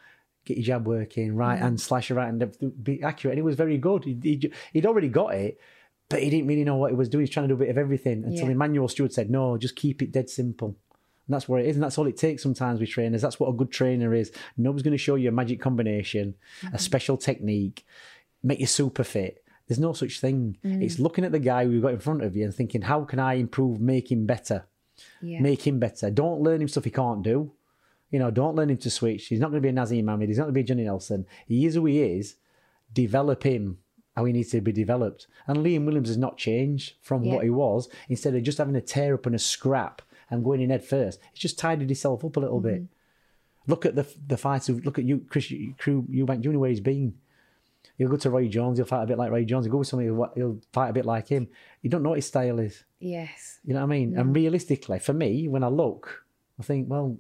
get 0.45 0.57
your 0.57 0.65
jab 0.65 0.87
working, 0.87 1.37
right 1.37 1.59
Mm. 1.59 1.63
hand 1.63 1.81
slash, 1.81 2.11
right 2.11 2.25
hand, 2.25 2.57
be 2.83 3.03
accurate. 3.03 3.33
And 3.33 3.39
he 3.39 3.43
was 3.43 3.55
very 3.57 3.77
good. 3.77 4.05
He, 4.05 4.17
he, 4.23 4.51
he'd 4.73 4.87
already 4.87 5.09
got 5.11 5.35
it, 5.35 5.61
but 6.09 6.23
he 6.23 6.31
didn't 6.31 6.47
really 6.47 6.65
know 6.65 6.77
what 6.77 6.91
he 6.91 6.97
was 6.97 7.11
doing. 7.11 7.25
He's 7.27 7.31
trying 7.35 7.49
to 7.49 7.55
do 7.55 7.61
a 7.61 7.65
bit 7.67 7.69
of 7.69 7.77
everything 7.77 8.25
until 8.25 8.47
Yeah. 8.47 8.53
Emanuel 8.53 8.89
Steward 8.89 9.13
said, 9.13 9.29
no, 9.31 9.59
just 9.59 9.77
keep 9.77 10.01
it 10.01 10.11
dead 10.11 10.31
simple. 10.31 10.69
And 11.27 11.35
that's 11.35 11.51
where 11.51 11.61
it 11.61 11.67
is. 11.67 11.77
And 11.77 11.83
that's 11.83 11.99
all 11.99 12.07
it 12.07 12.17
takes 12.17 12.43
sometimes 12.43 12.81
with 12.81 12.89
trainers. 12.89 13.21
That's 13.21 13.39
what 13.39 13.51
a 13.51 13.53
good 13.53 13.71
trainer 13.71 14.15
is. 14.15 14.33
Nobody's 14.57 14.83
going 14.85 14.93
to 14.97 15.05
show 15.07 15.17
you 15.17 15.29
a 15.29 15.33
magic 15.33 15.61
combination, 15.61 16.35
Mm-hmm. 16.63 16.75
a 16.77 16.79
special 16.79 17.19
technique, 17.19 17.85
make 18.43 18.59
you 18.61 18.67
super 18.67 19.05
fit. 19.05 19.45
There's 19.67 19.79
no 19.79 19.93
such 19.93 20.19
thing. 20.19 20.57
Mm. 20.65 20.83
It's 20.83 20.99
looking 20.99 21.25
at 21.27 21.33
the 21.33 21.39
guy 21.41 21.67
who 21.67 21.73
you've 21.73 21.83
got 21.83 21.93
in 21.93 22.01
front 22.01 22.23
of 22.25 22.35
you 22.35 22.45
and 22.47 22.55
thinking, 22.55 22.81
how 22.81 23.05
can 23.05 23.19
I 23.19 23.35
improve, 23.35 23.81
make 23.83 24.11
him 24.11 24.25
better? 24.25 24.65
Yeah. 25.21 25.41
Make 25.43 25.67
him 25.67 25.79
better. 25.79 26.11
Don't 26.11 26.41
learn 26.41 26.63
him 26.63 26.69
stuff 26.69 26.85
he 26.85 26.91
can't 26.91 27.23
do. 27.23 27.53
You 28.11 28.19
know, 28.19 28.31
don't 28.31 28.57
learn 28.57 28.71
him 28.71 28.79
to 28.79 28.91
switch. 28.91 29.27
He's 29.27 29.41
not 29.41 29.51
going 29.51 29.63
to 29.63 29.67
be 29.67 29.69
a 29.69 29.73
Naseem 29.73 30.09
Hamed. 30.09 30.29
He's 30.29 30.39
not 30.39 30.45
going 30.45 30.55
to 30.55 30.59
be 30.59 30.63
a 30.63 30.65
Johnny 30.65 30.85
Nelson. 30.85 31.27
He 31.47 31.67
is 31.67 31.75
who 31.75 31.87
he 31.87 32.01
is. 32.01 32.37
Develop 32.93 33.43
him 33.43 33.79
how 34.17 34.25
he 34.25 34.33
needs 34.33 34.51
to 34.51 34.61
be 34.61 34.73
developed. 34.73 35.27
And 35.47 35.59
Liam 35.59 35.85
Williams 35.85 36.09
has 36.09 36.17
not 36.17 36.37
changed 36.39 36.95
from 37.03 37.23
Yeah. 37.23 37.35
what 37.35 37.45
he 37.45 37.51
was. 37.51 37.89
Instead 38.09 38.35
of 38.35 38.43
just 38.43 38.59
having 38.59 38.75
a 38.77 38.81
tear 38.81 39.15
up 39.15 39.27
and 39.27 39.35
a 39.35 39.39
scrap 39.39 40.03
and 40.31 40.43
going 40.43 40.61
in 40.61 40.71
head 40.71 40.85
first, 40.85 41.21
he's 41.33 41.41
just 41.41 41.59
tidied 41.59 41.89
himself 41.89 42.25
up 42.25 42.37
a 42.37 42.41
little 42.41 42.61
bit. 42.61 42.83
Mm-hmm. 42.83 43.71
Look 43.71 43.85
at 43.85 43.95
the 43.95 44.07
the 44.27 44.39
fights. 44.39 44.69
Of, 44.69 44.85
look 44.85 44.99
at 44.99 45.05
you, 45.05 45.25
Chris 45.29 45.53
Crew 45.77 46.07
Eubank 46.11 46.41
Jr. 46.41 46.59
Where 46.59 46.71
he's 46.71 46.81
been. 46.81 47.15
He'll 47.99 48.09
go 48.09 48.17
to 48.17 48.31
Roy 48.31 48.49
Jones. 48.49 48.79
He'll 48.79 48.87
fight 48.87 49.03
a 49.03 49.07
bit 49.07 49.19
like 49.19 49.31
Roy 49.31 49.45
Jones. 49.45 49.67
He'll 49.67 49.73
go 49.73 49.79
with 49.79 49.89
somebody. 49.89 50.09
He'll, 50.09 50.33
he'll 50.35 50.61
fight 50.73 50.89
a 50.89 50.93
bit 50.93 51.05
like 51.05 51.29
him. 51.29 51.49
You 51.83 51.91
don't 51.91 52.03
know 52.03 52.11
what 52.11 52.19
his 52.19 52.27
style 52.27 52.59
is. 52.61 52.85
Yes. 53.01 53.59
You 53.65 53.75
know 53.75 53.81
what 53.81 53.87
I 53.87 53.99
mean? 53.99 54.17
And 54.17 54.31
mm. 54.31 54.37
realistically, 54.37 54.99
for 55.01 55.13
me, 55.13 55.49
when 55.49 55.63
I 55.63 55.69
look, 55.69 56.25
I 56.59 56.63
think, 56.63 56.89
well, 56.89 57.19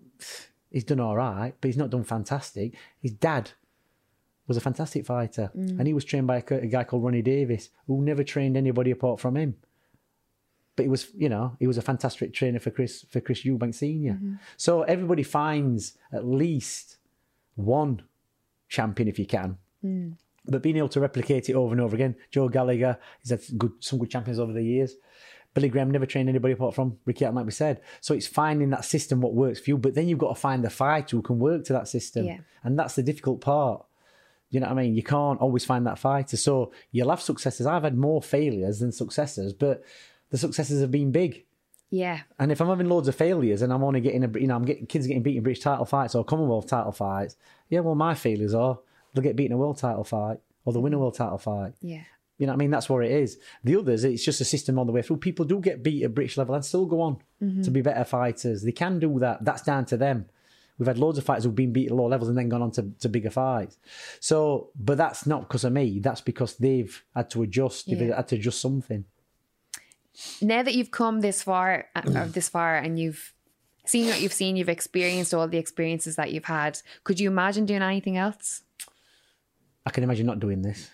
he's 0.71 0.85
done 0.85 1.01
all 1.01 1.16
right, 1.16 1.55
but 1.61 1.69
he's 1.69 1.77
not 1.77 1.91
done 1.91 2.05
fantastic. 2.05 2.75
His 3.01 3.12
dad 3.12 3.51
was 4.47 4.57
a 4.57 4.61
fantastic 4.61 5.05
fighter, 5.07 5.51
mm. 5.57 5.79
and 5.79 5.87
he 5.87 5.93
was 5.93 6.05
trained 6.05 6.27
by 6.27 6.37
a, 6.37 6.55
a 6.55 6.66
guy 6.66 6.85
called 6.85 7.05
Ronnie 7.05 7.23
Davies, 7.23 7.71
who 7.87 8.03
never 8.03 8.25
trained 8.25 8.57
anybody 8.57 8.91
apart 8.91 9.21
from 9.21 9.37
him. 9.37 9.57
But 10.75 10.85
he 10.85 10.89
was, 10.89 11.09
you 11.16 11.29
know, 11.29 11.57
he 11.59 11.66
was 11.66 11.77
a 11.77 11.83
fantastic 11.83 12.33
trainer 12.33 12.61
for 12.61 12.71
Chris 12.71 13.05
for 13.11 13.21
Chris 13.21 13.43
Eubank 13.43 13.75
Senior. 13.75 14.14
Mm-hmm. 14.14 14.35
So 14.57 14.83
everybody 14.83 15.23
finds 15.23 15.99
at 16.12 16.25
least 16.25 16.99
one 17.57 18.03
champion 18.69 19.09
if 19.09 19.19
you 19.19 19.27
can. 19.27 19.59
Mm. 19.85 20.14
But 20.47 20.62
being 20.62 20.77
able 20.77 20.89
to 20.91 21.01
replicate 21.01 21.51
it 21.51 21.55
over 21.55 21.73
and 21.73 21.81
over 21.81 21.95
again, 21.95 22.14
Joe 22.31 22.49
Gallagher, 22.49 22.99
he's 23.21 23.31
had 23.31 23.41
good, 23.59 23.73
some 23.81 23.99
good 23.99 24.11
champions 24.11 24.39
over 24.39 24.53
the 24.53 24.62
years. 24.62 24.95
Billy 25.59 25.68
Graham 25.68 25.90
never 25.90 26.06
trained 26.06 26.28
anybody 26.28 26.54
apart 26.54 26.72
from 26.72 26.98
Ricky 27.04 27.24
Hatton, 27.24 27.34
like 27.34 27.46
we 27.46 27.50
said. 27.50 27.80
So 28.00 28.14
it's 28.14 28.28
finding 28.28 28.70
that 28.70 28.84
system 28.84 29.20
what 29.20 29.34
works 29.34 29.59
for 29.59 29.70
you. 29.70 29.76
But 29.76 29.94
then 29.94 30.09
you've 30.09 30.20
got 30.20 30.28
to 30.28 30.40
find 30.40 30.62
the 30.62 30.70
fighter 30.70 31.16
who 31.16 31.22
can 31.22 31.40
work 31.40 31.64
to 31.64 31.72
that 31.72 31.88
system. 31.88 32.26
Yeah. 32.26 32.38
And 32.62 32.78
that's 32.78 32.94
the 32.94 33.02
difficult 33.02 33.40
part. 33.40 33.84
You 34.50 34.61
know 34.61 34.68
what 34.68 34.78
I 34.78 34.82
mean? 34.82 34.94
You 34.94 35.02
can't 35.02 35.40
always 35.40 35.64
find 35.64 35.84
that 35.88 35.98
fighter. 35.98 36.36
So 36.36 36.70
you'll 36.92 37.11
have 37.11 37.20
successes. 37.20 37.66
I've 37.66 37.82
had 37.82 37.98
more 37.98 38.22
failures 38.22 38.78
than 38.78 38.92
successes, 38.92 39.52
but 39.52 39.82
the 40.30 40.38
successes 40.38 40.80
have 40.80 40.92
been 40.92 41.11
big. 41.11 41.44
Yeah. 41.90 42.20
And 42.38 42.52
if 42.52 42.61
I'm 42.61 42.68
having 42.68 42.88
loads 42.88 43.09
of 43.09 43.16
failures 43.16 43.61
and 43.61 43.72
I'm 43.72 43.82
only 43.82 44.00
getting 44.00 44.22
a, 44.22 44.38
you 44.38 44.46
know, 44.46 44.54
I'm 44.54 44.64
getting 44.64 44.86
kids 44.86 45.09
getting 45.09 45.24
beaten 45.24 45.42
British 45.42 45.64
title 45.64 45.86
fights 45.86 46.14
or 46.14 46.24
Commonwealth 46.24 46.68
title 46.68 46.92
fights, 46.92 47.34
yeah, 47.68 47.80
well, 47.80 47.96
my 47.96 48.14
failures 48.14 48.54
are 48.54 48.78
they'll 49.12 49.24
get 49.24 49.34
beaten 49.34 49.54
in 49.54 49.59
a 49.59 49.61
world 49.61 49.78
title 49.78 50.04
fight 50.04 50.38
or 50.64 50.72
they'll 50.72 50.82
win 50.82 50.94
a 50.94 50.96
mm. 50.96 51.00
world 51.00 51.14
title 51.14 51.38
fight. 51.38 51.72
Yeah. 51.80 52.04
You 52.39 52.47
know 52.47 52.53
what 52.53 52.57
I 52.57 52.59
mean? 52.59 52.70
That's 52.70 52.89
where 52.89 53.03
it 53.03 53.11
is. 53.11 53.39
The 53.64 53.76
others, 53.76 54.05
it's 54.05 54.24
just 54.24 54.41
a 54.41 54.45
system 54.45 54.78
on 54.78 54.86
the 54.86 54.93
way 54.93 55.03
through. 55.03 55.16
People 55.16 55.45
do 55.45 55.61
get 55.61 55.82
beat 55.82 56.05
at 56.05 56.14
British 56.14 56.36
level 56.39 56.55
and 56.55 56.64
still 56.64 56.86
go 56.86 57.01
on 57.01 57.18
to 57.64 57.70
be 57.70 57.82
better 57.82 58.05
fighters. 58.05 58.62
They 58.62 58.72
can 58.72 58.99
do 58.99 59.18
that. 59.18 59.45
That's 59.45 59.62
down 59.62 59.84
to 59.86 59.97
them. 59.97 60.26
We've 60.78 60.86
had 60.86 60.99
loads 60.99 61.18
of 61.18 61.24
fighters 61.24 61.43
who've 61.43 61.55
been 61.55 61.72
beat 61.72 61.89
at 61.89 61.97
lower 61.97 62.09
levels 62.09 62.28
and 62.28 62.39
then 62.39 62.49
gone 62.49 62.62
on 62.62 62.70
to, 62.72 62.93
to 63.01 63.09
bigger 63.09 63.30
fights. 63.30 63.76
So, 64.20 64.70
but 64.78 64.97
that's 64.97 65.26
not 65.26 65.41
because 65.49 65.64
of 65.64 65.72
me. 65.72 65.99
That's 65.99 66.20
because 66.20 66.57
they've 66.57 67.05
had 67.14 67.30
to 67.30 67.43
adjust. 67.43 67.89
They've 67.89 68.14
had 68.14 68.28
to 68.28 68.36
adjust 68.36 68.61
something. 68.61 69.05
Now 70.41 70.62
that 70.62 70.74
you've 70.74 70.93
come 70.93 71.20
this 71.20 71.43
far, 71.43 71.86
uh, 71.97 72.03
or 72.07 72.26
this 72.26 72.49
far, 72.49 72.76
and 72.76 72.99
you've 72.99 73.32
seen 73.86 74.07
what 74.07 74.20
you've 74.20 74.32
seen, 74.32 74.55
you've 74.55 74.68
experienced 74.68 75.34
all 75.34 75.49
the 75.49 75.59
experiences 75.59 76.14
that 76.14 76.32
you've 76.32 76.45
had. 76.45 76.80
Could 77.03 77.18
you 77.18 77.28
imagine 77.28 77.66
doing 77.66 77.82
anything 77.82 78.16
else? 78.16 78.62
I 79.84 79.91
can 79.91 80.05
imagine 80.05 80.26
not 80.26 80.39
doing 80.39 80.62
this. 80.62 80.91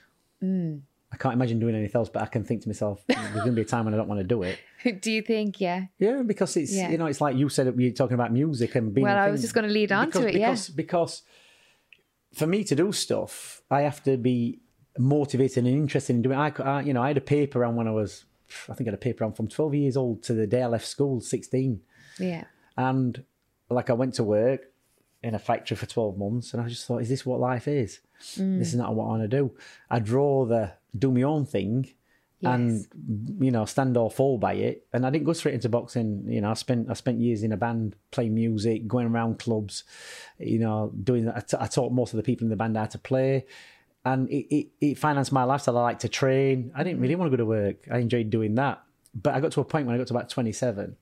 I 1.14 1.16
can't 1.16 1.32
imagine 1.34 1.60
doing 1.60 1.76
anything 1.76 1.96
else, 2.00 2.08
but 2.08 2.22
I 2.22 2.26
can 2.26 2.42
think 2.42 2.62
to 2.62 2.68
myself, 2.68 3.04
there's 3.06 3.30
going 3.32 3.46
to 3.46 3.52
be 3.52 3.62
a 3.62 3.64
time 3.64 3.84
when 3.84 3.94
I 3.94 3.96
don't 3.96 4.08
want 4.08 4.20
to 4.20 4.26
do 4.26 4.42
it. 4.42 4.58
Do 5.00 5.12
you 5.12 5.22
think? 5.22 5.60
Yeah. 5.60 5.84
Yeah, 5.98 6.22
because 6.26 6.56
it's 6.56 6.72
Yeah. 6.74 6.90
you 6.90 6.98
know 6.98 7.06
it's 7.06 7.20
like 7.20 7.36
you 7.36 7.48
said 7.48 7.76
we 7.76 7.84
were 7.88 7.94
talking 7.94 8.14
about 8.14 8.32
music 8.32 8.74
and 8.74 8.92
being. 8.92 9.04
Well, 9.06 9.16
I 9.16 9.30
was 9.30 9.40
just 9.40 9.54
going 9.54 9.66
to 9.68 9.72
lead 9.72 9.92
on 9.92 10.06
because, 10.06 10.22
to 10.22 10.28
it. 10.28 10.34
Yeah. 10.34 10.50
because, 10.50 10.68
Because 10.70 11.22
for 12.34 12.48
me 12.48 12.64
to 12.64 12.74
do 12.74 12.90
stuff, 12.92 13.62
I 13.70 13.82
have 13.82 14.02
to 14.04 14.16
be 14.16 14.60
motivated 14.98 15.64
and 15.64 15.68
interested 15.68 16.16
in 16.16 16.22
doing. 16.22 16.36
I, 16.36 16.50
I 16.58 16.80
you 16.82 16.92
know 16.92 17.02
I 17.02 17.08
had 17.08 17.16
a 17.16 17.20
paper 17.36 17.60
around 17.60 17.76
when 17.76 17.86
I 17.86 17.92
was, 17.92 18.24
I 18.68 18.74
think 18.74 18.88
I 18.88 18.90
had 18.90 18.94
a 18.94 18.98
paper 19.08 19.22
around 19.22 19.34
from 19.34 19.46
twelve 19.46 19.72
years 19.74 19.96
old 19.96 20.24
to 20.24 20.32
the 20.34 20.46
day 20.48 20.62
I 20.62 20.66
left 20.66 20.86
school, 20.86 21.20
sixteen, 21.20 21.80
Yeah. 22.18 22.44
and 22.76 23.22
like 23.70 23.88
I 23.88 23.92
went 23.92 24.14
to 24.14 24.24
work 24.24 24.62
in 25.24 25.34
a 25.34 25.38
factory 25.38 25.76
for 25.76 25.86
twelve 25.86 26.16
months, 26.18 26.52
and 26.52 26.62
I 26.62 26.68
just 26.68 26.86
thought, 26.86 27.02
is 27.02 27.08
this 27.08 27.26
what 27.26 27.40
life 27.40 27.66
is? 27.66 28.00
Mm. 28.36 28.58
This 28.58 28.68
is 28.68 28.76
not 28.76 28.94
what 28.94 29.04
I 29.04 29.08
want 29.08 29.22
to 29.22 29.28
do. 29.28 29.54
I'd 29.90 30.08
rather 30.08 30.74
do 30.96 31.10
my 31.10 31.22
own 31.22 31.44
thing 31.46 31.88
and 32.44 32.86
you 33.42 33.50
know 33.50 33.64
stand 33.64 33.96
or 33.96 34.10
fall 34.10 34.38
by 34.38 34.54
it. 34.54 34.86
And 34.92 35.06
i 35.06 35.10
didn't 35.10 35.24
go 35.24 35.32
straight 35.32 35.54
into 35.54 35.68
boxing. 35.68 36.24
You 36.28 36.40
know 36.40 36.50
i 36.50 36.54
spent 36.54 36.90
i 36.90 36.94
spent 36.94 37.18
years 37.20 37.42
in 37.42 37.52
a 37.52 37.56
band 37.56 37.96
playing 38.10 38.34
music 38.34 38.86
going 38.86 39.06
around 39.06 39.38
clubs 39.38 39.84
you 40.38 40.58
know 40.58 40.92
doing 41.02 41.24
that 41.26 41.36
I 41.36 41.40
t- 41.40 41.56
I 41.58 41.66
taught 41.66 41.92
most 41.92 42.12
of 42.12 42.18
the 42.18 42.22
people 42.22 42.44
in 42.44 42.50
the 42.50 42.56
band 42.56 42.76
how 42.76 42.86
to 42.86 42.98
play. 42.98 43.46
And 44.06 44.28
it, 44.28 44.54
it, 44.54 44.66
it 44.82 44.98
financed 44.98 45.32
my 45.32 45.44
lifestyle. 45.44 45.78
I 45.78 45.82
like 45.82 46.00
to 46.00 46.10
train. 46.10 46.72
I 46.76 46.82
didn't 46.84 47.00
really 47.00 47.14
want 47.14 47.32
to 47.32 47.38
go 47.38 47.40
to 47.40 47.46
work. 47.46 47.88
I 47.90 48.00
enjoyed 48.00 48.28
doing 48.28 48.54
that. 48.56 48.82
But 49.14 49.34
i 49.34 49.40
got 49.40 49.52
to 49.52 49.60
a 49.60 49.64
point 49.64 49.86
when 49.86 49.94
i 49.94 49.98
got 49.98 50.08
to 50.08 50.12
about 50.12 50.28
27 50.28 50.96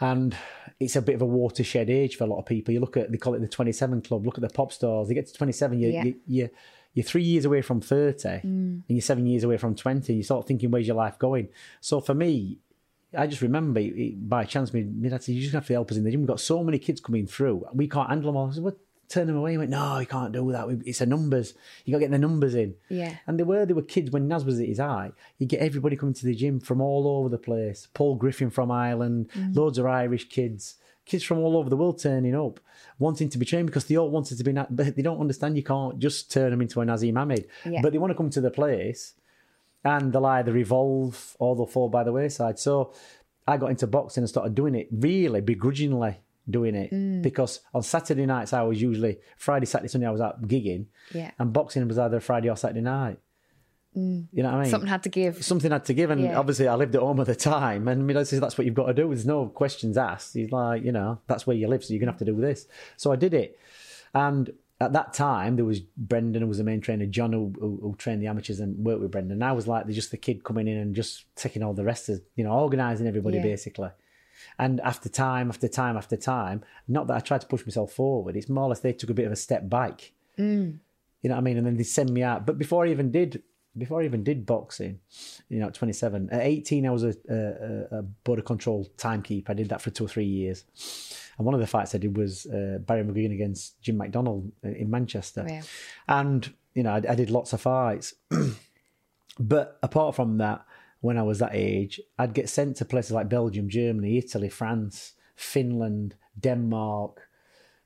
and 0.00 0.36
it's 0.78 0.96
a 0.96 1.02
bit 1.02 1.14
of 1.14 1.22
a 1.22 1.26
watershed 1.26 1.90
age 1.90 2.16
for 2.16 2.24
a 2.24 2.26
lot 2.26 2.38
of 2.38 2.46
people. 2.46 2.72
You 2.72 2.80
look 2.80 2.96
at 2.96 3.10
they 3.10 3.18
call 3.18 3.34
it 3.34 3.40
the 3.40 3.48
twenty 3.48 3.72
seven 3.72 4.00
club. 4.00 4.24
Look 4.24 4.38
at 4.38 4.42
the 4.42 4.48
pop 4.48 4.72
stars. 4.72 5.08
They 5.08 5.14
get 5.14 5.26
to 5.26 5.34
twenty 5.34 5.52
seven. 5.52 5.78
You, 5.78 5.90
Yeah. 5.90 6.04
you, 6.04 6.14
you 6.26 6.50
you're 6.94 7.04
three 7.04 7.22
years 7.22 7.44
away 7.44 7.62
from 7.62 7.80
thirty, 7.80 8.28
mm. 8.28 8.42
and 8.44 8.84
you're 8.88 9.00
seven 9.00 9.26
years 9.26 9.44
away 9.44 9.58
from 9.58 9.74
twenty. 9.74 10.14
You 10.14 10.22
start 10.22 10.46
thinking, 10.46 10.70
where's 10.70 10.86
your 10.86 10.96
life 10.96 11.18
going? 11.18 11.48
So 11.80 12.00
for 12.00 12.14
me, 12.14 12.58
I 13.16 13.26
just 13.26 13.42
remember 13.42 13.80
it, 13.80 14.28
by 14.28 14.44
chance, 14.44 14.72
me, 14.72 14.82
me 14.82 15.08
dad 15.08 15.22
said, 15.22 15.34
"You 15.34 15.42
just 15.42 15.54
have 15.54 15.66
to 15.66 15.72
help 15.72 15.90
us 15.90 15.96
in 15.96 16.04
the 16.04 16.10
gym. 16.10 16.20
We've 16.20 16.28
got 16.28 16.40
so 16.40 16.64
many 16.64 16.78
kids 16.78 17.00
coming 17.00 17.26
through. 17.26 17.66
We 17.74 17.86
can't 17.88 18.08
handle 18.08 18.32
them 18.32 18.36
all." 18.36 18.50
I 18.50 18.54
said, 18.54 18.64
"What?" 18.64 18.78
Turn 19.10 19.26
them 19.26 19.36
away. 19.36 19.52
He 19.52 19.58
went, 19.58 19.70
"No, 19.70 19.98
you 19.98 20.06
can't 20.06 20.32
do 20.32 20.52
that. 20.52 20.68
It's 20.86 21.00
a 21.00 21.06
numbers. 21.06 21.54
You 21.84 21.92
got 21.92 21.98
to 21.98 22.04
get 22.04 22.10
the 22.12 22.18
numbers 22.18 22.54
in." 22.54 22.76
Yeah. 22.88 23.16
And 23.26 23.38
they 23.38 23.42
were, 23.42 23.66
they 23.66 23.74
were 23.74 23.82
kids 23.82 24.10
when 24.10 24.28
Naz 24.28 24.44
was 24.44 24.60
at 24.60 24.68
his 24.68 24.78
height. 24.78 25.12
You 25.38 25.46
get 25.46 25.60
everybody 25.60 25.96
coming 25.96 26.14
to 26.14 26.24
the 26.24 26.34
gym 26.34 26.60
from 26.60 26.80
all 26.80 27.08
over 27.08 27.28
the 27.28 27.36
place. 27.36 27.88
Paul 27.92 28.14
Griffin 28.14 28.50
from 28.50 28.70
Ireland, 28.70 29.28
mm. 29.36 29.56
loads 29.56 29.78
of 29.78 29.86
Irish 29.86 30.28
kids, 30.28 30.76
kids 31.04 31.24
from 31.24 31.38
all 31.38 31.56
over 31.56 31.68
the 31.68 31.76
world 31.76 32.00
turning 32.00 32.36
up, 32.36 32.60
wanting 33.00 33.28
to 33.30 33.38
be 33.38 33.44
trained 33.44 33.66
because 33.66 33.86
they 33.86 33.96
all 33.96 34.10
wanted 34.10 34.38
to 34.38 34.44
be, 34.44 34.52
but 34.52 34.94
they 34.94 35.02
don't 35.02 35.20
understand 35.20 35.56
you 35.56 35.64
can't 35.64 35.98
just 35.98 36.30
turn 36.30 36.52
them 36.52 36.62
into 36.62 36.80
a 36.80 36.84
Naseem 36.84 37.18
Hamed. 37.18 37.46
Yeah. 37.66 37.80
But 37.82 37.92
they 37.92 37.98
want 37.98 38.12
to 38.12 38.16
come 38.16 38.30
to 38.30 38.40
the 38.40 38.50
place 38.50 39.14
and 39.84 40.12
they'll 40.12 40.26
either 40.26 40.56
evolve 40.56 41.36
or 41.40 41.56
they'll 41.56 41.66
fall 41.66 41.88
by 41.88 42.04
the 42.04 42.12
wayside. 42.12 42.60
So 42.60 42.92
I 43.46 43.56
got 43.56 43.70
into 43.70 43.86
boxing 43.86 44.22
and 44.22 44.28
started 44.28 44.54
doing 44.54 44.76
it 44.76 44.88
really 44.92 45.40
begrudgingly 45.40 46.18
doing 46.50 46.74
it 46.74 46.90
mm. 46.92 47.22
because 47.22 47.60
on 47.72 47.82
Saturday 47.82 48.26
nights 48.26 48.52
I 48.52 48.62
was 48.62 48.80
usually 48.80 49.18
Friday, 49.36 49.66
Saturday, 49.66 49.88
Sunday 49.88 50.06
I 50.06 50.10
was 50.10 50.20
out 50.20 50.42
gigging 50.46 50.86
Yeah. 51.12 51.30
and 51.38 51.52
boxing 51.52 51.86
was 51.88 51.98
either 51.98 52.20
Friday 52.20 52.48
or 52.48 52.56
Saturday 52.56 52.80
night. 52.80 53.18
Mm. 53.96 54.28
You 54.32 54.42
know 54.44 54.50
what 54.50 54.58
I 54.58 54.62
mean? 54.62 54.70
Something 54.70 54.88
had 54.88 55.02
to 55.02 55.08
give. 55.08 55.44
Something 55.44 55.72
had 55.72 55.84
to 55.86 55.94
give, 55.94 56.10
and 56.10 56.20
Yeah. 56.20 56.38
obviously 56.38 56.68
I 56.68 56.76
lived 56.76 56.94
at 56.94 57.00
home 57.02 57.18
at 57.20 57.26
the 57.26 57.34
time, 57.34 57.88
and 57.88 58.08
dad 58.08 58.26
says 58.28 58.38
that's 58.40 58.56
what 58.56 58.64
you've 58.64 58.74
got 58.74 58.86
to 58.86 58.94
do. 58.94 59.08
There's 59.08 59.26
no 59.26 59.46
questions 59.46 59.96
asked. 59.96 60.34
He's 60.34 60.52
like, 60.52 60.84
you 60.84 60.92
know, 60.92 61.18
that's 61.26 61.46
where 61.46 61.56
you 61.56 61.66
live, 61.66 61.82
so 61.84 61.92
you're 61.92 62.00
gonna 62.00 62.12
have 62.12 62.18
to 62.20 62.24
do 62.24 62.36
this. 62.40 62.68
So 62.96 63.10
I 63.10 63.16
did 63.16 63.34
it, 63.34 63.58
and 64.14 64.50
at 64.80 64.94
that 64.94 65.12
time 65.12 65.56
there 65.56 65.64
was 65.64 65.80
Brendan 65.80 66.42
who 66.42 66.48
was 66.48 66.58
the 66.58 66.64
main 66.64 66.80
trainer, 66.80 67.04
John 67.04 67.32
who, 67.32 67.52
who, 67.60 67.78
who 67.82 67.94
trained 67.98 68.22
the 68.22 68.28
amateurs 68.28 68.60
and 68.60 68.82
worked 68.84 69.02
with 69.02 69.10
Brendan. 69.10 69.32
And 69.32 69.44
I 69.44 69.52
was 69.52 69.68
like 69.68 69.86
just 69.88 70.10
the 70.10 70.16
kid 70.16 70.42
coming 70.42 70.66
in 70.68 70.78
and 70.78 70.94
just 70.94 71.24
taking 71.36 71.62
all 71.62 71.74
the 71.74 71.84
rest 71.84 72.08
of, 72.08 72.22
you 72.34 72.44
know, 72.44 72.52
organising 72.52 73.06
everybody 73.06 73.36
Yeah. 73.36 73.42
basically. 73.42 73.90
And 74.58 74.80
after 74.80 75.08
time, 75.08 75.48
after 75.48 75.68
time, 75.68 75.96
after 75.96 76.16
time, 76.16 76.62
not 76.88 77.06
that 77.06 77.16
I 77.16 77.20
tried 77.20 77.40
to 77.42 77.46
push 77.46 77.64
myself 77.66 77.92
forward, 77.92 78.36
it's 78.36 78.48
more 78.48 78.64
or 78.64 78.68
less 78.70 78.80
they 78.80 78.92
took 78.92 79.10
a 79.10 79.14
bit 79.14 79.26
of 79.26 79.32
a 79.32 79.36
step 79.36 79.68
back. 79.68 80.12
You 81.22 81.28
know 81.28 81.34
what 81.34 81.40
I 81.40 81.44
mean? 81.44 81.58
And 81.58 81.66
then 81.66 81.76
they 81.76 81.82
send 81.82 82.10
me 82.10 82.22
out. 82.22 82.46
But 82.46 82.58
before 82.58 82.86
I 82.86 82.90
even 82.90 83.10
did, 83.10 83.42
before 83.76 84.00
I 84.00 84.04
even 84.04 84.24
did 84.24 84.46
boxing, 84.46 85.00
you 85.48 85.60
know, 85.60 85.66
at 85.66 85.74
27, 85.74 86.30
at 86.30 86.40
18, 86.40 86.86
I 86.86 86.90
was 86.90 87.04
a, 87.04 87.14
a, 87.28 87.98
a 87.98 88.02
Board 88.02 88.38
of 88.38 88.44
Control 88.44 88.88
timekeeper. 88.96 89.52
I 89.52 89.54
did 89.54 89.68
that 89.68 89.82
for 89.82 89.90
two 89.90 90.06
or 90.06 90.08
three 90.08 90.24
years. 90.24 90.64
And 91.36 91.44
one 91.44 91.54
of 91.54 91.60
the 91.60 91.66
fights 91.66 91.94
I 91.94 91.98
did 91.98 92.16
was 92.16 92.46
uh, 92.46 92.78
Barry 92.80 93.04
McGuigan 93.04 93.32
against 93.32 93.80
Jim 93.82 93.96
McDonald 93.96 94.50
in 94.62 94.90
Manchester. 94.90 95.46
Wow. 95.48 95.60
And, 96.08 96.52
you 96.74 96.82
know, 96.82 96.92
I, 96.92 97.02
I 97.08 97.14
did 97.14 97.30
lots 97.30 97.52
of 97.52 97.60
fights. 97.60 98.14
but 99.38 99.78
apart 99.82 100.14
from 100.14 100.38
that, 100.38 100.64
when 101.00 101.18
I 101.18 101.22
was 101.22 101.38
that 101.38 101.54
age, 101.54 102.00
I'd 102.18 102.34
get 102.34 102.48
sent 102.48 102.76
to 102.76 102.84
places 102.84 103.12
like 103.12 103.28
Belgium, 103.28 103.68
Germany, 103.68 104.18
Italy, 104.18 104.48
France, 104.48 105.14
Finland, 105.36 106.14
Denmark, 106.38 107.20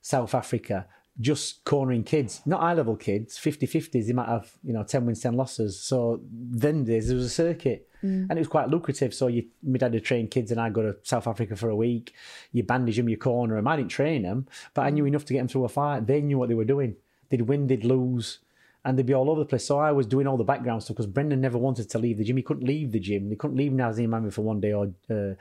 South 0.01 0.35
Africa 0.35 0.87
just 1.19 1.63
cornering 1.63 2.03
kids, 2.03 2.41
not 2.45 2.59
high 2.59 2.73
level 2.73 2.95
kids, 2.95 3.37
50 3.37 3.67
50s, 3.67 4.07
they 4.07 4.13
might 4.13 4.27
have, 4.27 4.51
you 4.63 4.73
know, 4.73 4.83
10 4.83 5.05
wins, 5.05 5.21
10 5.21 5.33
losses. 5.35 5.79
So 5.79 6.21
then 6.29 6.83
days 6.83 7.07
there 7.07 7.15
was 7.15 7.25
a 7.25 7.29
circuit 7.29 7.87
mm. 8.03 8.27
and 8.29 8.31
it 8.31 8.37
was 8.37 8.49
quite 8.49 8.69
lucrative. 8.69 9.13
So 9.13 9.27
you, 9.27 9.45
my 9.63 9.77
dad 9.77 9.93
would 9.93 10.03
train 10.03 10.27
kids 10.27 10.51
and 10.51 10.59
I'd 10.59 10.73
go 10.73 10.81
to 10.81 10.97
South 11.03 11.27
Africa 11.27 11.55
for 11.55 11.69
a 11.69 11.75
week. 11.75 12.13
You 12.51 12.63
bandage 12.63 12.97
them, 12.97 13.07
you 13.07 13.17
corner 13.17 13.55
them. 13.55 13.67
I 13.67 13.77
didn't 13.77 13.91
train 13.91 14.23
them, 14.23 14.47
but 14.73 14.81
I 14.81 14.89
knew 14.89 15.03
mm. 15.03 15.07
enough 15.07 15.25
to 15.25 15.33
get 15.33 15.39
them 15.39 15.47
through 15.47 15.65
a 15.65 15.69
fight. 15.69 16.05
They 16.05 16.21
knew 16.21 16.37
what 16.37 16.49
they 16.49 16.55
were 16.55 16.65
doing. 16.65 16.97
They'd 17.29 17.41
win, 17.41 17.67
they'd 17.67 17.85
lose, 17.85 18.39
and 18.85 18.97
they'd 18.97 19.05
be 19.05 19.13
all 19.13 19.29
over 19.29 19.39
the 19.41 19.45
place. 19.45 19.65
So 19.65 19.79
I 19.79 19.91
was 19.91 20.05
doing 20.05 20.27
all 20.27 20.37
the 20.37 20.43
background 20.43 20.83
stuff 20.83 20.95
because 20.95 21.07
Brendan 21.07 21.41
never 21.41 21.57
wanted 21.57 21.89
to 21.89 21.97
leave 21.99 22.17
the 22.19 22.23
gym. 22.23 22.37
He 22.37 22.43
couldn't 22.43 22.65
leave 22.65 22.91
the 22.91 22.99
gym. 22.99 23.29
He 23.29 23.35
couldn't 23.35 23.57
leave 23.57 23.71
Naseem 23.71 24.13
Hamed 24.13 24.33
for 24.33 24.43
one 24.43 24.59
day 24.61 24.73
or 24.73 24.91
uh, 25.09 25.33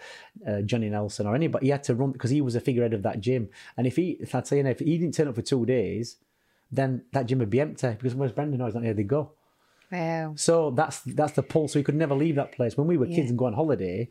uh, 0.51 0.63
Johnny 0.63 0.89
Nelson 0.89 1.27
or 1.27 1.35
anybody. 1.37 1.67
He 1.67 1.71
had 1.71 1.85
to 1.85 1.95
run 1.95 2.11
because 2.13 2.31
he 2.31 2.41
was 2.41 2.57
a 2.57 2.61
figurehead 2.61 2.95
of 2.95 3.03
that 3.03 3.21
gym. 3.21 3.51
And 3.77 3.87
if 3.87 3.97
he, 3.97 4.17
if 4.21 4.35
I'd 4.35 4.47
say, 4.47 4.57
you 4.57 4.63
know, 4.65 4.71
if 4.71 4.81
he 4.81 4.99
didn't 4.99 5.15
turn 5.15 5.29
up 5.29 5.35
for 5.37 5.43
two 5.43 5.65
days, 5.67 6.17
then 6.73 7.05
that 7.13 7.27
gym 7.27 7.39
would 7.39 7.51
be 7.51 7.61
empty 7.61 7.91
because 7.91 8.15
where's 8.15 8.33
Brendan? 8.33 8.59
No, 8.59 8.65
he's 8.65 8.75
not 8.75 8.83
here. 8.83 8.95
They 8.95 9.03
go. 9.05 9.31
Wow. 9.93 10.33
So 10.37 10.71
that's 10.71 11.01
that's 11.03 11.35
the 11.35 11.43
pull. 11.43 11.69
So 11.69 11.79
he 11.79 11.85
could 11.85 11.95
never 11.95 12.15
leave 12.15 12.35
that 12.37 12.53
place. 12.53 12.77
When 12.77 12.87
we 12.89 12.97
were 12.97 13.07
kids 13.07 13.19
Yeah. 13.19 13.29
and 13.29 13.39
go 13.39 13.45
on 13.45 13.53
holiday, 13.53 14.09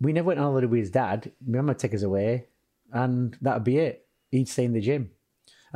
we 0.00 0.12
never 0.12 0.28
went 0.28 0.40
on 0.40 0.46
holiday 0.46 0.66
with 0.66 0.80
his 0.80 0.90
dad. 0.90 1.30
My 1.46 1.58
mum 1.58 1.66
would 1.66 1.78
take 1.78 1.94
us 1.94 2.02
away, 2.02 2.46
and 2.92 3.36
that'd 3.42 3.62
be 3.64 3.78
it. 3.78 4.06
He'd 4.32 4.48
stay 4.48 4.64
in 4.64 4.72
the 4.72 4.80
gym, 4.80 5.10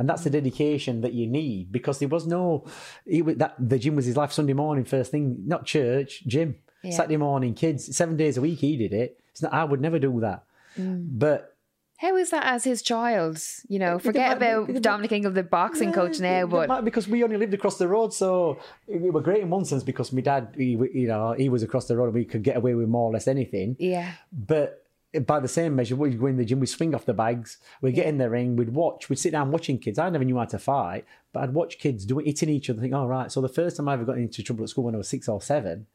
and 0.01 0.09
that's 0.09 0.23
the 0.23 0.29
dedication 0.31 1.01
that 1.01 1.13
you 1.13 1.27
need 1.27 1.71
because 1.71 1.99
there 1.99 2.07
was 2.09 2.25
no. 2.25 2.65
He 3.05 3.21
was, 3.21 3.35
that 3.37 3.53
the 3.59 3.77
gym 3.77 3.95
was 3.95 4.05
his 4.05 4.17
life. 4.17 4.31
Sunday 4.33 4.53
morning, 4.53 4.83
first 4.83 5.11
thing, 5.11 5.43
not 5.45 5.65
church, 5.65 6.23
gym. 6.25 6.55
Yeah. 6.83 6.91
Saturday 6.97 7.17
morning, 7.17 7.53
kids. 7.53 7.95
Seven 7.95 8.17
days 8.17 8.35
a 8.37 8.41
week, 8.41 8.57
he 8.59 8.75
did 8.75 8.93
it. 8.93 9.19
It's 9.29 9.43
not. 9.43 9.53
I 9.53 9.63
would 9.63 9.79
never 9.79 9.99
do 9.99 10.19
that. 10.21 10.43
Mm. 10.79 11.07
But 11.19 11.55
How 11.97 12.15
is 12.17 12.31
that 12.31 12.43
as 12.45 12.63
his 12.63 12.81
child? 12.81 13.37
You 13.67 13.77
know, 13.77 13.99
forget 13.99 14.39
be- 14.39 14.45
about 14.47 14.69
it- 14.71 14.81
Dominic 14.81 15.11
Ingle, 15.11 15.31
the 15.31 15.43
boxing 15.43 15.93
coach 15.93 16.19
now, 16.19 16.47
but 16.47 16.67
might- 16.69 16.83
because 16.83 17.07
we 17.07 17.23
only 17.23 17.37
lived 17.37 17.53
across 17.53 17.77
the 17.77 17.87
road, 17.87 18.11
so 18.15 18.57
it 18.87 19.13
were 19.13 19.21
great 19.21 19.43
in 19.43 19.51
one 19.51 19.65
sense 19.65 19.83
because 19.83 20.11
my 20.11 20.21
dad, 20.21 20.55
he, 20.57 20.71
you 21.01 21.07
know, 21.07 21.33
he 21.33 21.49
was 21.49 21.61
across 21.61 21.85
the 21.87 21.95
road 21.95 22.05
and 22.05 22.15
we 22.15 22.25
could 22.25 22.41
get 22.41 22.57
away 22.57 22.73
with 22.73 22.87
more 22.89 23.07
or 23.09 23.13
less 23.13 23.27
anything. 23.27 23.75
yeah, 23.77 24.13
But 24.31 24.80
by 25.25 25.39
the 25.41 25.47
same 25.47 25.75
measure, 25.75 25.95
we'd 25.95 26.19
go 26.19 26.27
in 26.27 26.37
the 26.37 26.45
gym, 26.45 26.59
we'd 26.61 26.67
swing 26.67 26.95
off 26.95 27.05
the 27.05 27.13
bags, 27.13 27.57
we'd 27.81 27.95
get 27.95 28.05
in 28.05 28.17
the 28.17 28.29
ring, 28.29 28.55
we'd 28.55 28.69
watch, 28.73 29.09
we'd 29.09 29.19
sit 29.19 29.31
down 29.33 29.51
watching 29.51 29.77
kids. 29.77 29.99
I 29.99 30.09
never 30.09 30.23
knew 30.23 30.37
how 30.37 30.45
to 30.45 30.57
fight, 30.59 31.05
but 31.33 31.43
I'd 31.43 31.53
watch 31.53 31.79
kids 31.79 32.05
doing 32.05 32.25
hitting 32.25 32.47
each 32.49 32.69
other. 32.69 32.79
Think, 32.79 32.93
all 32.93 33.07
right. 33.07 33.29
So 33.31 33.41
the 33.41 33.49
first 33.49 33.75
time 33.75 33.89
I 33.89 33.93
ever 33.93 34.05
got 34.05 34.17
into 34.17 34.41
trouble 34.41 34.63
at 34.63 34.69
school 34.69 34.85
when 34.85 34.95
I 34.95 34.97
was 34.99 35.09
six 35.09 35.27
or 35.27 35.41
seven, 35.41 35.85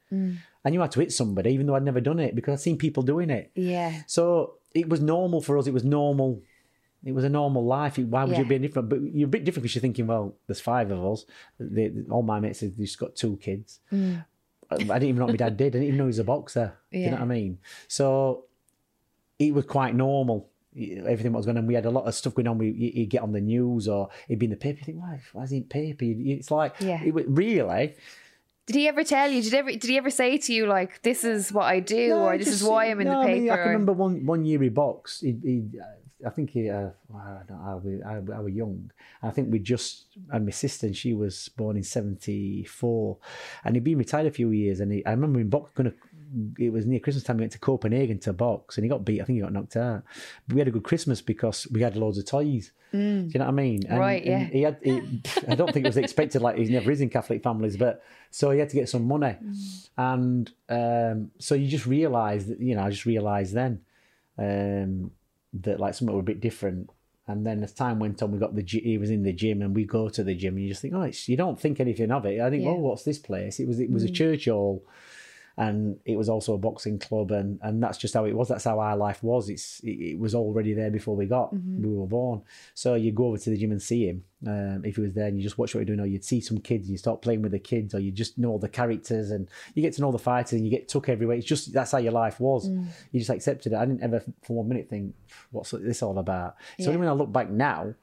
I 0.64 0.71
knew 0.71 0.81
how 0.81 0.87
to 0.87 1.01
hit 1.01 1.12
somebody, 1.12 1.51
even 1.51 1.67
though 1.67 1.75
I'd 1.77 1.83
never 1.83 2.01
done 2.01 2.19
it 2.19 2.35
because 2.35 2.53
I'd 2.53 2.61
seen 2.62 2.77
people 2.77 3.03
doing 3.03 3.31
it. 3.31 3.51
yeah, 3.55 4.03
So 4.07 4.55
it 4.75 4.89
was 4.89 5.01
normal 5.01 5.41
for 5.41 5.57
us. 5.57 5.67
It 5.67 5.73
was 5.73 5.85
normal. 5.85 6.43
It 7.05 7.12
was 7.12 7.25
a 7.25 7.29
normal 7.31 7.64
life. 7.64 7.99
Why 7.99 8.25
would 8.25 8.37
you 8.37 8.45
be 8.45 8.59
different? 8.59 8.89
But 8.89 9.01
you're 9.01 9.29
a 9.29 9.31
bit 9.31 9.45
different 9.45 9.62
because 9.62 9.75
you're 9.77 9.81
thinking, 9.81 10.07
well, 10.09 10.35
there's 10.47 10.61
five 10.61 10.91
of 10.91 11.05
us. 11.05 11.25
They, 11.59 11.93
all 12.11 12.23
my 12.23 12.41
mates 12.41 12.61
have 12.61 12.77
just 12.77 12.99
got 12.99 13.14
two 13.14 13.37
kids. 13.39 13.81
Mm. 13.93 14.25
I 14.69 14.77
didn't 14.77 15.03
even 15.05 15.17
know 15.17 15.27
what 15.27 15.33
my 15.33 15.37
dad 15.37 15.57
did. 15.57 15.69
I 15.69 15.79
didn't 15.79 15.85
even 15.85 15.99
know 15.99 16.05
he 16.05 16.09
was 16.09 16.19
a 16.19 16.25
boxer. 16.25 16.77
Do 16.91 16.99
you 16.99 17.07
know 17.07 17.12
what 17.12 17.23
I 17.23 17.27
mean? 17.27 17.59
So 17.87 18.45
it 19.39 19.55
was 19.55 19.64
quite 19.66 19.95
normal. 19.95 20.51
Everything 20.76 21.32
was 21.32 21.47
going 21.47 21.57
on. 21.57 21.66
We 21.66 21.74
had 21.74 21.87
a 21.87 21.91
lot 21.91 22.05
of 22.05 22.14
stuff 22.14 22.34
going 22.34 22.49
on. 22.49 22.59
We 22.59 22.72
he'd 22.95 23.07
get 23.11 23.22
on 23.22 23.32
the 23.32 23.41
news 23.41 23.89
or 23.89 24.11
he'd 24.28 24.39
be 24.39 24.47
in 24.47 24.51
the 24.51 24.57
paper. 24.57 24.78
You 24.80 24.84
think, 24.84 24.99
why? 25.01 25.20
Why 25.32 25.45
is 25.45 25.51
he 25.51 25.59
in 25.59 25.64
paper? 25.64 26.05
It's 26.05 26.51
like, 26.51 26.74
Yeah. 26.80 27.03
it 27.03 27.14
was, 27.14 27.24
really. 27.26 27.95
Did 28.66 28.76
he 28.76 28.89
ever 28.89 29.05
tell 29.05 29.30
you? 29.30 29.43
Did 29.43 29.55
ever 29.55 29.70
did 29.70 29.84
he 29.84 29.97
ever 29.97 30.11
say 30.11 30.39
to 30.39 30.53
you 30.53 30.66
like, 30.66 31.01
"This 31.03 31.22
is 31.22 31.53
what 31.53 31.66
I 31.66 31.78
do," 31.78 32.09
No, 32.09 32.24
or 32.24 32.37
"This 32.37 32.49
is 32.49 32.64
why 32.64 32.87
I'm 32.91 33.01
in 33.01 33.07
no, 33.07 33.12
the 33.12 33.18
I, 33.18 33.26
mean, 33.26 33.43
paper"? 33.45 33.53
I 33.53 33.57
can 33.59 33.66
or- 33.68 33.70
remember 33.70 33.93
one 33.93 34.26
one 34.26 34.45
year 34.45 34.61
he 34.61 34.68
boxed. 34.70 35.22
He, 35.22 35.39
he 35.43 35.64
I 36.26 36.30
think 36.30 36.51
he, 36.51 36.68
uh, 36.68 36.89
I 37.14 37.43
don't 37.47 37.61
know, 37.62 38.03
I, 38.05 38.14
I, 38.14 38.39
I 38.39 38.41
was 38.41 38.53
young. 38.53 38.91
I 39.22 39.30
think 39.30 39.53
we 39.53 39.61
just 39.61 40.07
and 40.32 40.47
my 40.47 40.51
sister, 40.51 40.87
and 40.89 40.97
she 40.97 41.14
was 41.14 41.49
born 41.57 41.76
in 41.76 41.84
'74, 41.84 43.18
and 43.64 43.76
he'd 43.76 43.84
been 43.84 43.99
retired 43.99 44.26
a 44.26 44.30
few 44.32 44.51
years. 44.51 44.80
And 44.80 44.93
he, 44.93 45.07
I 45.07 45.12
remember 45.12 45.39
him 45.41 45.49
box 45.49 45.70
going 45.74 45.91
to. 45.91 45.97
It 46.59 46.72
was 46.72 46.84
near 46.87 47.01
Christmas 47.01 47.24
time. 47.24 47.37
We 47.39 47.43
went 47.43 47.53
to 47.53 47.59
Copenhagen 47.59 48.18
to 48.20 48.32
box, 48.32 48.76
and 48.76 48.84
he 48.84 48.89
got 48.89 49.05
beat. 49.05 49.20
I 49.20 49.24
think 49.24 49.37
he 49.37 49.43
got 49.43 49.53
knocked 49.53 49.76
out. 49.76 50.03
But 50.47 50.55
we 50.55 50.61
had 50.61 50.68
a 50.68 50.70
good 50.70 50.84
Christmas 50.84 51.20
because 51.22 51.66
we 51.72 51.80
had 51.82 51.97
loads 51.97 52.18
of 52.18 52.26
toys. 52.26 52.72
Do 52.93 52.99
you 52.99 53.39
know 53.39 53.45
what 53.45 53.49
I 53.49 53.51
mean? 53.53 53.80
And, 53.89 53.99
Right, 53.99 54.24
yeah. 54.24 54.45
he 54.45 54.62
had. 54.62 54.78
He, 54.82 55.22
I 55.49 55.55
don't 55.55 55.72
think 55.72 55.84
it 55.84 55.89
was 55.89 55.97
expected. 55.97 56.43
Like 56.43 56.57
he's 56.57 56.70
never 56.70 56.91
is 56.91 57.01
in 57.01 57.11
Catholic 57.11 57.43
families, 57.43 57.76
but 57.76 58.03
so 58.30 58.51
he 58.51 58.59
had 58.59 58.68
to 58.70 58.76
get 58.76 58.89
some 58.89 59.07
money, 59.07 59.37
and 59.97 60.51
um, 60.68 61.30
so 61.39 61.55
you 61.55 61.68
just 61.68 61.87
realise 61.87 62.45
that 62.47 62.61
you 62.61 62.74
know 62.74 62.82
I 62.82 62.91
just 62.91 63.07
realised 63.07 63.55
then 63.55 63.80
um, 64.39 65.11
that 65.55 65.80
like 65.80 65.95
something 65.95 66.14
were 66.14 66.20
a 66.20 66.24
bit 66.24 66.41
different. 66.41 66.91
And 67.28 67.45
then 67.45 67.62
as 67.64 67.72
time 67.72 67.99
went 67.99 68.22
on, 68.22 68.30
we 68.30 68.39
got 68.39 68.55
the 68.55 68.62
he 68.62 68.99
was 68.99 69.11
in 69.11 69.24
the 69.24 69.32
gym, 69.32 69.61
and 69.62 69.74
we 69.74 69.84
go 69.84 70.09
to 70.09 70.22
the 70.22 70.34
gym, 70.34 70.55
and 70.55 70.62
you 70.62 70.68
just 70.68 70.80
think, 70.82 70.95
oh, 70.95 71.03
it's, 71.03 71.28
you 71.28 71.37
don't 71.37 71.59
think 71.61 71.80
anything 71.80 72.12
of 72.12 72.24
it. 72.24 72.41
I 72.41 72.51
think, 72.51 72.62
Yeah. 72.62 72.70
oh, 72.70 72.74
what's 72.76 73.03
this 73.03 73.18
place? 73.18 73.59
It 73.59 73.66
was 73.66 73.80
it 73.80 73.91
was 73.91 74.05
a 74.05 74.09
church 74.11 74.45
hall, 74.47 74.84
and 75.59 75.99
it 76.05 76.17
was 76.17 76.29
also 76.29 76.53
a 76.55 76.59
boxing 76.59 76.99
club, 76.99 77.31
and 77.31 77.59
and 77.63 77.83
that's 77.83 77.97
just 77.99 78.15
how 78.15 78.25
it 78.27 78.35
was. 78.35 78.49
That's 78.49 78.65
how 78.65 78.79
our 78.79 78.97
life 78.97 79.23
was. 79.23 79.49
It's 79.49 79.81
it, 79.81 80.13
it 80.13 80.19
was 80.19 80.35
already 80.35 80.75
there 80.75 80.91
before 80.91 81.17
we 81.17 81.27
got 81.27 81.53
we 81.83 81.95
were 81.95 82.07
born. 82.07 82.43
So 82.75 82.95
you 82.95 83.11
go 83.13 83.27
over 83.29 83.39
to 83.39 83.51
the 83.51 83.57
gym 83.57 83.71
and 83.73 83.81
see 83.81 84.07
him 84.07 84.25
um, 84.47 84.85
if 84.85 84.97
he 84.97 85.03
was 85.03 85.15
there, 85.15 85.29
and 85.29 85.37
you 85.39 85.43
just 85.43 85.57
watch 85.57 85.75
what 85.75 85.79
you're 85.81 85.87
doing, 85.87 86.01
or 86.01 86.07
you'd 86.07 86.25
see 86.25 86.41
some 86.43 86.59
kids, 86.59 86.85
and 86.87 86.93
you 86.93 86.99
start 86.99 87.23
playing 87.23 87.41
with 87.43 87.53
the 87.53 87.59
kids, 87.59 87.95
or 87.95 88.01
you 88.01 88.13
just 88.13 88.37
know 88.37 88.51
all 88.51 88.59
the 88.59 88.69
characters, 88.69 89.31
and 89.31 89.49
you 89.75 89.83
get 89.83 89.95
to 89.95 90.03
know 90.03 90.13
the 90.13 90.19
fighters, 90.19 90.53
and 90.53 90.65
you 90.65 90.71
get 90.71 90.89
took 90.89 91.09
everywhere. 91.09 91.37
It's 91.39 91.47
just 91.47 91.73
that's 91.73 91.93
how 91.93 91.99
your 91.99 92.13
life 92.13 92.39
was. 92.39 92.69
You 93.13 93.21
just 93.21 93.31
accepted 93.31 93.73
it. 93.73 93.77
I 93.77 93.87
didn't 93.87 94.03
ever 94.03 94.23
for 94.43 94.57
one 94.59 94.69
minute 94.69 94.91
think, 94.91 95.15
what's 95.53 95.71
this 95.71 96.03
all 96.03 96.19
about? 96.19 96.57
So 96.81 96.91
Yeah. 96.91 96.97
when 96.99 97.09
I 97.09 97.13
look 97.13 97.33
back 97.33 97.49
now, 97.49 97.95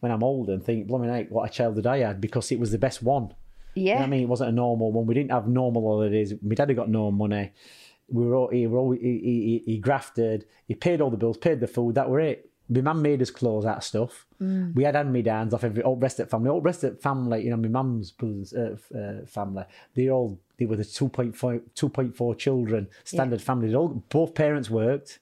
when 0.00 0.10
I'm 0.10 0.24
older, 0.24 0.52
and 0.52 0.64
think, 0.64 0.88
blooming 0.88 1.10
heck, 1.10 1.30
what 1.30 1.48
a 1.48 1.52
childhood 1.52 1.86
I 1.86 1.98
had 1.98 2.20
because 2.20 2.50
it 2.50 2.58
was 2.58 2.72
the 2.72 2.78
best 2.78 3.02
one. 3.02 3.34
You 3.78 3.94
know 3.94 3.98
yeah, 4.00 4.04
I 4.04 4.06
mean, 4.06 4.22
it 4.22 4.28
wasn't 4.28 4.50
a 4.50 4.52
normal 4.52 4.92
one. 4.92 5.06
We 5.06 5.14
didn't 5.14 5.30
have 5.30 5.48
normal 5.48 5.82
holidays. 5.82 6.34
My 6.42 6.54
dad 6.54 6.68
had 6.68 6.76
got 6.76 6.88
no 6.88 7.10
money. 7.10 7.52
We 8.08 8.24
were 8.24 8.34
all, 8.34 8.48
he, 8.48 8.66
were 8.66 8.78
all, 8.78 8.92
he, 8.92 8.98
he, 9.00 9.62
he 9.66 9.78
grafted. 9.78 10.46
He 10.66 10.74
paid 10.74 11.00
all 11.00 11.10
the 11.10 11.16
bills, 11.16 11.36
paid 11.36 11.60
the 11.60 11.66
food. 11.66 11.94
That 11.94 12.08
were 12.08 12.20
it. 12.20 12.50
My 12.70 12.82
mum 12.82 13.00
made 13.00 13.22
us 13.22 13.30
clothes 13.30 13.64
out 13.64 13.78
of 13.78 13.84
stuff. 13.84 14.26
We 14.74 14.84
had 14.84 14.94
hand 14.94 15.12
me 15.12 15.22
downs 15.22 15.54
off 15.54 15.64
every 15.64 15.82
all 15.82 15.96
rest 15.96 16.20
of 16.20 16.28
family. 16.28 16.50
All 16.50 16.60
rest 16.60 16.84
of 16.84 17.00
family, 17.00 17.44
you 17.44 17.50
know, 17.50 17.56
my 17.56 17.68
mum's 17.68 18.10
brothers 18.10 18.52
uh, 18.52 18.76
uh, 18.94 19.26
family. 19.26 19.64
They 19.94 20.10
all 20.10 20.38
they 20.58 20.66
were 20.66 20.76
the 20.76 20.82
2.4, 20.82 21.32
2.4 21.74 22.38
children 22.38 22.88
standard 23.04 23.40
family. 23.40 23.68
They 23.68 23.74
all 23.74 24.04
both 24.10 24.34
parents 24.34 24.68
worked, 24.68 25.18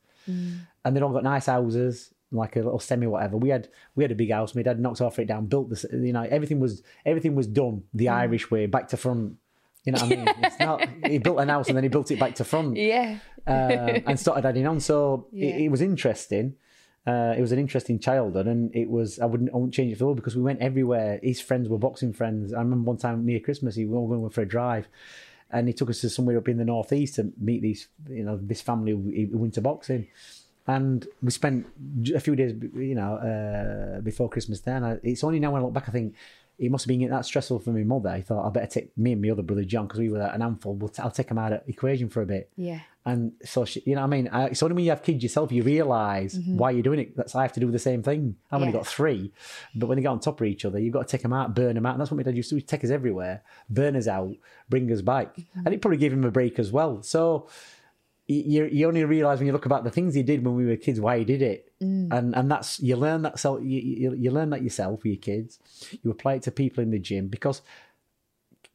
and 0.84 0.96
they'd 0.96 1.02
all 1.02 1.12
got 1.12 1.22
nice 1.22 1.46
houses 1.46 2.10
like 2.32 2.56
a 2.56 2.60
little 2.60 2.78
semi 2.80 3.06
whatever. 3.06 3.36
We 3.36 3.50
had 3.50 3.68
we 3.94 4.04
had 4.04 4.10
a 4.12 4.16
big 4.16 4.30
house. 4.32 4.54
My 4.54 4.62
dad 4.62 4.80
knocked 4.80 5.00
off 5.00 5.18
it 5.18 5.26
down, 5.26 5.46
built 5.46 5.70
this. 5.70 5.84
You 5.92 6.12
know, 6.12 6.22
everything 6.22 6.60
was 6.60 6.82
everything 7.04 7.34
was 7.34 7.46
done 7.46 7.84
the 7.94 8.08
Irish 8.08 8.50
way, 8.50 8.66
back 8.66 8.88
to 8.88 8.96
front. 8.96 9.36
You 9.84 9.92
know 9.92 9.98
what 10.02 10.12
I 10.12 10.16
mean? 10.16 10.28
It's 10.42 10.58
not. 10.58 10.88
He 11.06 11.18
built 11.18 11.38
an 11.38 11.48
house 11.48 11.68
and 11.68 11.76
then 11.76 11.84
he 11.84 11.88
built 11.88 12.10
it 12.10 12.18
back 12.18 12.34
to 12.36 12.44
front 12.44 12.76
yeah, 12.76 13.18
um, 13.46 14.02
and 14.06 14.18
started 14.18 14.44
adding 14.44 14.66
on. 14.66 14.80
So 14.80 15.28
Yeah. 15.32 15.54
it, 15.54 15.62
it 15.62 15.68
was 15.68 15.80
interesting. 15.80 16.54
Uh, 17.06 17.34
it 17.38 17.40
was 17.40 17.52
an 17.52 17.58
interesting 17.60 18.00
childhood, 18.00 18.48
and 18.48 18.74
it 18.74 18.90
was. 18.90 19.20
I 19.20 19.26
wouldn't, 19.26 19.50
I 19.50 19.54
wouldn't 19.54 19.72
change 19.74 19.92
it 19.92 19.94
for 19.94 19.98
the 20.00 20.04
world 20.06 20.16
because 20.16 20.34
we 20.34 20.42
went 20.42 20.60
everywhere. 20.60 21.20
His 21.22 21.40
friends 21.40 21.68
were 21.68 21.78
boxing 21.78 22.12
friends. 22.12 22.52
I 22.52 22.58
remember 22.58 22.88
one 22.88 22.96
time 22.96 23.24
near 23.24 23.38
Christmas, 23.38 23.76
he 23.76 23.84
we 23.84 23.92
were 23.92 23.98
all 23.98 24.08
going 24.08 24.28
for 24.30 24.42
a 24.42 24.44
drive, 24.44 24.88
and 25.52 25.68
he 25.68 25.72
took 25.72 25.88
us 25.88 26.00
to 26.00 26.10
somewhere 26.10 26.36
up 26.36 26.48
in 26.48 26.56
the 26.56 26.64
northeast 26.64 27.14
to 27.14 27.32
meet 27.40 27.62
these, 27.62 27.86
you 28.10 28.24
know, 28.24 28.36
this 28.42 28.60
family 28.60 28.90
who 28.90 29.28
who 29.30 29.38
went 29.38 29.54
to 29.54 29.60
boxing, 29.60 30.08
and 30.66 31.06
we 31.22 31.30
spent 31.30 31.66
a 32.14 32.20
few 32.20 32.34
days, 32.36 32.54
you 32.74 32.94
know, 32.94 33.14
uh, 33.16 34.00
before 34.00 34.28
Christmas. 34.28 34.60
Then 34.60 34.84
I, 34.84 34.98
it's 35.02 35.22
only 35.24 35.40
now 35.40 35.52
when 35.52 35.62
I 35.62 35.64
look 35.64 35.74
back, 35.74 35.88
I 35.88 35.92
think 35.92 36.14
it 36.58 36.70
must 36.70 36.84
have 36.84 36.88
been 36.98 37.08
that 37.10 37.24
stressful 37.26 37.58
for 37.60 37.70
my 37.70 37.82
mother. 37.84 38.08
I 38.08 38.22
thought 38.22 38.46
I 38.46 38.50
better 38.50 38.66
take 38.66 38.96
me 38.96 39.12
and 39.12 39.20
my 39.22 39.30
other 39.30 39.42
brother 39.42 39.64
John 39.64 39.86
because 39.86 40.00
we 40.00 40.08
were 40.08 40.20
an 40.22 40.40
handful. 40.40 40.74
We'll 40.74 40.88
t- 40.88 41.02
I'll 41.02 41.10
take 41.10 41.30
him 41.30 41.38
out 41.38 41.52
of 41.52 41.60
equation 41.68 42.08
for 42.08 42.22
a 42.22 42.26
bit. 42.26 42.50
yeah, 42.56 42.80
And 43.04 43.32
so, 43.44 43.66
she, 43.66 43.82
you 43.84 43.94
know 43.94 44.00
what 44.00 44.06
I 44.06 44.10
mean? 44.10 44.28
I, 44.28 44.46
it's 44.46 44.62
only 44.62 44.74
when 44.74 44.84
you 44.84 44.90
have 44.90 45.02
kids 45.02 45.22
yourself, 45.22 45.52
you 45.52 45.62
realise 45.62 46.34
why 46.56 46.70
you're 46.70 46.82
doing 46.82 47.00
it. 47.00 47.14
That's 47.16 47.34
I 47.34 47.42
have 47.42 47.52
to 47.52 47.60
do 47.60 47.70
the 47.70 47.78
same 47.78 48.02
thing. 48.02 48.36
I've 48.50 48.62
only 48.62 48.72
got 48.72 48.86
three. 48.86 49.32
But 49.74 49.86
when 49.88 49.96
they 49.96 50.02
get 50.02 50.08
on 50.08 50.18
top 50.18 50.40
of 50.40 50.46
each 50.46 50.64
other, 50.64 50.78
you've 50.78 50.94
got 50.94 51.06
to 51.06 51.12
take 51.12 51.22
them 51.22 51.34
out, 51.34 51.54
burn 51.54 51.74
them 51.74 51.84
out. 51.84 51.92
And 51.92 52.00
that's 52.00 52.10
what 52.10 52.16
my 52.16 52.22
dad 52.22 52.34
used 52.36 52.48
to 52.48 52.54
do. 52.54 52.60
Take 52.62 52.84
us 52.84 52.90
everywhere, 52.90 53.42
burn 53.68 53.94
us 53.94 54.08
out, 54.08 54.34
bring 54.70 54.90
us 54.90 55.02
back. 55.02 55.36
And 55.62 55.74
it 55.74 55.82
probably 55.82 55.98
gave 55.98 56.12
him 56.14 56.24
a 56.24 56.30
break 56.30 56.58
as 56.58 56.72
well. 56.72 57.02
So 57.02 57.48
you, 58.28 58.64
you 58.64 58.88
only 58.88 59.04
realise 59.04 59.38
when 59.38 59.46
you 59.46 59.52
look 59.52 59.66
about 59.66 59.84
the 59.84 59.90
things 59.90 60.14
he 60.14 60.22
did 60.22 60.44
when 60.44 60.56
we 60.56 60.66
were 60.66 60.76
kids, 60.76 61.00
why 61.00 61.18
he 61.18 61.24
did 61.24 61.42
it. 61.42 61.72
And 61.80 62.34
and 62.34 62.50
that's, 62.50 62.80
you 62.80 62.96
learn 62.96 63.22
that 63.22 63.38
self, 63.38 63.60
you, 63.62 63.78
you, 63.80 64.14
you 64.14 64.30
learn 64.30 64.50
that 64.50 64.62
yourself 64.62 65.02
with 65.04 65.06
your 65.12 65.16
kids. 65.16 65.58
You 66.02 66.10
apply 66.10 66.34
it 66.34 66.42
to 66.42 66.50
people 66.50 66.82
in 66.82 66.90
the 66.90 66.98
gym 66.98 67.28
because 67.28 67.62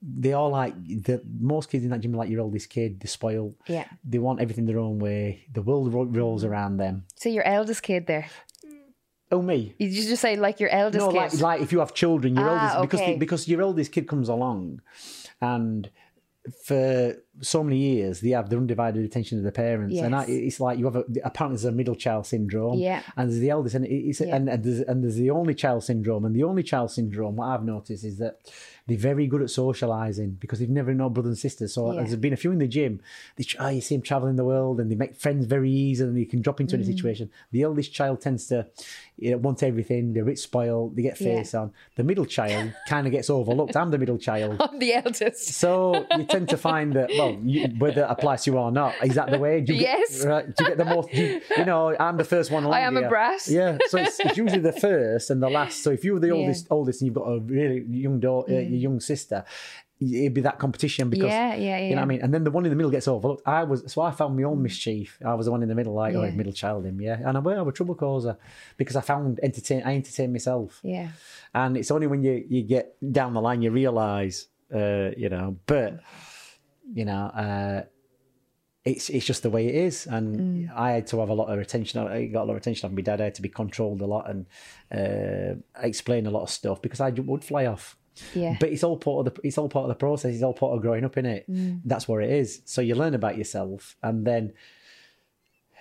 they 0.02 0.34
all 0.34 0.50
like 0.50 0.74
the 0.86 1.22
most 1.40 1.70
kids 1.70 1.84
in 1.84 1.92
that 1.92 2.00
gym 2.00 2.14
are 2.16 2.18
like 2.18 2.30
your 2.30 2.42
oldest 2.42 2.70
kid. 2.70 3.00
They're 3.00 3.08
spoiled. 3.08 3.56
yeah. 3.68 3.86
They 4.04 4.18
want 4.20 4.40
everything 4.42 4.66
their 4.66 4.80
own 4.80 5.00
way. 5.00 5.46
The 5.52 5.62
world 5.62 5.94
ro- 5.94 6.04
rolls 6.06 6.44
around 6.44 6.78
them. 6.78 7.06
So 7.16 7.30
your 7.30 7.44
eldest 7.44 7.84
kid 7.84 8.08
there? 8.08 8.28
Oh 9.32 9.42
me. 9.42 9.76
You 9.78 9.90
just 9.90 10.22
say 10.22 10.36
like 10.36 10.60
your 10.60 10.70
eldest 10.70 11.06
No, 11.06 11.12
kid? 11.12 11.18
like, 11.18 11.34
like 11.42 11.62
if 11.62 11.72
you 11.72 11.80
have 11.80 11.94
children, 11.94 12.36
your 12.36 12.50
Ah, 12.50 12.54
oldest 12.54 12.82
because 12.82 13.02
okay. 13.02 13.16
because 13.18 13.48
your 13.48 13.62
oldest 13.62 13.92
kid 13.92 14.08
comes 14.08 14.28
along, 14.28 14.82
and 15.40 15.90
for 16.66 17.16
so 17.40 17.64
many 17.64 17.78
years 17.78 18.20
they 18.20 18.32
have 18.32 18.50
the 18.50 18.58
undivided 18.58 19.06
attention 19.06 19.38
of 19.38 19.44
the 19.46 19.52
parents, 19.52 19.98
and 20.00 20.14
I, 20.16 20.26
it's 20.26 20.60
like 20.60 20.78
you 20.78 20.86
have 20.86 20.98
a, 20.98 21.06
apparently 21.24 21.56
there's 21.58 21.66
a 21.66 21.72
middle 21.72 21.96
child 21.96 22.26
syndrome, 22.28 22.78
Yeah. 22.78 23.02
and 23.16 23.30
there's 23.30 23.40
the 23.40 23.50
eldest, 23.50 23.76
and 23.76 23.86
it's 23.86 24.20
Yeah. 24.20 24.36
and, 24.36 24.50
and, 24.50 24.64
there's, 24.64 24.80
and 24.82 25.04
there's 25.04 25.16
the 25.16 25.30
only 25.32 25.56
child 25.56 25.84
syndrome, 25.84 26.26
and 26.26 26.36
the 26.36 26.44
only 26.44 26.62
child 26.64 26.92
syndrome. 26.92 27.38
What 27.38 27.48
I've 27.48 27.64
noticed 27.64 28.04
is 28.04 28.18
that 28.18 28.40
they're 28.88 28.98
very 28.98 29.28
good 29.28 29.42
at 29.42 29.50
socializing 29.50 30.32
because 30.42 30.60
they've 30.60 30.70
never 30.70 30.94
known 30.94 31.14
brothers 31.14 31.30
and 31.30 31.38
sisters. 31.38 31.74
So 31.74 31.94
Yeah. 31.94 32.02
there's 32.02 32.16
been 32.18 32.34
a 32.34 32.38
few 32.38 32.52
in 32.52 32.58
the 32.58 32.68
gym. 32.68 33.00
They 33.38 33.44
try, 33.46 33.72
you 33.72 33.82
see 33.82 33.96
them 33.96 34.02
traveling 34.02 34.36
the 34.36 34.44
world, 34.44 34.80
and 34.82 34.92
they 34.92 34.96
make 34.96 35.16
friends 35.16 35.46
very 35.46 35.72
easy, 35.72 36.04
and 36.04 36.18
they 36.18 36.26
can 36.26 36.42
drop 36.42 36.60
into 36.60 36.76
Mm. 36.76 36.84
any 36.84 36.94
situation. 36.94 37.30
The 37.52 37.62
eldest 37.62 37.94
child 37.94 38.20
tends 38.22 38.48
to 38.48 38.68
you 39.18 39.30
know, 39.32 39.38
want 39.38 39.62
everything. 39.62 40.14
They're 40.14 40.24
a 40.24 40.26
bit 40.26 40.40
spoiled. 40.40 40.96
They 40.96 41.04
get 41.04 41.22
Yeah. 41.22 41.38
face 41.38 41.54
on. 41.54 41.72
The 41.96 42.04
middle 42.04 42.26
child 42.26 42.74
kind 42.90 43.06
of 43.06 43.12
gets 43.12 43.30
overlooked. 43.30 43.78
I'm 43.78 43.92
the 43.92 44.00
middle 44.00 44.18
child. 44.18 44.58
I'm 44.60 44.80
the 44.80 44.94
eldest. 44.96 45.50
So 45.50 46.06
you 46.18 46.24
tend 46.26 46.50
to 46.50 46.58
find 46.58 46.94
that, 46.94 47.12
well, 47.30 47.40
you, 47.44 47.68
whether 47.78 48.02
it 48.04 48.08
applies 48.16 48.44
to 48.44 48.52
you 48.52 48.58
or 48.58 48.72
not, 48.72 48.94
is 49.04 49.16
that 49.16 49.30
the 49.32 49.38
way? 49.40 49.62
Do 49.62 49.74
you 49.74 49.82
Yes. 49.82 50.22
Get, 50.24 50.28
right, 50.30 50.46
do 50.56 50.64
you 50.64 50.70
get 50.70 50.78
the 50.78 50.86
most? 50.86 51.14
You, 51.14 51.42
you 51.58 51.66
know, 51.66 51.96
I'm 52.00 52.18
the 52.18 52.24
first 52.26 52.52
one 52.52 52.66
I 52.66 52.80
am 52.82 52.98
a 52.98 53.08
brass. 53.08 53.50
Yeah, 53.50 53.78
so 53.88 53.98
it's, 53.98 54.20
it's 54.20 54.38
usually 54.38 54.62
the 54.62 54.74
first 54.74 55.30
and 55.30 55.42
the 55.42 55.50
last. 55.50 55.84
So 55.84 55.92
if 55.92 56.04
you 56.06 56.14
were 56.14 56.20
the 56.20 56.28
Yeah. 56.32 56.34
Mm. 56.34 56.38
oldest, 56.42 56.68
oldest, 56.70 57.02
and 57.02 57.06
you've 57.08 57.16
got 57.16 57.28
a 57.28 57.40
really 57.40 57.84
young 57.90 58.20
daughter, 58.20 58.54
your 58.54 58.80
young 58.80 59.00
sister, 59.00 59.44
it'd 60.00 60.34
be 60.34 60.42
that 60.42 60.58
competition 60.58 61.10
because 61.10 61.28
Yeah, 61.28 61.54
yeah, 61.56 61.78
yeah. 61.78 61.78
you 61.78 61.90
know 61.92 61.98
what. 61.98 62.02
I 62.04 62.06
mean. 62.06 62.22
And 62.22 62.34
then 62.34 62.44
the 62.44 62.52
one 62.52 62.66
in 62.66 62.70
the 62.72 62.76
middle 62.76 62.90
gets 62.92 63.08
overlooked. 63.08 63.48
I 63.48 63.64
was 63.64 63.92
so 63.92 64.02
I 64.02 64.12
found 64.12 64.36
my 64.36 64.44
own 64.44 64.62
mischief. 64.62 65.20
I 65.24 65.36
was 65.36 65.46
the 65.46 65.52
one 65.52 65.62
in 65.62 65.70
the 65.70 65.76
middle, 65.76 65.94
like 65.94 66.16
oh, 66.16 66.30
middle 66.32 66.54
child 66.54 66.86
him, 66.86 67.00
yeah. 67.02 67.20
And 67.24 67.38
I 67.38 67.40
were 67.40 67.70
a 67.70 67.72
trouble 67.74 67.96
causer 67.96 68.38
because 68.78 68.96
I 68.96 69.02
found 69.02 69.40
entertain. 69.44 69.84
I 69.84 69.96
entertain 69.96 70.32
myself. 70.32 70.80
Yeah. 70.84 71.10
And 71.54 71.78
it's 71.78 71.92
only 71.92 72.08
when 72.08 72.24
you, 72.24 72.46
you 72.50 72.64
get 72.64 72.96
down 73.12 73.34
the 73.34 73.42
line 73.42 73.62
you 73.62 73.72
realise, 73.72 74.48
uh, 74.74 75.10
you 75.18 75.30
know, 75.30 75.58
but, 75.66 76.00
you 76.94 77.06
know, 77.06 77.26
uh, 77.26 77.84
it's 78.84 79.10
it's 79.10 79.26
just 79.26 79.44
the 79.44 79.50
way 79.50 79.68
it 79.68 79.76
is. 79.76 80.08
And 80.08 80.68
Mm. 80.70 80.74
I 80.76 80.92
had 80.94 81.08
to 81.08 81.20
have 81.20 81.30
a 81.30 81.34
lot 81.34 81.50
of 81.54 81.60
attention. 81.60 82.00
I 82.02 82.26
got 82.26 82.44
a 82.44 82.46
lot 82.46 82.52
of 82.54 82.58
attention 82.58 82.88
off 82.90 82.96
my 82.96 83.02
dad. 83.04 83.22
I 83.22 83.26
had 83.26 83.36
to 83.36 83.42
be 83.44 83.50
controlled 83.50 84.02
a 84.02 84.06
lot 84.08 84.30
and 84.30 84.46
uh, 84.92 85.60
explain 85.82 86.26
a 86.26 86.32
lot 86.32 86.42
of 86.44 86.50
stuff 86.50 86.82
because 86.82 87.00
I 87.00 87.10
would 87.12 87.44
fly 87.44 87.66
off. 87.68 87.96
Yeah. 88.34 88.58
But 88.60 88.70
it's 88.70 88.84
all 88.84 88.98
part 88.98 89.28
of 89.28 89.34
the 89.36 89.42
it's 89.48 89.58
all 89.58 89.70
part 89.70 89.84
of 89.86 89.90
the 89.90 89.96
process. 89.96 90.34
It's 90.34 90.44
all 90.44 90.54
part 90.54 90.74
of 90.76 90.82
growing 90.82 91.06
up 91.06 91.16
in 91.18 91.26
it. 91.26 91.50
Mm. 91.50 91.82
That's 91.86 92.08
where 92.08 92.22
it 92.22 92.32
is. 92.32 92.62
So 92.66 92.82
you 92.82 92.96
learn 92.96 93.14
about 93.14 93.38
yourself, 93.38 93.96
and 94.02 94.26
then 94.26 94.54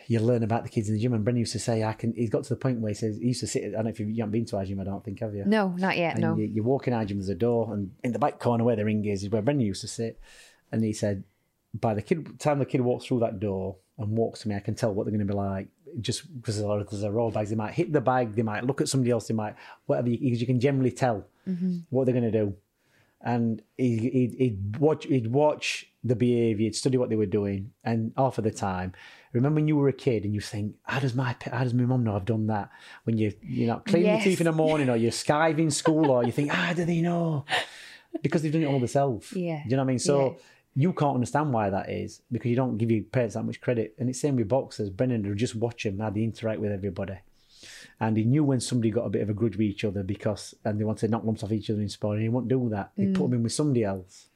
you 0.07 0.19
learn 0.21 0.43
about 0.43 0.65
the 0.65 0.69
kids 0.69 0.89
in 0.89 0.95
the 0.95 1.01
gym. 1.01 1.13
And 1.15 1.23
Brendan 1.25 1.41
used 1.41 1.53
to 1.53 1.59
say, 1.59 1.83
"I 1.85 1.93
can." 1.93 2.13
He's 2.15 2.31
got 2.31 2.45
to 2.45 2.49
the 2.51 2.57
point 2.61 2.81
where 2.81 2.91
he 2.91 2.95
says 2.95 3.17
he 3.19 3.29
used 3.29 3.41
to 3.41 3.47
sit. 3.47 3.65
I 3.65 3.69
don't 3.71 3.85
know 3.85 3.91
if 3.91 4.01
you, 4.01 4.07
you 4.07 4.23
haven't 4.23 4.33
been 4.33 4.45
to 4.47 4.57
our 4.59 4.65
gym. 4.65 4.81
I 4.81 4.85
don't 4.85 5.03
think 5.05 5.21
have 5.21 5.35
you? 5.35 5.45
No, 5.47 5.69
not 5.71 5.97
yet. 5.97 6.15
And 6.15 6.23
No. 6.23 6.37
you, 6.37 6.45
you 6.45 6.63
walk 6.63 6.87
in 6.89 6.93
our 6.95 7.05
gym, 7.05 7.19
there's 7.19 7.29
a 7.29 7.35
door, 7.35 7.73
and 7.75 7.93
in 8.05 8.13
the 8.13 8.19
back 8.19 8.39
corner 8.39 8.65
where 8.65 8.77
the 8.77 8.85
ring 8.85 9.05
is, 9.05 9.23
is 9.25 9.31
where 9.31 9.43
Brendan 9.43 9.67
used 9.67 9.81
to 9.83 9.89
sit. 9.89 10.21
And 10.73 10.85
he 10.85 10.93
said, 10.93 11.25
by 11.75 11.95
the 11.95 12.03
kid 12.03 12.39
time 12.41 12.59
the 12.59 12.67
kid 12.67 12.81
walks 12.81 13.07
through 13.07 13.21
that 13.21 13.39
door 13.39 13.77
and 13.99 14.17
walks 14.17 14.41
to 14.41 14.49
me, 14.49 14.57
I 14.57 14.61
can 14.61 14.75
tell 14.75 14.93
what 14.93 15.05
they're 15.05 15.13
going 15.13 15.27
to 15.27 15.33
be 15.33 15.37
like. 15.37 15.69
Just 16.01 16.35
because 16.41 16.57
there's 16.57 16.65
a 16.65 16.69
lot 16.69 16.81
of 16.81 17.15
roll 17.15 17.31
bags, 17.31 17.51
they 17.51 17.57
might 17.57 17.75
hit 17.75 17.93
the 17.93 18.01
bag, 18.01 18.35
they 18.35 18.43
might 18.43 18.65
look 18.65 18.81
at 18.81 18.89
somebody 18.89 19.11
else, 19.11 19.29
they 19.29 19.35
might 19.35 19.57
whatever. 19.87 20.09
Because 20.09 20.41
you 20.41 20.47
can 20.47 20.61
generally 20.61 20.93
tell 20.93 21.27
mm-hmm. 21.49 21.79
what 21.91 22.07
they're 22.07 22.15
going 22.15 22.31
to 22.31 22.39
do. 22.39 22.55
And 23.23 23.61
he, 23.77 23.99
he'd, 23.99 24.35
he'd 24.39 24.77
watch 24.79 25.05
he'd 25.05 25.31
watch 25.31 25.87
the 26.03 26.17
behaviour, 26.17 26.65
he'd 26.65 26.77
study 26.77 26.97
what 26.97 27.11
they 27.11 27.17
were 27.17 27.27
doing, 27.27 27.73
and 27.85 28.13
half 28.17 28.39
of 28.39 28.45
the 28.45 28.51
time, 28.51 28.95
remember 29.33 29.57
when 29.57 29.69
you 29.69 29.77
were 29.77 29.89
a 29.89 29.93
kid 29.93 30.25
and 30.25 30.35
you 30.35 30.41
think, 30.41 30.77
how 30.85 31.01
does 31.01 31.15
my 31.15 31.37
how 31.51 31.63
does 31.63 31.75
my 31.75 31.85
mum 31.85 32.05
know 32.05 32.17
I've 32.17 32.25
done 32.25 32.47
that? 32.47 32.71
When 33.05 33.19
you 33.19 33.33
you 33.43 33.67
know 33.67 33.83
cleaning 33.85 34.07
Yes. 34.07 34.25
your 34.25 34.31
teeth 34.33 34.41
in 34.41 34.47
the 34.47 34.53
morning, 34.53 34.89
or 34.89 34.97
you're 34.97 35.11
skiving 35.11 35.73
school, 35.73 36.11
or 36.11 36.25
you 36.25 36.33
think, 36.33 36.51
how 36.51 36.73
do 36.73 36.85
they 36.85 37.01
know? 37.01 37.45
Because 38.23 38.43
they've 38.43 38.53
done 38.53 38.63
it 38.63 38.67
all 38.67 38.81
themselves. 38.81 39.33
Yeah. 39.33 39.63
Do 39.63 39.71
you 39.71 39.77
know 39.77 39.83
what 39.83 39.85
I 39.85 39.93
mean? 39.93 39.99
So 40.01 40.31
Yeah. 40.31 40.43
You 40.75 40.93
can't 40.93 41.15
understand 41.15 41.53
why 41.53 41.71
that 41.71 41.91
is 41.91 42.23
because 42.31 42.49
you 42.49 42.57
don't 42.57 42.79
give 42.79 42.91
your 42.91 43.03
parents 43.03 43.35
that 43.35 43.43
much 43.43 43.61
credit. 43.61 43.95
And 43.99 44.09
it's 44.09 44.19
the 44.19 44.29
same 44.29 44.37
with 44.37 44.49
boxers. 44.49 44.91
Brendan 44.91 45.29
would 45.29 45.39
just 45.39 45.57
watch 45.57 45.85
him 45.85 45.99
how 45.99 46.11
they 46.11 46.23
interact 46.23 46.61
with 46.61 46.73
everybody. 46.73 47.19
And 47.99 48.17
he 48.17 48.25
knew 48.25 48.45
when 48.45 48.61
somebody 48.61 48.91
got 48.91 49.05
a 49.05 49.11
bit 49.11 49.23
of 49.23 49.31
a 49.31 49.35
grudge 49.35 49.57
with 49.57 49.67
each 49.67 49.85
other 49.85 50.03
because 50.03 50.55
and 50.65 50.81
they 50.81 50.85
wanted 50.85 51.07
to 51.07 51.09
knock 51.09 51.25
lumps 51.25 51.43
off 51.43 51.53
each 51.53 51.69
other 51.71 51.81
in 51.81 51.89
sport, 51.89 52.17
and 52.17 52.23
he 52.23 52.29
wouldn't 52.29 52.49
do 52.49 52.69
that. 52.71 52.93
He'd 52.97 53.15
put 53.15 53.25
them 53.25 53.33
mm. 53.33 53.35
in 53.35 53.43
with 53.43 53.53
somebody 53.53 53.85
else. 53.85 54.29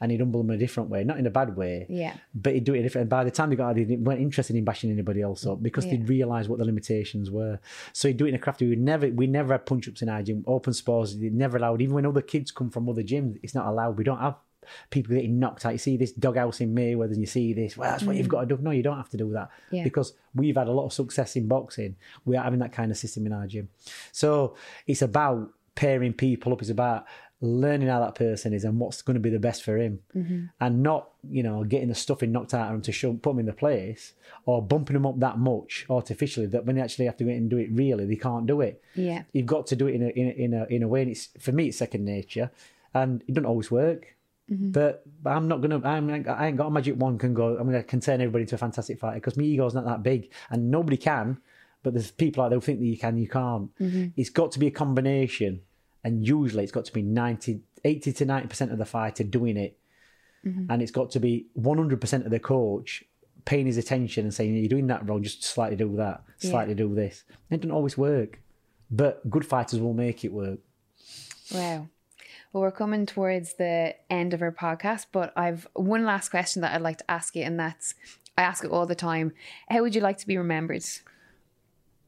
And 0.00 0.12
he'd 0.12 0.20
humble 0.20 0.42
them 0.42 0.50
in 0.50 0.56
a 0.56 0.58
different 0.60 0.90
way, 0.90 1.02
not 1.02 1.18
in 1.18 1.26
a 1.26 1.30
bad 1.30 1.56
way, 1.56 1.84
Yeah. 1.88 2.14
but 2.32 2.54
he'd 2.54 2.62
do 2.62 2.74
it 2.74 2.82
different. 2.82 3.02
And 3.02 3.10
by 3.10 3.24
the 3.24 3.32
time 3.32 3.50
they 3.50 3.56
got 3.56 3.70
out, 3.70 3.74
they 3.74 3.96
weren't 3.96 4.20
interested 4.20 4.54
in 4.54 4.62
bashing 4.62 4.92
anybody 4.92 5.22
else 5.22 5.44
up 5.44 5.60
because 5.60 5.86
Yeah. 5.86 5.92
they'd 5.92 6.08
realise 6.08 6.46
what 6.46 6.60
the 6.60 6.64
limitations 6.64 7.32
were. 7.32 7.58
So 7.92 8.06
he'd 8.06 8.16
do 8.16 8.26
it 8.26 8.28
in 8.28 8.36
a 8.36 8.38
crafty. 8.38 8.64
way. 8.64 8.70
We 8.70 8.76
never, 8.76 9.08
we 9.08 9.26
never 9.26 9.54
had 9.54 9.66
punch 9.66 9.88
ups 9.88 10.00
in 10.00 10.08
our 10.08 10.22
gym. 10.22 10.44
Open 10.46 10.72
sports, 10.72 11.16
they 11.16 11.30
never 11.30 11.56
allowed. 11.56 11.82
Even 11.82 11.96
when 11.96 12.06
other 12.06 12.22
kids 12.22 12.52
come 12.52 12.70
from 12.70 12.88
other 12.88 13.02
gyms, 13.02 13.40
it's 13.42 13.56
not 13.56 13.66
allowed. 13.66 13.98
We 13.98 14.04
don't 14.04 14.20
have 14.20 14.36
people 14.90 15.14
getting 15.14 15.38
knocked 15.38 15.64
out. 15.64 15.72
You 15.72 15.78
see 15.78 15.96
this 15.96 16.12
doghouse 16.12 16.60
in 16.60 16.74
Mayweather, 16.74 17.12
and 17.12 17.20
you 17.20 17.26
see 17.26 17.52
this. 17.52 17.76
Well, 17.76 17.90
that's 17.90 18.02
what 18.02 18.16
you've 18.16 18.26
mm. 18.26 18.30
got 18.30 18.48
to 18.48 18.56
do. 18.56 18.62
No, 18.62 18.70
you 18.70 18.82
don't 18.82 18.96
have 18.96 19.10
to 19.10 19.16
do 19.16 19.32
that 19.32 19.50
Yeah. 19.70 19.84
because 19.84 20.14
we've 20.34 20.56
had 20.56 20.68
a 20.68 20.72
lot 20.72 20.86
of 20.86 20.92
success 20.92 21.36
in 21.36 21.48
boxing. 21.48 21.96
We 22.24 22.36
are 22.36 22.44
having 22.44 22.60
that 22.60 22.72
kind 22.72 22.90
of 22.90 22.96
system 22.96 23.26
in 23.26 23.32
our 23.32 23.46
gym. 23.46 23.68
So 24.12 24.56
it's 24.86 25.02
about 25.02 25.50
pairing 25.74 26.12
people 26.12 26.52
up. 26.52 26.60
It's 26.60 26.70
about 26.70 27.06
learning 27.40 27.86
how 27.86 28.00
that 28.00 28.16
person 28.16 28.52
is 28.52 28.64
and 28.64 28.80
what's 28.80 29.00
going 29.00 29.14
to 29.14 29.20
be 29.20 29.30
the 29.30 29.38
best 29.38 29.62
for 29.62 29.78
him, 29.78 30.00
mm-hmm. 30.14 30.46
and 30.60 30.82
not 30.82 31.10
you 31.30 31.42
know 31.42 31.62
getting 31.64 31.88
the 31.88 31.94
stuffing 31.94 32.32
knocked 32.32 32.52
out 32.52 32.68
of 32.68 32.74
him 32.74 32.82
to 32.82 32.92
show, 32.92 33.12
put 33.14 33.30
him 33.30 33.38
in 33.38 33.46
the 33.46 33.52
place 33.52 34.14
or 34.44 34.60
bumping 34.60 34.96
him 34.96 35.06
up 35.06 35.18
that 35.20 35.38
much 35.38 35.86
artificially 35.88 36.46
that 36.46 36.64
when 36.64 36.76
they 36.76 36.82
actually 36.82 37.04
have 37.04 37.16
to 37.16 37.24
go 37.24 37.30
in 37.30 37.36
and 37.36 37.50
do 37.50 37.58
it 37.58 37.68
really, 37.72 38.06
they 38.06 38.16
can't 38.16 38.46
do 38.46 38.60
it. 38.60 38.82
Yeah. 38.94 39.22
You've 39.32 39.46
got 39.46 39.66
to 39.68 39.76
do 39.76 39.86
it 39.86 39.94
in 39.94 40.02
a 40.02 40.08
in 40.08 40.28
a 40.28 40.32
in 40.32 40.54
a, 40.54 40.64
in 40.66 40.82
a 40.82 40.88
way, 40.88 41.02
and 41.02 41.10
it's 41.10 41.28
for 41.38 41.52
me 41.52 41.68
it's 41.68 41.78
second 41.78 42.04
nature, 42.04 42.50
and 42.92 43.22
it 43.28 43.34
doesn't 43.34 43.46
always 43.46 43.70
work. 43.70 44.16
But, 44.50 45.02
but 45.22 45.30
I'm 45.30 45.46
not 45.46 45.60
gonna. 45.60 45.80
I'm, 45.84 46.10
I 46.26 46.46
ain't 46.46 46.56
got 46.56 46.66
a 46.66 46.70
magic 46.70 46.96
wand 46.98 47.20
can 47.20 47.34
go. 47.34 47.56
I'm 47.58 47.66
gonna 47.66 47.82
can 47.82 48.00
turn 48.00 48.20
everybody 48.20 48.46
to 48.46 48.54
a 48.54 48.58
fantastic 48.58 48.98
fighter 48.98 49.16
because 49.16 49.36
my 49.36 49.44
ego's 49.44 49.74
not 49.74 49.84
that 49.84 50.02
big, 50.02 50.30
and 50.50 50.70
nobody 50.70 50.96
can. 50.96 51.38
But 51.82 51.94
there's 51.94 52.10
people 52.10 52.42
out 52.42 52.48
there 52.48 52.56
who 52.58 52.64
think 52.64 52.80
that 52.80 52.86
you 52.86 52.96
can, 52.98 53.18
you 53.18 53.28
can't. 53.28 53.76
Mm-hmm. 53.78 54.06
It's 54.16 54.30
got 54.30 54.52
to 54.52 54.58
be 54.58 54.66
a 54.66 54.70
combination, 54.70 55.60
and 56.02 56.26
usually 56.26 56.62
it's 56.64 56.72
got 56.72 56.86
to 56.86 56.92
be 56.92 57.02
90, 57.02 57.60
80 57.84 58.12
to 58.12 58.24
ninety 58.24 58.48
percent 58.48 58.72
of 58.72 58.78
the 58.78 58.84
fighter 58.84 59.22
doing 59.22 59.56
it, 59.56 59.78
mm-hmm. 60.44 60.70
and 60.70 60.82
it's 60.82 60.90
got 60.92 61.10
to 61.10 61.20
be 61.20 61.46
one 61.52 61.76
hundred 61.78 62.00
percent 62.00 62.24
of 62.24 62.30
the 62.30 62.40
coach 62.40 63.04
paying 63.44 63.66
his 63.66 63.78
attention 63.78 64.24
and 64.24 64.34
saying 64.34 64.54
you're 64.56 64.68
doing 64.68 64.88
that 64.88 65.08
wrong, 65.08 65.22
just 65.22 65.42
slightly 65.42 65.76
do 65.76 65.96
that, 65.96 66.22
Yeah. 66.40 66.50
slightly 66.50 66.74
do 66.74 66.94
this. 66.94 67.24
It 67.50 67.60
doesn't 67.60 67.70
always 67.70 67.96
work, 67.96 68.40
but 68.90 69.28
good 69.30 69.46
fighters 69.46 69.80
will 69.80 69.94
make 69.94 70.22
it 70.24 70.32
work. 70.32 70.58
Wow. 71.54 71.88
Well, 72.52 72.62
we're 72.62 72.70
coming 72.70 73.04
towards 73.06 73.54
the 73.54 73.94
end 74.10 74.32
of 74.32 74.40
our 74.42 74.52
podcast, 74.52 75.06
but 75.12 75.32
I've 75.36 75.68
one 75.74 76.04
last 76.04 76.30
question 76.30 76.62
that 76.62 76.74
I'd 76.74 76.80
like 76.80 76.98
to 76.98 77.10
ask 77.10 77.36
you, 77.36 77.42
and 77.42 77.58
that's 77.60 77.94
I 78.38 78.42
ask 78.42 78.64
it 78.64 78.70
all 78.70 78.86
the 78.86 78.94
time. 78.94 79.32
How 79.68 79.82
would 79.82 79.94
you 79.94 80.00
like 80.00 80.18
to 80.18 80.26
be 80.26 80.38
remembered? 80.38 80.84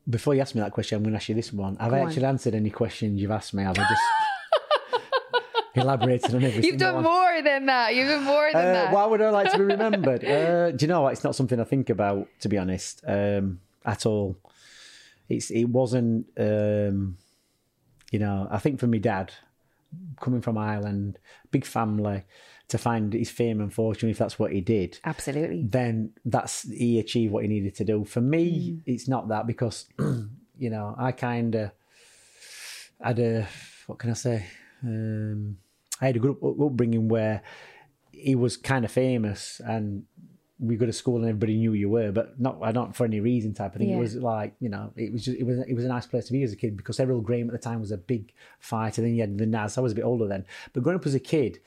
Before 0.09 0.35
you 0.35 0.41
ask 0.41 0.55
me 0.55 0.61
that 0.63 0.73
question, 0.73 0.97
I'm 0.97 1.03
going 1.03 1.13
to 1.13 1.17
ask 1.19 1.29
you 1.29 1.35
this 1.35 1.53
one. 1.53 1.77
Have 1.77 1.91
Go 1.91 1.97
I 1.97 2.01
on. 2.01 2.07
actually 2.09 2.25
answered 2.25 2.55
any 2.55 2.71
questions 2.71 3.21
you've 3.21 3.31
asked 3.31 3.53
me? 3.53 3.63
Have 3.65 3.79
I 3.79 3.83
just 3.87 4.03
elaborated 5.75 6.35
on 6.35 6.43
every 6.43 6.65
You've 6.65 6.79
done 6.79 6.95
one? 6.97 7.05
more 7.05 7.43
than 7.43 7.67
that. 7.67 7.95
You've 7.95 8.09
done 8.09 8.25
more 8.25 8.49
than 8.53 8.65
Uh, 8.67 8.73
that. 8.73 8.93
why 8.95 9.05
would 9.05 9.21
I 9.21 9.31
like 9.31 9.53
to 9.53 9.59
be 9.59 9.65
remembered? 9.77 10.25
uh, 10.25 10.71
do 10.73 10.85
you 10.85 10.89
know 10.89 11.03
what? 11.03 11.13
It's 11.13 11.23
not 11.23 11.37
something 11.37 11.61
I 11.61 11.65
think 11.65 11.91
about, 11.91 12.29
to 12.41 12.49
be 12.49 12.57
honest, 12.59 13.03
um, 13.07 13.61
at 13.85 14.07
all. 14.07 14.39
It's 15.29 15.51
it 15.51 15.65
wasn't. 15.67 16.27
Um, 16.39 17.19
you 18.11 18.19
know, 18.19 18.49
I 18.51 18.59
think 18.59 18.81
for 18.81 18.89
my 18.89 18.99
dad, 18.99 19.33
coming 20.21 20.41
from 20.41 20.57
Ireland, 20.59 21.19
big 21.51 21.65
family, 21.65 22.25
to 22.69 22.79
find 22.79 23.13
his 23.13 23.31
fame 23.31 23.61
and 23.61 23.73
fortune, 23.75 24.09
if 24.11 24.19
that's 24.19 24.39
what 24.39 24.53
he 24.53 24.61
did, 24.61 24.99
Absolutely. 25.05 25.63
then 25.65 26.13
that's 26.25 26.63
he 26.71 26.99
achieved 27.01 27.33
what 27.33 27.43
he 27.43 27.49
needed 27.49 27.75
to 27.77 27.85
do. 27.85 28.05
For 28.05 28.21
me, 28.21 28.73
Mm. 28.73 28.81
it's 28.87 29.09
not 29.09 29.29
that 29.29 29.47
because 29.47 29.87
you 30.59 30.71
know 30.71 30.95
I 30.99 31.13
kind 31.13 31.55
of 31.55 31.71
had 33.01 33.19
a 33.19 33.49
what 33.87 33.99
can 33.99 34.11
I 34.11 34.15
say? 34.15 34.47
Um, 34.85 35.57
I 36.01 36.07
had 36.07 36.17
a 36.17 36.21
good 36.21 36.37
upbringing 36.43 37.09
where 37.09 37.43
he 38.13 38.35
was 38.35 38.57
kind 38.57 38.85
of 38.85 38.91
famous 38.93 39.61
and 39.65 40.05
we 40.61 40.77
go 40.77 40.85
to 40.85 40.93
school 40.93 41.17
and 41.17 41.25
everybody 41.25 41.57
knew 41.57 41.73
you 41.73 41.89
were, 41.89 42.13
but 42.13 42.39
not 42.39 42.59
I 42.63 42.73
not 42.73 42.95
for 42.95 43.05
any 43.05 43.21
reason 43.21 43.55
type 43.55 43.75
of 43.75 43.79
thing. 43.79 43.91
Yeah. 43.91 43.97
It 43.97 44.01
was 44.01 44.17
like 44.17 44.55
you 44.61 44.69
know 44.69 44.93
it 44.97 45.13
was 45.13 45.25
just, 45.25 45.39
it 45.39 45.45
was 45.45 45.59
it 45.61 45.75
was 45.75 45.85
a 45.85 45.89
nice 45.89 46.07
place 46.07 46.27
to 46.27 46.33
be 46.33 46.43
as 46.43 46.53
a 46.53 46.57
kid 46.57 46.77
because 46.77 46.99
Herrol 46.99 47.23
Graham 47.23 47.49
at 47.49 47.53
the 47.53 47.59
time 47.59 47.81
was 47.81 47.91
a 47.91 47.99
big 47.99 48.33
fighter. 48.59 49.01
Then 49.01 49.15
you 49.15 49.23
had 49.23 49.39
the 49.39 49.47
Naz. 49.47 49.79
I 49.79 49.81
was 49.81 49.93
a 49.93 49.95
bit 49.95 50.05
older 50.05 50.29
then, 50.29 50.45
but 50.73 50.83
growing 50.83 50.99
up 50.99 51.07
as 51.07 51.15
a 51.15 51.21
kid, 51.21 51.61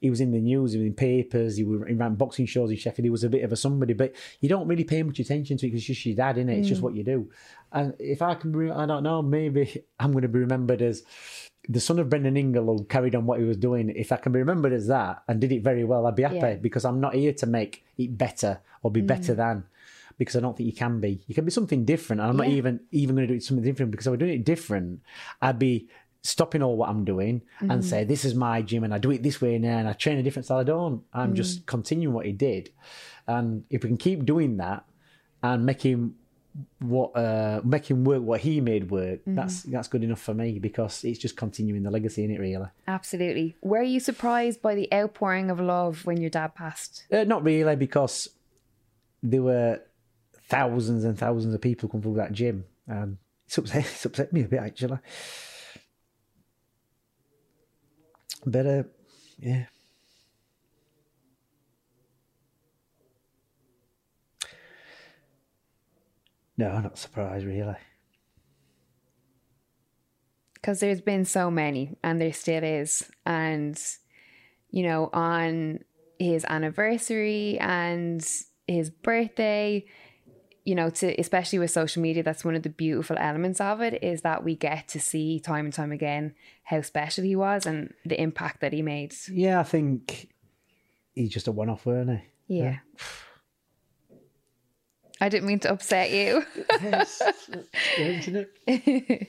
he 0.00 0.10
was 0.10 0.20
in 0.20 0.30
the 0.30 0.40
news, 0.40 0.72
he 0.72 0.78
was 0.78 0.86
in 0.86 0.94
papers, 0.94 1.56
he, 1.56 1.64
he 1.64 1.94
ran 1.94 2.14
boxing 2.14 2.46
shows 2.46 2.70
in 2.70 2.76
Sheffield. 2.76 3.04
He 3.04 3.10
was 3.10 3.24
a 3.24 3.28
bit 3.28 3.42
of 3.42 3.52
a 3.52 3.56
somebody, 3.56 3.94
but 3.94 4.14
you 4.40 4.48
don't 4.48 4.68
really 4.68 4.84
pay 4.84 5.02
much 5.02 5.18
attention 5.18 5.56
to 5.58 5.66
it 5.66 5.70
because 5.70 5.80
it's 5.80 5.86
just 5.88 6.06
your 6.06 6.16
dad, 6.16 6.36
innit? 6.36 6.58
It's 6.58 6.68
just 6.68 6.80
mm. 6.80 6.84
what 6.84 6.94
you 6.94 7.02
do. 7.02 7.30
And 7.72 7.94
if 7.98 8.22
I 8.22 8.34
can, 8.34 8.70
I 8.70 8.86
don't 8.86 9.02
know, 9.02 9.22
maybe 9.22 9.84
I'm 10.00 10.12
going 10.12 10.22
to 10.22 10.28
be 10.28 10.38
remembered 10.38 10.82
as 10.82 11.02
the 11.68 11.80
son 11.80 11.98
of 11.98 12.08
Brendan 12.08 12.36
Ingle 12.36 12.84
carried 12.84 13.14
on 13.14 13.26
what 13.26 13.38
he 13.40 13.44
was 13.44 13.56
doing. 13.58 13.90
If 13.90 14.10
I 14.12 14.16
can 14.16 14.32
be 14.32 14.38
remembered 14.38 14.72
as 14.72 14.86
that 14.86 15.22
and 15.28 15.40
did 15.40 15.52
it 15.52 15.62
very 15.62 15.84
well, 15.84 16.06
I'd 16.06 16.16
be 16.16 16.22
happy 16.22 16.36
Yeah. 16.36 16.54
because 16.56 16.84
I'm 16.84 17.00
not 17.00 17.14
here 17.14 17.32
to 17.34 17.46
make 17.46 17.84
it 17.98 18.16
better 18.16 18.60
or 18.82 18.90
be 18.90 19.00
better 19.02 19.34
than. 19.34 19.64
Because 20.16 20.34
I 20.36 20.40
don't 20.40 20.56
think 20.56 20.66
you 20.66 20.72
can 20.72 20.98
be. 21.00 21.20
You 21.26 21.34
can 21.34 21.44
be 21.44 21.50
something 21.50 21.84
different. 21.84 22.20
And 22.22 22.30
I'm 22.30 22.36
not 22.36 22.48
even 22.48 22.80
even 22.90 23.14
going 23.16 23.28
to 23.28 23.32
do 23.34 23.36
it 23.36 23.42
something 23.44 23.64
different 23.64 23.90
because 23.92 24.06
if 24.06 24.10
I 24.10 24.12
were 24.12 24.16
doing 24.16 24.32
it 24.40 24.44
different, 24.44 25.00
I'd 25.42 25.58
be 25.58 25.88
stopping 26.22 26.62
all 26.62 26.76
what 26.76 26.88
I'm 26.88 27.04
doing 27.04 27.42
Mm-hmm. 27.60 27.70
and 27.70 27.84
say, 27.84 28.02
this 28.04 28.24
is 28.24 28.34
my 28.34 28.60
gym 28.62 28.82
and 28.82 28.92
I 28.94 28.98
do 28.98 29.10
it 29.12 29.22
this 29.22 29.40
way 29.40 29.58
now 29.58 29.78
and 29.78 29.86
I 29.88 29.92
train 29.92 30.18
a 30.18 30.22
different 30.22 30.46
style. 30.46 30.58
I 30.58 30.64
don't. 30.64 31.04
I'm 31.12 31.32
Mm. 31.32 31.36
just 31.36 31.66
continuing 31.66 32.14
what 32.14 32.26
he 32.26 32.32
did. 32.32 32.70
And 33.26 33.64
if 33.70 33.82
we 33.84 33.88
can 33.90 33.96
keep 33.98 34.24
doing 34.24 34.56
that 34.56 34.84
and 35.42 35.64
make 35.64 35.82
him 35.82 36.16
what 36.80 37.16
uh 37.16 37.60
make 37.64 37.88
him 37.90 38.02
work 38.04 38.22
what 38.22 38.40
he 38.40 38.60
made 38.60 38.90
work, 38.90 39.20
Mm-hmm. 39.20 39.34
that's 39.36 39.62
that's 39.64 39.88
good 39.88 40.02
enough 40.02 40.20
for 40.20 40.34
me 40.34 40.58
because 40.58 41.04
it's 41.04 41.18
just 41.18 41.36
continuing 41.36 41.82
the 41.82 41.90
legacy 41.90 42.24
in 42.24 42.30
it 42.30 42.40
really. 42.40 42.66
Absolutely. 42.86 43.56
Were 43.62 43.82
you 43.82 44.00
surprised 44.00 44.60
by 44.62 44.74
the 44.74 44.92
outpouring 44.92 45.50
of 45.50 45.60
love 45.60 46.04
when 46.06 46.20
your 46.20 46.30
dad 46.30 46.54
passed? 46.54 47.04
Uh, 47.12 47.24
not 47.24 47.44
really 47.44 47.76
because 47.76 48.28
there 49.22 49.42
were 49.42 49.80
thousands 50.48 51.04
and 51.04 51.18
thousands 51.18 51.54
of 51.54 51.60
people 51.60 51.88
come 51.88 52.02
through 52.02 52.14
that 52.16 52.32
gym 52.32 52.64
and 52.86 53.18
it's 53.46 53.58
upset, 53.58 53.84
it's 53.92 54.04
upset 54.04 54.32
me 54.32 54.42
a 54.42 54.48
bit 54.48 54.60
actually. 54.60 54.98
But 58.46 58.66
uh, 58.66 58.82
yeah. 59.38 59.64
No, 66.58 66.68
I'm 66.70 66.82
not 66.82 66.98
surprised 66.98 67.46
really. 67.46 67.76
because 70.54 70.80
there's 70.80 71.00
been 71.00 71.24
so 71.24 71.50
many 71.50 71.96
and 72.02 72.20
there 72.20 72.32
still 72.32 72.64
is 72.64 73.08
and 73.24 73.80
you 74.70 74.82
know 74.82 75.08
on 75.12 75.78
his 76.18 76.44
anniversary 76.48 77.56
and 77.60 78.26
his 78.66 78.90
birthday 78.90 79.84
you 80.64 80.74
know 80.74 80.90
to 80.90 81.14
especially 81.18 81.60
with 81.60 81.70
social 81.70 82.02
media 82.02 82.24
that's 82.24 82.44
one 82.44 82.56
of 82.56 82.64
the 82.64 82.68
beautiful 82.70 83.16
elements 83.20 83.60
of 83.60 83.80
it 83.80 84.02
is 84.02 84.22
that 84.22 84.42
we 84.42 84.56
get 84.56 84.88
to 84.88 84.98
see 85.00 85.38
time 85.38 85.64
and 85.66 85.72
time 85.74 85.92
again 85.92 86.34
how 86.64 86.80
special 86.82 87.22
he 87.22 87.36
was 87.36 87.64
and 87.64 87.94
the 88.04 88.20
impact 88.20 88.60
that 88.60 88.72
he 88.72 88.82
made 88.82 89.14
Yeah, 89.30 89.60
I 89.60 89.62
think 89.62 90.28
he's 91.14 91.30
just 91.30 91.46
a 91.46 91.52
one-off, 91.52 91.86
weren't 91.86 92.10
he? 92.48 92.58
yeah 92.58 92.78
I 95.20 95.28
didn't 95.28 95.46
mean 95.46 95.58
to 95.60 95.70
upset 95.72 96.10
you. 96.10 96.44
Yes, 96.82 97.22
isn't 97.98 98.48
it? 98.66 99.28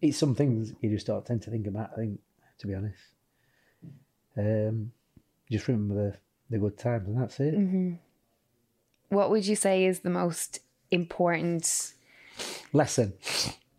it's 0.00 0.18
some 0.18 0.34
things 0.34 0.72
you 0.80 0.90
just 0.90 1.06
don't 1.06 1.24
tend 1.24 1.42
to 1.42 1.50
think 1.50 1.66
about. 1.66 1.90
I 1.94 1.96
think, 1.96 2.20
to 2.58 2.66
be 2.66 2.74
honest, 2.74 2.98
um, 4.36 4.92
just 5.50 5.68
remember 5.68 5.94
the 5.94 6.16
the 6.50 6.58
good 6.58 6.78
times, 6.78 7.08
and 7.08 7.20
that's 7.20 7.40
it. 7.40 7.98
what 9.08 9.30
would 9.30 9.46
you 9.46 9.56
say 9.56 9.86
is 9.86 10.00
the 10.00 10.10
most 10.10 10.60
important 10.90 11.94
Lesson. 12.72 13.14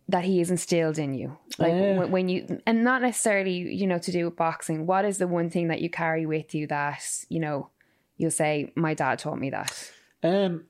that 0.08 0.24
he 0.24 0.38
has 0.40 0.50
instilled 0.50 0.98
in 0.98 1.14
you 1.14 1.38
like 1.58 1.72
when, 1.72 2.10
when 2.10 2.28
you 2.28 2.60
and 2.66 2.82
not 2.82 3.00
necessarily 3.00 3.52
you 3.52 3.86
know 3.86 3.98
to 3.98 4.10
do 4.10 4.24
with 4.24 4.36
boxing 4.36 4.86
what 4.86 5.04
is 5.04 5.18
the 5.18 5.28
one 5.28 5.48
thing 5.48 5.68
that 5.68 5.80
you 5.80 5.88
carry 5.88 6.26
with 6.26 6.54
you 6.54 6.66
that 6.66 7.00
you 7.28 7.38
know 7.38 7.70
you'll 8.16 8.30
say 8.30 8.72
my 8.74 8.94
dad 8.94 9.18
taught 9.18 9.38
me 9.38 9.50
that 9.50 9.90
Um, 10.22 10.64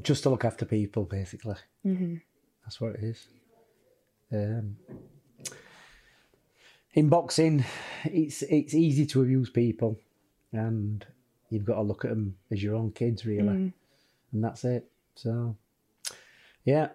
just 0.00 0.22
to 0.22 0.30
look 0.30 0.44
after 0.44 0.64
people, 0.64 1.04
basically. 1.04 1.56
Mm-hmm. 1.84 2.16
That's 2.64 2.80
what 2.80 2.94
it 2.94 3.04
is. 3.04 3.26
Um, 4.32 4.76
in 6.94 7.08
boxing, 7.08 7.64
it's 8.04 8.42
it's 8.42 8.74
easy 8.74 9.04
to 9.06 9.22
abuse 9.22 9.50
people, 9.50 9.98
and 10.52 11.04
you've 11.50 11.64
got 11.64 11.74
to 11.76 11.82
look 11.82 12.04
at 12.04 12.10
them 12.10 12.36
as 12.50 12.62
your 12.62 12.76
own 12.76 12.92
kids, 12.92 13.26
really, 13.26 13.72
and 14.32 14.44
that's 14.44 14.64
it. 14.64 14.90
So, 15.14 15.56
yeah, 16.64 16.88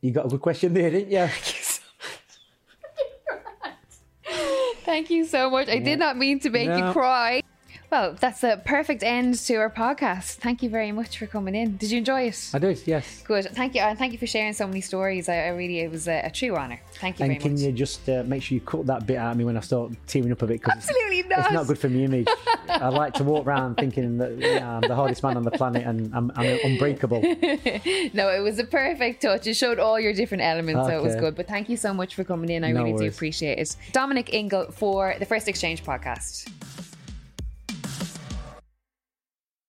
you 0.00 0.12
got 0.12 0.26
a 0.26 0.28
good 0.28 0.40
question 0.42 0.74
there, 0.74 0.90
didn't 0.90 1.10
you? 1.10 1.28
thank 4.96 5.10
you 5.10 5.26
so 5.26 5.50
much. 5.50 5.68
I 5.68 5.78
did 5.78 5.98
not 5.98 6.16
mean 6.16 6.40
to 6.40 6.50
make 6.50 6.68
you 6.68 6.92
cry 6.92 7.42
well 7.90 8.14
that's 8.18 8.42
a 8.42 8.60
perfect 8.64 9.02
end 9.02 9.34
to 9.34 9.54
our 9.56 9.70
podcast 9.70 10.34
thank 10.36 10.62
you 10.62 10.68
very 10.68 10.92
much 10.92 11.18
for 11.18 11.26
coming 11.26 11.54
in 11.54 11.76
did 11.76 11.90
you 11.90 11.98
enjoy 11.98 12.22
it 12.22 12.50
I 12.54 12.58
did, 12.58 12.80
yes. 12.86 13.22
good 13.26 13.46
thank 13.52 13.74
you 13.74 13.80
and 13.80 13.98
thank 13.98 14.12
you 14.12 14.18
for 14.18 14.26
sharing 14.26 14.52
so 14.52 14.66
many 14.66 14.80
stories 14.80 15.28
i, 15.28 15.36
I 15.36 15.48
really 15.48 15.80
it 15.80 15.90
was 15.90 16.08
a, 16.08 16.22
a 16.24 16.30
true 16.30 16.56
honor 16.56 16.80
thank 16.94 17.18
you 17.18 17.26
And 17.26 17.40
can 17.40 17.52
much 17.52 17.60
you 17.60 17.72
just 17.72 18.08
uh, 18.08 18.22
make 18.26 18.42
sure 18.42 18.54
you 18.54 18.60
cut 18.60 18.86
that 18.86 19.06
bit 19.06 19.16
out 19.16 19.32
of 19.32 19.36
me 19.38 19.44
when 19.44 19.56
I 19.56 19.60
start 19.60 19.92
tearing 20.06 20.32
up 20.32 20.42
a 20.42 20.46
bit? 20.46 20.62
Cause 20.62 20.72
it's- 20.76 20.88
absolutely 20.88 21.22
not 21.28 21.38
It's 21.40 21.52
not 21.52 21.66
good 21.66 21.78
for 21.78 21.88
my 21.88 22.00
image. 22.00 22.28
I 22.68 22.88
like 22.88 23.14
to 23.14 23.24
walk 23.24 23.46
around 23.46 23.76
thinking 23.76 24.18
that 24.18 24.38
yeah, 24.38 24.76
I'm 24.76 24.80
the 24.80 24.94
hardest 24.94 25.22
man 25.22 25.36
on 25.36 25.42
the 25.44 25.50
planet 25.50 25.86
and 25.86 26.12
I'm, 26.14 26.32
I'm 26.36 26.58
unbreakable. 26.64 27.20
No, 28.14 28.30
it 28.30 28.40
was 28.40 28.58
a 28.58 28.64
perfect 28.64 29.22
touch. 29.22 29.46
It 29.46 29.54
showed 29.54 29.78
all 29.78 29.98
your 30.00 30.12
different 30.12 30.42
elements, 30.42 30.88
so 30.88 30.96
it 30.96 31.02
was 31.02 31.14
good. 31.16 31.34
But 31.36 31.46
thank 31.48 31.68
you 31.68 31.76
so 31.76 31.92
much 31.92 32.14
for 32.14 32.24
coming 32.24 32.50
in. 32.50 32.64
I 32.64 32.72
No 32.72 32.82
really 32.84 32.98
do 32.98 33.08
appreciate 33.08 33.58
it. 33.58 33.76
Dominic 33.92 34.32
Ingle 34.32 34.70
for 34.72 35.14
the 35.18 35.26
First 35.26 35.48
Exchange 35.48 35.84
podcast. 35.84 36.48